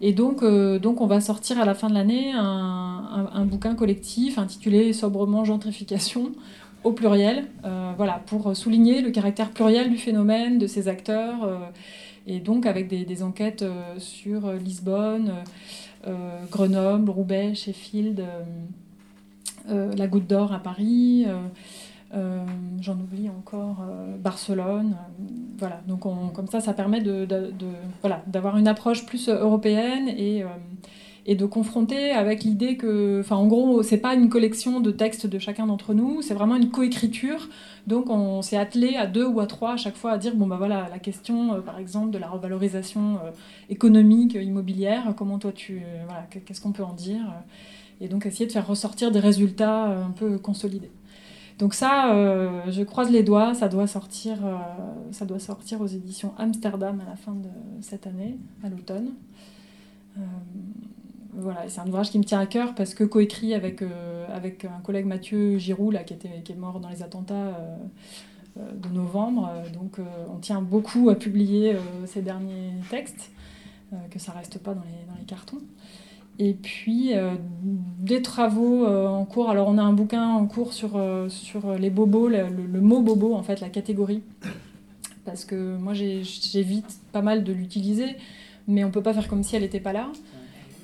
Et 0.00 0.12
donc, 0.12 0.44
donc 0.44 1.00
on 1.00 1.06
va 1.06 1.20
sortir 1.20 1.60
à 1.60 1.64
la 1.64 1.74
fin 1.74 1.88
de 1.88 1.94
l'année 1.94 2.32
un, 2.34 3.28
un, 3.32 3.44
bouquin 3.44 3.76
collectif 3.76 4.36
intitulé 4.36 4.92
sobrement 4.92 5.44
Gentrification 5.44 6.32
au 6.82 6.90
pluriel, 6.90 7.46
voilà, 7.96 8.20
pour 8.26 8.56
souligner 8.56 9.00
le 9.00 9.12
caractère 9.12 9.50
pluriel 9.50 9.90
du 9.90 9.98
phénomène, 9.98 10.58
de 10.58 10.66
ses 10.66 10.88
acteurs, 10.88 11.48
et 12.26 12.40
donc 12.40 12.66
avec 12.66 12.88
des 12.88 13.22
enquêtes 13.22 13.64
sur 13.98 14.52
Lisbonne. 14.54 15.32
Euh, 16.06 16.44
Grenoble, 16.50 17.10
Roubaix, 17.10 17.54
Sheffield, 17.54 18.20
euh, 18.20 18.42
euh, 19.70 19.92
la 19.96 20.06
Goutte 20.08 20.26
d'Or 20.26 20.52
à 20.52 20.58
Paris. 20.58 21.26
j'en 22.80 22.94
oublie 22.94 23.28
encore, 23.30 23.84
Barcelone. 24.22 24.96
voilà, 25.58 25.80
donc 25.86 26.00
comme 26.00 26.48
ça, 26.48 26.60
ça 26.60 26.74
permet 26.74 27.00
de, 27.00 27.26
d'avoir 28.26 28.58
une 28.58 28.68
approche 28.68 29.06
plus 29.06 29.28
européenne 29.28 30.08
et, 30.08 30.44
et 31.24 31.36
de 31.36 31.46
confronter 31.46 32.10
avec 32.10 32.44
l'idée 32.44 32.76
que, 32.76 33.20
enfin, 33.20 33.36
en 33.36 33.46
gros, 33.46 33.82
c'est 33.82 33.98
pas 33.98 34.14
une 34.14 34.28
collection 34.28 34.80
de 34.80 34.90
textes 34.90 35.26
de 35.26 35.38
chacun 35.38 35.66
d'entre 35.66 35.94
nous, 35.94 36.20
c'est 36.20 36.34
vraiment 36.34 36.56
une 36.56 36.70
coécriture. 36.70 37.48
Donc, 37.86 38.10
on 38.10 38.42
s'est 38.42 38.56
attelé 38.56 38.94
à 38.96 39.06
deux 39.06 39.26
ou 39.26 39.40
à 39.40 39.46
trois 39.46 39.72
à 39.72 39.76
chaque 39.76 39.96
fois 39.96 40.12
à 40.12 40.18
dire 40.18 40.36
bon, 40.36 40.46
bah 40.46 40.56
voilà, 40.56 40.88
la 40.88 40.98
question, 40.98 41.54
euh, 41.54 41.60
par 41.60 41.78
exemple, 41.78 42.10
de 42.10 42.18
la 42.18 42.28
revalorisation 42.28 43.16
euh, 43.16 43.30
économique, 43.70 44.34
immobilière, 44.34 45.14
comment 45.16 45.38
toi 45.38 45.52
tu. 45.52 45.78
Euh, 45.78 46.04
voilà, 46.04 46.26
qu'est-ce 46.30 46.60
qu'on 46.60 46.72
peut 46.72 46.84
en 46.84 46.92
dire 46.92 47.24
Et 48.00 48.08
donc, 48.08 48.24
essayer 48.26 48.46
de 48.46 48.52
faire 48.52 48.66
ressortir 48.66 49.10
des 49.10 49.20
résultats 49.20 49.84
un 49.84 50.10
peu 50.10 50.38
consolidés. 50.38 50.92
Donc 51.58 51.74
ça, 51.74 52.08
je 52.70 52.82
croise 52.82 53.10
les 53.10 53.22
doigts, 53.22 53.54
ça 53.54 53.68
doit 53.68 53.86
sortir, 53.86 54.38
ça 55.12 55.26
doit 55.26 55.38
sortir 55.38 55.80
aux 55.80 55.86
éditions 55.86 56.32
Amsterdam 56.38 57.00
à 57.06 57.10
la 57.10 57.14
fin 57.14 57.34
de 57.34 57.48
cette 57.82 58.06
année, 58.06 58.36
à 58.64 58.68
l'automne 58.68 59.10
voilà, 61.34 61.68
c'est 61.68 61.80
un 61.80 61.86
ouvrage 61.86 62.10
qui 62.10 62.18
me 62.18 62.24
tient 62.24 62.40
à 62.40 62.46
cœur 62.46 62.74
parce 62.74 62.94
que 62.94 63.04
coécrit 63.04 63.54
avec, 63.54 63.80
euh, 63.80 64.26
avec 64.34 64.66
un 64.66 64.80
collègue 64.82 65.06
Mathieu 65.06 65.56
Giroux, 65.56 65.92
qui, 66.06 66.14
est 66.14 66.56
mort 66.56 66.78
dans 66.78 66.90
les 66.90 67.02
attentats 67.02 67.34
euh, 67.34 67.76
euh, 68.58 68.72
de 68.72 68.88
novembre. 68.88 69.50
Donc 69.72 69.98
on 70.30 70.38
tient 70.38 70.60
beaucoup 70.60 71.08
à 71.08 71.14
publier 71.14 71.76
ces 72.06 72.20
derniers 72.20 72.72
textes, 72.90 73.30
que 74.10 74.18
ça 74.18 74.32
reste 74.32 74.58
pas 74.58 74.74
dans 74.74 74.82
les, 74.82 75.24
cartons. 75.26 75.60
Et 76.38 76.54
puis 76.54 77.12
des 77.98 78.20
travaux 78.20 78.86
en 78.86 79.24
cours. 79.24 79.48
Alors 79.48 79.68
on 79.68 79.78
a 79.78 79.82
un 79.82 79.92
bouquin 79.92 80.28
en 80.28 80.46
cours 80.46 80.72
sur, 80.74 80.98
les 81.78 81.90
bobos, 81.90 82.28
le, 82.28 82.80
mot 82.80 83.00
bobo, 83.00 83.34
en 83.34 83.42
fait, 83.42 83.60
la 83.60 83.70
catégorie. 83.70 84.22
Parce 85.24 85.44
que 85.44 85.76
moi 85.76 85.94
j'évite 85.94 86.98
pas 87.12 87.22
mal 87.22 87.44
de 87.44 87.52
l'utiliser, 87.52 88.16
mais 88.66 88.84
on 88.84 88.90
peut 88.90 89.02
pas 89.02 89.14
faire 89.14 89.28
comme 89.28 89.44
si 89.44 89.56
elle 89.56 89.62
n'était 89.62 89.80
pas 89.80 89.92
là. 89.92 90.10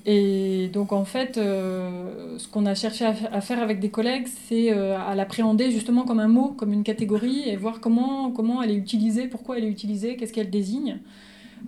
Et 0.07 0.69
donc 0.73 0.93
en 0.93 1.05
fait, 1.05 1.39
euh, 1.39 2.39
ce 2.39 2.49
qu'on 2.49 2.67
a 2.67 2.75
cherché 2.75 3.05
à, 3.05 3.41
faire 3.41 3.63
avec 3.63 3.81
des 3.81 3.91
collègues, 3.91 4.27
c'est 4.27 4.73
euh, 4.73 4.99
à 4.99 5.15
l'appréhender 5.15 5.71
justement 5.71 6.05
comme 6.05 6.21
un 6.21 6.29
mot, 6.29 6.49
comme 6.49 6.73
une 6.73 6.85
catégorie, 6.85 7.49
et 7.49 7.57
voir 7.57 7.81
comment, 7.81 8.31
comment 8.31 8.63
elle 8.63 8.71
est 8.71 8.77
utilisée, 8.77 9.29
pourquoi 9.29 9.59
elle 9.59 9.65
est 9.65 9.71
utilisée, 9.71 10.17
qu'est-ce 10.17 10.33
qu'elle 10.33 10.51
désigne. 10.51 10.99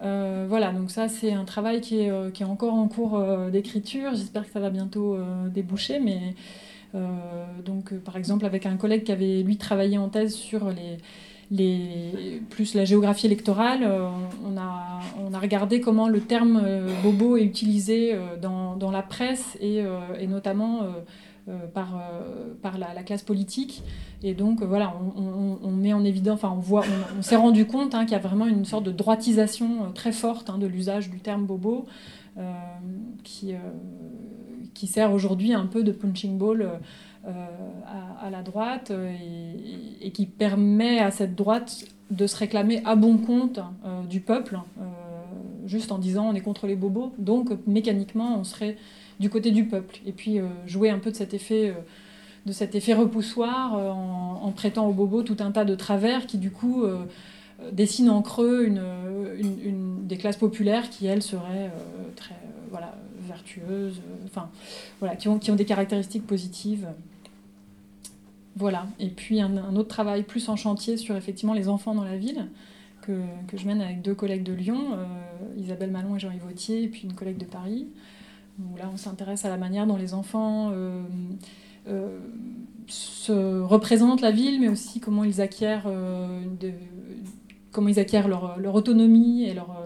Euh, 0.03 0.47
voilà, 0.49 0.73
donc 0.73 0.91
ça 0.91 1.09
c'est 1.09 1.33
un 1.33 1.45
travail 1.45 1.81
qui 1.81 2.01
est, 2.01 2.33
qui 2.33 2.43
est 2.43 2.47
encore 2.47 2.75
en 2.75 2.89
cours 2.89 3.23
d'écriture. 3.51 4.15
J'espère 4.15 4.47
que 4.47 4.53
ça 4.53 4.61
va 4.61 4.71
bientôt 4.71 5.19
déboucher, 5.49 5.99
mais 5.99 6.35
donc 7.65 7.95
par 7.95 8.17
exemple 8.17 8.47
avec 8.47 8.67
un 8.67 8.77
collègue 8.77 9.05
qui 9.05 9.13
avait 9.13 9.43
lui 9.43 9.57
travaillé 9.57 9.99
en 9.99 10.09
thèse 10.09 10.35
sur 10.35 10.71
les 10.71 10.99
plus 11.51 12.75
la 12.75 12.85
géographie 12.85 13.27
électorale, 13.27 13.83
euh, 13.83 14.09
on, 14.45 14.57
a, 14.57 15.01
on, 15.19 15.35
a, 15.35 15.39
regardé 15.39 15.81
comment 15.81 16.09
le 16.09 16.21
terme 16.21 16.61
euh, 16.63 16.89
bobo 17.03 17.37
est 17.37 17.43
utilisé 17.43 18.15
euh, 18.15 18.37
dans, 18.41 18.77
dans 18.77 18.93
la 18.93 19.03
presse 19.03 19.59
et, 19.61 19.83
et 20.19 20.27
notamment 20.27 20.87
par, 21.75 22.01
par 22.63 22.79
la, 22.79 23.03
classe 23.03 23.23
politique. 23.23 23.83
Et 24.23 24.35
donc, 24.35 24.63
voilà, 24.63 24.95
on, 25.17 25.59
on, 25.63 25.71
met 25.71 25.93
en 25.93 26.05
évidence, 26.05 26.35
enfin, 26.35 26.55
on, 26.55 26.61
voit, 26.61 26.85
on, 27.19 27.23
s'est 27.23 27.37
rendu 27.37 27.67
compte 27.67 27.95
hein, 27.95 28.05
qu'il 28.05 28.13
y 28.13 28.17
a 28.17 28.21
vraiment 28.21 28.47
une 28.47 28.65
sorte 28.65 28.85
de 28.85 28.93
droitisation 28.93 29.91
très 29.93 30.13
forte 30.13 30.51
hein, 30.51 30.59
de 30.59 30.67
l'usage 30.67 31.11
du 31.11 31.19
terme 31.19 31.47
bobo 31.47 31.87
qui, 33.25 33.55
qui 34.73 34.87
sert 34.87 35.13
aujourd'hui 35.13 35.53
un 35.53 35.67
peu 35.67 35.83
de 35.83 35.93
punching 35.93 36.39
ball 36.39 36.81
à, 37.27 38.31
la 38.31 38.43
droite 38.43 38.91
euh, 38.91 39.13
et, 40.01 40.11
qui 40.11 40.27
permet 40.27 41.01
à 41.01 41.11
cette 41.11 41.35
droite 41.35 41.85
de 42.11 42.27
se 42.27 42.37
réclamer 42.37 42.83
à 42.85 42.97
bon 42.97 43.19
compte 43.19 43.61
euh, 43.85 44.03
du 44.05 44.21
peuple, 44.21 44.59
juste 45.67 45.93
en 45.93 45.99
disant 45.99 46.29
on 46.29 46.35
est 46.35 46.41
contre 46.41 46.67
les 46.67 46.77
bobos, 46.77 47.13
donc 47.19 47.51
mécaniquement 47.67 48.39
on 48.39 48.45
serait 48.45 48.77
du 49.21 49.31
côté 49.31 49.51
du 49.51 49.65
peuple. 49.65 50.01
Et 50.07 50.13
puis 50.13 50.39
jouer 50.67 50.91
un 50.91 50.99
peu 50.99 51.11
de 51.11 51.17
cet 51.17 51.35
effet 51.35 51.75
de 52.47 52.53
cet 52.53 52.75
effet 52.75 52.95
repoussoir 52.95 53.75
en, 53.75 54.51
prêtant 54.53 54.87
aux 54.87 54.93
bobos 54.93 55.23
tout 55.23 55.37
un 55.41 55.53
tas 55.53 55.65
de 55.65 55.75
travers 55.75 56.27
qui 56.27 56.39
du 56.39 56.51
coup 56.51 56.85
dessinent 57.71 58.11
en 58.11 58.23
creux 58.23 58.67
une, 58.67 60.07
des 60.07 60.17
classes 60.17 60.39
populaires 60.39 60.89
qui 60.91 61.07
elles 61.07 61.23
seraient 61.23 61.71
très 62.17 62.35
voilà 62.71 62.95
vertueuses, 63.21 64.01
enfin 64.25 64.49
voilà 64.99 65.15
qui 65.15 65.29
ont, 65.29 65.39
qui 65.39 65.51
ont 65.51 65.57
des 65.57 65.67
caractéristiques 65.67 66.27
positives. 66.27 66.89
Voilà. 68.57 68.87
Et 68.99 69.09
puis 69.09 69.41
un, 69.41 69.77
autre 69.77 69.89
travail 69.89 70.23
plus 70.23 70.49
en 70.49 70.57
chantier 70.57 70.97
sur 70.97 71.17
effectivement 71.17 71.55
les 71.55 71.69
enfants 71.69 71.95
dans 71.95 72.05
la 72.05 72.17
ville, 72.17 72.49
que, 73.03 73.23
que 73.47 73.57
je 73.57 73.67
mène 73.67 73.81
avec 73.81 74.03
deux 74.03 74.15
collègues 74.15 74.43
de 74.43 74.53
Lyon, 74.53 74.93
euh, 74.93 75.05
Isabelle 75.57 75.91
Malon 75.91 76.17
et 76.17 76.19
Jean-Yves 76.19 76.43
Vautier, 76.43 76.83
et 76.83 76.89
puis 76.89 77.03
une 77.05 77.15
collègue 77.15 77.39
de 77.39 77.45
Paris. 77.45 77.87
Où 78.59 78.77
là, 78.77 78.91
on 78.93 78.97
s'intéresse 78.97 79.45
à 79.45 79.49
la 79.49 79.57
manière 79.57 79.87
dont 79.87 79.97
les 79.97 80.13
enfants 80.13 80.71
euh, 80.73 81.03
euh, 81.89 82.19
se 82.87 83.61
représentent 83.61 84.21
la 84.21 84.33
ville, 84.33 84.61
mais 84.61 84.69
aussi 84.69 85.01
comment 85.01 85.25
ils 85.25 85.41
acquièrent, 85.41 85.89
comment 87.71 87.89
ils 87.89 88.01
acquièrent 88.01 88.29
leur, 88.29 88.59
leur 88.59 88.75
autonomie 88.75 89.45
et 89.45 89.55
leur, 89.55 89.83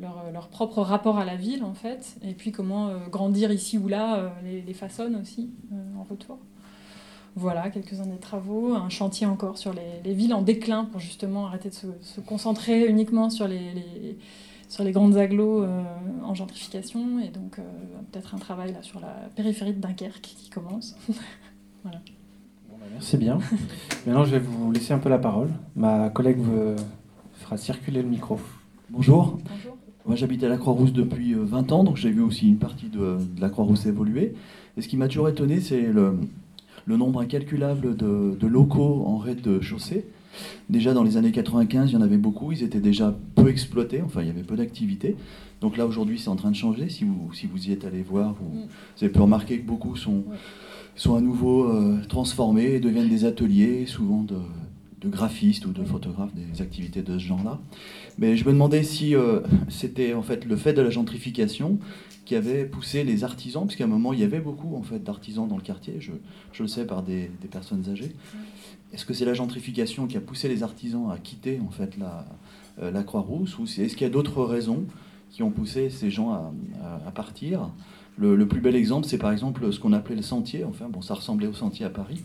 leur, 0.00 0.30
leur, 0.32 0.48
propre 0.48 0.80
rapport 0.80 1.18
à 1.18 1.26
la 1.26 1.36
ville, 1.36 1.64
en 1.64 1.74
fait, 1.74 2.16
et 2.22 2.32
puis 2.32 2.52
comment 2.52 2.92
grandir 3.10 3.50
ici 3.50 3.76
ou 3.76 3.88
là 3.88 4.32
les 4.44 4.72
façonne 4.72 5.16
aussi 5.16 5.50
en 5.98 6.04
retour. 6.04 6.38
Voilà, 7.36 7.70
quelques-uns 7.70 8.06
des 8.06 8.18
travaux, 8.18 8.74
un 8.74 8.88
chantier 8.88 9.26
encore 9.26 9.58
sur 9.58 9.72
les, 9.72 10.12
villes 10.14 10.34
en 10.34 10.42
déclin 10.42 10.84
pour 10.84 11.00
justement 11.00 11.46
arrêter 11.46 11.68
de 11.68 11.74
se, 11.74 12.20
concentrer 12.20 12.86
uniquement 12.86 13.30
sur 13.30 13.46
les, 13.46 14.18
sur 14.68 14.82
les 14.82 14.92
grandes 14.92 15.16
agglos 15.16 15.62
euh, 15.62 15.82
en 16.24 16.34
gentrification 16.34 17.20
et 17.20 17.28
donc 17.28 17.58
euh, 17.58 17.62
peut-être 18.10 18.34
un 18.34 18.38
travail 18.38 18.72
là 18.72 18.82
sur 18.82 19.00
la 19.00 19.14
périphérie 19.36 19.72
de 19.72 19.80
Dunkerque 19.80 20.20
qui 20.20 20.50
commence. 20.50 20.96
voilà. 21.84 22.00
Bah, 22.68 22.86
merci 22.92 23.16
bien. 23.16 23.38
Maintenant, 24.06 24.24
je 24.24 24.32
vais 24.32 24.40
vous 24.40 24.72
laisser 24.72 24.92
un 24.92 24.98
peu 24.98 25.08
la 25.08 25.18
parole. 25.18 25.50
Ma 25.76 26.10
collègue 26.10 26.40
fera 27.34 27.56
circuler 27.56 28.02
le 28.02 28.08
micro. 28.08 28.38
Bonjour. 28.90 29.38
Bonjour. 29.48 29.76
Moi, 30.06 30.16
j'habite 30.16 30.42
à 30.42 30.48
la 30.48 30.56
Croix-Rousse 30.56 30.94
depuis 30.94 31.34
20 31.34 31.70
euh, 31.70 31.74
ans, 31.74 31.84
donc 31.84 31.96
j'ai 31.96 32.10
vu 32.10 32.22
aussi 32.22 32.48
une 32.48 32.56
partie 32.56 32.88
de, 32.88 33.18
de 33.18 33.40
la 33.40 33.50
Croix-Rousse 33.50 33.84
évoluer. 33.84 34.34
Et 34.76 34.80
ce 34.80 34.88
qui 34.88 34.96
m'a 34.96 35.06
toujours 35.06 35.28
étonné, 35.28 35.60
c'est 35.60 35.82
le, 35.82 36.18
le 36.88 36.96
nombre 36.96 37.20
incalculable 37.20 37.96
de, 37.96 38.46
locaux 38.46 39.04
en 39.06 39.18
raid 39.18 39.42
de 39.42 39.60
chaussée. 39.60 40.06
Déjà 40.70 40.94
dans 40.94 41.02
les 41.02 41.18
années 41.18 41.32
95, 41.32 41.90
il 41.90 41.94
y 41.94 41.96
en 41.96 42.00
avait 42.00 42.16
beaucoup, 42.16 42.50
ils 42.50 42.62
étaient 42.62 42.80
déjà 42.80 43.14
peu 43.34 43.48
exploités, 43.48 44.00
enfin 44.02 44.22
il 44.22 44.28
y 44.28 44.30
avait 44.30 44.42
peu 44.42 44.56
d'activité. 44.56 45.16
Donc 45.60 45.76
là 45.76 45.86
aujourd'hui 45.86 46.18
c'est 46.18 46.28
en 46.28 46.36
train 46.36 46.50
de 46.50 46.56
changer, 46.56 46.88
si 46.88 47.04
vous, 47.04 47.30
si 47.34 47.46
vous 47.46 47.68
y 47.68 47.72
êtes 47.72 47.84
allé 47.84 48.00
voir, 48.02 48.34
vous, 48.40 48.60
mm. 48.60 48.68
avez 49.02 49.10
pu 49.10 49.20
remarquer 49.20 49.58
que 49.58 49.66
beaucoup 49.66 49.96
sont, 49.96 50.24
sont 50.96 51.14
à 51.14 51.20
nouveau 51.20 51.64
euh, 51.64 51.98
transformés 52.08 52.74
et 52.74 52.80
deviennent 52.80 53.08
des 53.08 53.26
ateliers, 53.26 53.84
souvent 53.84 54.22
de, 54.22 54.36
de 55.02 55.08
graphistes 55.08 55.66
ou 55.66 55.72
de 55.72 55.84
photographes, 55.84 56.32
des 56.34 56.62
activités 56.62 57.02
de 57.02 57.18
ce 57.18 57.24
genre-là. 57.24 57.58
Mais 58.18 58.36
je 58.36 58.46
me 58.46 58.52
demandais 58.52 58.82
si 58.82 59.14
c'était 59.68 60.14
en 60.14 60.22
fait 60.22 60.46
le 60.46 60.56
fait 60.56 60.72
de 60.72 60.82
la 60.82 60.90
gentrification 60.90 61.78
qui 62.28 62.36
avait 62.36 62.66
poussé 62.66 63.04
les 63.04 63.24
artisans, 63.24 63.66
puisqu'à 63.66 63.84
un 63.84 63.86
moment 63.86 64.12
il 64.12 64.20
y 64.20 64.22
avait 64.22 64.38
beaucoup 64.38 64.76
en 64.76 64.82
fait 64.82 65.02
d'artisans 65.02 65.48
dans 65.48 65.56
le 65.56 65.62
quartier, 65.62 65.94
je, 65.98 66.12
je 66.52 66.62
le 66.62 66.68
sais 66.68 66.84
par 66.84 67.02
des, 67.02 67.30
des 67.40 67.48
personnes 67.48 67.88
âgées. 67.88 68.14
Est-ce 68.92 69.06
que 69.06 69.14
c'est 69.14 69.24
la 69.24 69.32
gentrification 69.32 70.06
qui 70.06 70.18
a 70.18 70.20
poussé 70.20 70.46
les 70.46 70.62
artisans 70.62 71.10
à 71.10 71.16
quitter 71.16 71.58
en 71.66 71.70
fait 71.70 71.96
la, 71.96 72.26
la 72.82 73.02
Croix-Rousse, 73.02 73.58
ou 73.58 73.64
est-ce 73.64 73.96
qu'il 73.96 74.02
y 74.02 74.04
a 74.04 74.10
d'autres 74.10 74.44
raisons 74.44 74.84
qui 75.30 75.42
ont 75.42 75.50
poussé 75.50 75.88
ces 75.88 76.10
gens 76.10 76.32
à, 76.32 76.52
à, 77.06 77.10
partir? 77.12 77.70
Le, 78.18 78.36
le, 78.36 78.46
plus 78.46 78.60
bel 78.60 78.76
exemple, 78.76 79.06
c'est 79.06 79.16
par 79.16 79.32
exemple 79.32 79.72
ce 79.72 79.80
qu'on 79.80 79.94
appelait 79.94 80.16
le 80.16 80.20
sentier, 80.20 80.64
enfin 80.64 80.90
bon, 80.90 81.00
ça 81.00 81.14
ressemblait 81.14 81.46
au 81.46 81.54
sentier 81.54 81.86
à 81.86 81.90
Paris, 81.90 82.22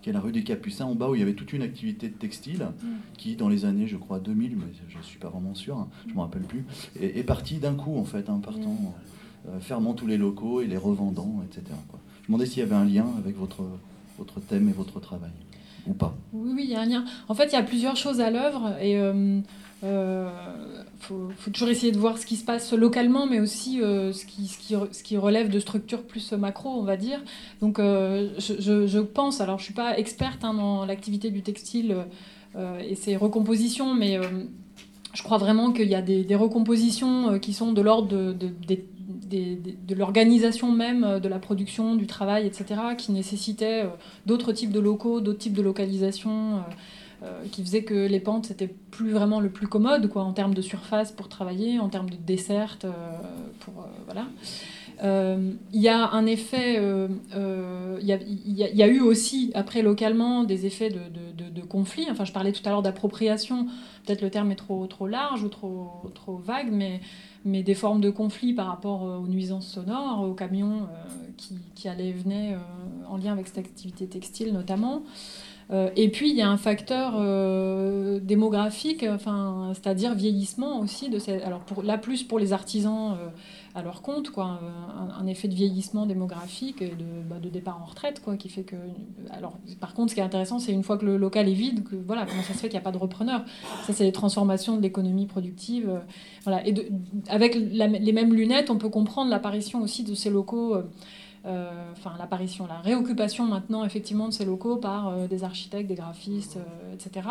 qui 0.00 0.08
est 0.08 0.14
la 0.14 0.20
rue 0.20 0.32
des 0.32 0.44
Capucins, 0.44 0.86
en 0.86 0.94
bas 0.94 1.10
où 1.10 1.14
il 1.14 1.18
y 1.18 1.22
avait 1.22 1.34
toute 1.34 1.52
une 1.52 1.62
activité 1.62 2.08
de 2.08 2.14
textile, 2.14 2.68
mm. 2.82 2.86
qui 3.18 3.36
dans 3.36 3.50
les 3.50 3.66
années, 3.66 3.86
je 3.86 3.98
crois, 3.98 4.18
2000, 4.18 4.56
mais 4.56 4.72
je 4.88 4.96
ne 4.96 5.02
suis 5.02 5.18
pas 5.18 5.28
vraiment 5.28 5.54
sûr, 5.54 5.76
hein, 5.76 5.88
je 6.06 6.12
ne 6.12 6.16
me 6.16 6.20
rappelle 6.20 6.44
plus, 6.44 6.64
est, 6.98 7.18
est 7.18 7.22
partie 7.22 7.58
d'un 7.58 7.74
coup 7.74 7.98
en 7.98 8.06
fait, 8.06 8.30
hein, 8.30 8.40
partant. 8.42 8.72
Mm. 8.72 8.92
Euh, 9.48 9.60
fermant 9.60 9.94
tous 9.94 10.06
les 10.06 10.16
locaux 10.16 10.60
et 10.60 10.66
les 10.66 10.76
revendant, 10.76 11.40
etc. 11.44 11.62
Je 11.68 12.22
me 12.22 12.26
demandais 12.26 12.46
s'il 12.46 12.58
y 12.58 12.62
avait 12.62 12.74
un 12.74 12.84
lien 12.84 13.06
avec 13.18 13.36
votre, 13.36 13.62
votre 14.18 14.40
thème 14.40 14.68
et 14.68 14.72
votre 14.72 14.98
travail, 14.98 15.30
ou 15.86 15.92
pas. 15.92 16.16
Oui, 16.32 16.52
oui, 16.54 16.64
il 16.64 16.70
y 16.70 16.74
a 16.74 16.80
un 16.80 16.86
lien. 16.86 17.04
En 17.28 17.34
fait, 17.34 17.46
il 17.46 17.52
y 17.52 17.56
a 17.56 17.62
plusieurs 17.62 17.96
choses 17.96 18.20
à 18.20 18.30
l'œuvre, 18.30 18.76
et 18.80 18.98
euh, 18.98 19.40
euh, 19.84 20.28
faut, 20.98 21.30
toujours 21.52 21.68
essayer 21.68 21.92
de 21.92 21.98
voir 21.98 22.18
ce 22.18 22.26
qui 22.26 22.34
se 22.34 22.44
passe 22.44 22.72
localement, 22.72 23.26
mais 23.26 23.38
aussi 23.38 23.80
euh, 23.80 24.12
ce, 24.12 24.26
qui, 24.26 24.48
ce, 24.48 24.58
qui, 24.58 24.74
ce, 24.90 25.02
qui, 25.04 25.16
relève 25.16 25.48
de 25.48 25.60
structures 25.60 26.02
plus 26.02 26.32
macro, 26.32 26.70
on 26.70 26.82
va 26.82 26.96
dire. 26.96 27.22
Donc, 27.60 27.78
je, 27.78 28.86
je, 28.86 28.98
pense, 28.98 29.40
alors 29.40 29.58
je 29.58 29.62
ne 29.62 29.66
suis 29.66 29.74
pas 29.74 29.96
experte 29.96 30.44
hein, 30.44 30.54
dans 30.54 30.84
l'activité 30.84 31.30
du 31.30 31.42
textile 31.42 31.96
et 32.80 32.94
ses 32.94 33.16
recompositions, 33.16 33.94
mais 33.94 34.18
je 35.12 35.22
crois 35.22 35.36
vraiment 35.36 35.72
qu'il 35.72 35.88
y 35.88 35.94
a 35.94 36.02
des, 36.02 36.34
recompositions 36.34 37.38
qui 37.38 37.52
sont 37.52 37.72
de 37.72 37.82
l'ordre 37.82 38.08
de, 38.08 38.32
des 38.66 38.84
de 39.26 39.94
l'organisation 39.94 40.72
même 40.72 41.04
euh, 41.04 41.20
de 41.20 41.28
la 41.28 41.38
production, 41.38 41.96
du 41.96 42.06
travail, 42.06 42.46
etc., 42.46 42.80
qui 42.96 43.12
nécessitait 43.12 43.84
euh, 43.84 43.88
d'autres 44.26 44.52
types 44.52 44.72
de 44.72 44.80
locaux, 44.80 45.20
d'autres 45.20 45.38
types 45.38 45.52
de 45.52 45.62
localisation, 45.62 46.62
euh, 47.22 47.42
qui 47.50 47.62
faisait 47.62 47.82
que 47.82 48.06
les 48.06 48.20
pentes, 48.20 48.46
c'était 48.46 48.68
plus 48.90 49.10
vraiment 49.10 49.40
le 49.40 49.48
plus 49.48 49.66
commode, 49.66 50.08
quoi, 50.08 50.22
en 50.22 50.32
termes 50.32 50.54
de 50.54 50.62
surface 50.62 51.12
pour 51.12 51.28
travailler, 51.28 51.78
en 51.78 51.88
termes 51.88 52.10
de 52.10 52.16
desserte, 52.16 52.86
pour, 53.60 53.86
voilà. 54.04 54.26
Il 55.02 55.80
y 55.80 55.88
a 55.88 56.10
un 56.10 56.26
effet, 56.26 56.76
il 56.76 58.04
y, 58.04 58.76
y, 58.76 58.82
a 58.82 58.86
eu 58.86 59.00
aussi, 59.00 59.50
après 59.54 59.82
localement, 59.82 60.44
des 60.44 60.66
effets 60.66 60.90
de, 60.90 61.00
de, 61.36 61.50
de, 61.50 61.62
conflit. 61.62 62.06
Enfin, 62.10 62.24
je 62.24 62.32
parlais 62.32 62.52
tout 62.52 62.62
à 62.64 62.70
l'heure 62.70 62.82
d'appropriation, 62.82 63.66
peut-être 64.04 64.22
le 64.22 64.30
terme 64.30 64.50
est 64.52 64.56
trop, 64.56 64.86
trop 64.86 65.06
large 65.06 65.42
ou 65.42 65.48
trop, 65.48 66.10
trop 66.14 66.36
vague, 66.36 66.70
mais 66.70 67.00
mais 67.46 67.62
des 67.62 67.74
formes 67.74 68.00
de 68.00 68.10
conflit 68.10 68.52
par 68.52 68.66
rapport 68.66 69.04
euh, 69.04 69.18
aux 69.18 69.28
nuisances 69.28 69.68
sonores, 69.68 70.28
aux 70.28 70.34
camions 70.34 70.82
euh, 70.82 70.86
qui, 71.36 71.54
qui, 71.76 71.88
allaient 71.88 72.08
et 72.08 72.12
venaient 72.12 72.54
euh, 72.54 73.08
en 73.08 73.16
lien 73.16 73.32
avec 73.32 73.46
cette 73.46 73.58
activité 73.58 74.06
textile 74.06 74.52
notamment. 74.52 75.02
et 75.70 76.08
puis 76.10 76.30
il 76.30 76.36
y 76.36 76.42
a 76.42 76.48
un 76.48 76.56
facteur 76.56 77.12
démographique, 78.20 79.04
enfin, 79.08 79.72
c'est-à-dire 79.74 80.14
vieillissement 80.14 80.80
aussi 80.80 81.08
de 81.08 81.18
ces, 81.18 81.40
alors 81.42 81.60
pour, 81.60 81.82
là 81.82 81.98
plus 81.98 82.24
pour 82.24 82.38
les 82.38 82.52
artisans 82.52 83.16
à 83.76 83.82
leur 83.82 84.02
compte, 84.02 84.30
quoi, 84.30 84.44
un, 84.44 85.20
un, 85.20 85.26
effet 85.26 85.46
de 85.46 85.54
vieillissement 85.54 86.06
démographique 86.06 86.82
et 86.82 86.88
de, 86.88 87.04
bah, 87.28 87.36
de, 87.40 87.48
départ 87.48 87.80
en 87.80 87.84
retraite, 87.84 88.20
quoi, 88.22 88.36
qui 88.36 88.48
fait 88.48 88.62
que. 88.62 88.76
Alors, 89.30 89.58
par 89.80 89.94
contre, 89.94 90.10
ce 90.10 90.14
qui 90.14 90.20
est 90.20 90.24
intéressant, 90.24 90.58
c'est 90.58 90.72
une 90.72 90.82
fois 90.82 90.98
que 90.98 91.06
le 91.06 91.16
local 91.16 91.48
est 91.48 91.54
vide, 91.54 91.84
que 91.84 91.94
voilà, 91.94 92.26
comment 92.26 92.42
ça 92.42 92.54
se 92.54 92.58
fait 92.58 92.68
qu'il 92.68 92.76
n'y 92.78 92.82
a 92.82 92.84
pas 92.84 92.92
de 92.92 92.98
repreneur. 92.98 93.44
Ça, 93.84 93.92
c'est 93.92 94.04
les 94.04 94.12
transformations 94.12 94.76
de 94.76 94.82
l'économie 94.82 95.26
productive, 95.26 95.88
euh, 95.88 95.98
voilà. 96.44 96.66
Et 96.66 96.74
avec 97.28 97.54
les 97.54 98.12
mêmes 98.12 98.34
lunettes, 98.34 98.70
on 98.70 98.78
peut 98.78 98.88
comprendre 98.88 99.30
l'apparition 99.30 99.82
aussi 99.82 100.02
de 100.02 100.14
ces 100.14 100.30
locaux. 100.30 100.76
Euh, 101.46 101.92
enfin, 101.92 102.14
l'apparition, 102.18 102.66
la 102.66 102.80
réoccupation 102.80 103.44
maintenant 103.44 103.84
effectivement 103.84 104.26
de 104.26 104.32
ces 104.32 104.44
locaux 104.44 104.76
par 104.76 105.08
euh, 105.08 105.26
des 105.28 105.44
architectes, 105.44 105.88
des 105.88 105.94
graphistes, 105.94 106.56
euh, 106.56 106.94
etc. 106.94 107.28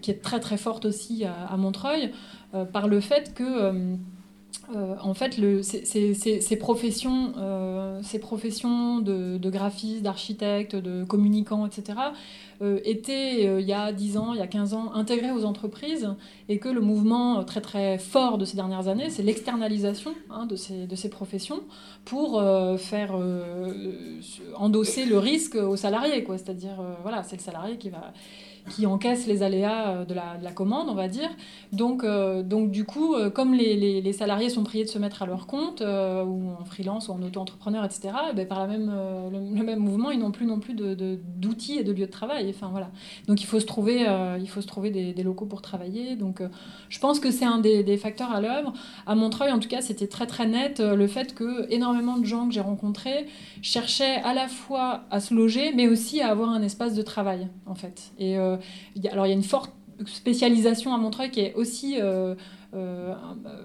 qui 0.00 0.10
est 0.10 0.22
très 0.22 0.40
très 0.40 0.56
forte 0.56 0.84
aussi 0.84 1.24
à 1.24 1.56
Montreuil, 1.56 2.12
par 2.72 2.88
le 2.88 3.00
fait 3.00 3.32
que 3.34 3.96
euh, 4.74 4.94
en 5.02 5.12
fait, 5.14 5.38
le, 5.38 5.62
ces, 5.62 5.84
ces, 6.14 6.56
professions, 6.56 7.32
euh, 7.36 8.00
ces 8.02 8.18
professions 8.18 9.00
de, 9.00 9.36
de 9.36 9.50
graphistes, 9.50 10.02
d'architectes, 10.02 10.76
de 10.76 11.04
communicants, 11.04 11.66
etc., 11.66 11.98
euh, 12.62 12.78
étaient, 12.84 13.60
il 13.60 13.66
y 13.66 13.72
a 13.72 13.92
10 13.92 14.16
ans, 14.18 14.34
il 14.34 14.38
y 14.38 14.42
a 14.42 14.46
15 14.46 14.74
ans, 14.74 14.92
intégrées 14.94 15.32
aux 15.32 15.44
entreprises, 15.44 16.14
et 16.48 16.58
que 16.58 16.68
le 16.68 16.80
mouvement 16.80 17.44
très 17.44 17.60
très 17.60 17.98
fort 17.98 18.38
de 18.38 18.44
ces 18.44 18.56
dernières 18.56 18.88
années, 18.88 19.10
c'est 19.10 19.24
l'externalisation 19.24 20.14
hein, 20.30 20.46
de, 20.46 20.54
ces, 20.54 20.86
de 20.86 20.94
ces 20.94 21.10
professions 21.10 21.62
pour 22.04 22.42
faire 22.78 23.16
endosser 24.56 25.06
le 25.06 25.18
risque 25.18 25.56
aux 25.56 25.76
salariés. 25.76 26.24
C'est-à-dire, 26.28 26.80
voilà, 27.02 27.22
c'est 27.24 27.36
le 27.36 27.42
salarié 27.42 27.78
qui 27.78 27.90
va 27.90 28.12
qui 28.68 28.86
encaissent 28.86 29.26
les 29.26 29.42
aléas 29.42 29.88
euh, 29.88 30.04
de 30.04 30.14
la, 30.14 30.36
de 30.38 30.44
la 30.44 30.52
commande, 30.52 30.88
on 30.88 30.94
va 30.94 31.08
dire. 31.08 31.30
Donc, 31.72 32.04
euh, 32.04 32.42
donc 32.42 32.70
du 32.70 32.84
coup, 32.84 33.14
euh, 33.14 33.30
comme 33.30 33.54
les, 33.54 33.76
les, 33.76 34.00
les, 34.00 34.12
salariés 34.12 34.48
sont 34.48 34.62
priés 34.62 34.84
de 34.84 34.88
se 34.88 34.98
mettre 34.98 35.22
à 35.22 35.26
leur 35.26 35.46
compte, 35.46 35.80
ou 35.82 36.50
en 36.60 36.64
freelance, 36.64 37.08
ou 37.08 37.12
en 37.12 37.22
auto-entrepreneur, 37.22 37.84
etc., 37.84 38.00
et 38.04 38.10
eh 38.30 38.34
bien, 38.34 38.44
par 38.44 38.60
la 38.60 38.66
même, 38.66 38.92
le, 39.32 39.62
même 39.62 39.80
mouvement, 39.80 40.10
ils 40.10 40.18
n'ont 40.18 40.30
plus 40.30 40.46
non 40.46 40.60
plus 40.60 40.74
d'outils 40.74 41.76
de, 41.76 41.80
et 41.80 41.84
de 41.84 41.92
lieux 41.92 42.06
de 42.06 42.10
travail. 42.10 42.48
Enfin, 42.50 42.68
voilà. 42.70 42.90
Donc 43.26 43.42
il 43.42 43.46
faut 43.46 43.60
se 43.60 43.66
trouver, 43.66 44.06
il 44.40 44.48
faut 44.48 44.60
se 44.60 44.66
trouver 44.66 44.90
des, 44.90 45.12
des, 45.12 45.22
locaux 45.22 45.46
pour 45.46 45.62
travailler. 45.62 46.16
Donc 46.16 46.42
je 46.88 46.98
pense 46.98 47.20
que 47.20 47.30
c'est 47.30 47.44
un 47.44 47.58
des, 47.58 47.82
des, 47.82 47.96
facteurs 47.96 48.32
à 48.32 48.40
l'œuvre. 48.40 48.72
À 49.06 49.14
Montreuil, 49.14 49.52
en 49.52 49.58
tout 49.58 49.68
cas, 49.68 49.80
c'était 49.80 50.06
très 50.06 50.26
très 50.26 50.46
net 50.46 50.80
le 50.80 51.06
fait 51.06 51.34
que 51.34 51.70
énormément 51.72 52.18
de 52.18 52.24
gens 52.24 52.46
que 52.46 52.54
j'ai 52.54 52.60
rencontrés 52.60 53.26
cherchaient 53.62 54.20
à 54.24 54.34
la 54.34 54.48
fois 54.48 55.02
à 55.10 55.20
se 55.20 55.34
loger, 55.34 55.72
mais 55.74 55.88
aussi 55.88 56.20
à 56.20 56.30
avoir 56.30 56.50
un 56.50 56.62
espace 56.62 56.94
de 56.94 57.02
travail, 57.02 57.48
en 57.66 57.74
fait. 57.74 58.12
Et 58.18 58.36
a, 58.54 59.12
alors 59.12 59.26
il 59.26 59.30
y 59.30 59.32
a 59.32 59.36
une 59.36 59.42
forte 59.42 59.72
spécialisation 60.06 60.94
à 60.94 60.98
Montreuil 60.98 61.30
qui 61.30 61.40
est 61.40 61.54
aussi 61.54 61.96
euh, 62.00 62.34
euh, 62.74 63.14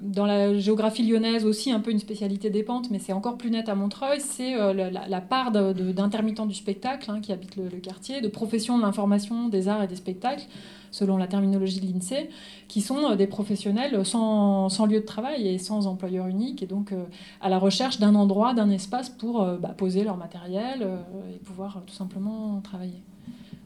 dans 0.01 0.25
la 0.25 0.57
géographie 0.57 1.07
lyonnaise 1.07 1.45
aussi 1.45 1.71
un 1.71 1.79
peu 1.79 1.91
une 1.91 1.99
spécialité 1.99 2.49
des 2.49 2.63
pentes, 2.63 2.91
mais 2.91 2.99
c'est 2.99 3.13
encore 3.13 3.37
plus 3.37 3.49
net 3.49 3.69
à 3.69 3.75
Montreuil, 3.75 4.19
c'est 4.19 4.55
euh, 4.55 4.73
la, 4.73 5.21
part 5.21 5.51
d'intermittents 5.51 6.45
du 6.45 6.53
spectacle 6.55 7.09
hein, 7.09 7.21
qui 7.21 7.31
habitent 7.31 7.55
le, 7.55 7.69
quartier, 7.79 8.21
de 8.21 8.27
professions 8.27 8.77
de 8.77 8.83
l'information, 8.83 9.47
des 9.47 9.69
arts 9.69 9.83
et 9.83 9.87
des 9.87 9.95
spectacles, 9.95 10.45
selon 10.91 11.17
la 11.17 11.27
terminologie 11.27 11.79
de 11.79 11.85
l'INSEE, 11.85 12.29
qui 12.67 12.81
sont 12.81 13.11
euh, 13.11 13.15
des 13.15 13.27
professionnels 13.27 14.05
sans, 14.05 14.85
lieu 14.85 14.99
de 14.99 15.05
travail 15.05 15.47
et 15.47 15.57
sans 15.57 15.87
employeur 15.87 16.27
unique, 16.27 16.63
et 16.63 16.67
donc 16.67 16.91
euh, 16.91 17.05
à 17.41 17.49
la 17.49 17.59
recherche 17.59 17.99
d'un 17.99 18.15
endroit, 18.15 18.53
d'un 18.53 18.69
espace 18.69 19.09
pour 19.09 19.41
euh, 19.41 19.57
bah, 19.57 19.69
poser 19.69 20.03
leur 20.03 20.17
matériel 20.17 20.87
et 21.33 21.37
pouvoir 21.39 21.81
tout 21.85 21.93
simplement 21.93 22.59
travailler. 22.61 23.01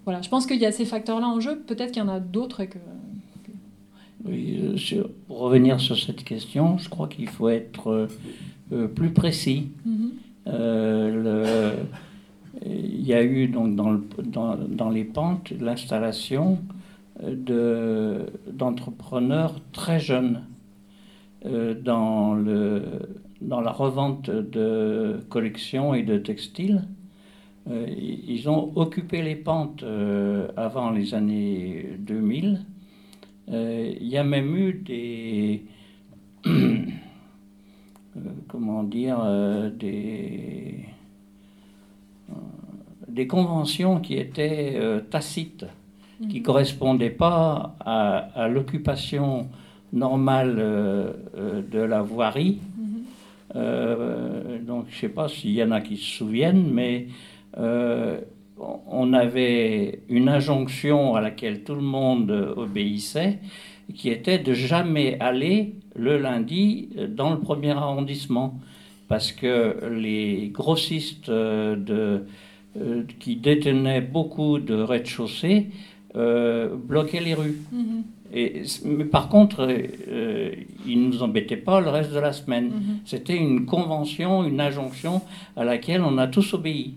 Voilà, 0.06 0.22
je 0.22 0.30
pense 0.30 0.46
qu'il 0.46 0.60
y 0.60 0.66
a 0.66 0.72
ces 0.72 0.86
facteurs-là 0.86 1.28
en 1.28 1.40
jeu. 1.40 1.60
Peut-être 1.60 1.92
qu'il 1.92 2.02
y 2.02 2.06
en 2.06 2.10
a 2.10 2.20
d'autres 2.20 2.66
que. 2.66 2.78
Oui, 4.26 4.74
sur, 4.78 5.10
pour 5.28 5.40
revenir 5.40 5.80
sur 5.80 5.98
cette 5.98 6.24
question, 6.24 6.78
je 6.78 6.90
crois 6.90 7.08
qu'il 7.08 7.28
faut 7.28 7.50
être 7.50 8.08
euh, 8.72 8.88
plus 8.88 9.12
précis. 9.12 9.70
Mm 9.86 9.92
-hmm. 9.92 10.10
euh, 10.48 11.24
le, 11.24 11.74
il 12.66 13.02
y 13.02 13.14
a 13.14 13.24
eu 13.24 13.48
donc 13.48 13.76
dans, 13.76 13.92
le, 13.92 14.04
dans, 14.24 14.56
dans 14.56 14.90
les 14.90 15.04
pentes 15.04 15.52
l'installation 15.60 16.60
d'entrepreneurs 18.54 19.54
de, 19.56 19.60
très 19.72 20.00
jeunes 20.00 20.42
euh, 21.46 21.74
dans, 21.74 22.34
le, 22.34 22.84
dans 23.42 23.62
la 23.62 23.72
revente 23.72 24.30
de 24.30 25.20
collections 25.30 25.94
et 25.94 26.04
de 26.04 26.18
textiles. 26.18 26.84
Euh, 27.70 27.86
ils 27.88 28.50
ont 28.50 28.72
occupé 28.76 29.22
les 29.22 29.36
pentes 29.36 29.84
euh, 29.84 30.48
avant 30.58 30.90
les 30.90 31.14
années 31.14 31.96
2000. 32.00 32.60
Euh, 33.50 33.94
il 34.00 34.08
y 34.08 34.18
a 34.18 34.24
même 34.24 34.56
eu 34.56 34.74
des. 34.74 35.66
comment 38.48 38.84
dire 38.84 39.20
Des. 39.78 40.86
Des 43.08 43.28
conventions 43.28 44.00
qui 44.00 44.16
étaient 44.16 44.80
tacites, 45.10 45.66
qui 46.22 46.28
ne 46.28 46.40
mhm. 46.40 46.44
correspondaient 46.44 47.10
pas 47.10 47.76
à, 47.82 48.18
à 48.36 48.48
l'occupation 48.48 49.50
normale 49.92 50.56
de 51.70 51.80
la 51.80 52.02
voirie. 52.02 52.60
-hmm. 52.80 54.66
donc 54.66 54.86
je 54.90 54.96
ne 54.96 55.00
sais 55.02 55.10
pas 55.10 55.28
s'il 55.28 55.52
y 55.52 55.62
en 55.62 55.72
a 55.72 55.82
qui 55.82 55.98
se 55.98 56.10
souviennent, 56.20 56.72
mais 56.72 57.08
on 57.58 59.14
avait 59.14 60.00
une 60.10 60.30
injonction 60.30 61.16
à 61.16 61.22
laquelle 61.22 61.64
tout 61.64 61.76
le 61.76 61.82
monde 61.82 62.54
obéissait, 62.56 63.40
qui 63.94 64.10
était 64.10 64.40
de 64.40 64.54
jamais 64.54 65.18
aller 65.20 65.76
le 65.96 66.18
lundi 66.18 66.90
dans 67.10 67.32
le 67.32 67.40
premier 67.40 67.72
arrondissement, 67.72 68.60
parce 69.08 69.32
que 69.32 69.90
les 69.92 70.50
grossistes 70.54 71.30
de, 71.30 72.24
euh, 72.78 73.04
qui 73.20 73.36
détenaient 73.36 74.00
beaucoup 74.02 74.60
de 74.60 74.76
rez-de-chaussée 74.76 75.68
bloquaient 76.14 77.22
les 77.22 77.34
rues. 77.34 77.58
Mhm. 77.72 78.04
Et, 78.34 78.64
mais 78.86 79.06
par 79.06 79.28
contre, 79.28 79.68
ils 80.88 81.02
ne 81.02 81.08
nous 81.08 81.24
embêtaient 81.24 81.58
pas 81.58 81.82
le 81.82 81.90
reste 81.90 82.14
de 82.14 82.20
la 82.20 82.32
semaine. 82.32 82.68
Mhm. 82.68 83.00
C'était 83.06 83.36
une 83.38 83.66
convention, 83.66 84.46
une 84.46 84.62
injonction 84.62 85.22
à 85.58 85.66
laquelle 85.66 86.02
on 86.02 86.18
a 86.18 86.28
tous 86.28 86.54
obéi. 86.54 86.96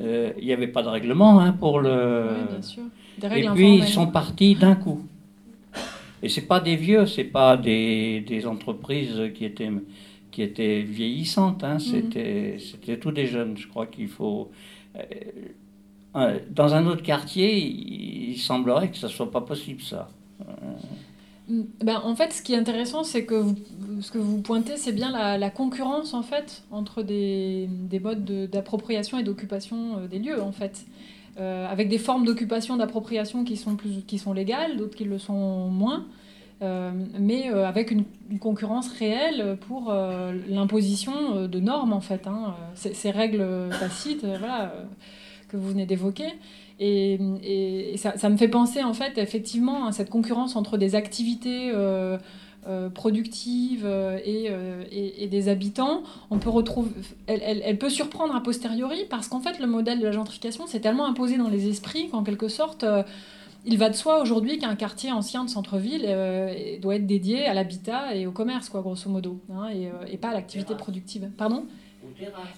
Il 0.00 0.44
n'y 0.44 0.52
avait 0.52 0.68
pas 0.68 0.82
de 0.82 0.88
règlement 0.88 1.40
hein, 1.40 1.52
pour 1.52 1.80
le. 1.80 2.26
bien 2.50 2.62
sûr. 2.62 2.82
et 3.22 3.48
puis 3.54 3.76
ils 3.76 3.86
sont 3.86 4.08
partis 4.08 4.54
d'un 4.54 4.74
coup. 4.74 5.06
Et 6.22 6.28
c'est 6.28 6.46
pas 6.46 6.58
des 6.58 6.76
vieux, 6.76 7.04
c'est 7.06 7.24
pas 7.24 7.56
des, 7.56 8.20
des, 8.26 8.46
entreprises 8.46 9.20
qui 9.34 9.44
étaient 9.44 9.70
qui 10.30 10.42
étaient 10.42 10.80
vieillissantes. 10.80 11.62
Hein. 11.62 11.74
Mhm. 11.74 11.78
C'était 11.78 12.56
c'était 12.58 12.98
tous 12.98 13.12
des 13.12 13.26
jeunes. 13.26 13.56
Je 13.56 13.68
crois 13.68 13.86
qu'il 13.86 14.08
faut. 14.08 14.50
Euh, 14.96 15.02
euh, 16.16 16.38
dans 16.50 16.74
un 16.74 16.86
autre 16.86 17.02
quartier, 17.02 17.56
il, 17.56 18.38
semblerait 18.38 18.90
que 18.90 18.96
ce 18.96 19.08
soit 19.08 19.30
pas 19.30 19.42
possible 19.42 19.82
ça. 19.82 20.08
Mm, 21.48 21.62
ben, 21.82 22.00
en 22.04 22.16
fait, 22.16 22.32
ce 22.32 22.42
qui 22.42 22.54
est 22.54 22.56
intéressant, 22.56 23.04
c'est 23.04 23.24
que 23.24 23.34
vous, 23.34 23.54
ce 24.00 24.10
que 24.10 24.18
vous 24.18 24.40
pointez, 24.40 24.76
c'est 24.76 24.92
bien 24.92 25.10
la, 25.10 25.36
la, 25.38 25.50
concurrence 25.50 26.14
en 26.14 26.22
fait 26.22 26.62
entre 26.70 27.02
des, 27.02 27.68
des 27.70 28.00
modes 28.00 28.24
d'appropriation 28.50 29.18
et 29.18 29.22
d'occupation 29.22 29.98
euh, 29.98 30.06
des 30.06 30.18
lieux 30.18 30.42
en 30.42 30.52
fait. 30.52 30.84
Euh, 31.38 31.66
avec 31.68 31.88
des 31.88 31.98
formes 31.98 32.24
d'occupation, 32.24 32.76
d'appropriation 32.76 33.42
qui 33.44 33.56
sont, 33.56 33.74
plus, 33.74 34.04
qui 34.06 34.18
sont 34.18 34.32
légales, 34.32 34.76
d'autres 34.76 34.96
qui 34.96 35.04
le 35.04 35.18
sont 35.18 35.68
moins, 35.68 36.06
euh, 36.62 36.92
mais 37.18 37.48
avec 37.48 37.90
une, 37.90 38.04
concurrence 38.38 38.88
réelle 38.88 39.58
pour 39.66 39.92
l'imposition 40.48 41.46
de 41.46 41.60
normes, 41.60 41.92
en 41.92 42.00
fait, 42.00 42.28
hein, 42.28 42.54
ces, 42.74 43.10
règles 43.10 43.44
tacites 43.80 44.24
voilà, 44.24 44.72
que 45.48 45.56
vous 45.56 45.68
venez 45.70 45.86
d'évoquer. 45.86 46.28
Et, 46.80 47.18
et, 47.42 47.96
ça, 47.96 48.16
ça, 48.16 48.28
me 48.28 48.36
fait 48.36 48.48
penser, 48.48 48.82
en 48.82 48.94
fait, 48.94 49.18
effectivement, 49.18 49.86
à 49.86 49.92
cette 49.92 50.10
concurrence 50.10 50.56
entre 50.56 50.76
des 50.76 50.94
activités 50.94 51.70
euh, 52.66 52.88
productive 52.88 53.84
euh, 53.84 54.18
euh, 54.26 54.84
et, 54.90 55.24
et, 55.24 55.26
des 55.26 55.50
habitants, 55.50 56.02
on 56.30 56.38
peut 56.38 56.48
retrouver, 56.48 56.92
elle, 57.26 57.60
elle, 57.62 57.76
peut 57.76 57.90
surprendre 57.90 58.34
a 58.34 58.42
posteriori 58.42 59.04
parce 59.10 59.28
qu'en 59.28 59.40
fait 59.40 59.58
le 59.58 59.66
modèle 59.66 60.00
de 60.00 60.06
la 60.06 60.12
gentrification 60.12 60.66
s'est 60.66 60.80
tellement 60.80 61.04
imposé 61.04 61.36
dans 61.36 61.50
les 61.50 61.68
esprits 61.68 62.08
qu'en 62.08 62.22
quelque 62.22 62.48
sorte 62.48 62.86
il 63.66 63.76
va 63.76 63.90
de 63.90 63.94
soi 63.94 64.22
aujourd'hui 64.22 64.56
qu'un 64.56 64.76
quartier 64.76 65.12
ancien 65.12 65.44
de 65.44 65.50
centre-ville 65.50 66.08
doit 66.80 66.96
être 66.96 67.06
dédié 67.06 67.44
à 67.44 67.52
l'habitat 67.52 68.14
et 68.14 68.26
au 68.26 68.32
commerce, 68.32 68.70
quoi, 68.70 68.80
grosso 68.80 69.10
modo, 69.10 69.40
hein, 69.54 69.68
et, 69.68 69.90
et, 70.10 70.16
pas 70.16 70.28
à 70.28 70.32
l'activité 70.32 70.74
productive. 70.74 71.28
Pardon? 71.36 71.66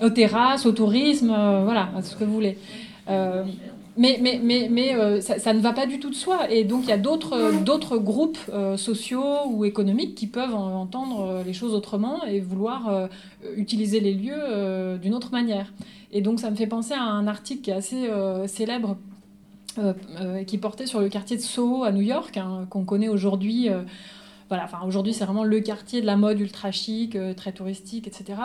Aux 0.00 0.10
terrasses, 0.10 0.66
au 0.66 0.72
tourisme, 0.72 1.34
voilà, 1.64 1.90
à 1.96 2.02
ce 2.02 2.14
que 2.14 2.22
vous 2.22 2.34
voulez. 2.34 2.58
Mais, 3.96 4.18
mais, 4.20 4.38
mais, 4.42 4.68
mais 4.70 4.94
euh, 4.94 5.20
ça, 5.22 5.54
ne 5.54 5.60
va 5.60 5.72
pas 5.72 5.86
du 5.86 5.98
tout 5.98 6.10
de 6.10 6.14
soi. 6.14 6.50
Et 6.50 6.64
donc, 6.64 6.82
il 6.84 6.88
y 6.88 6.92
a 6.92 6.98
d'autres, 6.98 7.32
euh, 7.34 7.98
groupes 7.98 8.38
euh, 8.52 8.76
sociaux 8.76 9.46
ou 9.48 9.64
économiques 9.64 10.14
qui 10.14 10.26
peuvent 10.26 10.54
entendre 10.54 11.42
les 11.44 11.54
choses 11.54 11.74
autrement 11.74 12.24
et 12.24 12.40
vouloir 12.40 13.08
utiliser 13.56 14.00
les 14.00 14.12
lieux 14.12 14.98
d'une 15.00 15.14
autre 15.14 15.32
manière. 15.32 15.72
Et 16.12 16.20
donc, 16.20 16.40
ça 16.40 16.50
me 16.50 16.56
fait 16.56 16.66
penser 16.66 16.94
à 16.94 17.02
un 17.02 17.26
article 17.26 17.62
qui 17.62 17.70
est 17.70 17.74
assez 17.74 18.08
célèbre, 18.46 18.96
qui 20.46 20.58
portait 20.58 20.86
sur 20.86 21.00
le 21.00 21.08
quartier 21.08 21.36
de 21.36 21.42
Soho 21.42 21.84
à 21.84 21.92
New 21.92 22.02
York, 22.02 22.36
hein, 22.36 22.66
qu'on 22.70 22.84
connaît 22.84 23.08
aujourd'hui 23.08 23.68
voilà, 24.48 24.64
enfin, 24.64 24.78
aujourd'hui, 24.86 25.12
c'est 25.12 25.24
vraiment 25.24 25.42
le 25.42 25.60
quartier 25.60 26.00
de 26.00 26.06
la 26.06 26.16
mode 26.16 26.38
ultra 26.38 26.70
chic, 26.70 27.16
euh, 27.16 27.34
très 27.34 27.52
touristique, 27.52 28.06
etc. 28.06 28.40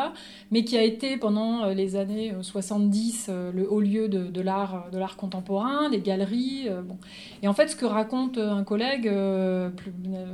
Mais 0.49 0.63
qui 0.63 0.75
a 0.77 0.83
été 0.83 1.17
pendant 1.17 1.63
euh, 1.63 1.73
les 1.73 1.95
années 1.95 2.33
70 2.41 3.27
euh, 3.29 3.51
le 3.53 3.71
haut 3.71 3.81
lieu 3.81 4.07
de, 4.07 4.25
de 4.25 4.41
l'art 4.41 5.15
contemporain, 5.17 5.89
des 5.89 5.99
galeries. 5.99 6.69
bon. 6.83 6.97
Et 7.43 7.47
en 7.47 7.53
fait, 7.53 7.67
ce 7.67 7.75
que 7.75 7.85
raconte 7.85 8.37
un 8.37 8.63
collègue 8.63 9.11
plus, 9.75 9.93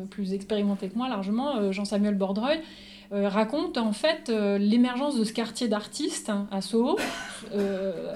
plus 0.09 0.33
expérimenté 0.33 0.89
que 0.89 0.97
moi 0.97 1.09
largement, 1.09 1.71
Jean-Samuel 1.71 2.15
Bordreuil, 2.15 2.59
euh, 3.13 3.29
raconte 3.29 3.77
en 3.77 3.93
fait 3.93 4.29
euh, 4.29 4.57
l'émergence 4.57 5.17
de 5.17 5.23
ce 5.23 5.31
quartier 5.31 5.69
d'artistes 5.69 6.29
hein, 6.29 6.45
à 6.51 6.59
Soho, 6.59 6.97
euh, 7.53 8.11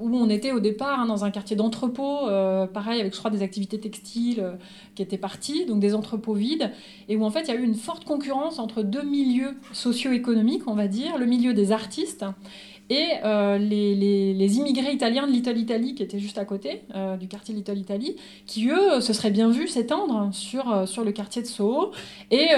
où 0.00 0.16
on 0.16 0.28
était 0.28 0.50
au 0.50 0.58
départ 0.58 0.98
hein, 0.98 1.06
dans 1.06 1.24
un 1.24 1.30
quartier 1.30 1.54
d'entrepôt, 1.54 2.26
pareil 2.72 3.00
avec 3.00 3.14
je 3.14 3.18
crois 3.18 3.30
des 3.30 3.42
activités 3.42 3.78
textiles 3.78 4.44
qui 4.94 5.02
étaient 5.02 5.18
parties, 5.18 5.66
donc 5.66 5.78
des 5.78 5.94
entrepôts 5.94 6.34
vides, 6.34 6.72
et 7.08 7.16
où 7.16 7.24
en 7.24 7.30
fait 7.30 7.42
il 7.42 7.48
y 7.48 7.50
a 7.52 7.54
eu 7.54 7.62
une 7.62 7.76
forte 7.76 8.04
concurrence 8.04 8.58
entre 8.58 8.82
deux 8.82 9.04
milieux 9.04 9.54
socio-économiques, 9.72 10.62
on 10.66 10.74
va 10.74 10.88
dire, 10.88 11.18
le 11.18 11.26
milieu 11.26 11.54
des 11.54 11.70
artistes 11.70 12.24
et 12.88 13.14
euh, 13.24 13.58
les, 13.58 14.58
immigrés 14.58 14.92
italiens 14.92 15.26
de 15.26 15.32
Little 15.32 15.58
Italy, 15.58 15.94
qui 15.94 16.02
étaient 16.02 16.20
juste 16.20 16.38
à 16.38 16.44
côté 16.44 16.82
euh, 16.94 17.16
du 17.16 17.26
quartier 17.26 17.54
Little 17.54 17.78
Italy, 17.78 18.16
qui 18.46 18.68
eux 18.68 19.00
se 19.00 19.12
seraient 19.12 19.30
bien 19.30 19.50
vus 19.50 19.66
s'étendre 19.66 20.28
sur, 20.32 20.70
euh, 20.70 20.86
sur 20.86 21.02
le 21.02 21.10
quartier 21.10 21.42
de 21.42 21.46
Soho 21.46 21.90
et 22.30 22.48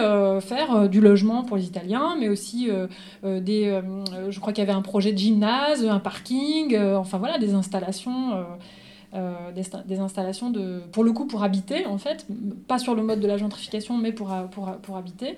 faire 0.41 0.89
du 0.89 1.01
logement 1.01 1.45
pour 1.45 1.57
les 1.57 1.65
Italiens, 1.65 2.17
mais 2.19 2.29
aussi 2.29 2.69
des. 3.25 3.81
je 4.29 4.41
crois 4.41 4.53
qu'il 4.53 4.63
y 4.63 4.67
avait 4.67 4.77
un 4.77 4.83
projet 4.83 5.13
de 5.13 5.19
gymnase, 5.19 5.85
un 5.85 5.99
parking, 5.99 6.77
enfin 6.79 7.19
voilà, 7.19 7.39
des 7.39 7.55
installations. 7.55 8.45
des, 9.13 9.99
installations 9.99 10.51
de, 10.51 10.81
pour 10.93 11.05
le 11.05 11.13
coup 11.13 11.27
pour 11.27 11.43
habiter 11.43 11.87
en 11.87 11.99
fait, 11.99 12.27
pas 12.67 12.79
sur 12.79 12.95
le 12.95 13.03
mode 13.03 13.21
de 13.21 13.27
la 13.27 13.37
gentrification 13.37 13.97
mais 13.97 14.13
pour, 14.13 14.33
pour, 14.51 14.71
pour 14.83 14.97
habiter. 14.97 15.37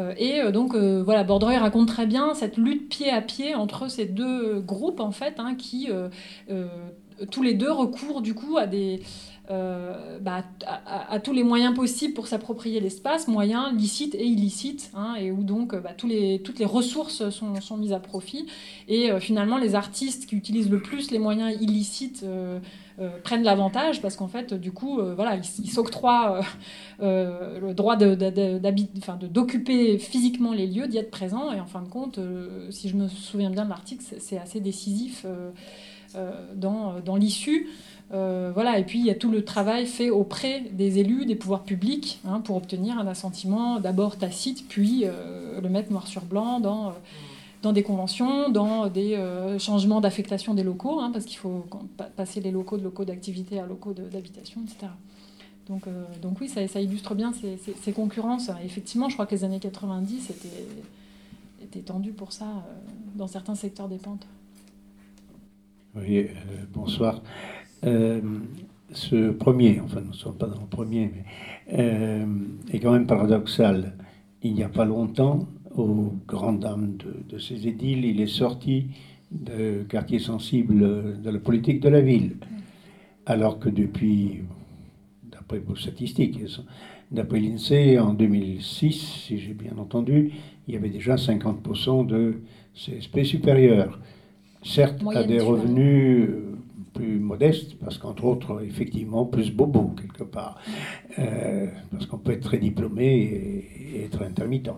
Euh, 0.00 0.14
et 0.16 0.40
euh, 0.40 0.50
donc, 0.50 0.74
euh, 0.74 1.02
voilà, 1.04 1.24
Bordreuil 1.24 1.56
raconte 1.56 1.88
très 1.88 2.06
bien 2.06 2.34
cette 2.34 2.56
lutte 2.56 2.88
pied 2.88 3.10
à 3.10 3.20
pied 3.20 3.54
entre 3.54 3.88
ces 3.88 4.06
deux 4.06 4.60
groupes, 4.60 5.00
en 5.00 5.12
fait, 5.12 5.34
hein, 5.38 5.54
qui 5.54 5.88
tous 7.30 7.42
les 7.42 7.54
deux 7.54 7.70
recourent 7.70 8.22
du 8.22 8.34
coup. 8.34 8.56
Bah, 10.20 10.44
à, 10.86 11.18
tous 11.18 11.32
les 11.32 11.42
moyens 11.42 11.74
possibles 11.74 12.14
pour 12.14 12.28
s'approprier 12.28 12.78
l'espace, 12.78 13.26
moyens 13.26 13.72
licites 13.74 14.14
et 14.14 14.24
illicites, 14.24 14.92
hein, 14.94 15.16
et 15.18 15.32
où 15.32 15.42
donc 15.42 15.74
bah, 15.74 15.90
toutes 15.96 16.10
les 16.10 16.64
ressources 16.64 17.30
sont, 17.30 17.76
mises 17.76 17.92
à 17.92 17.98
profit. 17.98 18.46
Et 18.86 19.10
finalement, 19.18 19.58
les 19.58 19.74
artistes 19.74 20.26
qui 20.26 20.36
utilisent 20.36 20.70
le 20.70 20.80
plus 20.80 21.10
les 21.10 21.18
moyens 21.18 21.60
illicites 21.60 22.24
prennent 23.22 23.42
l'avantage 23.42 24.02
parce 24.02 24.16
qu'en 24.16 24.28
fait, 24.28 24.52
du 24.52 24.72
coup, 24.72 25.00
euh, 25.00 25.14
voilà, 25.14 25.36
ils 25.36 25.70
s'octroient 25.70 26.40
euh, 27.02 27.60
le 27.60 27.74
droit 27.74 27.96
d'occuper 27.96 29.98
physiquement 29.98 30.52
les 30.52 30.66
lieux, 30.66 30.86
d'y 30.86 30.98
être 30.98 31.10
présent. 31.10 31.52
Et 31.52 31.60
en 31.60 31.66
fin 31.66 31.82
de 31.82 31.88
compte, 31.88 32.18
si 32.70 32.88
je 32.88 32.96
me 32.96 33.08
souviens 33.08 33.50
bien 33.50 33.64
de 33.64 33.70
l'article, 33.70 34.04
c'est 34.18 34.38
assez 34.38 34.60
décisif 34.60 35.26
dans, 36.54 36.94
dans 37.04 37.16
l'issue. 37.16 37.68
voilà, 38.10 38.78
et 38.78 38.84
puis 38.84 38.98
il 38.98 39.06
y 39.06 39.10
a 39.10 39.14
tout 39.14 39.30
le 39.30 39.44
travail 39.44 39.86
fait 39.86 40.10
auprès 40.10 40.60
des 40.72 40.98
élus, 40.98 41.24
des 41.24 41.36
pouvoirs 41.36 41.62
publics, 41.62 42.20
hein, 42.26 42.40
pour 42.40 42.56
obtenir 42.56 42.98
un 42.98 43.06
assentiment 43.06 43.80
d'abord 43.80 44.18
tacite, 44.18 44.66
puis 44.68 45.04
le 45.62 45.68
mettre 45.68 45.90
noir 45.90 46.06
sur 46.06 46.22
blanc 46.22 46.60
dans 46.60 46.92
dans 47.62 47.72
des 47.72 47.82
conventions, 47.82 48.48
dans 48.48 48.88
des 48.88 49.14
euh, 49.14 49.58
changements 49.58 50.00
d'affectation 50.00 50.54
des 50.54 50.62
locaux, 50.62 51.00
hein, 51.00 51.10
parce 51.12 51.26
qu'il 51.26 51.38
faut 51.38 51.66
passer 52.16 52.40
les 52.40 52.50
locaux 52.50 52.78
de 52.78 52.82
locaux 52.82 53.04
d'activité 53.04 53.60
à 53.60 53.66
locaux 53.66 53.92
d'habitation, 53.92 54.62
etc. 54.62 54.92
Donc, 55.68 55.86
euh, 55.86 56.04
donc 56.22 56.40
oui, 56.40 56.48
ça, 56.48 56.80
illustre 56.80 57.14
bien 57.14 57.32
ces, 57.32 57.58
ces, 57.80 57.92
concurrences. 57.92 58.50
Effectivement, 58.64 59.08
je 59.08 59.14
crois 59.14 59.26
que 59.26 59.34
les 59.34 59.44
années 59.44 59.60
90 59.60 60.30
étaient, 60.30 60.48
étaient 61.62 61.80
tendues 61.80 62.12
pour 62.12 62.32
ça 62.32 62.44
euh, 62.44 62.58
dans 63.14 63.26
certains 63.26 63.54
secteurs 63.54 63.88
des 63.88 63.98
pentes. 63.98 64.26
Oui, 65.94 66.28
bonsoir. 66.72 67.20
ce 67.82 69.30
premier, 69.32 69.80
enfin 69.80 70.00
nous 70.00 70.10
ne 70.10 70.14
sommes 70.14 70.36
pas 70.36 70.46
dans 70.46 70.60
le 70.60 70.66
premier, 70.66 71.12
mais 71.68 72.26
est 72.72 72.80
quand 72.80 72.92
même 72.92 73.06
paradoxal. 73.06 73.96
Il 74.42 74.54
n'y 74.54 74.62
a 74.62 74.68
pas 74.68 74.84
longtemps, 74.84 75.46
aux 75.76 76.14
grandes 76.26 76.60
dames 76.60 76.96
de, 77.28 77.38
ces 77.38 77.66
édiles, 77.66 78.04
il 78.04 78.20
est 78.20 78.26
sorti 78.26 78.88
de 79.30 79.84
quartier 79.88 80.18
sensible 80.18 81.20
de 81.22 81.30
la 81.30 81.38
politique 81.38 81.80
de 81.80 81.88
la 81.88 82.00
ville. 82.00 82.36
Alors 83.26 83.58
que 83.58 83.68
depuis, 83.68 84.40
d'après 85.30 85.58
vos 85.58 85.76
statistiques, 85.76 86.40
d'après 87.10 87.38
l'INSEE, 87.38 87.98
en 87.98 88.14
2006, 88.14 89.24
si 89.26 89.38
j'ai 89.38 89.54
bien 89.54 89.76
entendu, 89.78 90.32
il 90.66 90.74
y 90.74 90.76
avait 90.76 90.88
déjà 90.88 91.14
50% 91.16 92.06
de 92.06 92.40
CSP 92.74 93.24
supérieurs. 93.24 94.00
Certes, 94.62 95.02
à 95.14 95.24
des 95.24 95.40
revenus 95.40 96.28
euh, 96.28 96.58
plus 96.92 97.18
modestes, 97.18 97.78
parce 97.78 97.96
qu'entre 97.96 98.24
autres, 98.24 98.62
effectivement, 98.62 99.24
plus 99.24 99.50
bobo 99.50 99.94
quelque 100.00 100.24
part. 100.24 100.60
Euh, 101.18 101.66
parce 101.90 102.06
qu'on 102.06 102.18
peut 102.18 102.32
être 102.32 102.42
très 102.42 102.58
diplômé 102.58 103.06
et, 103.06 103.96
et 103.96 104.04
être 104.04 104.22
intermittent. 104.22 104.70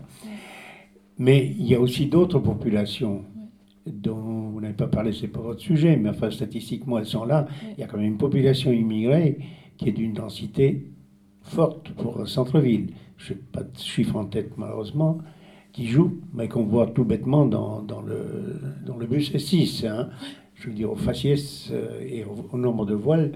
Mais 1.18 1.54
il 1.58 1.66
y 1.66 1.74
a 1.74 1.80
aussi 1.80 2.06
d'autres 2.06 2.38
populations 2.38 3.24
dont 3.86 4.50
vous 4.50 4.60
n'avez 4.60 4.74
pas 4.74 4.86
parlé, 4.86 5.12
c'est 5.12 5.28
pas 5.28 5.40
votre 5.40 5.60
sujet, 5.60 5.96
mais 5.96 6.10
enfin 6.10 6.30
statistiquement 6.30 6.98
elles 6.98 7.06
sont 7.06 7.24
là. 7.24 7.46
Il 7.76 7.80
y 7.80 7.82
a 7.82 7.86
quand 7.86 7.96
même 7.96 8.06
une 8.06 8.18
population 8.18 8.72
immigrée 8.72 9.38
qui 9.76 9.88
est 9.88 9.92
d'une 9.92 10.12
densité 10.12 10.86
forte 11.42 11.90
pour 11.90 12.20
un 12.20 12.26
centre-ville. 12.26 12.92
Je 13.16 13.34
n'ai 13.34 13.40
pas 13.52 13.62
de 13.62 13.78
chiffre 13.78 14.16
en 14.16 14.24
tête 14.24 14.52
malheureusement, 14.56 15.18
qui 15.72 15.86
joue, 15.86 16.20
mais 16.34 16.48
qu'on 16.48 16.64
voit 16.64 16.86
tout 16.86 17.04
bêtement 17.04 17.46
dans, 17.46 17.82
dans, 17.82 18.02
le, 18.02 18.60
dans 18.86 18.96
le 18.96 19.06
bus 19.06 19.32
S6. 19.32 19.86
Hein. 19.86 20.10
Je 20.54 20.68
veux 20.68 20.74
dire, 20.74 20.92
au 20.92 20.96
faciès 20.96 21.70
euh, 21.72 22.00
et 22.06 22.24
au, 22.24 22.56
nombre 22.56 22.86
de 22.86 22.94
voiles, 22.94 23.32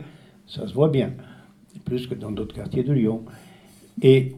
Ça 0.46 0.66
se 0.66 0.74
voit 0.74 0.88
bien, 0.88 1.12
plus 1.84 2.06
que 2.06 2.14
dans 2.14 2.30
d'autres 2.30 2.54
quartiers 2.54 2.84
de 2.84 2.92
Lyon. 2.92 3.24
Et 4.00 4.36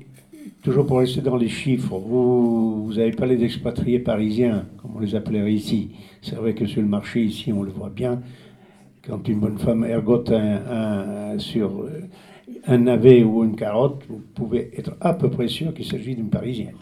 toujours 0.62 0.86
pour 0.86 0.98
rester 0.98 1.20
dans 1.20 1.36
les 1.36 1.48
chiffres, 1.48 1.98
vous, 1.98 2.84
vous 2.84 2.98
avez 2.98 3.12
parlé 3.12 3.36
d'expatriés 3.36 3.98
parisiens, 3.98 4.66
comme 4.80 4.96
on 4.96 5.00
les 5.00 5.14
appelait 5.14 5.52
ici. 5.52 5.90
C'est 6.22 6.36
vrai 6.36 6.54
que 6.54 6.66
sur 6.66 6.82
le 6.82 6.88
marché 6.88 7.22
ici, 7.22 7.52
on 7.52 7.62
le 7.62 7.70
voit 7.70 7.90
bien. 7.90 8.20
Quand 9.06 9.26
une 9.28 9.40
bonne 9.40 9.58
femme 9.58 9.84
ergote 9.84 10.30
un, 10.30 11.38
sur 11.38 11.82
euh, 11.82 12.08
un 12.66 12.78
navet 12.78 13.22
ou 13.22 13.44
une 13.44 13.56
carotte, 13.56 14.04
vous 14.08 14.20
pouvez 14.34 14.70
être 14.76 14.96
à 15.00 15.14
peu 15.14 15.30
près 15.30 15.48
sûr 15.48 15.72
qu'il 15.72 15.86
s'agit 15.86 16.14
d'une 16.14 16.30
parisienne 16.30 16.74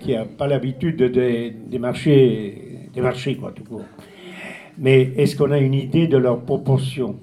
qui 0.00 0.12
n'a 0.12 0.24
pas 0.24 0.46
l'habitude 0.46 1.02
des 1.02 1.78
marchés, 1.78 2.88
des 2.92 3.00
marchés 3.00 3.36
quoi, 3.36 3.52
tout 3.52 3.64
court. 3.64 3.84
Mais 4.78 5.12
est-ce 5.16 5.36
qu'on 5.36 5.50
a 5.50 5.58
une 5.58 5.74
idée 5.74 6.08
de 6.08 6.16
leur 6.16 6.40
proportion? 6.40 7.20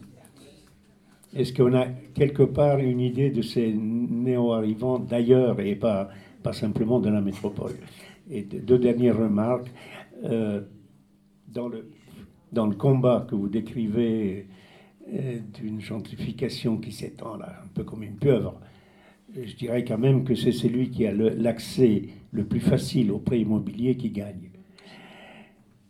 Est-ce 1.36 1.54
qu'on 1.54 1.74
a 1.74 1.88
quelque 2.14 2.44
part 2.44 2.80
une 2.80 3.00
idée 3.00 3.30
de 3.30 3.42
ces 3.42 3.74
néo-arrivants 3.74 5.00
d'ailleurs 5.00 5.60
et 5.62 5.76
pas, 5.76 6.10
pas 6.44 6.54
simplement 6.54 7.00
de 7.00 7.10
la 7.10 7.22
métropole? 7.22 7.76
Et 8.30 8.44
deux 8.44 8.78
dernières 8.78 9.18
remarques. 9.18 9.72
Euh, 10.24 10.62
dans, 11.48 11.68
le, 11.68 11.90
dans 12.52 12.66
le 12.66 12.76
combat 12.76 13.26
que 13.30 13.36
vous 13.36 13.50
décrivez 13.50 14.48
euh, 15.12 15.40
d'une 15.54 15.82
gentrification 15.82 16.78
qui 16.78 16.92
s'étend 16.92 17.38
là, 17.38 17.62
un 17.64 17.68
peu 17.74 17.84
comme 17.84 18.04
une 18.04 18.16
pieuvre, 18.16 18.60
je 19.36 19.56
dirais 19.56 19.84
quand 19.86 19.98
même 19.98 20.24
que 20.24 20.36
c'est 20.36 20.52
celui 20.52 20.90
qui 20.90 21.06
a 21.08 21.12
l'accès 21.14 22.04
le, 22.32 22.46
plus 22.46 22.60
facile 22.60 23.12
au 23.12 23.20
prêt 23.20 23.40
immobilier 23.40 23.96
qui 23.96 24.12
gagne. 24.12 24.51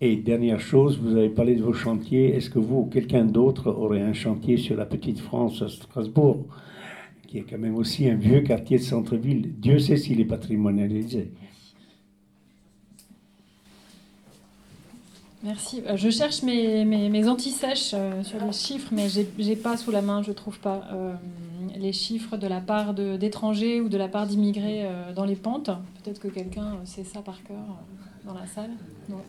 Et 0.03 0.15
dernière 0.15 0.59
chose, 0.59 0.99
vous 0.99 1.15
avez 1.15 1.29
parlé 1.29 1.55
de 1.55 1.61
vos 1.61 1.73
chantiers. 1.73 2.35
Est-ce 2.35 2.49
que 2.49 2.57
vous 2.57 2.79
ou 2.79 2.85
quelqu'un 2.85 3.23
d'autre 3.23 3.69
aurait 3.69 4.01
un 4.01 4.13
chantier 4.13 4.57
sur 4.57 4.75
la 4.75 4.87
petite 4.87 5.19
France 5.19 5.61
à 5.61 5.69
Strasbourg, 5.69 6.43
qui 7.27 7.37
est 7.37 7.45
quand 7.47 7.59
même 7.59 7.75
aussi 7.75 8.09
un 8.09 8.15
vieux 8.15 8.41
quartier 8.41 8.79
de 8.79 8.83
centre-ville? 8.83 9.53
Dieu 9.59 9.77
sait 9.77 9.97
s'il 9.97 10.19
est 10.19 10.25
patrimonialisé. 10.25 11.29
Merci. 15.43 15.83
Euh, 15.87 15.97
je 15.97 16.09
cherche 16.09 16.41
mes, 16.41 16.83
mes, 16.83 17.27
anti-sèches 17.27 17.91
euh, 17.93 18.23
sur 18.23 18.43
les 18.43 18.53
chiffres, 18.53 18.89
mais 18.91 19.07
j'ai 19.07 19.55
pas 19.55 19.77
sous 19.77 19.91
la 19.91 20.01
main, 20.01 20.23
je 20.23 20.31
trouve 20.31 20.59
pas, 20.59 20.81
euh, 20.93 21.13
les 21.77 21.93
chiffres 21.93 22.37
de 22.37 22.47
la 22.47 22.59
part 22.59 22.95
d'étrangers 22.95 23.81
ou 23.81 23.89
de 23.89 23.97
la 23.97 24.07
part 24.07 24.25
d'immigrés 24.25 24.87
dans 25.15 25.25
les 25.25 25.35
pentes. 25.35 25.69
Peut-être 26.03 26.19
que 26.19 26.27
quelqu'un 26.27 26.79
sait 26.85 27.03
ça 27.03 27.21
par 27.21 27.43
cœur 27.43 27.77
dans 28.25 28.33
la 28.33 28.45
salle. 28.47 28.71
Non. 29.09 29.21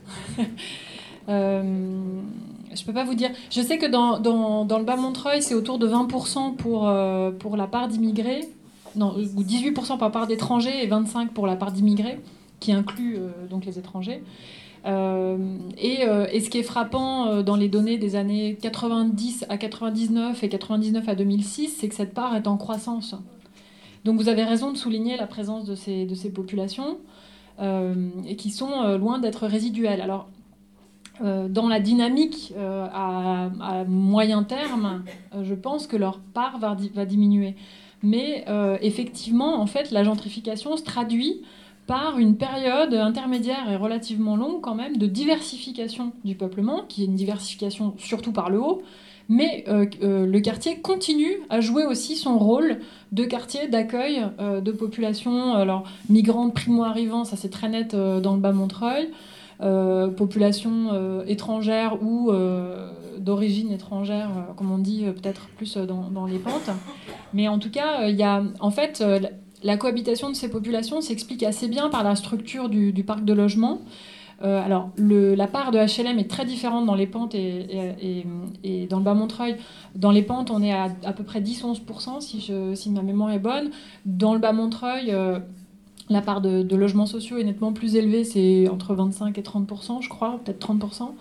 je 2.74 2.84
peux 2.84 2.92
pas 2.92 3.04
vous 3.04 3.14
dire. 3.14 3.30
Je 3.50 3.60
sais 3.60 3.78
que 3.78 3.86
dans, 3.86 4.18
dans, 4.18 4.64
dans 4.64 4.78
le 4.78 4.84
bas 4.84 4.96
Montreuil, 4.96 5.42
c'est 5.42 5.54
autour 5.54 5.78
de 5.78 5.88
20% 5.88 6.56
pour, 6.56 6.92
pour 7.38 7.56
la 7.56 7.66
part 7.66 7.88
d'immigrés, 7.88 8.48
ou 8.96 9.42
18% 9.42 9.72
pour 9.72 9.96
la 10.04 10.10
part 10.10 10.26
d'étrangers 10.26 10.84
et 10.84 10.88
25% 10.88 11.28
pour 11.28 11.46
la 11.46 11.56
part 11.56 11.72
d'immigrés, 11.72 12.20
qui 12.60 12.72
inclut 12.72 13.18
donc 13.48 13.64
les 13.64 13.78
étrangers. 13.78 14.22
Euh, 14.84 15.36
euh, 15.84 16.26
et, 16.30 16.40
ce 16.40 16.50
qui 16.50 16.58
est 16.58 16.62
frappant 16.62 17.26
euh, 17.26 17.42
dans 17.42 17.56
les 17.56 17.68
données 17.68 17.98
des 17.98 18.16
années 18.16 18.58
90 18.60 19.46
à 19.48 19.56
99 19.56 20.42
et 20.42 20.48
99 20.48 21.08
à 21.08 21.14
2006, 21.14 21.76
c'est 21.78 21.88
que 21.88 21.94
cette 21.94 22.14
part 22.14 22.34
est 22.34 22.46
en 22.48 22.56
croissance. 22.56 23.14
Donc 24.04 24.16
vous 24.16 24.28
avez 24.28 24.42
raison 24.42 24.72
de 24.72 24.76
souligner 24.76 25.16
la 25.16 25.26
présence 25.26 25.64
de 25.64 25.76
ces, 25.76 26.06
de 26.06 26.14
ces 26.14 26.30
populations 26.30 26.98
et 27.60 28.36
qui 28.36 28.50
sont 28.50 28.96
loin 28.96 29.18
d'être 29.18 29.46
résiduelles. 29.46 30.00
Alors, 30.00 30.28
dans 31.20 31.68
la 31.68 31.78
dynamique 31.78 32.52
à, 32.58 33.84
moyen 33.86 34.42
terme, 34.42 35.04
je 35.42 35.54
pense 35.54 35.86
que 35.86 35.96
leur 35.96 36.18
part 36.18 36.58
va, 36.58 36.76
va 36.94 37.04
diminuer. 37.04 37.54
Mais 38.02 38.44
effectivement, 38.80 39.60
en 39.60 39.66
fait, 39.66 39.90
la 39.90 40.04
gentrification 40.04 40.76
se 40.76 40.82
traduit 40.82 41.42
par 41.86 42.18
une 42.18 42.36
période 42.36 42.94
intermédiaire 42.94 43.70
et 43.70 43.76
relativement 43.76 44.36
longue 44.36 44.60
quand 44.60 44.74
même 44.74 44.96
de 44.96 45.06
diversification 45.06 46.12
du 46.24 46.34
peuplement, 46.34 46.84
qui 46.88 47.02
est 47.02 47.06
une 47.06 47.16
diversification 47.16 47.94
surtout 47.98 48.32
par 48.32 48.50
le 48.50 48.60
haut, 48.60 48.82
mais 49.32 49.64
euh, 49.66 49.86
euh, 50.02 50.26
le 50.26 50.40
quartier 50.40 50.76
continue 50.76 51.40
à 51.48 51.62
jouer 51.62 51.86
aussi 51.86 52.16
son 52.16 52.38
rôle 52.38 52.80
de 53.12 53.24
quartier 53.24 53.66
d'accueil 53.66 54.22
euh, 54.38 54.60
de 54.60 54.72
populations 54.72 55.54
alors, 55.54 55.84
migrantes, 56.10 56.52
primo-arrivants, 56.52 57.24
ça 57.24 57.36
c'est 57.36 57.48
très 57.48 57.70
net 57.70 57.96
dans 57.96 58.34
le 58.34 58.40
bas 58.40 58.52
Montreuil, 58.52 59.08
populations 60.16 61.22
étrangères 61.26 62.02
ou 62.02 62.30
d'origine 63.18 63.72
étrangère, 63.72 64.30
comme 64.56 64.70
on 64.70 64.78
dit 64.78 65.04
peut-être 65.04 65.48
plus 65.56 65.76
dans, 65.76 66.10
dans, 66.10 66.26
les 66.26 66.38
pentes. 66.38 66.70
Mais 67.32 67.48
en 67.48 67.58
tout 67.58 67.70
cas, 67.70 68.08
il 68.08 68.16
y 68.16 68.24
a 68.24 68.42
en 68.60 68.70
fait 68.70 69.02
la 69.62 69.76
cohabitation 69.76 70.28
de 70.28 70.34
ces 70.34 70.50
populations 70.50 71.00
s'explique 71.00 71.42
assez 71.42 71.68
bien 71.68 71.88
par 71.88 72.02
la 72.02 72.16
structure 72.16 72.68
du, 72.68 73.04
parc 73.04 73.24
de 73.24 73.32
logement. 73.32 73.80
Euh, 74.42 74.64
alors, 74.64 74.90
la 74.98 75.46
part 75.46 75.70
de 75.70 75.78
HLM 75.78 76.18
est 76.18 76.28
très 76.28 76.44
différente 76.44 76.86
dans 76.86 76.94
les 76.94 77.06
pentes 77.06 77.34
et, 77.34 78.24
dans 78.88 78.98
le 78.98 79.04
bas 79.04 79.14
Montreuil. 79.14 79.56
Dans 79.94 80.10
les 80.10 80.22
pentes, 80.22 80.50
on 80.50 80.62
est 80.62 80.72
à 80.72 80.88
à 81.04 81.12
peu 81.12 81.22
près 81.22 81.40
10-11%, 81.40 82.20
si, 82.20 82.90
ma 82.90 83.02
mémoire 83.02 83.30
est 83.30 83.38
bonne. 83.38 83.70
Dans 84.04 84.34
le 84.34 84.40
bas 84.40 84.52
Montreuil, 84.52 85.10
euh, 85.10 85.38
la 86.10 86.22
part 86.22 86.40
de, 86.40 86.76
logements 86.76 87.06
sociaux 87.06 87.38
est 87.38 87.44
nettement 87.44 87.72
plus 87.72 87.94
élevée, 87.94 88.24
c'est 88.24 88.68
entre 88.68 88.94
25 88.94 89.38
et 89.38 89.42
30%, 89.42 90.02
je 90.02 90.08
crois, 90.08 90.40
peut-être 90.44 90.66
30%. 90.66 91.14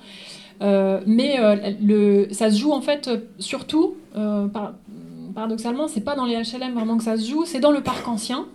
Euh, 0.61 1.01
mais 1.05 1.37
ça 2.31 2.49
se 2.49 2.57
joue 2.57 2.71
en 2.71 2.81
fait 2.81 3.09
surtout 3.39 3.95
par, 4.13 4.73
paradoxalement, 5.35 5.87
c'est 5.87 6.01
pas 6.01 6.15
dans 6.15 6.25
les 6.25 6.35
HLM 6.35 6.73
vraiment 6.73 6.97
que 6.97 7.03
ça 7.03 7.17
se 7.17 7.29
joue, 7.29 7.45
c'est 7.45 7.59
dans 7.59 7.71
le 7.71 7.81
parc 7.81 8.07
ancien. 8.07 8.45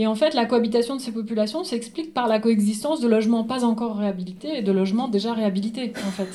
Et 0.00 0.06
en 0.06 0.14
fait, 0.14 0.34
la 0.34 0.46
cohabitation 0.46 0.94
de 0.94 1.00
ces 1.00 1.10
populations 1.10 1.64
s'explique 1.64 2.14
par 2.14 2.28
la 2.28 2.38
coexistence 2.38 3.00
de 3.00 3.08
logements 3.08 3.42
pas 3.42 3.64
encore 3.64 3.96
réhabilités 3.96 4.58
et 4.58 4.62
de 4.62 4.70
logements 4.70 5.08
déjà 5.08 5.32
réhabilités, 5.32 5.92
en 6.06 6.10
fait. 6.10 6.28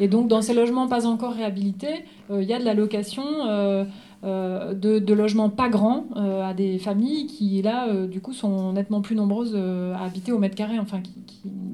Et 0.00 0.08
donc, 0.08 0.26
dans 0.26 0.40
ces 0.40 0.54
logements 0.54 0.88
pas 0.88 1.06
encore 1.06 1.34
réhabilités, 1.34 2.06
euh, 2.30 2.42
il 2.42 2.48
y 2.48 2.54
a 2.54 2.58
de 2.58 2.64
la 2.64 2.72
location 2.72 3.24
euh, 3.46 3.84
euh, 4.24 4.72
de, 4.72 5.12
logements 5.12 5.50
pas 5.50 5.68
grands 5.68 6.06
à 6.16 6.54
des 6.54 6.78
familles 6.78 7.26
qui, 7.26 7.60
là, 7.60 7.94
du 8.06 8.22
coup, 8.22 8.32
sont 8.32 8.72
nettement 8.72 9.02
plus 9.02 9.16
nombreuses 9.16 9.54
à 9.54 10.04
habiter 10.04 10.32
au 10.32 10.38
mètre 10.38 10.56
carré, 10.56 10.78
enfin, 10.78 11.02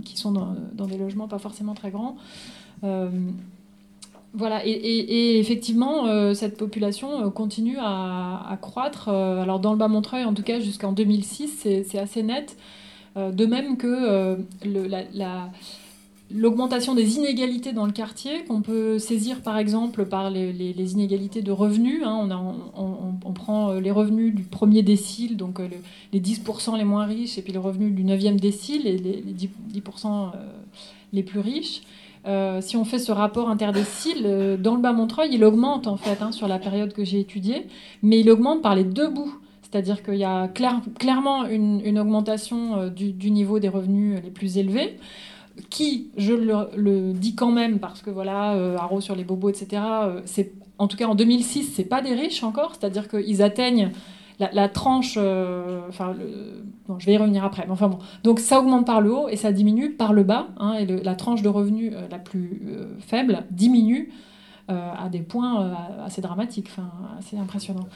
qui, 0.04 0.16
sont 0.16 0.32
dans, 0.32 0.56
dans, 0.74 0.86
des 0.86 0.98
logements 0.98 1.28
pas 1.28 1.38
forcément 1.38 1.74
très 1.74 1.92
grands. 1.92 2.16
Voilà, 4.36 4.60
et, 4.66 5.38
effectivement, 5.40 6.08
euh, 6.08 6.34
cette 6.34 6.58
population 6.58 7.24
euh, 7.24 7.30
continue 7.30 7.78
à, 7.80 8.58
croître. 8.60 9.08
Euh, 9.08 9.40
alors 9.40 9.60
dans 9.60 9.72
le 9.72 9.78
Bas-Montreuil, 9.78 10.24
en 10.24 10.34
tout 10.34 10.42
cas 10.42 10.60
jusqu'en 10.60 10.92
2006, 10.92 11.66
c'est 11.86 11.98
assez 11.98 12.22
net. 12.22 12.56
de 13.16 13.46
même 13.46 13.78
que 13.78 14.36
l'augmentation 16.30 16.94
des 16.94 17.16
inégalités 17.16 17.72
dans 17.72 17.86
le 17.86 17.92
quartier, 17.92 18.44
qu'on 18.44 18.60
peut 18.60 18.98
saisir 18.98 19.40
par 19.40 19.56
exemple 19.56 20.04
par 20.04 20.28
les, 20.28 20.92
inégalités 20.92 21.40
de 21.40 21.50
revenus. 21.50 22.02
Hein. 22.04 22.28
on, 22.76 23.32
prend 23.32 23.72
les 23.72 23.90
revenus 23.90 24.34
du 24.34 24.42
premier 24.42 24.82
décile, 24.82 25.38
donc 25.38 25.60
les 26.12 26.20
10% 26.20 26.76
les 26.76 26.84
moins 26.84 27.06
riches, 27.06 27.38
et 27.38 27.42
puis 27.42 27.54
les 27.54 27.58
revenus 27.58 27.94
du 27.94 28.04
9e 28.04 28.38
décile, 28.38 28.86
et 28.86 28.98
les, 28.98 29.80
10%, 29.80 30.32
les 31.14 31.22
plus 31.22 31.40
riches. 31.40 31.80
Euh, 32.26 32.60
si 32.60 32.76
on 32.76 32.84
fait 32.84 32.98
ce 32.98 33.12
rapport 33.12 33.48
interdécile, 33.48 34.22
euh, 34.24 34.56
dans 34.56 34.74
le 34.74 34.80
bas 34.80 34.92
Montreuil, 34.92 35.30
il 35.32 35.44
augmente 35.44 35.86
en 35.86 35.96
fait 35.96 36.20
hein, 36.22 36.32
sur 36.32 36.48
la 36.48 36.58
période 36.58 36.92
que 36.92 37.04
j'ai 37.04 37.20
étudiée, 37.20 37.68
mais 38.02 38.18
il 38.18 38.30
augmente 38.30 38.62
par 38.62 38.74
les 38.74 38.84
deux 38.84 39.08
bouts. 39.08 39.34
C'est-à-dire 39.62 40.02
qu'il 40.02 40.16
y 40.16 40.24
a 40.24 40.48
clairement 40.48 41.44
une, 41.46 41.98
augmentation 41.98 42.76
euh, 42.78 42.90
du, 42.90 43.30
niveau 43.30 43.58
des 43.58 43.68
revenus 43.68 44.20
les 44.22 44.30
plus 44.30 44.58
élevés, 44.58 44.98
qui, 45.70 46.08
je 46.16 46.34
le, 46.34 47.12
dis 47.12 47.34
quand 47.34 47.50
même, 47.50 47.78
parce 47.78 48.02
que 48.02 48.10
voilà, 48.10 48.50
haro 48.78 49.00
sur 49.00 49.16
les 49.16 49.24
bobos, 49.24 49.48
etc., 49.48 49.82
c'est, 50.26 50.52
en 50.78 50.86
tout 50.86 50.98
cas 50.98 51.06
en 51.06 51.14
2006, 51.14 51.72
c'est 51.74 51.84
pas 51.84 52.02
des 52.02 52.12
riches 52.14 52.42
encore, 52.42 52.74
c'est-à-dire 52.78 53.08
qu'ils 53.08 53.42
atteignent 53.42 53.90
la, 54.38 54.68
tranche, 54.68 55.14
euh, 55.16 55.80
enfin, 55.88 56.14
je 56.98 57.06
vais 57.06 57.14
y 57.14 57.16
revenir 57.16 57.44
après, 57.44 57.64
mais 57.66 57.72
enfin 57.72 57.88
bon. 57.88 57.98
Donc 58.22 58.40
ça 58.40 58.60
augmente 58.60 58.86
par 58.86 59.00
le 59.00 59.12
haut 59.12 59.28
et 59.28 59.36
ça 59.36 59.52
diminue 59.52 59.92
par 59.92 60.12
le 60.12 60.24
bas, 60.24 60.48
hein, 60.58 60.74
et 60.74 60.86
la 60.86 61.14
tranche 61.14 61.42
de 61.42 61.48
revenus 61.48 61.92
euh, 61.94 62.06
la 62.10 62.18
plus 62.18 62.62
euh, 62.68 62.86
faible 63.00 63.44
diminue 63.50 64.10
à 64.68 65.08
des 65.08 65.20
points 65.20 65.76
assez 66.04 66.20
dramatiques, 66.20 66.66
enfin, 66.72 66.90
assez 67.20 67.38
impressionnants. 67.38 67.86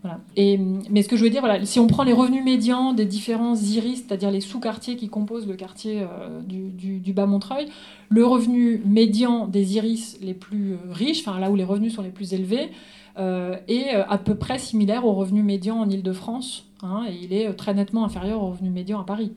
Voilà. 0.00 0.20
Et, 0.36 0.56
mais 0.88 1.02
ce 1.02 1.08
que 1.10 1.18
je 1.18 1.22
veux 1.22 1.28
dire, 1.28 1.42
voilà, 1.42 1.62
si 1.66 1.78
on 1.78 1.86
prend 1.86 2.02
les 2.02 2.14
revenus 2.14 2.42
médians 2.42 2.94
des 2.94 3.04
différents 3.04 3.54
iris, 3.54 4.04
c'est-à-dire 4.06 4.30
les 4.30 4.40
sous-quartiers 4.40 4.96
qui 4.96 5.10
composent 5.10 5.46
le 5.46 5.54
quartier 5.54 6.02
du, 6.46 6.98
du, 6.98 7.12
bas 7.12 7.26
Montreuil, 7.26 7.66
le 8.08 8.24
revenu 8.24 8.80
médian 8.86 9.46
des 9.46 9.76
iris 9.76 10.16
les 10.22 10.32
plus 10.32 10.78
riches, 10.90 11.20
enfin 11.20 11.38
là 11.38 11.50
où 11.50 11.56
les 11.56 11.64
revenus 11.64 11.94
sont 11.94 12.00
les 12.00 12.08
plus 12.08 12.32
élevés, 12.32 12.70
est 13.16 13.94
euh, 13.94 14.04
à 14.08 14.18
peu 14.18 14.34
près 14.34 14.58
similaire 14.58 15.04
au 15.04 15.12
revenu 15.12 15.42
médian 15.42 15.78
en 15.78 15.88
Ile-de-France, 15.88 16.66
hein, 16.82 17.04
et 17.08 17.14
il 17.22 17.32
est 17.32 17.48
euh, 17.48 17.52
très 17.52 17.74
nettement 17.74 18.04
inférieur 18.04 18.42
au 18.42 18.50
revenu 18.50 18.70
médian 18.70 19.00
à 19.00 19.04
Paris. 19.04 19.32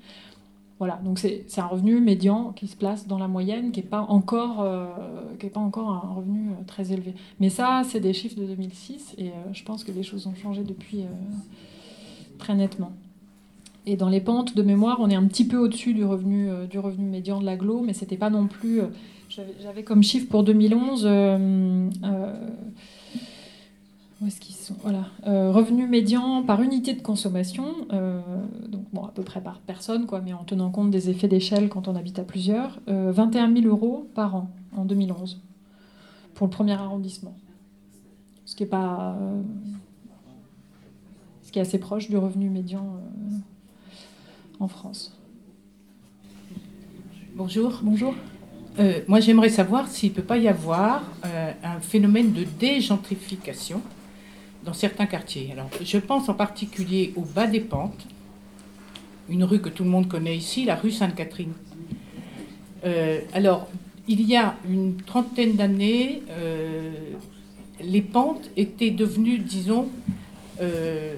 Voilà, 0.80 1.00
donc 1.04 1.18
c'est 1.18 1.44
un 1.58 1.66
revenu 1.66 2.00
médian 2.00 2.54
qui 2.56 2.68
se 2.68 2.76
place 2.76 3.08
dans 3.08 3.18
la 3.18 3.28
moyenne, 3.28 3.72
qui 3.72 3.80
n'est 3.80 3.88
pas, 3.88 4.02
encore, 4.02 4.58
pas 4.58 5.60
encore 5.60 5.90
un 5.90 6.14
revenu 6.14 6.52
très 6.68 6.94
élevé. 6.94 7.16
Mais 7.40 7.50
ça, 7.50 7.82
c'est 7.84 8.00
des 8.00 8.14
chiffres 8.14 8.40
de 8.40 8.46
2006, 8.46 9.16
et 9.18 9.32
je 9.54 9.64
pense 9.64 9.84
que 9.84 9.92
les 9.92 10.04
choses 10.04 10.28
ont 10.28 10.36
changé 10.36 10.64
depuis 10.64 11.00
très 12.38 12.54
nettement. 12.54 12.92
Et 13.88 13.96
dans 13.96 14.08
les 14.08 14.22
pentes 14.22 14.56
de 14.56 14.62
mémoire, 14.62 14.98
on 15.00 15.10
est 15.10 15.16
un 15.16 15.26
petit 15.26 15.48
peu 15.48 15.58
au-dessus 15.58 15.96
du 15.96 16.06
revenu, 16.06 16.52
du 16.70 16.78
revenu 16.78 17.10
médian 17.10 17.40
de 17.40 17.46
l'aglo, 17.46 17.82
mais 17.82 17.94
c'était 17.94 18.16
pas 18.16 18.30
non 18.30 18.46
plus. 18.46 18.82
J'avais 19.30 19.82
comme 19.82 20.04
chiffre 20.04 20.28
pour 20.30 20.44
2011 20.44 21.08
où 24.22 24.28
est-ce 24.28 24.40
qu'ils 24.40 24.56
sont? 24.56 24.76
Voilà. 24.82 25.06
Euh, 25.28 25.52
revenu 25.52 25.88
médian 25.88 26.42
par 26.44 26.62
unité 26.62 26.94
de 26.94 27.02
consommation, 27.02 27.76
euh, 27.92 28.20
donc 28.68 28.86
bon, 28.92 29.06
à 29.06 29.12
peu 29.12 29.22
près 29.22 29.42
par 29.42 29.60
personne, 29.60 30.08
quoi, 30.08 30.22
mais 30.22 30.34
en 30.34 30.44
tenant 30.44 30.72
compte 30.72 30.90
des 30.90 31.10
effets 31.10 31.28
d'échelle 31.28 31.70
quand 31.70 31.88
on 31.88 31.96
habite 31.96 32.18
à 32.18 32.24
plusieurs, 32.24 32.80
21 32.88 33.52
euh, 33.52 33.62
000 33.62 33.68
euros 33.68 34.10
par 34.16 34.36
an 34.36 34.50
en 34.76 34.86
2011 34.86 35.42
pour 36.34 36.48
le 36.48 36.52
premier 36.52 36.74
arrondissement. 36.74 37.36
Ce 38.46 38.56
qui 38.56 38.64
est 38.64 38.68
pas. 38.68 39.18
ce 41.44 41.52
qui 41.52 41.60
est 41.60 41.62
assez 41.62 41.80
proche 41.80 42.10
du 42.10 42.18
revenu 42.18 42.50
médian 42.50 42.86
en 44.60 44.68
France. 44.68 45.14
Bonjour. 47.36 47.82
Bonjour. 47.84 48.16
moi, 49.08 49.20
j'aimerais 49.20 49.50
savoir 49.50 49.88
s'il 49.88 50.12
ne 50.12 50.16
peut 50.16 50.24
pas 50.24 50.38
y 50.38 50.48
avoir 50.48 51.04
un 51.24 51.82
phénomène 51.82 52.32
de 52.32 52.46
dégentrification 52.58 53.82
dans 54.68 54.74
certains 54.74 55.06
quartiers. 55.06 55.50
Alors, 55.54 55.70
je 55.82 55.98
pense 55.98 56.28
en 56.28 56.34
particulier 56.34 57.14
au 57.16 57.22
bas 57.22 57.48
des 57.48 57.62
pentes, 57.62 58.06
une 59.30 59.46
rue 59.46 59.62
que 59.62 59.70
tout 59.70 59.86
le 59.86 59.90
monde 59.90 60.10
connaît 60.10 60.36
ici, 60.36 60.66
la 60.66 60.76
rue 60.76 60.92
Sainte-Catherine. 60.92 61.54
Euh, 62.86 63.22
alors, 63.34 63.70
il 64.10 64.22
y 64.22 64.36
a 64.36 64.56
une 64.70 64.98
trentaine 64.98 65.54
d'années, 65.54 66.22
euh, 66.30 66.92
les 67.82 68.02
pentes 68.02 68.50
étaient 68.58 68.92
devenues, 68.92 69.40
disons, 69.40 69.88
euh, 70.62 71.14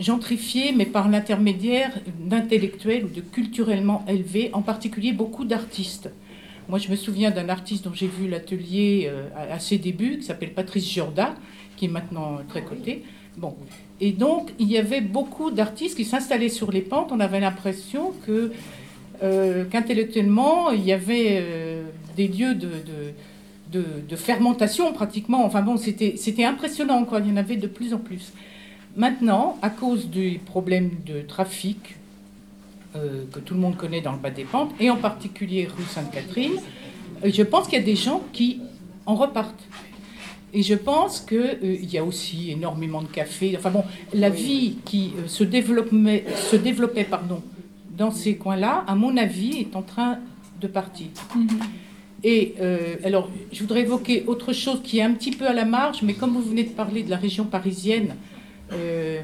gentrifiées, 0.00 0.72
mais 0.72 0.86
par 0.86 1.08
l'intermédiaire 1.08 1.92
d'intellectuels 2.18 3.04
ou 3.04 3.08
de 3.08 3.20
culturellement 3.20 4.04
élevés, 4.08 4.50
en 4.52 4.62
particulier 4.62 5.12
beaucoup 5.12 5.44
d'artistes. 5.44 6.10
Moi, 6.68 6.80
je 6.80 6.90
me 6.90 6.96
souviens 6.96 7.30
d'un 7.30 7.48
artiste 7.48 7.84
dont 7.84 7.94
j'ai 7.94 8.08
vu 8.08 8.28
l'atelier 8.28 9.08
à, 9.36 9.60
ses 9.60 9.78
débuts, 9.78 10.18
qui 10.18 10.24
s'appelle 10.24 10.52
Patrice 10.52 10.92
Jorda, 10.92 11.36
qui 11.76 11.86
est 11.86 11.88
maintenant 11.88 12.38
très 12.48 12.62
coté. 12.62 13.04
Bon. 13.36 13.54
Et 14.00 14.12
donc, 14.12 14.50
il 14.58 14.68
y 14.68 14.78
avait 14.78 15.00
beaucoup 15.00 15.50
d'artistes 15.50 15.96
qui 15.96 16.04
s'installaient 16.04 16.48
sur 16.48 16.70
les 16.72 16.80
pentes. 16.80 17.12
On 17.12 17.20
avait 17.20 17.40
l'impression 17.40 18.12
que, 18.26 18.52
euh, 19.22 19.64
qu'intellectuellement, 19.64 20.70
il 20.70 20.84
y 20.84 20.92
avait 20.92 21.38
euh, 21.40 21.84
des 22.16 22.28
lieux 22.28 22.54
de, 22.54 22.70
de, 23.72 23.84
de, 24.08 24.16
fermentation 24.16 24.92
pratiquement. 24.92 25.44
Enfin 25.44 25.62
bon, 25.62 25.76
c'était, 25.76 26.14
c'était 26.16 26.44
impressionnant, 26.44 27.04
quoi. 27.04 27.20
Il 27.20 27.28
y 27.28 27.32
en 27.32 27.36
avait 27.36 27.56
de 27.56 27.66
plus 27.66 27.92
en 27.92 27.98
plus. 27.98 28.32
Maintenant, 28.96 29.58
à 29.60 29.68
cause 29.68 30.08
des 30.08 30.40
problèmes 30.44 30.90
de 31.04 31.20
trafic 31.20 31.96
euh, 32.96 33.24
que 33.30 33.40
tout 33.40 33.52
le 33.52 33.60
monde 33.60 33.76
connaît 33.76 34.00
dans 34.00 34.12
le 34.12 34.18
bas 34.18 34.30
des 34.30 34.44
pentes, 34.44 34.72
et 34.80 34.88
en 34.88 34.96
particulier 34.96 35.66
rue 35.66 35.84
Sainte-Catherine, 35.84 36.58
je 37.24 37.42
pense 37.42 37.66
qu'il 37.66 37.78
y 37.78 37.82
a 37.82 37.84
des 37.84 37.96
gens 37.96 38.22
qui 38.32 38.60
en 39.04 39.14
repartent. 39.14 39.64
Et 40.56 40.62
je 40.62 40.74
pense 40.74 41.20
qu'il 41.20 41.36
euh, 41.36 41.76
y 41.82 41.98
a 41.98 42.02
aussi 42.02 42.50
énormément 42.50 43.02
de 43.02 43.08
cafés. 43.08 43.54
Enfin 43.58 43.70
bon, 43.70 43.84
la 44.14 44.30
vie 44.30 44.78
qui 44.86 45.12
euh, 45.18 45.28
se 45.28 45.44
développait, 45.44 46.24
se 46.34 46.56
développait 46.56 47.04
pardon, 47.04 47.42
dans 47.94 48.10
ces 48.10 48.36
coins-là, 48.36 48.82
à 48.86 48.94
mon 48.94 49.18
avis, 49.18 49.58
est 49.60 49.76
en 49.76 49.82
train 49.82 50.18
de 50.58 50.66
partir. 50.66 51.08
Mm-hmm. 51.08 51.48
Et 52.24 52.54
euh, 52.58 52.96
alors, 53.04 53.28
je 53.52 53.60
voudrais 53.60 53.82
évoquer 53.82 54.24
autre 54.26 54.54
chose 54.54 54.80
qui 54.82 54.96
est 54.98 55.02
un 55.02 55.12
petit 55.12 55.30
peu 55.30 55.46
à 55.46 55.52
la 55.52 55.66
marge, 55.66 56.00
mais 56.02 56.14
comme 56.14 56.32
vous 56.32 56.40
venez 56.42 56.64
de 56.64 56.70
parler 56.70 57.02
de 57.02 57.10
la 57.10 57.18
région 57.18 57.44
parisienne, 57.44 58.16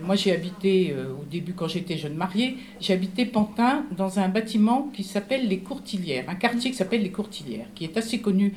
moi 0.06 0.14
j'ai 0.14 0.30
habité, 0.30 0.94
au 1.20 1.24
début 1.24 1.52
quand 1.52 1.66
j'étais 1.66 1.96
jeune 1.96 2.14
mariée, 2.14 2.58
j'ai 2.78 2.92
habité 2.92 3.24
Pantin 3.24 3.84
dans 3.96 4.20
un 4.20 4.28
bâtiment 4.28 4.88
qui 4.94 5.02
s'appelle 5.02 5.48
les 5.48 5.58
Courtilières, 5.58 6.26
un 6.28 6.36
quartier 6.36 6.70
qui 6.70 6.76
s'appelle 6.76 7.02
les 7.02 7.10
Courtilières, 7.10 7.66
qui 7.74 7.82
est 7.82 7.96
assez 7.96 8.20
connu 8.20 8.54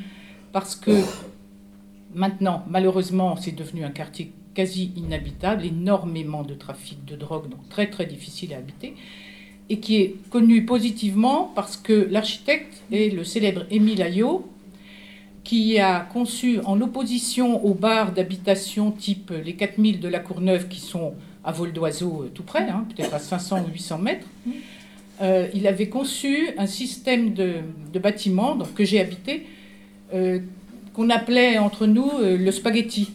parce 0.52 0.76
que 0.76 0.92
Maintenant, 2.16 2.64
malheureusement, 2.70 3.36
c'est 3.36 3.54
devenu 3.54 3.84
un 3.84 3.92
quartier 3.92 4.32
quasi 4.54 4.94
inhabitable, 4.96 5.66
énormément 5.66 6.44
de 6.44 6.54
trafic 6.54 7.04
de 7.04 7.18
drogue, 7.18 7.50
donc 7.50 7.68
très 7.70 7.90
très 7.90 8.06
difficile 8.06 8.54
à 8.54 8.58
habiter, 8.58 8.94
et 9.70 9.80
qui 9.80 9.98
est 9.98 10.16
connu 10.30 10.66
positivement 10.66 11.52
parce 11.56 11.76
que 11.76 12.08
l'architecte 12.10 12.82
est 12.92 13.14
le 13.14 13.26
célèbre 13.26 13.66
Émile 13.70 14.02
Ayot, 14.02 14.50
qui 15.44 15.78
a 15.78 16.00
conçu 16.00 16.60
en 16.66 16.80
opposition 16.82 17.64
aux 17.66 17.74
bars 17.74 18.14
d'habitation 18.14 18.92
type 18.92 19.32
les 19.44 19.54
4000 19.54 20.00
de 20.00 20.08
la 20.08 20.20
Courneuve 20.20 20.70
qui 20.70 20.80
sont 20.80 21.14
à 21.44 21.52
vol 21.52 21.74
d'oiseau 21.74 22.24
euh, 22.24 22.32
tout 22.34 22.44
près, 22.44 22.68
hein, 22.70 22.86
peut-être 22.96 23.14
à 23.14 23.20
500 23.20 23.66
ou 23.68 23.72
800 23.72 24.00
mètres, 24.00 24.28
euh, 25.22 25.48
il 25.54 25.68
avait 25.68 25.90
conçu 25.90 26.50
un 26.58 26.66
système 26.66 27.34
de, 27.34 27.62
bâtiments 28.00 28.56
donc, 28.56 28.74
que 28.74 28.84
j'ai 28.84 29.00
habité 29.00 29.46
euh, 30.14 30.40
qu'on 30.96 31.10
appelait 31.10 31.58
entre 31.58 31.86
nous 31.86 32.10
euh, 32.20 32.38
le 32.38 32.52
spaghetti. 32.52 33.12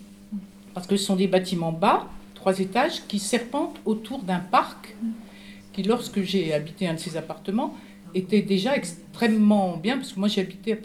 Parce 0.74 0.86
que 0.86 0.96
ce 0.96 1.04
sont 1.04 1.16
des 1.16 1.26
bâtiments 1.26 1.72
bas, 1.72 2.08
trois 2.34 2.58
étages, 2.60 3.06
qui 3.08 3.18
serpentent 3.18 3.80
autour 3.86 4.22
d'un 4.22 4.38
parc 4.38 4.94
qui, 5.72 5.82
lorsque 5.82 6.22
j'ai 6.22 6.52
habité 6.52 6.86
un 6.86 6.94
de 6.94 6.98
ces 6.98 7.16
appartements, 7.16 7.74
était 8.14 8.42
déjà 8.42 8.76
extrêmement 8.76 9.76
bien, 9.76 9.96
parce 9.96 10.12
que 10.12 10.18
moi 10.18 10.28
j'ai 10.28 10.40
habité 10.40 10.76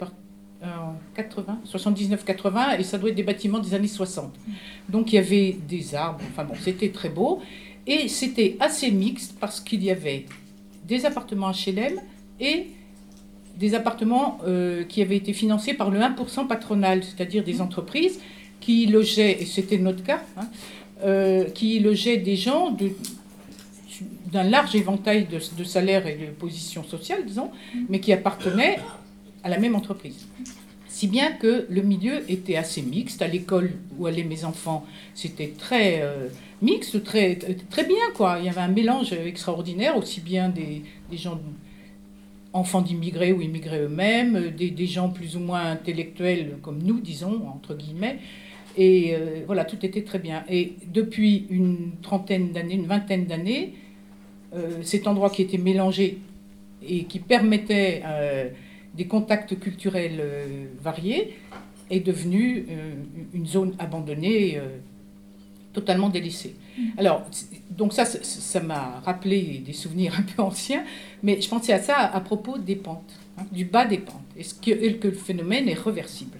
en 0.62 0.94
80, 1.14 1.60
79-80, 1.66 2.80
et 2.80 2.82
ça 2.82 2.98
doit 2.98 3.10
être 3.10 3.16
des 3.16 3.22
bâtiments 3.22 3.58
des 3.58 3.74
années 3.74 3.88
60. 3.88 4.32
Donc 4.88 5.12
il 5.12 5.16
y 5.16 5.18
avait 5.18 5.56
des 5.68 5.94
arbres, 5.94 6.20
enfin 6.30 6.44
bon, 6.44 6.54
c'était 6.60 6.90
très 6.90 7.08
beau, 7.08 7.42
et 7.86 8.08
c'était 8.08 8.56
assez 8.60 8.90
mixte 8.90 9.36
parce 9.38 9.60
qu'il 9.60 9.82
y 9.84 9.90
avait 9.90 10.26
des 10.84 11.04
appartements 11.04 11.50
HLM 11.50 12.00
et 12.40 12.68
des 13.56 13.74
appartements 13.74 14.38
euh, 14.46 14.84
qui 14.84 15.02
avaient 15.02 15.16
été 15.16 15.32
financés 15.32 15.74
par 15.74 15.90
le 15.90 15.98
1% 15.98 16.46
patronal, 16.46 17.02
c'est-à-dire 17.02 17.42
des 17.42 17.60
entreprises 17.60 18.20
qui 18.60 18.86
logeaient, 18.86 19.42
et 19.42 19.46
c'était 19.46 19.78
notre 19.78 20.02
cas, 20.02 20.22
hein, 20.36 20.48
euh, 21.04 21.44
qui 21.44 21.78
logeaient 21.80 22.18
des 22.18 22.36
gens 22.36 22.76
d'un 24.32 24.42
large 24.42 24.74
éventail 24.74 25.26
de, 25.26 25.64
salaires 25.64 26.06
et 26.06 26.16
de 26.16 26.26
positions 26.26 26.84
sociales, 26.84 27.24
disons, 27.26 27.50
mais 27.88 28.00
qui 28.00 28.12
appartenaient 28.12 28.78
à 29.42 29.48
la 29.48 29.58
même 29.58 29.74
entreprise. 29.74 30.26
Si 30.88 31.08
bien 31.08 31.32
que 31.32 31.66
le 31.68 31.82
milieu 31.82 32.22
était 32.30 32.56
assez 32.56 32.80
mixte. 32.80 33.20
À 33.20 33.28
l'école 33.28 33.72
où 33.98 34.06
allaient 34.06 34.24
mes 34.24 34.46
enfants, 34.46 34.86
c'était 35.14 35.52
très 35.58 36.00
euh, 36.00 36.28
mixte, 36.62 37.04
très, 37.04 37.36
très 37.68 37.84
bien. 37.84 37.96
Quoi. 38.14 38.38
Il 38.40 38.46
y 38.46 38.48
avait 38.48 38.62
un 38.62 38.68
mélange 38.68 39.12
extraordinaire, 39.12 39.98
aussi 39.98 40.22
bien 40.22 40.48
des, 40.48 40.82
des 41.10 41.16
gens 41.18 41.38
enfants 42.52 42.80
d'immigrés 42.80 43.32
ou 43.32 43.40
immigrés 43.40 43.80
eux-mêmes, 43.80 44.36
euh, 44.36 44.50
des, 44.50 44.86
gens 44.86 45.10
plus 45.10 45.36
ou 45.36 45.40
moins 45.40 45.70
intellectuels 45.70 46.58
comme 46.62 46.82
nous, 46.82 47.00
disons, 47.00 47.46
entre 47.48 47.74
guillemets. 47.74 48.18
Et 48.76 49.14
euh, 49.14 49.42
voilà, 49.46 49.64
tout 49.64 49.84
était 49.84 50.02
très 50.02 50.18
bien. 50.18 50.44
Et 50.48 50.74
depuis 50.92 51.46
une 51.50 51.92
trentaine 52.02 52.52
d'années, 52.52 52.74
une 52.74 52.86
vingtaine 52.86 53.26
d'années, 53.26 53.74
euh, 54.54 54.82
cet 54.82 55.06
endroit 55.06 55.30
qui 55.30 55.42
était 55.42 55.58
mélangé 55.58 56.18
et 56.86 57.04
qui 57.04 57.18
permettait 57.18 58.02
des 58.94 59.06
contacts 59.06 59.58
culturels 59.58 60.22
variés 60.80 61.34
est 61.90 62.00
devenu 62.00 62.66
une 63.32 63.46
zone 63.46 63.74
abandonnée, 63.78 64.60
totalement 65.72 66.10
délaissée. 66.10 66.54
Mm. 66.76 66.82
Alors, 66.98 67.22
donc 67.70 67.92
ça, 67.92 68.04
ça 68.04 68.60
m'a 68.60 69.00
rappelé 69.04 69.62
des 69.64 69.72
souvenirs 69.72 70.14
un 70.18 70.22
peu 70.22 70.42
anciens, 70.42 70.84
mais 71.22 71.40
je 71.40 71.48
pensais 71.48 71.72
à 71.72 71.80
ça 71.80 71.96
à, 71.96 72.20
propos 72.20 72.58
des 72.58 72.76
pentes, 72.76 73.14
hein, 73.38 73.42
du 73.52 73.64
bas 73.64 73.84
des 73.84 73.98
pentes. 73.98 74.22
Est-ce 74.38 74.54
que, 74.54 75.06
le 75.06 75.12
phénomène 75.12 75.68
est 75.68 75.78
réversible 75.78 76.38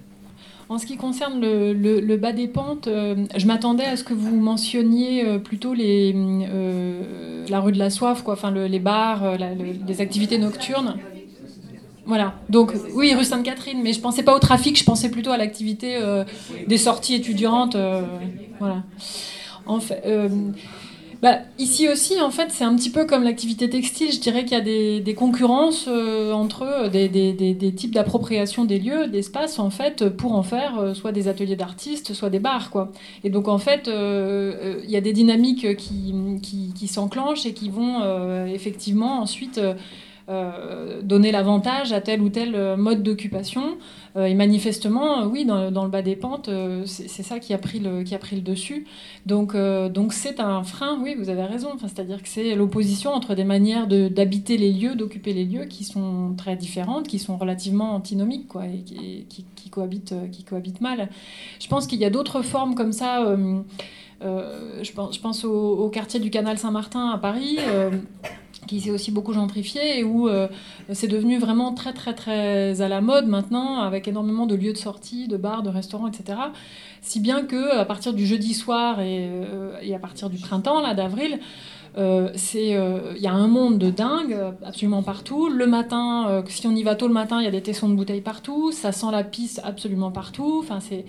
en 0.69 0.77
ce 0.79 0.85
qui 0.85 0.97
concerne 0.97 1.39
le, 1.39 2.17
bas 2.17 2.33
des 2.33 2.49
pentes, 2.49 2.89
euh, 2.89 3.15
je 3.37 3.45
m'attendais 3.45 3.85
à 3.85 3.95
ce 3.95 4.03
que 4.03 4.13
vous 4.13 4.35
mentionniez 4.35 5.25
euh, 5.25 5.39
plutôt 5.39 5.73
euh, 5.73 7.45
la 7.47 7.61
rue 7.61 7.71
de 7.71 7.79
la 7.79 7.89
soif, 7.89 8.21
quoi, 8.21 8.33
enfin 8.33 8.51
les 8.51 8.79
bars, 8.79 9.37
les 9.87 10.01
activités 10.01 10.37
nocturnes. 10.37 10.97
Voilà. 12.05 12.35
Donc 12.49 12.73
oui, 12.93 13.15
rue 13.15 13.23
Sainte-Catherine, 13.23 13.79
mais 13.81 13.93
je 13.93 14.01
pensais 14.01 14.23
pas 14.23 14.35
au 14.35 14.39
trafic, 14.39 14.77
je 14.77 14.83
pensais 14.83 15.09
plutôt 15.09 15.31
à 15.31 15.37
l'activité 15.37 15.97
des 16.67 16.77
sorties 16.77 17.15
étudiantes. 17.15 17.77
voilà. 18.59 18.83
En 19.67 19.79
fait, 19.79 20.01
euh, 20.05 20.29
bah, 21.21 21.39
ici 21.57 21.89
aussi, 21.89 22.21
en 22.21 22.29
fait, 22.29 22.51
c'est 22.51 22.63
un 22.63 22.75
petit 22.75 22.89
peu 22.89 23.05
comme 23.05 23.23
l'activité 23.23 23.69
textile. 23.69 24.11
Je 24.11 24.19
dirais 24.19 24.45
qu'il 24.45 24.57
y 24.57 24.61
a 24.61 25.01
des, 25.01 25.13
concurrences 25.15 25.85
euh, 25.87 26.31
entre 26.31 26.63
eux, 26.63 26.89
des, 26.89 27.73
types 27.75 27.93
d'appropriation 27.93 28.65
des 28.65 28.79
lieux, 28.79 29.07
d'espaces, 29.07 29.59
en 29.59 29.69
fait, 29.69 30.09
pour 30.09 30.33
en 30.33 30.43
faire 30.43 30.79
euh, 30.79 30.93
soit 30.93 31.11
des 31.11 31.27
ateliers 31.27 31.55
d'artistes, 31.55 32.13
soit 32.13 32.29
des 32.29 32.39
bars, 32.39 32.69
quoi. 32.69 32.91
Et 33.23 33.29
donc, 33.29 33.47
en 33.47 33.57
fait, 33.57 33.87
il 33.87 34.89
y 34.89 34.95
a 34.95 35.01
des 35.01 35.13
dynamiques 35.13 35.75
qui, 35.75 36.87
s'enclenchent 36.87 37.45
et 37.45 37.53
qui 37.53 37.69
vont 37.69 38.45
effectivement 38.47 39.21
ensuite 39.21 39.59
euh, 40.29 41.01
donner 41.03 41.31
l'avantage 41.31 41.93
à 41.93 42.01
tel 42.01 42.21
ou 42.21 42.27
tel 42.27 42.53
euh, 42.53 42.75
mode 42.75 43.01
d'occupation. 43.01 43.77
Euh, 44.17 44.25
et 44.25 44.33
manifestement, 44.33 45.23
oui, 45.23 45.45
dans, 45.45 45.71
dans, 45.71 45.85
le 45.85 45.89
bas 45.89 46.01
des 46.01 46.17
pentes, 46.17 46.49
c'est 46.85 47.23
ça 47.23 47.39
qui 47.39 47.53
a 47.53 47.57
pris 47.57 47.79
le, 47.79 48.03
qui 48.03 48.13
a 48.13 48.17
pris 48.17 48.35
le 48.35 48.41
dessus. 48.41 48.85
Donc 49.25 49.55
donc 49.55 50.11
c'est 50.11 50.41
un 50.41 50.63
frein, 50.63 50.99
oui, 51.01 51.15
vous 51.17 51.29
avez 51.29 51.43
raison. 51.43 51.69
C'est-à-dire 51.79 52.21
que 52.21 52.27
c'est 52.27 52.55
l'opposition 52.55 53.13
entre 53.13 53.35
des 53.35 53.45
manières 53.45 53.87
d'habiter 53.87 54.57
les 54.57 54.73
lieux, 54.73 54.95
d'occuper 54.95 55.31
les 55.31 55.45
lieux 55.45 55.63
qui 55.63 55.85
sont 55.85 56.33
très 56.35 56.57
différentes, 56.57 57.07
qui 57.07 57.19
sont 57.19 57.37
relativement 57.37 57.95
antinomiques 57.95 58.49
quoi, 58.49 58.65
et 58.65 58.79
qui, 58.79 59.45
qui, 59.55 59.69
cohabitent, 59.69 60.15
qui 60.33 60.43
cohabitent 60.43 60.81
mal. 60.81 61.09
Je 61.61 61.67
pense 61.67 61.87
qu'il 61.87 61.99
y 61.99 62.05
a 62.05 62.09
d'autres 62.09 62.41
formes 62.41 62.75
comme 62.75 62.91
ça. 62.91 63.23
Je, 64.21 64.91
pense, 64.91 65.15
je 65.15 65.21
pense 65.21 65.45
au, 65.45 65.89
quartier 65.89 66.19
du 66.19 66.31
Canal 66.31 66.57
Saint-Martin 66.57 67.11
à 67.11 67.17
Paris, 67.17 67.59
qui 68.65 68.81
s'est 68.81 68.91
aussi 68.91 69.11
beaucoup 69.11 69.33
gentrifié 69.33 69.99
et 69.99 70.03
où 70.03 70.27
euh, 70.27 70.47
c'est 70.91 71.07
devenu 71.07 71.37
vraiment 71.37 71.73
très 71.73 71.93
très 71.93 72.13
très 72.13 72.81
à 72.81 72.87
la 72.87 73.01
mode 73.01 73.27
maintenant, 73.27 73.79
avec 73.79 74.07
énormément 74.07 74.45
de 74.45 74.55
lieux 74.55 74.73
de 74.73 74.77
sortie, 74.77 75.27
de 75.27 75.37
bars, 75.37 75.63
de 75.63 75.69
restaurants, 75.69 76.07
etc. 76.07 76.39
Si 77.01 77.19
bien 77.19 77.43
que 77.43 77.77
à 77.77 77.85
partir 77.85 78.13
du 78.13 78.25
jeudi 78.25 78.53
soir 78.53 78.99
et, 78.99 79.29
et 79.81 79.93
à 79.93 79.99
partir 79.99 80.29
du 80.29 80.37
printemps, 80.37 80.81
là 80.81 80.93
d'avril, 80.93 81.39
il 81.95 83.17
y 83.19 83.27
a 83.27 83.33
un 83.33 83.47
monde 83.47 83.77
de 83.77 83.89
dingue 83.89 84.37
absolument 84.63 85.03
partout. 85.03 85.49
Le 85.49 85.65
matin, 85.65 86.43
si 86.47 86.67
on 86.67 86.75
y 86.75 86.83
va 86.83 86.95
tôt 86.95 87.07
le 87.07 87.13
matin, 87.13 87.39
il 87.39 87.45
y 87.45 87.47
a 87.47 87.51
des 87.51 87.63
tessons 87.63 87.89
de 87.89 87.95
bouteilles 87.95 88.21
partout. 88.21 88.71
Ça 88.71 88.91
sent 88.91 89.07
la 89.11 89.23
pisse 89.23 89.61
absolument 89.63 90.11
partout. 90.11 90.59
Enfin, 90.59 90.79
c'est 90.79 91.05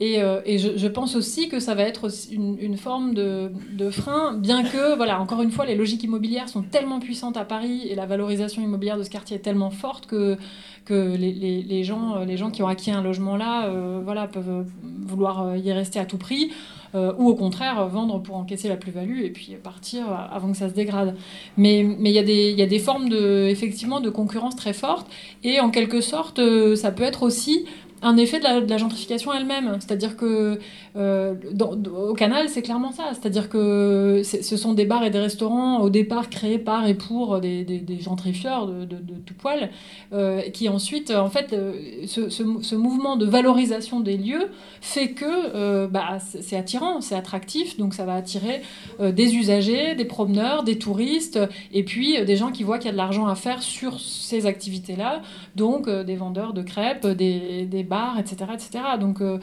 et, 0.00 0.22
euh, 0.22 0.40
et 0.44 0.58
je, 0.58 0.88
pense 0.88 1.14
aussi 1.14 1.48
que 1.48 1.60
ça 1.60 1.74
va 1.74 1.82
être 1.82 2.08
une, 2.32 2.56
une 2.60 2.76
forme 2.76 3.14
de, 3.14 3.50
de, 3.72 3.90
frein, 3.90 4.34
bien 4.34 4.64
que, 4.64 4.96
voilà, 4.96 5.20
encore 5.20 5.42
une 5.42 5.50
fois, 5.50 5.66
les 5.66 5.74
logiques 5.74 6.02
immobilières 6.02 6.48
sont 6.48 6.62
tellement 6.62 6.98
puissantes 6.98 7.36
à 7.36 7.44
Paris 7.44 7.86
et 7.88 7.94
la 7.94 8.06
valorisation 8.06 8.62
immobilière 8.62 8.98
de 8.98 9.02
ce 9.02 9.10
quartier 9.10 9.36
est 9.36 9.40
tellement 9.40 9.70
forte 9.70 10.06
que, 10.06 10.36
que 10.84 11.16
les, 11.16 11.32
les, 11.32 11.62
les 11.62 11.84
gens, 11.84 12.24
les 12.24 12.36
gens 12.36 12.50
qui 12.50 12.62
ont 12.62 12.68
acquis 12.68 12.90
un 12.90 13.02
logement 13.02 13.36
là 13.36 13.66
euh, 13.66 14.00
voilà, 14.04 14.26
peuvent 14.26 14.66
vouloir 15.06 15.56
y 15.56 15.72
rester 15.72 15.98
à 15.98 16.06
tout 16.06 16.18
prix. 16.18 16.50
Euh, 16.94 17.12
ou 17.18 17.28
au 17.28 17.34
contraire 17.34 17.88
vendre 17.88 18.22
pour 18.22 18.36
encaisser 18.36 18.68
la 18.68 18.76
plus-value 18.76 19.24
et 19.24 19.30
puis 19.30 19.56
partir 19.60 20.04
avant 20.30 20.52
que 20.52 20.56
ça 20.56 20.68
se 20.68 20.74
dégrade. 20.74 21.16
Mais 21.56 21.80
il 21.80 22.06
y, 22.08 22.20
a 22.20 22.22
des, 22.22 22.52
y 22.52 22.62
a 22.62 22.66
des 22.66 22.78
formes 22.78 23.08
de, 23.08 23.48
effectivement 23.48 24.00
de 24.00 24.10
concurrence 24.10 24.54
très 24.54 24.72
fortes 24.72 25.10
et 25.42 25.58
en 25.58 25.70
quelque 25.70 26.00
sorte 26.00 26.38
euh, 26.38 26.76
ça 26.76 26.92
peut 26.92 27.02
être 27.02 27.24
aussi 27.24 27.64
un 28.04 28.18
effet 28.18 28.38
de 28.38 28.68
la, 28.68 28.76
gentrification 28.76 29.32
elle-même. 29.32 29.78
C'est-à-dire 29.80 30.16
que 30.16 30.58
euh, 30.96 31.34
au 31.90 32.12
canal, 32.12 32.48
c'est 32.48 32.60
clairement 32.60 32.92
ça. 32.92 33.10
C'est-à-dire 33.12 33.48
que 33.48 34.22
ce 34.22 34.56
sont 34.56 34.74
des 34.74 34.84
bars 34.84 35.04
et 35.04 35.10
des 35.10 35.18
restaurants 35.18 35.80
au 35.80 35.88
départ 35.90 36.28
créés 36.28 36.58
par 36.58 36.86
et 36.86 36.94
pour 36.94 37.40
des, 37.40 37.64
des, 37.64 38.00
gentrifieurs 38.00 38.66
de, 38.66 38.96
tout 39.24 39.34
poil, 39.34 39.70
euh, 40.12 40.42
qui 40.50 40.68
ensuite, 40.68 41.10
en 41.10 41.30
fait, 41.30 41.52
euh, 41.52 42.04
ce, 42.06 42.74
mouvement 42.74 43.16
de 43.16 43.24
valorisation 43.24 44.00
des 44.00 44.18
lieux 44.18 44.50
fait 44.82 45.12
que 45.12 45.86
bah, 45.86 46.18
c'est 46.20 46.56
attirant, 46.56 47.00
c'est 47.00 47.14
attractif, 47.14 47.78
donc 47.78 47.94
ça 47.94 48.04
va 48.04 48.14
attirer 48.14 48.60
des 49.00 49.36
usagers, 49.36 49.94
des 49.94 50.04
promeneurs, 50.04 50.64
des 50.64 50.78
touristes, 50.78 51.38
et 51.72 51.84
puis 51.84 52.22
des 52.24 52.36
gens 52.36 52.50
qui 52.50 52.64
voient 52.64 52.78
qu'il 52.78 52.86
y 52.86 52.90
a 52.90 52.92
de 52.92 52.98
l'argent 52.98 53.26
à 53.26 53.34
faire 53.34 53.62
sur 53.62 54.00
ces 54.00 54.44
activités-là, 54.44 55.22
donc 55.56 55.88
des 55.88 56.16
vendeurs 56.16 56.52
de 56.52 56.62
crêpes, 56.62 57.06
des, 57.06 57.64
des 57.64 57.82
etc. 58.18 58.50
etc. 58.54 58.84
Donc 58.98 59.20
euh, 59.20 59.38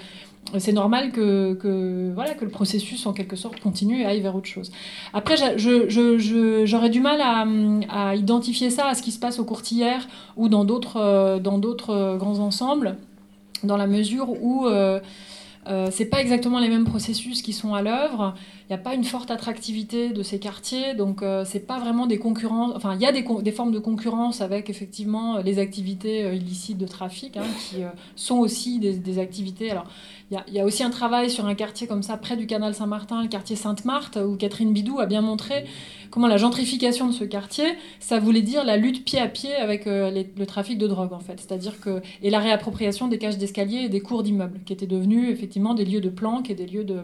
c'est 0.58 0.74
normal 0.74 1.12
que, 1.12 2.12
voilà, 2.14 2.34
que 2.34 2.44
le 2.44 2.52
processus, 2.52 3.06
en 3.06 3.14
quelque 3.14 3.36
sorte, 3.36 3.60
continue 3.60 4.02
et 4.02 4.06
aille 4.06 4.22
vers 4.22 4.36
autre 4.36 4.48
chose. 4.48 4.72
Après, 5.14 5.36
j'aurais 5.38 6.90
du 6.90 7.00
mal 7.00 7.22
à, 7.22 8.16
identifier 8.16 8.70
ça 8.70 8.88
à 8.88 8.96
ce 8.96 9.02
qui 9.02 9.12
se 9.12 9.20
passe 9.20 9.40
aux 9.40 9.46
courtières 9.46 10.08
ou 10.36 10.50
dans 10.50 10.66
d'autres 10.66 10.98
euh, 10.98 11.40
euh, 11.40 12.18
grands 12.18 12.40
ensembles, 12.40 12.98
dans 13.64 13.78
la 13.78 13.88
mesure 13.88 14.30
où... 14.42 14.68
Euh, 15.70 15.90
c'est 15.92 16.06
pas 16.06 16.22
exactement 16.22 16.60
les 16.60 16.70
mêmes 16.70 16.86
processus 16.86 17.44
qui 17.44 17.54
sont 17.54 17.76
à 17.76 17.84
l'œuvre. 17.84 18.34
Il 18.72 18.76
n'y 18.76 18.80
a 18.80 18.84
pas 18.84 18.94
une 18.94 19.04
forte 19.04 19.32
attractivité 19.32 20.12
de 20.12 20.24
ces 20.24 20.40
quartiers, 20.40 20.94
donc 20.94 21.24
euh, 21.24 21.44
c'est 21.44 21.68
pas 21.68 21.78
vraiment 21.78 22.08
des 22.08 22.20
concurrences. 22.20 22.72
Enfin, 22.74 22.96
il 22.96 23.02
y 23.02 23.06
a 23.06 23.12
des, 23.12 23.52
formes 23.52 23.74
de 23.74 23.80
concurrence 23.80 24.40
avec 24.40 24.70
effectivement 24.70 25.40
les 25.40 25.60
activités 25.60 26.24
euh, 26.24 26.36
illicites 26.36 26.78
de 26.78 26.88
trafic, 26.88 27.36
hein, 27.36 27.44
qui 27.60 27.82
sont 28.16 28.38
aussi 28.38 28.80
des, 28.80 29.20
activités. 29.20 29.72
Alors, 29.72 29.88
il 30.32 30.54
y, 30.54 30.62
a 30.62 30.64
aussi 30.64 30.84
un 30.84 30.90
travail 30.90 31.30
sur 31.30 31.48
un 31.48 31.54
quartier 31.54 31.86
comme 31.86 32.02
ça, 32.02 32.16
près 32.16 32.38
du 32.38 32.48
canal 32.48 32.74
Saint-Martin, 32.74 33.22
le 33.22 33.28
quartier 33.28 33.58
Sainte-Marthe, 33.58 34.18
où 34.26 34.38
Catherine 34.38 34.72
Bidou 34.72 35.02
a 35.02 35.06
bien 35.06 35.20
montré 35.20 35.66
comment 36.10 36.28
la 36.28 36.38
gentrification 36.38 37.08
de 37.08 37.12
ce 37.12 37.26
quartier, 37.26 37.66
ça 38.00 38.20
voulait 38.20 38.42
dire 38.42 38.64
la 38.64 38.78
lutte 38.78 39.04
pied 39.04 39.20
à 39.20 39.28
pied 39.28 39.54
avec 39.54 39.86
euh, 39.86 40.24
le 40.38 40.46
trafic 40.46 40.78
de 40.78 40.88
drogue, 40.88 41.12
en 41.12 41.20
fait. 41.20 41.42
C'est-à-dire 41.42 41.82
que. 41.82 42.02
Et 42.24 42.30
la 42.30 42.40
réappropriation 42.40 43.10
des 43.10 43.18
cages 43.18 43.38
d'escalier 43.38 43.80
et 43.80 43.90
des 43.90 44.00
cours 44.00 44.24
d'immeubles, 44.24 44.62
qui 44.66 44.72
étaient 44.72 44.88
devenus 44.88 45.30
effectivement 45.30 45.74
des 45.74 45.84
lieux 45.84 46.00
de 46.00 46.10
planque 46.10 46.50
et 46.50 46.56
des 46.56 46.66
lieux 46.66 46.86
de, 46.86 47.04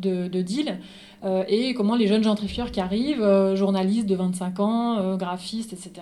de, 0.00 0.28
de 0.28 0.42
deal. 0.42 0.78
Euh, 1.22 1.44
et 1.48 1.74
comment 1.74 1.96
les 1.96 2.06
jeunes 2.06 2.24
gentrifieurs 2.24 2.70
qui 2.70 2.80
arrivent, 2.80 3.22
euh, 3.22 3.54
journalistes 3.54 4.06
de 4.06 4.14
25 4.14 4.60
ans, 4.60 4.98
euh, 4.98 5.16
graphistes, 5.16 5.72
etc., 5.72 5.92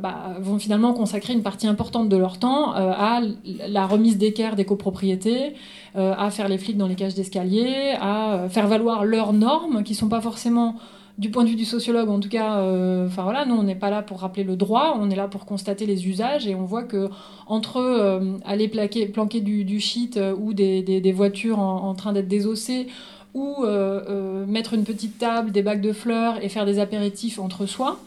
bah, 0.00 0.36
vont 0.40 0.58
finalement 0.58 0.94
consacrer 0.94 1.32
une 1.32 1.42
partie 1.42 1.66
importante 1.66 2.08
de 2.08 2.16
leur 2.16 2.38
temps 2.38 2.72
à 2.72 3.20
la 3.68 3.86
remise 3.86 4.16
d'équerre 4.18 4.56
des 4.56 4.64
copropriétés, 4.64 5.54
à 5.94 6.30
faire 6.30 6.48
les 6.48 6.58
flics 6.58 6.76
dans 6.76 6.86
les 6.86 6.94
cages 6.94 7.14
d'escalier, 7.14 7.94
à 8.00 8.46
faire 8.48 8.66
valoir 8.66 9.04
leurs 9.04 9.32
normes 9.32 9.82
qui 9.82 9.94
sont 9.94 10.08
pas 10.08 10.20
forcément 10.20 10.76
du 11.18 11.30
point 11.30 11.44
de 11.44 11.48
vue 11.48 11.56
du 11.56 11.64
sociologue, 11.64 12.08
en 12.08 12.18
tout 12.18 12.28
cas, 12.28 12.60
enfin 13.06 13.22
voilà, 13.22 13.44
nous 13.44 13.54
on 13.54 13.62
n'est 13.62 13.76
pas 13.76 13.90
là 13.90 14.02
pour 14.02 14.20
rappeler 14.20 14.42
le 14.42 14.56
droit, 14.56 14.98
on 15.00 15.10
est 15.10 15.16
là 15.16 15.28
pour 15.28 15.46
constater 15.46 15.86
les 15.86 16.08
usages 16.08 16.48
et 16.48 16.56
on 16.56 16.64
voit 16.64 16.82
que 16.82 17.08
entre 17.46 18.20
aller 18.44 18.66
plaquer, 18.66 19.06
planquer 19.06 19.40
du, 19.40 19.64
du 19.64 19.78
shit 19.78 20.18
ou 20.38 20.54
des, 20.54 21.12
voitures 21.12 21.60
en, 21.60 21.88
en 21.88 21.94
train 21.94 22.12
d'être 22.12 22.26
désossées 22.26 22.88
ou 23.34 23.64
euh, 23.64 24.00
euh, 24.08 24.46
mettre 24.46 24.74
une 24.74 24.84
petite 24.84 25.18
table, 25.18 25.50
des 25.50 25.62
bacs 25.62 25.80
de 25.80 25.92
fleurs 25.92 26.42
et 26.42 26.48
faire 26.48 26.64
des 26.64 26.78
apéritifs 26.78 27.38
entre 27.38 27.66
soi. 27.66 27.98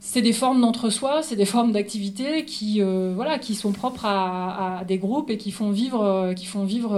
C'est 0.00 0.22
des 0.22 0.32
formes 0.32 0.60
d'entre-soi, 0.60 1.22
c'est 1.22 1.34
des 1.34 1.44
formes 1.44 1.72
d'activité 1.72 2.44
qui, 2.44 2.80
euh, 2.80 3.12
voilà, 3.16 3.38
qui 3.38 3.56
sont 3.56 3.72
propres 3.72 4.06
à, 4.06 4.84
des 4.86 4.96
groupes 4.96 5.28
et 5.28 5.36
qui 5.36 5.50
font 5.50 5.70
vivre, 5.70 6.32
qui 6.34 6.46
font 6.46 6.64
vivre 6.64 6.96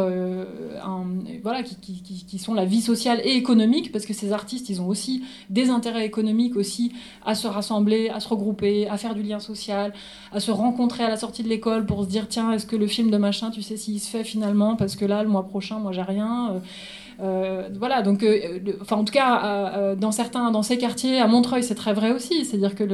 un, 0.84 1.06
voilà, 1.42 1.62
qui, 1.62 1.76
qui, 1.76 2.02
qui, 2.02 2.38
sont 2.38 2.52
la 2.52 2.66
vie 2.66 2.82
sociale 2.82 3.20
et 3.24 3.32
économique, 3.32 3.90
parce 3.90 4.04
que 4.04 4.12
ces 4.12 4.32
artistes, 4.32 4.68
ils 4.68 4.82
ont 4.82 4.86
aussi 4.86 5.24
des 5.48 5.70
intérêts 5.70 6.04
économiques 6.04 6.56
aussi 6.56 6.92
à 7.24 7.34
se 7.34 7.46
rassembler, 7.46 8.10
à 8.10 8.20
se 8.20 8.28
regrouper, 8.28 8.86
à 8.86 8.98
faire 8.98 9.14
du 9.14 9.22
lien 9.22 9.40
social, 9.40 9.94
à 10.30 10.38
se 10.38 10.50
rencontrer 10.50 11.02
à 11.04 11.08
la 11.08 11.16
sortie 11.16 11.42
de 11.42 11.48
l'école 11.48 11.86
pour 11.86 12.04
se 12.04 12.08
dire 12.08 12.28
tiens, 12.28 12.52
est-ce 12.52 12.66
que 12.66 12.76
le 12.76 12.86
film 12.86 13.10
de 13.10 13.16
machin, 13.16 13.50
tu 13.50 13.62
sais 13.62 13.78
s'il 13.78 13.98
se 13.98 14.10
fait 14.10 14.24
finalement, 14.24 14.76
parce 14.76 14.94
que 14.94 15.06
là, 15.06 15.22
le 15.22 15.28
mois 15.30 15.46
prochain, 15.46 15.78
moi, 15.78 15.92
j'ai 15.92 16.02
rien. 16.02 16.60
Euh, 17.22 17.68
voilà, 17.78 18.02
donc, 18.02 18.22
euh, 18.22 18.58
enfin, 18.80 18.96
en 18.96 19.04
tout 19.04 19.12
cas, 19.12 19.74
euh, 19.76 19.94
dans 19.94 20.12
certains, 20.12 20.50
dans 20.50 20.62
ces 20.62 20.78
quartiers, 20.78 21.20
à 21.20 21.26
Montreuil, 21.26 21.62
c'est 21.62 21.74
très 21.74 21.92
vrai 21.92 22.12
aussi. 22.12 22.44
C'est-à-dire 22.44 22.74
que 22.74 22.84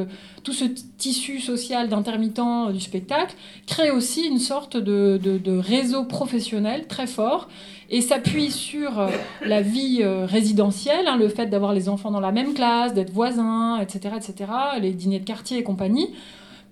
tout 0.43 0.53
ce 0.53 0.65
tissu 0.99 1.39
social 1.41 1.89
d'intermittents 1.89 2.71
du 2.71 2.81
spectacle 2.81 3.35
crée 3.67 3.91
aussi 3.91 4.27
une 4.27 4.39
sorte 4.39 4.77
de, 4.77 5.19
de, 5.23 5.59
réseau 5.59 6.05
professionnel 6.05 6.87
très 6.87 7.07
fort 7.07 7.49
et 7.89 8.01
s'appuie 8.01 8.51
sur 8.51 9.09
la 9.45 9.63
vie 9.63 10.05
résidentielle, 10.05 11.07
hein, 11.07 11.17
le 11.17 11.29
fait 11.29 11.47
d'avoir 11.47 11.73
les 11.73 11.89
enfants 11.89 12.11
dans 12.11 12.21
la 12.21 12.33
même 12.33 12.53
classe, 12.53 12.95
d'être 12.95 13.13
voisins, 13.13 13.81
etc., 13.81 14.17
etc., 14.17 14.51
les 14.81 14.93
dîners 14.93 15.21
de 15.21 15.25
quartier 15.25 15.59
et 15.59 15.63
compagnie 15.63 16.11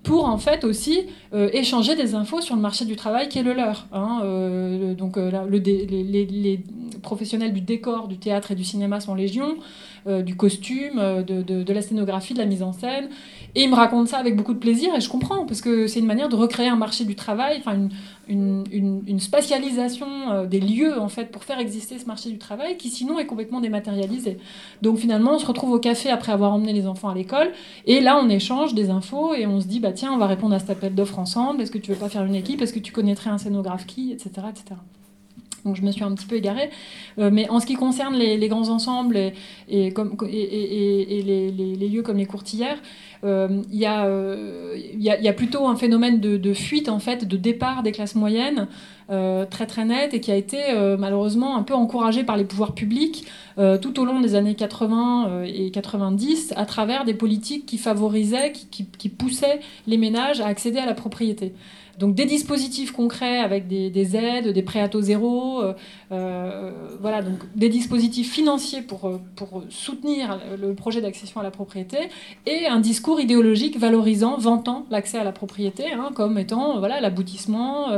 pour 0.05 0.27
en 0.27 0.39
fait 0.39 0.65
aussi 0.65 1.07
euh, 1.33 1.49
échanger 1.53 1.97
des 1.97 2.15
infos 2.15 2.43
sur 2.43 2.55
le 2.55 2.61
marché 2.61 2.85
du 2.85 2.95
travail 2.95 3.29
qui 3.29 3.39
est 3.39 3.43
le 3.43 3.55
leur. 3.55 3.87
Hein. 3.93 4.21
Euh, 4.23 4.95
donc 4.95 5.17
euh, 5.17 5.31
le, 5.49 5.59
les, 5.59 6.61
professionnels 7.03 7.53
du 7.53 7.61
décor, 7.61 8.07
du 8.07 8.19
théâtre 8.19 8.53
et 8.53 8.55
du 8.55 8.65
cinéma 8.65 9.01
sont 9.01 9.15
légion, 9.15 9.57
du 10.07 10.37
costume, 10.37 10.97
de, 11.27 11.43
de, 11.43 11.63
de, 11.63 11.73
la 11.73 11.83
scénographie, 11.83 12.33
de 12.33 12.39
la 12.39 12.47
mise 12.47 12.63
en 12.63 12.73
scène. 12.73 13.09
Et 13.55 13.65
ils 13.65 13.71
me 13.71 13.75
racontent 13.75 14.07
ça 14.07 14.19
avec 14.19 14.37
beaucoup 14.37 14.55
de 14.55 14.59
plaisir 14.59 14.95
et 14.95 15.01
je 15.01 15.09
comprends 15.09 15.45
parce 15.45 15.61
que 15.61 15.87
c'est 15.87 16.01
une 16.01 16.07
manière 16.07 16.31
de 16.31 16.37
recréer 16.37 16.69
un 16.69 16.77
marché 16.77 17.05
du 17.05 17.15
travail, 17.15 17.57
enfin 17.59 17.89
une, 18.29 18.65
une, 19.07 19.21
spatialisation 19.21 20.45
des 20.45 20.61
lieux 20.61 20.99
en 20.99 21.09
fait 21.09 21.31
pour 21.31 21.45
faire 21.45 21.59
exister 21.59 21.99
ce 21.99 22.07
marché 22.07 22.31
du 22.31 22.39
travail 22.39 22.77
qui 22.77 22.89
sinon 22.89 23.19
est 23.19 23.27
complètement 23.27 23.61
dématérialisé. 23.61 24.39
Donc 24.83 24.99
finalement 24.99 25.35
on 25.35 25.39
se 25.39 25.47
retrouve 25.47 25.73
au 25.73 25.79
café 25.79 26.11
après 26.11 26.33
avoir 26.33 26.53
emmené 26.53 26.73
les 26.73 26.87
enfants 26.87 27.09
à 27.09 27.15
l'école 27.15 27.53
et 27.87 28.01
là 28.01 28.21
on 28.23 28.29
échange 28.29 28.75
des 28.75 28.91
infos 28.91 29.35
et 29.35 29.47
on 29.47 29.61
se 29.61 29.67
dit 29.67 29.81
bah 29.81 29.93
tiens, 29.93 30.13
on 30.13 30.19
va 30.19 30.27
répondre 30.27 30.55
à 30.55 30.59
cet 30.59 30.71
appel 30.71 30.95
d'offres 30.95 31.19
ensemble, 31.19 31.63
est-ce 31.63 31.71
que 31.71 31.79
tu 31.79 31.93
veux 31.93 31.99
pas 31.99 32.09
faire 32.09 32.25
une 32.25 32.35
équipe, 32.35 32.61
est-ce 32.63 32.73
que 32.73 32.79
tu 32.79 32.93
connaîtrais 32.93 33.31
un 33.31 33.39
scénographe 33.39 33.87
qui, 33.87 34.13
etc. 34.13 34.47
etc. 34.51 34.77
Donc 35.65 35.77
je 35.77 35.83
me 35.83 35.91
suis 35.91 36.05
un 36.05 36.13
petit 36.15 36.27
peu 36.27 36.37
égarée. 36.37 36.71
Euh, 37.19 37.31
mais 37.33 37.49
en 37.49 37.61
ce 37.61 37.67
qui 37.67 37.75
concerne 37.75 38.15
les, 38.15 38.49
grands 38.49 38.69
ensembles 38.69 39.33
et, 39.69 39.93
comme, 39.93 40.17
et, 40.29 41.19
et 41.19 41.23
les, 41.23 41.51
les, 41.51 41.89
lieux 41.89 42.03
comme 42.03 42.19
les 42.19 42.27
courtières, 42.27 42.79
il 43.25 43.79
y, 43.79 43.87
a 45.29 45.33
plutôt 45.33 45.67
un 45.67 45.77
phénomène 45.77 46.21
de, 46.21 46.55
fuite, 46.55 46.89
en 46.89 46.99
fait, 46.99 47.27
de 47.27 47.37
départ 47.37 47.83
des 47.83 47.93
classes 47.93 48.15
moyennes 48.15 48.69
très 49.09 49.67
très 49.67 49.85
net 49.85 50.15
et 50.15 50.21
qui 50.21 50.31
a 50.31 50.37
été 50.37 50.59
malheureusement 50.99 51.57
un 51.57 51.63
peu 51.63 51.75
encouragé 51.75 52.25
par 52.25 52.37
les 52.37 52.45
pouvoirs 52.45 52.75
publics 52.75 53.27
tout 53.81 54.01
au 54.01 54.05
long 54.05 54.21
des 54.21 54.35
années 54.35 54.55
80 54.55 55.45
et 55.45 55.71
90 55.71 56.55
à 56.57 56.67
travers 56.67 57.05
des 57.05 57.15
politiques 57.15 57.67
qui 57.67 57.79
favorisaient, 57.79 58.53
qui 58.53 59.09
poussaient 59.09 59.61
les 59.87 59.97
ménages 59.97 60.41
à 60.41 60.47
accéder 60.47 60.79
à 60.79 60.87
la 60.87 60.95
propriété. 60.95 61.53
Donc 61.99 62.15
des 62.15 62.25
dispositifs 62.25 62.93
concrets 62.93 63.39
avec 63.39 63.69
des, 63.69 64.17
aides, 64.17 64.49
des 64.49 64.63
prêts 64.63 64.81
à 64.81 64.89
taux 64.89 65.01
zéro, 65.01 65.63
euh, 65.63 65.73
euh, 66.13 66.73
voilà, 67.01 67.23
donc 67.23 67.39
des 67.55 67.69
dispositifs 67.69 68.33
financiers 68.33 68.83
pour, 68.83 69.07
euh, 69.07 69.21
pour 69.37 69.63
soutenir 69.69 70.41
le 70.61 70.75
projet 70.75 71.01
d'accession 71.01 71.41
à 71.41 71.43
la 71.43 71.51
propriété 71.51 71.97
et 72.47 72.67
un 72.67 72.81
discours 72.81 73.21
idéologique 73.21 73.79
valorisant, 73.79 74.37
vantant 74.39 74.87
l'accès 74.91 75.19
à 75.19 75.25
la 75.25 75.33
propriété 75.33 75.93
hein, 75.93 76.11
comme 76.15 76.39
étant 76.39 76.79
voilà 76.79 77.01
l'aboutissement, 77.01 77.89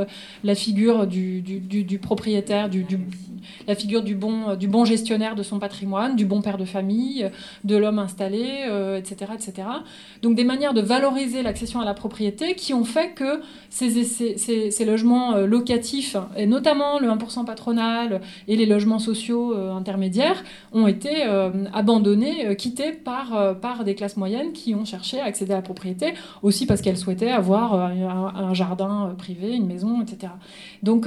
la 0.44 0.54
figure 0.54 1.06
du, 1.06 1.40
du, 1.40 1.98
propriétaire, 1.98 2.68
du, 2.68 2.84
la 3.66 3.74
figure 3.74 4.02
du 4.02 4.14
bon, 4.14 4.54
du 4.56 4.68
bon 4.68 4.84
gestionnaire 4.84 5.34
de 5.34 5.42
son 5.42 5.58
patrimoine, 5.58 6.16
du 6.16 6.26
bon 6.26 6.42
père 6.42 6.58
de 6.58 6.64
famille, 6.64 7.30
de 7.64 7.76
l'homme 7.76 7.98
installé, 7.98 8.44
etc., 8.98 9.32
etc. 9.34 9.68
Donc 10.22 10.34
des 10.36 10.44
manières 10.44 10.74
de 10.74 10.80
valoriser 10.80 11.42
l'accession 11.42 11.80
à 11.80 11.84
la 11.84 11.94
propriété 11.94 12.54
qui 12.54 12.74
ont 12.74 12.84
fait 12.84 13.12
que 13.14 13.40
ces 13.70 13.85
ces, 13.90 14.84
logements 14.84 15.34
euh, 15.34 15.46
locatifs, 15.46 16.16
et 16.36 16.46
notamment 16.46 16.98
le 16.98 17.08
1% 17.08 17.44
patronal 17.44 18.20
et 18.48 18.56
les 18.56 18.66
logements 18.66 18.98
sociaux 18.98 19.54
euh, 19.54 19.72
intermédiaires, 19.72 20.42
ont 20.72 20.86
été 20.86 21.24
euh, 21.26 21.50
abandonnés, 21.72 22.56
quittés 22.56 22.92
par, 22.92 23.58
par 23.60 23.84
des 23.84 23.94
classes 23.94 24.16
moyennes 24.16 24.52
qui 24.52 24.74
ont 24.74 24.84
cherché 24.84 25.20
à 25.20 25.24
accéder 25.24 25.52
à 25.52 25.56
la 25.56 25.62
propriété, 25.62 26.14
aussi 26.42 26.66
parce 26.66 26.80
qu'elles 26.80 26.96
souhaitaient 26.96 27.30
avoir 27.30 27.74
un, 27.74 28.54
jardin 28.54 29.14
privé, 29.18 29.54
une 29.54 29.66
maison, 29.66 30.02
etc. 30.02 30.32
Donc, 30.82 31.06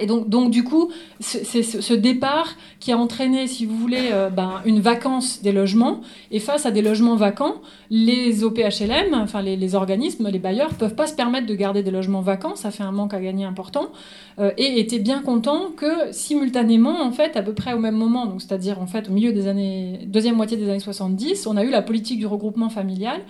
et 0.00 0.06
donc, 0.06 0.28
donc 0.28 0.50
du 0.50 0.62
coup, 0.62 0.90
c'est 1.20 1.62
ce 1.62 1.94
départ 1.94 2.56
qui 2.80 2.92
a 2.92 2.98
entraîné, 2.98 3.46
si 3.46 3.64
vous 3.64 3.76
voulez, 3.76 4.10
euh, 4.12 4.28
ben, 4.28 4.60
une 4.64 4.80
vacance 4.80 5.42
des 5.42 5.52
logements. 5.52 6.02
Et 6.30 6.38
face 6.38 6.66
à 6.66 6.70
des 6.70 6.82
logements 6.82 7.16
vacants, 7.16 7.56
les 7.90 8.44
OPHLM, 8.44 9.14
enfin 9.14 9.40
les, 9.42 9.56
les 9.56 9.74
organismes, 9.74 10.28
les 10.28 10.38
bailleurs, 10.38 10.74
peuvent 10.74 10.94
pas 10.94 11.06
se 11.06 11.14
permettre 11.14 11.46
de 11.46 11.54
garder 11.54 11.82
des 11.82 11.90
logements 11.90 12.20
vacants. 12.20 12.56
Ça 12.56 12.70
fait 12.70 12.82
un 12.82 12.92
manque 12.92 13.14
à 13.14 13.20
gagner 13.20 13.44
important. 13.44 13.90
Euh, 14.38 14.52
et 14.58 14.78
étaient 14.80 14.98
bien 14.98 15.22
contents 15.22 15.70
que 15.76 16.12
simultanément, 16.12 17.02
en 17.02 17.12
fait, 17.12 17.36
à 17.36 17.42
peu 17.42 17.54
près 17.54 17.72
au 17.72 17.78
même 17.78 17.96
moment, 17.96 18.26
donc 18.26 18.42
c'est-à-dire 18.42 18.80
en 18.80 18.86
fait 18.86 19.08
au 19.08 19.12
milieu 19.12 19.32
des 19.32 19.48
années, 19.48 20.00
deuxième 20.06 20.36
moitié 20.36 20.56
des 20.56 20.68
années 20.68 20.80
70, 20.80 21.46
on 21.46 21.56
a 21.56 21.64
eu 21.64 21.70
la 21.70 21.82
politique 21.82 22.18
du 22.18 22.26
regroupement 22.26 22.68
familial. 22.68 23.20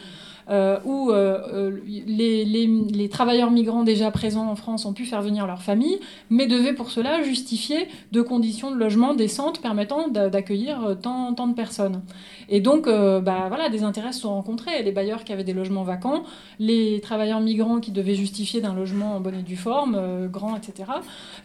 Euh, 0.50 0.78
où 0.84 1.10
euh, 1.12 1.38
euh, 1.52 1.78
les, 1.86 3.08
travailleurs 3.08 3.52
migrants 3.52 3.84
déjà 3.84 4.10
présents 4.10 4.50
en 4.50 4.56
France 4.56 4.84
ont 4.84 4.92
pu 4.92 5.04
faire 5.04 5.22
venir 5.22 5.46
leur 5.46 5.62
famille, 5.62 6.00
mais 6.28 6.46
devaient 6.48 6.72
pour 6.72 6.90
cela 6.90 7.22
justifier 7.22 7.86
de 8.10 8.20
conditions 8.20 8.72
de 8.72 8.76
logement 8.76 9.14
décentes 9.14 9.60
permettant 9.60 10.08
d'accueillir 10.08 10.96
tant, 11.00 11.34
tant, 11.34 11.46
de 11.46 11.54
personnes. 11.54 12.02
Et 12.48 12.60
donc, 12.60 12.86
bah, 12.86 13.46
voilà, 13.48 13.68
des 13.68 13.84
intérêts 13.84 14.12
se 14.12 14.22
sont 14.22 14.34
rencontrés. 14.34 14.82
Les 14.82 14.92
bailleurs 14.92 15.24
qui 15.24 15.32
avaient 15.32 15.44
des 15.44 15.52
logements 15.52 15.84
vacants, 15.84 16.24
les 16.58 17.00
travailleurs 17.00 17.40
migrants 17.40 17.80
qui 17.80 17.92
devaient 17.92 18.14
justifier 18.14 18.60
d'un 18.60 18.74
logement 18.74 19.16
en 19.16 19.20
bonne 19.20 19.38
et 19.38 19.42
due 19.42 19.56
forme, 19.56 20.28
grand, 20.28 20.56
etc., 20.56 20.90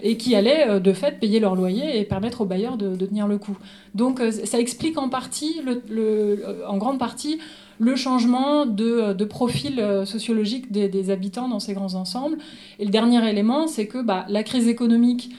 et 0.01 0.17
qui 0.17 0.35
allaient 0.35 0.79
de 0.79 0.93
fait 0.93 1.19
payer 1.19 1.39
leur 1.39 1.55
loyer 1.55 1.99
et 1.99 2.05
permettre 2.05 2.41
aux 2.41 2.45
bailleurs 2.45 2.77
de, 2.77 2.95
tenir 3.05 3.27
le 3.27 3.37
coup. 3.37 3.57
Donc, 3.93 4.21
ça 4.45 4.59
explique 4.59 4.97
en 4.97 5.09
partie, 5.09 5.61
le, 5.63 6.43
en 6.67 6.77
grande 6.77 6.99
partie, 6.99 7.39
le 7.79 7.95
changement 7.95 8.65
de, 8.65 9.23
profil 9.25 9.79
euh, 9.79 10.05
sociologique 10.05 10.71
des, 10.71 11.09
habitants 11.09 11.47
dans 11.47 11.59
ces 11.59 11.73
grands 11.73 11.95
ensembles. 11.95 12.37
Et 12.79 12.85
le 12.85 12.91
dernier 12.91 13.27
élément, 13.29 13.67
c'est 13.67 13.87
que 13.87 14.01
bah, 14.01 14.25
la 14.29 14.43
crise 14.43 14.67
économique 14.67 15.31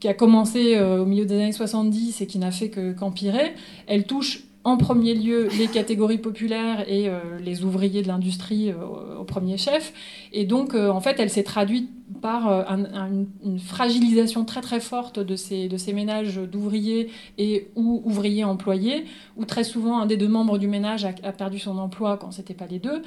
qui 0.00 0.08
a 0.08 0.14
commencé 0.14 0.76
euh, 0.76 1.02
au 1.02 1.06
milieu 1.06 1.24
des 1.24 1.34
années 1.34 1.52
70 1.52 2.20
et 2.20 2.26
qui 2.26 2.38
n'a 2.38 2.50
fait 2.50 2.70
qu'empirer, 2.70 3.54
elle 3.86 4.04
touche 4.04 4.44
en 4.64 4.76
premier 4.76 5.14
lieu 5.14 5.48
les 5.58 5.66
catégories 5.66 6.18
populaires 6.18 6.84
et 6.88 7.08
euh, 7.08 7.18
les 7.40 7.64
ouvriers 7.64 8.02
de 8.02 8.08
l'industrie 8.08 8.72
au 9.18 9.24
premier 9.24 9.56
chef. 9.56 9.92
Et 10.32 10.44
donc, 10.44 10.74
en 10.74 11.00
fait, 11.00 11.16
elle 11.18 11.30
s'est 11.30 11.42
traduite 11.42 11.90
par 12.22 12.48
une 12.70 13.58
fragilisation 13.58 14.44
très 14.44 14.62
très 14.62 14.80
forte 14.80 15.18
de 15.18 15.36
ces, 15.36 15.68
ménages 15.92 16.36
d'ouvriers 16.36 17.10
et 17.36 17.68
ou 17.76 18.00
ouvriers 18.04 18.44
employés, 18.44 19.04
où 19.36 19.44
très 19.44 19.64
souvent 19.64 20.00
un 20.00 20.06
des 20.06 20.16
deux 20.16 20.28
membres 20.28 20.56
du 20.56 20.68
ménage 20.68 21.04
a, 21.04 21.32
perdu 21.32 21.58
son 21.58 21.76
emploi 21.78 22.16
quand 22.16 22.30
c'était 22.30 22.54
pas 22.54 22.66
les 22.66 22.78
deux, 22.78 23.02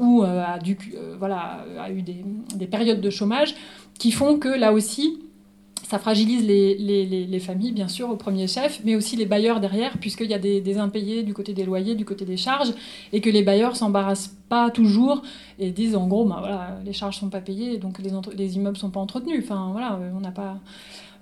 ou 0.00 0.22
a, 0.22 0.58
dû, 0.58 0.76
voilà, 1.18 1.64
a 1.78 1.90
eu 1.90 2.02
des 2.02 2.66
périodes 2.66 3.00
de 3.00 3.10
chômage 3.10 3.54
qui 3.98 4.10
font 4.12 4.38
que 4.38 4.48
là 4.48 4.72
aussi, 4.72 5.18
ça 5.88 5.98
fragilise 5.98 6.44
les, 6.44 6.76
les, 6.76 7.26
les, 7.26 7.40
familles, 7.40 7.72
bien 7.72 7.88
sûr, 7.88 8.10
au 8.10 8.16
premier 8.16 8.48
chef, 8.48 8.80
mais 8.84 8.96
aussi 8.96 9.16
les 9.16 9.26
bailleurs 9.26 9.60
derrière, 9.60 9.98
puisqu'il 9.98 10.30
y 10.30 10.34
a 10.34 10.38
des, 10.38 10.78
impayés 10.78 11.22
du 11.22 11.32
côté 11.32 11.52
des 11.52 11.64
loyers, 11.64 11.94
du 11.94 12.04
côté 12.04 12.24
des 12.24 12.36
charges, 12.36 12.72
et 13.12 13.20
que 13.20 13.30
les 13.30 13.42
bailleurs 13.42 13.76
s'embarrassent 13.76 14.36
pas 14.48 14.70
toujours 14.70 15.22
et 15.58 15.70
disent 15.70 15.96
en 15.96 16.06
gros, 16.06 16.24
bah, 16.24 16.36
voilà, 16.40 16.78
les 16.84 16.92
charges 16.92 17.18
sont 17.18 17.28
pas 17.28 17.40
payées, 17.40 17.78
donc 17.78 17.98
les, 17.98 18.10
les 18.36 18.56
immeubles 18.56 18.76
sont 18.76 18.90
pas 18.90 19.00
entretenus. 19.00 19.42
Enfin, 19.44 19.70
voilà, 19.72 19.98
on. 20.14 20.26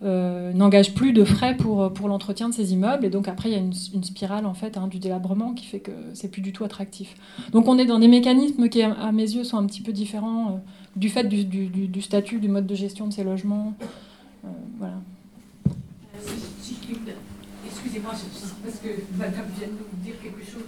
Euh, 0.02 0.52
n'engage 0.52 0.92
plus 0.92 1.12
de 1.12 1.24
frais 1.24 1.56
pour, 1.56 1.90
pour 1.92 2.08
l'entretien 2.08 2.48
de 2.48 2.54
ces 2.54 2.72
immeubles. 2.72 3.06
Et 3.06 3.10
donc 3.10 3.28
après, 3.28 3.50
il 3.50 3.52
y 3.52 3.56
a 3.56 3.58
une, 3.58 3.72
spirale 3.72 4.44
en 4.44 4.52
fait 4.52 4.76
hein, 4.76 4.86
du 4.86 4.98
délabrement 4.98 5.54
qui 5.54 5.64
fait 5.64 5.80
que 5.80 5.92
c'est 6.12 6.30
plus 6.30 6.42
du 6.42 6.52
tout 6.52 6.64
attractif. 6.64 7.14
Donc 7.52 7.68
on 7.68 7.78
est 7.78 7.86
dans 7.86 7.98
des 7.98 8.08
mécanismes 8.08 8.68
qui, 8.68 8.82
à 8.82 9.12
mes 9.12 9.22
yeux, 9.22 9.44
sont 9.44 9.56
un 9.56 9.66
petit 9.66 9.80
peu 9.80 9.92
différents 9.92 10.46
euh, 10.46 10.58
du 10.96 11.08
fait 11.08 11.24
du, 11.24 11.44
du, 11.44 12.02
statut, 12.02 12.38
du 12.38 12.48
mode 12.48 12.66
de 12.66 12.74
gestion 12.74 13.06
de 13.06 13.12
ces 13.12 13.24
logements. 13.24 13.74
Euh, 14.44 14.48
voilà. 14.78 15.00
Excusez-moi, 17.66 18.12
parce 18.12 18.78
que 18.78 18.88
Madame 19.16 19.46
vient 19.58 19.68
de 19.68 19.72
nous 19.72 20.02
dire 20.02 20.14
quelque 20.22 20.44
chose 20.44 20.64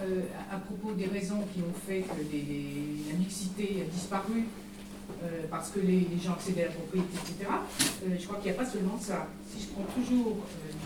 euh, 0.00 0.22
à 0.50 0.58
propos 0.58 0.92
des 0.92 1.06
raisons 1.06 1.42
qui 1.52 1.60
ont 1.60 1.74
fait 1.86 2.02
que 2.02 3.10
la 3.10 3.18
mixité 3.18 3.82
a 3.82 3.92
disparu. 3.92 4.44
Euh, 5.22 5.46
parce 5.48 5.70
que 5.70 5.78
les, 5.78 6.04
gens 6.22 6.32
accédaient 6.32 6.64
à 6.64 6.66
la 6.66 6.72
propriété, 6.72 7.08
etc. 7.14 7.48
je 8.18 8.24
crois 8.26 8.38
qu'il 8.38 8.50
n'y 8.50 8.58
a 8.58 8.60
pas 8.60 8.68
seulement 8.68 8.98
ça. 8.98 9.28
Si 9.48 9.62
je 9.62 9.68
prends 9.68 9.84
toujours 9.94 10.38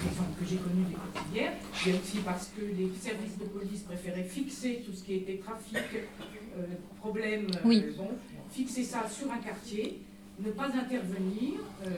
l'exemple 0.04 0.38
que 0.38 0.46
j'ai 0.46 0.56
connu 0.56 0.84
des 0.84 0.94
quotidiennes, 0.94 1.54
il 1.86 1.92
y 1.92 1.96
a 1.96 1.98
aussi 1.98 2.18
parce 2.18 2.50
que 2.54 2.60
les 2.60 2.90
services 3.00 3.38
de 3.38 3.44
police 3.44 3.80
préféraient 3.80 4.24
fixer 4.24 4.82
tout 4.84 4.92
ce 4.92 5.04
qui 5.04 5.14
était 5.14 5.38
trafic, 5.38 5.78
problème, 6.98 7.46
bon, 7.64 8.10
fixer 8.52 8.84
ça 8.84 9.08
sur 9.08 9.32
un 9.32 9.38
quartier 9.38 10.02
ne 10.44 10.50
pas 10.52 10.66
intervenir, 10.66 11.60
euh, 11.86 11.90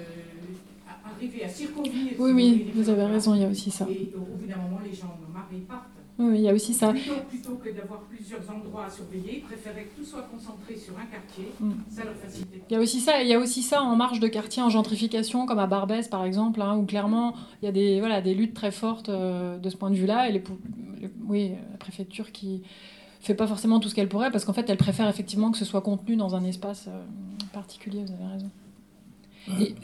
arriver 1.05 1.45
à 1.45 1.49
circonvenir. 1.49 2.13
Oui, 2.19 2.33
oui, 2.33 2.67
vous 2.75 2.89
avez 2.89 3.05
raison, 3.05 3.35
il 3.35 3.43
y 3.43 3.45
a 3.45 3.49
aussi 3.49 3.71
ça. 3.71 3.87
Et 3.91 4.15
au 4.15 4.21
bout 4.21 4.47
d'un 4.47 4.57
moment, 4.57 4.81
les 4.85 4.95
gens 4.95 5.17
marient 5.33 5.63
partent. 5.63 5.89
Oui, 6.19 6.39
il 6.39 6.41
y 6.43 6.49
a 6.49 6.53
aussi 6.53 6.75
ça. 6.75 6.93
Plutôt, 6.93 7.15
plutôt 7.29 7.55
que 7.57 7.71
d'avoir 7.71 8.01
plusieurs 8.03 8.43
endroits 8.51 8.85
à 8.85 8.91
surveiller, 8.91 9.39
ils 9.39 9.43
préféraient 9.43 9.85
que 9.85 10.01
tout 10.01 10.05
soit 10.05 10.23
concentré 10.23 10.77
sur 10.77 10.95
un 10.99 11.07
quartier. 11.07 11.47
Mm. 11.59 11.73
Ça 11.89 12.05
leur 12.05 12.15
facilite. 12.15 12.49
Il 12.69 12.73
y 12.75 12.77
a 12.77 12.81
aussi 12.81 13.01
ça, 13.01 13.23
il 13.23 13.29
y 13.29 13.35
a 13.35 13.39
aussi 13.39 13.63
ça 13.63 13.83
en 13.83 13.97
marge 13.97 14.21
de 14.21 14.29
quartier 14.29 14.63
en 14.63 14.69
gentrification, 14.69 15.47
comme 15.47 15.59
à 15.59 15.67
Barbès 15.67 16.09
par 16.09 16.25
exemple, 16.25 16.61
hein, 16.61 16.77
où 16.77 16.85
clairement 16.85 17.35
il 17.63 17.67
y 17.67 17.69
a 17.69 17.73
des, 17.73 17.99
voilà, 18.01 18.21
des 18.21 18.35
luttes 18.35 18.55
très 18.55 18.71
fortes 18.71 19.09
euh, 19.09 19.59
de 19.59 19.71
ce 19.71 19.77
point 19.77 19.91
de 19.91 19.97
vue-là. 19.97 20.29
Et 20.29 20.33
les, 20.33 20.43
oui, 21.27 21.53
la 21.71 21.79
préfecture 21.79 22.31
qui 22.31 22.63
fait 23.23 23.35
pas 23.35 23.47
forcément 23.47 23.81
tout 23.81 23.89
ce 23.89 23.95
qu'elle 23.95 24.09
pourrait, 24.09 24.31
parce 24.31 24.45
qu'en 24.45 24.53
fait 24.53 24.69
elle 24.69 24.77
préfère 24.77 25.09
effectivement 25.09 25.51
que 25.51 25.59
ce 25.59 25.65
soit 25.65 25.81
contenu 25.81 26.17
dans 26.17 26.35
un 26.35 26.45
espace. 26.45 26.87
Euh, 26.89 27.03
particulier, 27.53 28.03
vous 28.05 28.13
avez 28.15 28.33
raison. 28.33 28.51
Et, 29.61 29.75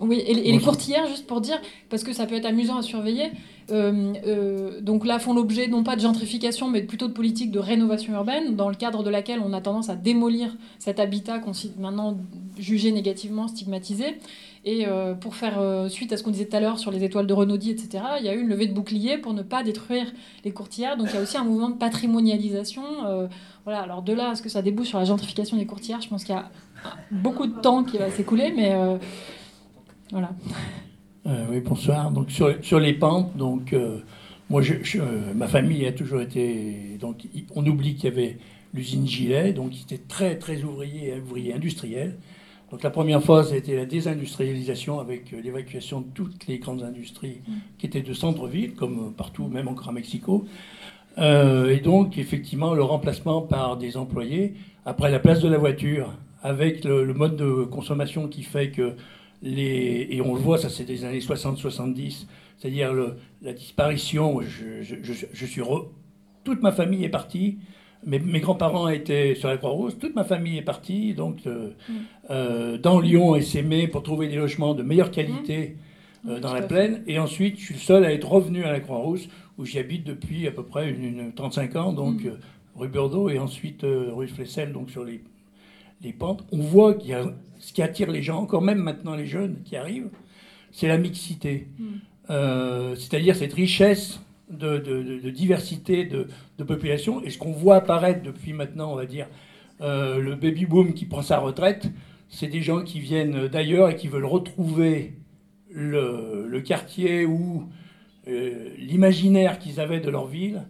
oui, 0.00 0.20
et, 0.26 0.34
les 0.34 0.58
courtières, 0.58 1.06
juste 1.06 1.28
pour 1.28 1.40
dire, 1.40 1.60
parce 1.88 2.02
que 2.02 2.12
ça 2.12 2.26
peut 2.26 2.34
être 2.34 2.44
amusant 2.44 2.76
à 2.76 2.82
surveiller, 2.82 3.30
euh, 3.70 4.12
euh, 4.26 4.80
donc 4.80 5.06
là 5.06 5.20
font 5.20 5.32
l'objet 5.32 5.68
non 5.68 5.84
pas 5.84 5.94
de 5.94 6.00
gentrification, 6.00 6.68
mais 6.68 6.82
plutôt 6.82 7.06
de 7.06 7.12
politique 7.12 7.52
de 7.52 7.60
rénovation 7.60 8.12
urbaine, 8.14 8.56
dans 8.56 8.68
le 8.68 8.74
cadre 8.74 9.04
de 9.04 9.10
laquelle 9.10 9.40
on 9.44 9.52
a 9.52 9.60
tendance 9.60 9.90
à 9.90 9.94
démolir 9.94 10.56
cet 10.80 10.98
habitat 10.98 11.38
qu'on 11.38 11.52
maintenant 11.78 12.18
jugé 12.58 12.90
négativement, 12.90 13.46
stigmatisé. 13.46 14.18
Et 14.64 14.86
euh, 14.86 15.14
pour 15.14 15.34
faire 15.34 15.90
suite 15.90 16.12
à 16.12 16.16
ce 16.16 16.22
qu'on 16.22 16.30
disait 16.30 16.46
tout 16.46 16.56
à 16.56 16.60
l'heure 16.60 16.78
sur 16.78 16.90
les 16.90 17.02
étoiles 17.02 17.26
de 17.26 17.34
Renaudie, 17.34 17.70
etc., 17.70 18.04
il 18.20 18.26
y 18.26 18.28
a 18.28 18.34
eu 18.34 18.40
une 18.40 18.48
levée 18.48 18.68
de 18.68 18.72
bouclier 18.72 19.18
pour 19.18 19.34
ne 19.34 19.42
pas 19.42 19.64
détruire 19.64 20.06
les 20.44 20.52
courtières. 20.52 20.96
Donc 20.96 21.08
il 21.10 21.14
y 21.14 21.18
a 21.18 21.22
aussi 21.22 21.36
un 21.36 21.44
mouvement 21.44 21.70
de 21.70 21.76
patrimonialisation. 21.76 22.82
voilà, 23.64 23.80
alors 23.80 24.02
de 24.02 24.12
là 24.12 24.30
à 24.30 24.34
ce 24.36 24.42
que 24.42 24.48
ça 24.48 24.62
débouche 24.62 24.88
sur 24.88 24.98
la 24.98 25.04
gentrification 25.04 25.56
des 25.56 25.66
courtières, 25.66 26.00
je 26.00 26.08
pense 26.08 26.24
qu'il 26.24 26.34
y 26.34 26.38
a 26.38 26.50
beaucoup 27.10 27.46
de 27.46 27.60
temps 27.60 27.84
qui 27.84 27.98
va 27.98 28.10
s'écouler, 28.10 28.52
mais 28.54 28.72
euh, 28.72 28.96
voilà. 30.10 30.30
Euh, 31.26 31.46
oui, 31.50 31.60
bonsoir. 31.60 32.10
Donc 32.10 32.30
sur, 32.30 32.54
sur 32.62 32.80
les 32.80 32.94
pentes, 32.94 33.36
donc 33.36 33.72
euh, 33.72 33.98
moi, 34.50 34.62
ma 35.34 35.48
famille 35.48 35.86
a 35.86 35.92
toujours 35.92 36.20
été. 36.20 36.98
Donc 37.00 37.26
on 37.54 37.66
oublie 37.66 37.94
qu'il 37.94 38.04
y 38.04 38.12
avait 38.12 38.38
l'usine 38.74 39.06
Gilet, 39.06 39.52
donc 39.52 39.76
il 39.76 39.82
était 39.82 40.02
très 40.08 40.36
très 40.36 40.62
ouvrier, 40.62 41.14
ouvrier 41.20 41.54
industriel. 41.54 42.16
Donc 42.72 42.82
la 42.82 42.90
première 42.90 43.22
phase, 43.22 43.50
c'était 43.50 43.76
la 43.76 43.84
désindustrialisation 43.84 44.98
avec 44.98 45.30
l'évacuation 45.30 46.00
de 46.00 46.06
toutes 46.14 46.46
les 46.46 46.58
grandes 46.58 46.82
industries 46.82 47.42
qui 47.78 47.84
étaient 47.84 48.00
de 48.00 48.14
centre-ville, 48.14 48.74
comme 48.74 49.12
partout, 49.12 49.46
même 49.46 49.68
encore 49.68 49.90
à 49.90 49.92
Mexico. 49.92 50.46
et 51.18 51.80
donc, 51.84 52.16
effectivement, 52.16 52.72
le 52.72 52.82
remplacement 52.82 53.42
par 53.42 53.76
des 53.76 53.98
employés, 53.98 54.54
après 54.86 55.10
la 55.10 55.18
place 55.18 55.40
de 55.40 55.48
la 55.48 55.58
voiture, 55.58 56.14
avec 56.42 56.84
le, 56.84 57.12
mode 57.14 57.36
de 57.36 57.64
consommation 57.64 58.28
qui 58.28 58.42
fait 58.42 58.70
que 58.70 58.94
les. 59.42 60.08
Et 60.10 60.20
on 60.20 60.34
le 60.34 60.40
voit, 60.40 60.58
ça 60.58 60.68
c'est 60.68 60.84
des 60.84 61.04
années 61.04 61.20
60-70, 61.20 62.26
c'est-à-dire 62.58 62.92
la 63.42 63.52
disparition. 63.52 64.40
Je, 64.40 65.46
suis. 65.46 65.62
toute 66.44 66.62
ma 66.62 66.72
famille 66.72 67.04
est 67.04 67.10
partie. 67.10 67.58
Mes, 68.04 68.18
mes 68.18 68.40
grands-parents 68.40 68.88
étaient 68.88 69.34
sur 69.34 69.48
la 69.48 69.56
Croix-Rouge, 69.56 69.92
toute 70.00 70.14
ma 70.14 70.24
famille 70.24 70.58
est 70.58 70.62
partie, 70.62 71.14
donc 71.14 71.46
euh, 71.46 71.70
mm. 71.88 71.92
euh, 72.30 72.78
dans 72.78 73.00
Lyon 73.00 73.36
et 73.36 73.42
Sémé 73.42 73.86
pour 73.86 74.02
trouver 74.02 74.28
des 74.28 74.36
logements 74.36 74.74
de 74.74 74.82
meilleure 74.82 75.10
qualité 75.10 75.76
mm. 76.24 76.30
euh, 76.30 76.40
dans 76.40 76.52
la 76.52 76.62
plaine. 76.62 77.02
Et 77.06 77.18
ensuite, 77.18 77.58
je 77.58 77.64
suis 77.64 77.74
le 77.74 77.80
seul 77.80 78.04
à 78.04 78.12
être 78.12 78.28
revenu 78.28 78.64
à 78.64 78.72
la 78.72 78.80
Croix-Rouge, 78.80 79.28
où 79.56 79.64
j'y 79.64 79.78
habite 79.78 80.04
depuis 80.04 80.48
à 80.48 80.50
peu 80.50 80.64
près 80.64 80.90
une, 80.90 81.32
35 81.32 81.76
ans, 81.76 81.92
donc 81.92 82.24
mm. 82.24 82.32
rue 82.76 82.88
Bordeaux 82.88 83.28
et 83.28 83.38
ensuite 83.38 83.82
rue 83.84 84.28
Flessel, 84.28 84.72
donc 84.72 84.90
sur 84.90 85.04
les 85.04 85.22
les 86.02 86.12
pentes, 86.12 86.44
on 86.50 86.58
voit 86.58 86.94
qu'il 86.94 87.10
y 87.10 87.14
a 87.14 87.32
ce 87.60 87.72
qui 87.72 87.80
attire 87.80 88.10
les 88.10 88.22
gens, 88.22 88.40
encore 88.40 88.60
même 88.60 88.78
maintenant 88.78 89.14
les 89.14 89.26
jeunes 89.26 89.58
qui 89.64 89.76
arrivent, 89.76 90.10
c'est 90.72 90.88
la 90.88 90.98
mixité. 90.98 91.68
C'est-à-dire 92.28 93.36
cette 93.36 93.52
richesse 93.52 94.20
de, 94.52 95.30
diversité 95.30 96.04
de, 96.04 96.26
population. 96.64 97.22
Et 97.24 97.30
ce 97.30 97.38
qu'on 97.38 97.52
voit 97.52 97.76
apparaître 97.76 98.22
depuis 98.22 98.52
maintenant, 98.52 98.92
on 98.92 98.96
va 98.96 99.06
dire, 99.06 99.26
euh, 99.80 100.18
le 100.18 100.36
baby 100.36 100.66
boom 100.66 100.94
qui 100.94 101.06
prend 101.06 101.22
sa 101.22 101.38
retraite, 101.38 101.88
c'est 102.28 102.46
des 102.46 102.62
gens 102.62 102.82
qui 102.82 103.00
viennent 103.00 103.48
d'ailleurs 103.48 103.90
et 103.90 103.96
qui 103.96 104.08
veulent 104.08 104.24
retrouver 104.24 105.14
le, 105.70 106.60
quartier 106.60 107.26
ou 107.26 107.68
euh, 108.28 108.68
l'imaginaire 108.78 109.58
qu'ils 109.58 109.80
avaient 109.80 110.00
de 110.00 110.10
leur 110.10 110.26
ville. 110.26 110.62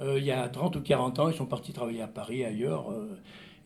il 0.00 0.24
y 0.24 0.30
a 0.30 0.48
30 0.48 0.76
ou 0.76 0.80
40 0.80 1.18
ans, 1.18 1.28
ils 1.28 1.36
sont 1.36 1.46
partis 1.46 1.72
travailler 1.72 2.02
à 2.02 2.06
Paris, 2.06 2.44
ailleurs. 2.44 2.86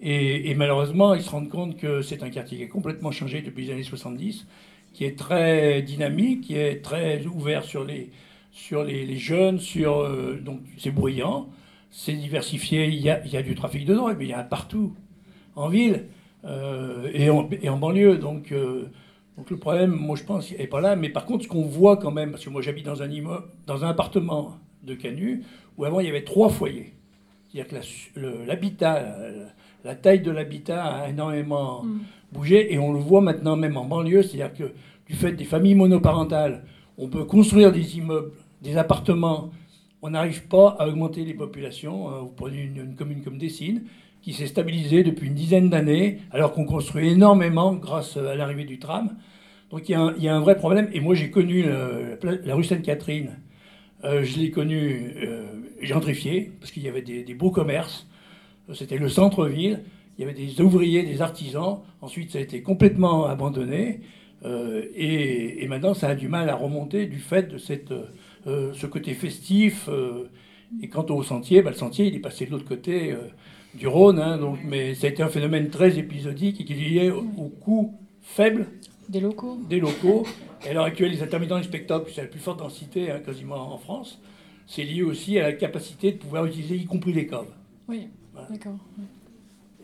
Et, 0.00 0.54
malheureusement, 0.54 1.14
ils 1.14 1.22
se 1.22 1.30
rendent 1.30 1.48
compte 1.48 1.76
que 1.76 2.02
c'est 2.02 2.22
un 2.22 2.30
quartier 2.30 2.58
qui 2.58 2.64
a 2.64 2.66
complètement 2.66 3.10
changé 3.10 3.42
depuis 3.42 3.66
les 3.66 3.72
années 3.72 3.82
70, 3.82 4.46
qui 4.92 5.04
est 5.04 5.18
très 5.18 5.82
dynamique, 5.82 6.42
qui 6.42 6.56
est 6.56 6.82
très 6.82 7.24
ouvert 7.26 7.64
sur 7.64 7.84
les, 7.84 8.10
sur 8.54 8.84
les, 8.84 9.16
jeunes, 9.18 9.58
sur, 9.58 9.98
euh, 9.98 10.40
donc 10.40 10.60
c'est 10.78 10.92
bruyant, 10.92 11.48
c'est 11.90 12.12
diversifié, 12.12 12.86
il 12.86 13.00
y, 13.00 13.10
a, 13.10 13.20
il 13.24 13.32
y, 13.32 13.36
a, 13.36 13.42
du 13.42 13.56
trafic 13.56 13.84
de 13.84 13.94
drogue, 13.94 14.14
mais 14.16 14.26
il 14.26 14.30
y 14.30 14.34
en 14.34 14.38
a 14.38 14.44
partout, 14.44 14.94
en 15.56 15.68
ville 15.68 16.04
euh, 16.44 17.10
et, 17.12 17.30
en, 17.30 17.48
et, 17.50 17.68
en, 17.68 17.78
banlieue. 17.78 18.16
Donc, 18.16 18.52
euh, 18.52 18.84
donc 19.36 19.50
le 19.50 19.56
problème, 19.56 19.90
moi 19.90 20.14
je 20.14 20.22
pense, 20.22 20.52
n'est 20.52 20.68
pas 20.68 20.80
là. 20.80 20.94
Mais 20.94 21.08
par 21.08 21.26
contre, 21.26 21.42
ce 21.42 21.48
qu'on 21.48 21.64
voit 21.64 21.96
quand 21.96 22.12
même, 22.12 22.30
parce 22.30 22.44
que 22.44 22.50
moi 22.50 22.62
j'habite 22.62 22.86
dans 22.86 23.02
un 23.02 23.10
immeuble, 23.10 23.44
dans 23.66 23.84
un 23.84 23.88
appartement 23.88 24.56
de 24.84 24.94
Canu, 24.94 25.42
où 25.76 25.84
avant 25.84 25.98
il 25.98 26.06
y 26.06 26.10
avait 26.10 26.24
trois 26.24 26.48
foyers. 26.48 26.94
C'est-à-dire 27.52 27.82
que 28.14 28.46
l'habitat, 28.46 29.16
la 29.84 29.96
taille 29.96 30.20
de 30.20 30.30
l'habitat 30.30 30.84
a 30.84 31.08
énormément 31.08 31.82
mm. 31.82 32.00
bougé 32.32 32.72
et 32.72 32.78
on 32.78 32.92
le 32.92 33.00
voit 33.00 33.20
maintenant 33.20 33.56
même 33.56 33.76
en 33.76 33.84
banlieue, 33.84 34.22
c'est-à-dire 34.22 34.54
que 34.54 34.72
du 35.08 35.14
fait 35.14 35.32
des 35.32 35.44
familles 35.44 35.74
monoparentales, 35.74 36.64
on 36.98 37.08
peut 37.08 37.24
construire 37.24 37.72
des 37.72 37.98
immeubles, 37.98 38.30
des 38.64 38.76
appartements, 38.76 39.50
on 40.02 40.10
n'arrive 40.10 40.48
pas 40.48 40.76
à 40.78 40.88
augmenter 40.88 41.24
les 41.24 41.34
populations. 41.34 42.08
Euh, 42.08 42.20
vous 42.20 42.32
prenez 42.34 42.62
une, 42.62 42.96
commune 42.96 43.22
comme 43.22 43.38
Dessines, 43.38 43.84
qui 44.22 44.32
s'est 44.32 44.48
stabilisée 44.48 45.04
depuis 45.04 45.28
une 45.28 45.34
dizaine 45.34 45.70
d'années, 45.70 46.18
alors 46.32 46.52
qu'on 46.52 46.64
construit 46.64 47.10
énormément 47.10 47.74
grâce 47.74 48.16
à 48.16 48.34
l'arrivée 48.34 48.64
du 48.64 48.78
tram. 48.78 49.16
Donc 49.70 49.88
il 49.88 49.92
y, 49.92 50.28
a 50.28 50.34
un, 50.34 50.40
vrai 50.40 50.56
problème. 50.56 50.88
Et 50.92 51.00
moi 51.00 51.14
j'ai 51.14 51.30
connu 51.30 51.64
la, 51.64 52.54
rue 52.54 52.64
Sainte-Catherine, 52.64 53.38
euh, 54.04 54.22
je 54.22 54.38
l'ai 54.38 54.50
connue 54.50 55.14
euh, 55.22 55.46
gentrifiée, 55.82 56.52
parce 56.60 56.70
qu'il 56.70 56.82
y 56.82 56.88
avait 56.88 57.02
des 57.02 57.34
beaux 57.34 57.50
commerces. 57.50 58.06
C'était 58.72 58.98
le 58.98 59.08
centre-ville. 59.08 59.82
Il 60.16 60.22
y 60.22 60.24
avait 60.24 60.34
des 60.34 60.60
ouvriers, 60.60 61.02
des 61.02 61.20
artisans. 61.20 61.80
Ensuite, 62.00 62.30
ça 62.30 62.38
a 62.38 62.40
été 62.40 62.62
complètement 62.62 63.26
abandonné. 63.26 64.00
Euh, 64.44 64.84
et, 64.94 65.66
maintenant, 65.68 65.94
ça 65.94 66.08
a 66.08 66.14
du 66.14 66.28
mal 66.28 66.48
à 66.48 66.54
remonter 66.54 67.06
du 67.06 67.18
fait 67.18 67.48
de 67.48 67.58
cette, 67.58 67.92
euh, 68.46 68.72
ce 68.74 68.86
côté 68.86 69.14
festif. 69.14 69.88
Euh, 69.88 70.30
et 70.82 70.88
quant 70.88 71.06
au 71.06 71.22
sentier, 71.22 71.62
bah, 71.62 71.70
le 71.70 71.76
sentier, 71.76 72.06
il 72.06 72.14
est 72.14 72.20
passé 72.20 72.46
de 72.46 72.50
l'autre 72.50 72.64
côté 72.64 73.14
du 73.74 73.86
Rhône. 73.86 74.18
Hein, 74.18 74.38
donc, 74.38 74.58
mais 74.64 74.94
ça 74.94 75.06
a 75.06 75.10
été 75.10 75.22
un 75.22 75.28
phénomène 75.28 75.70
très 75.70 75.98
épisodique 75.98 76.60
et 76.60 76.64
qui 76.64 76.72
est 76.72 76.76
lié 76.76 77.10
au, 77.10 77.48
coût 77.48 77.94
faible 78.22 78.66
des 79.08 79.20
locaux. 79.20 79.58
Des 79.68 79.78
locaux. 79.78 80.24
Et 80.64 80.70
à 80.70 80.72
l'heure 80.72 80.84
actuelle, 80.84 81.12
les 81.12 81.22
intermittents 81.22 81.58
du 81.58 81.64
spectacle, 81.64 82.10
c'est 82.14 82.22
la 82.22 82.28
plus 82.28 82.40
forte 82.40 82.58
densité 82.58 83.10
hein, 83.10 83.20
quasiment 83.24 83.72
en 83.72 83.78
France. 83.78 84.18
C'est 84.66 84.82
lié 84.82 85.02
aussi 85.02 85.38
à 85.38 85.42
la 85.42 85.52
capacité 85.52 86.12
de 86.12 86.16
pouvoir 86.16 86.46
utiliser, 86.46 86.76
y 86.76 86.86
compris 86.86 87.12
les 87.12 87.26
caves. 87.26 87.52
Oui. 87.88 88.08
D'accord. 88.50 88.78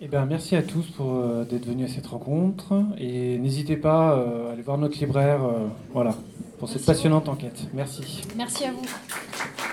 Eh 0.02 0.08
ben, 0.08 0.24
merci 0.24 0.56
à 0.56 0.62
tous 0.62 0.86
pour 0.92 1.16
euh, 1.16 1.44
d'être 1.44 1.66
venus 1.66 1.90
à 1.90 1.94
cette 1.94 2.06
rencontre 2.06 2.72
et 2.96 3.36
n'hésitez 3.38 3.76
pas 3.76 4.16
euh, 4.16 4.48
à 4.48 4.52
aller 4.52 4.62
voir 4.62 4.78
notre 4.78 4.98
libraire 4.98 5.44
euh, 5.44 5.66
voilà, 5.92 6.14
pour 6.60 6.68
cette 6.68 6.84
passionnante 6.84 7.26
enquête. 7.28 7.58
Merci. 7.72 8.22
Merci 8.36 8.66
à 8.66 8.72
vous. 8.72 9.69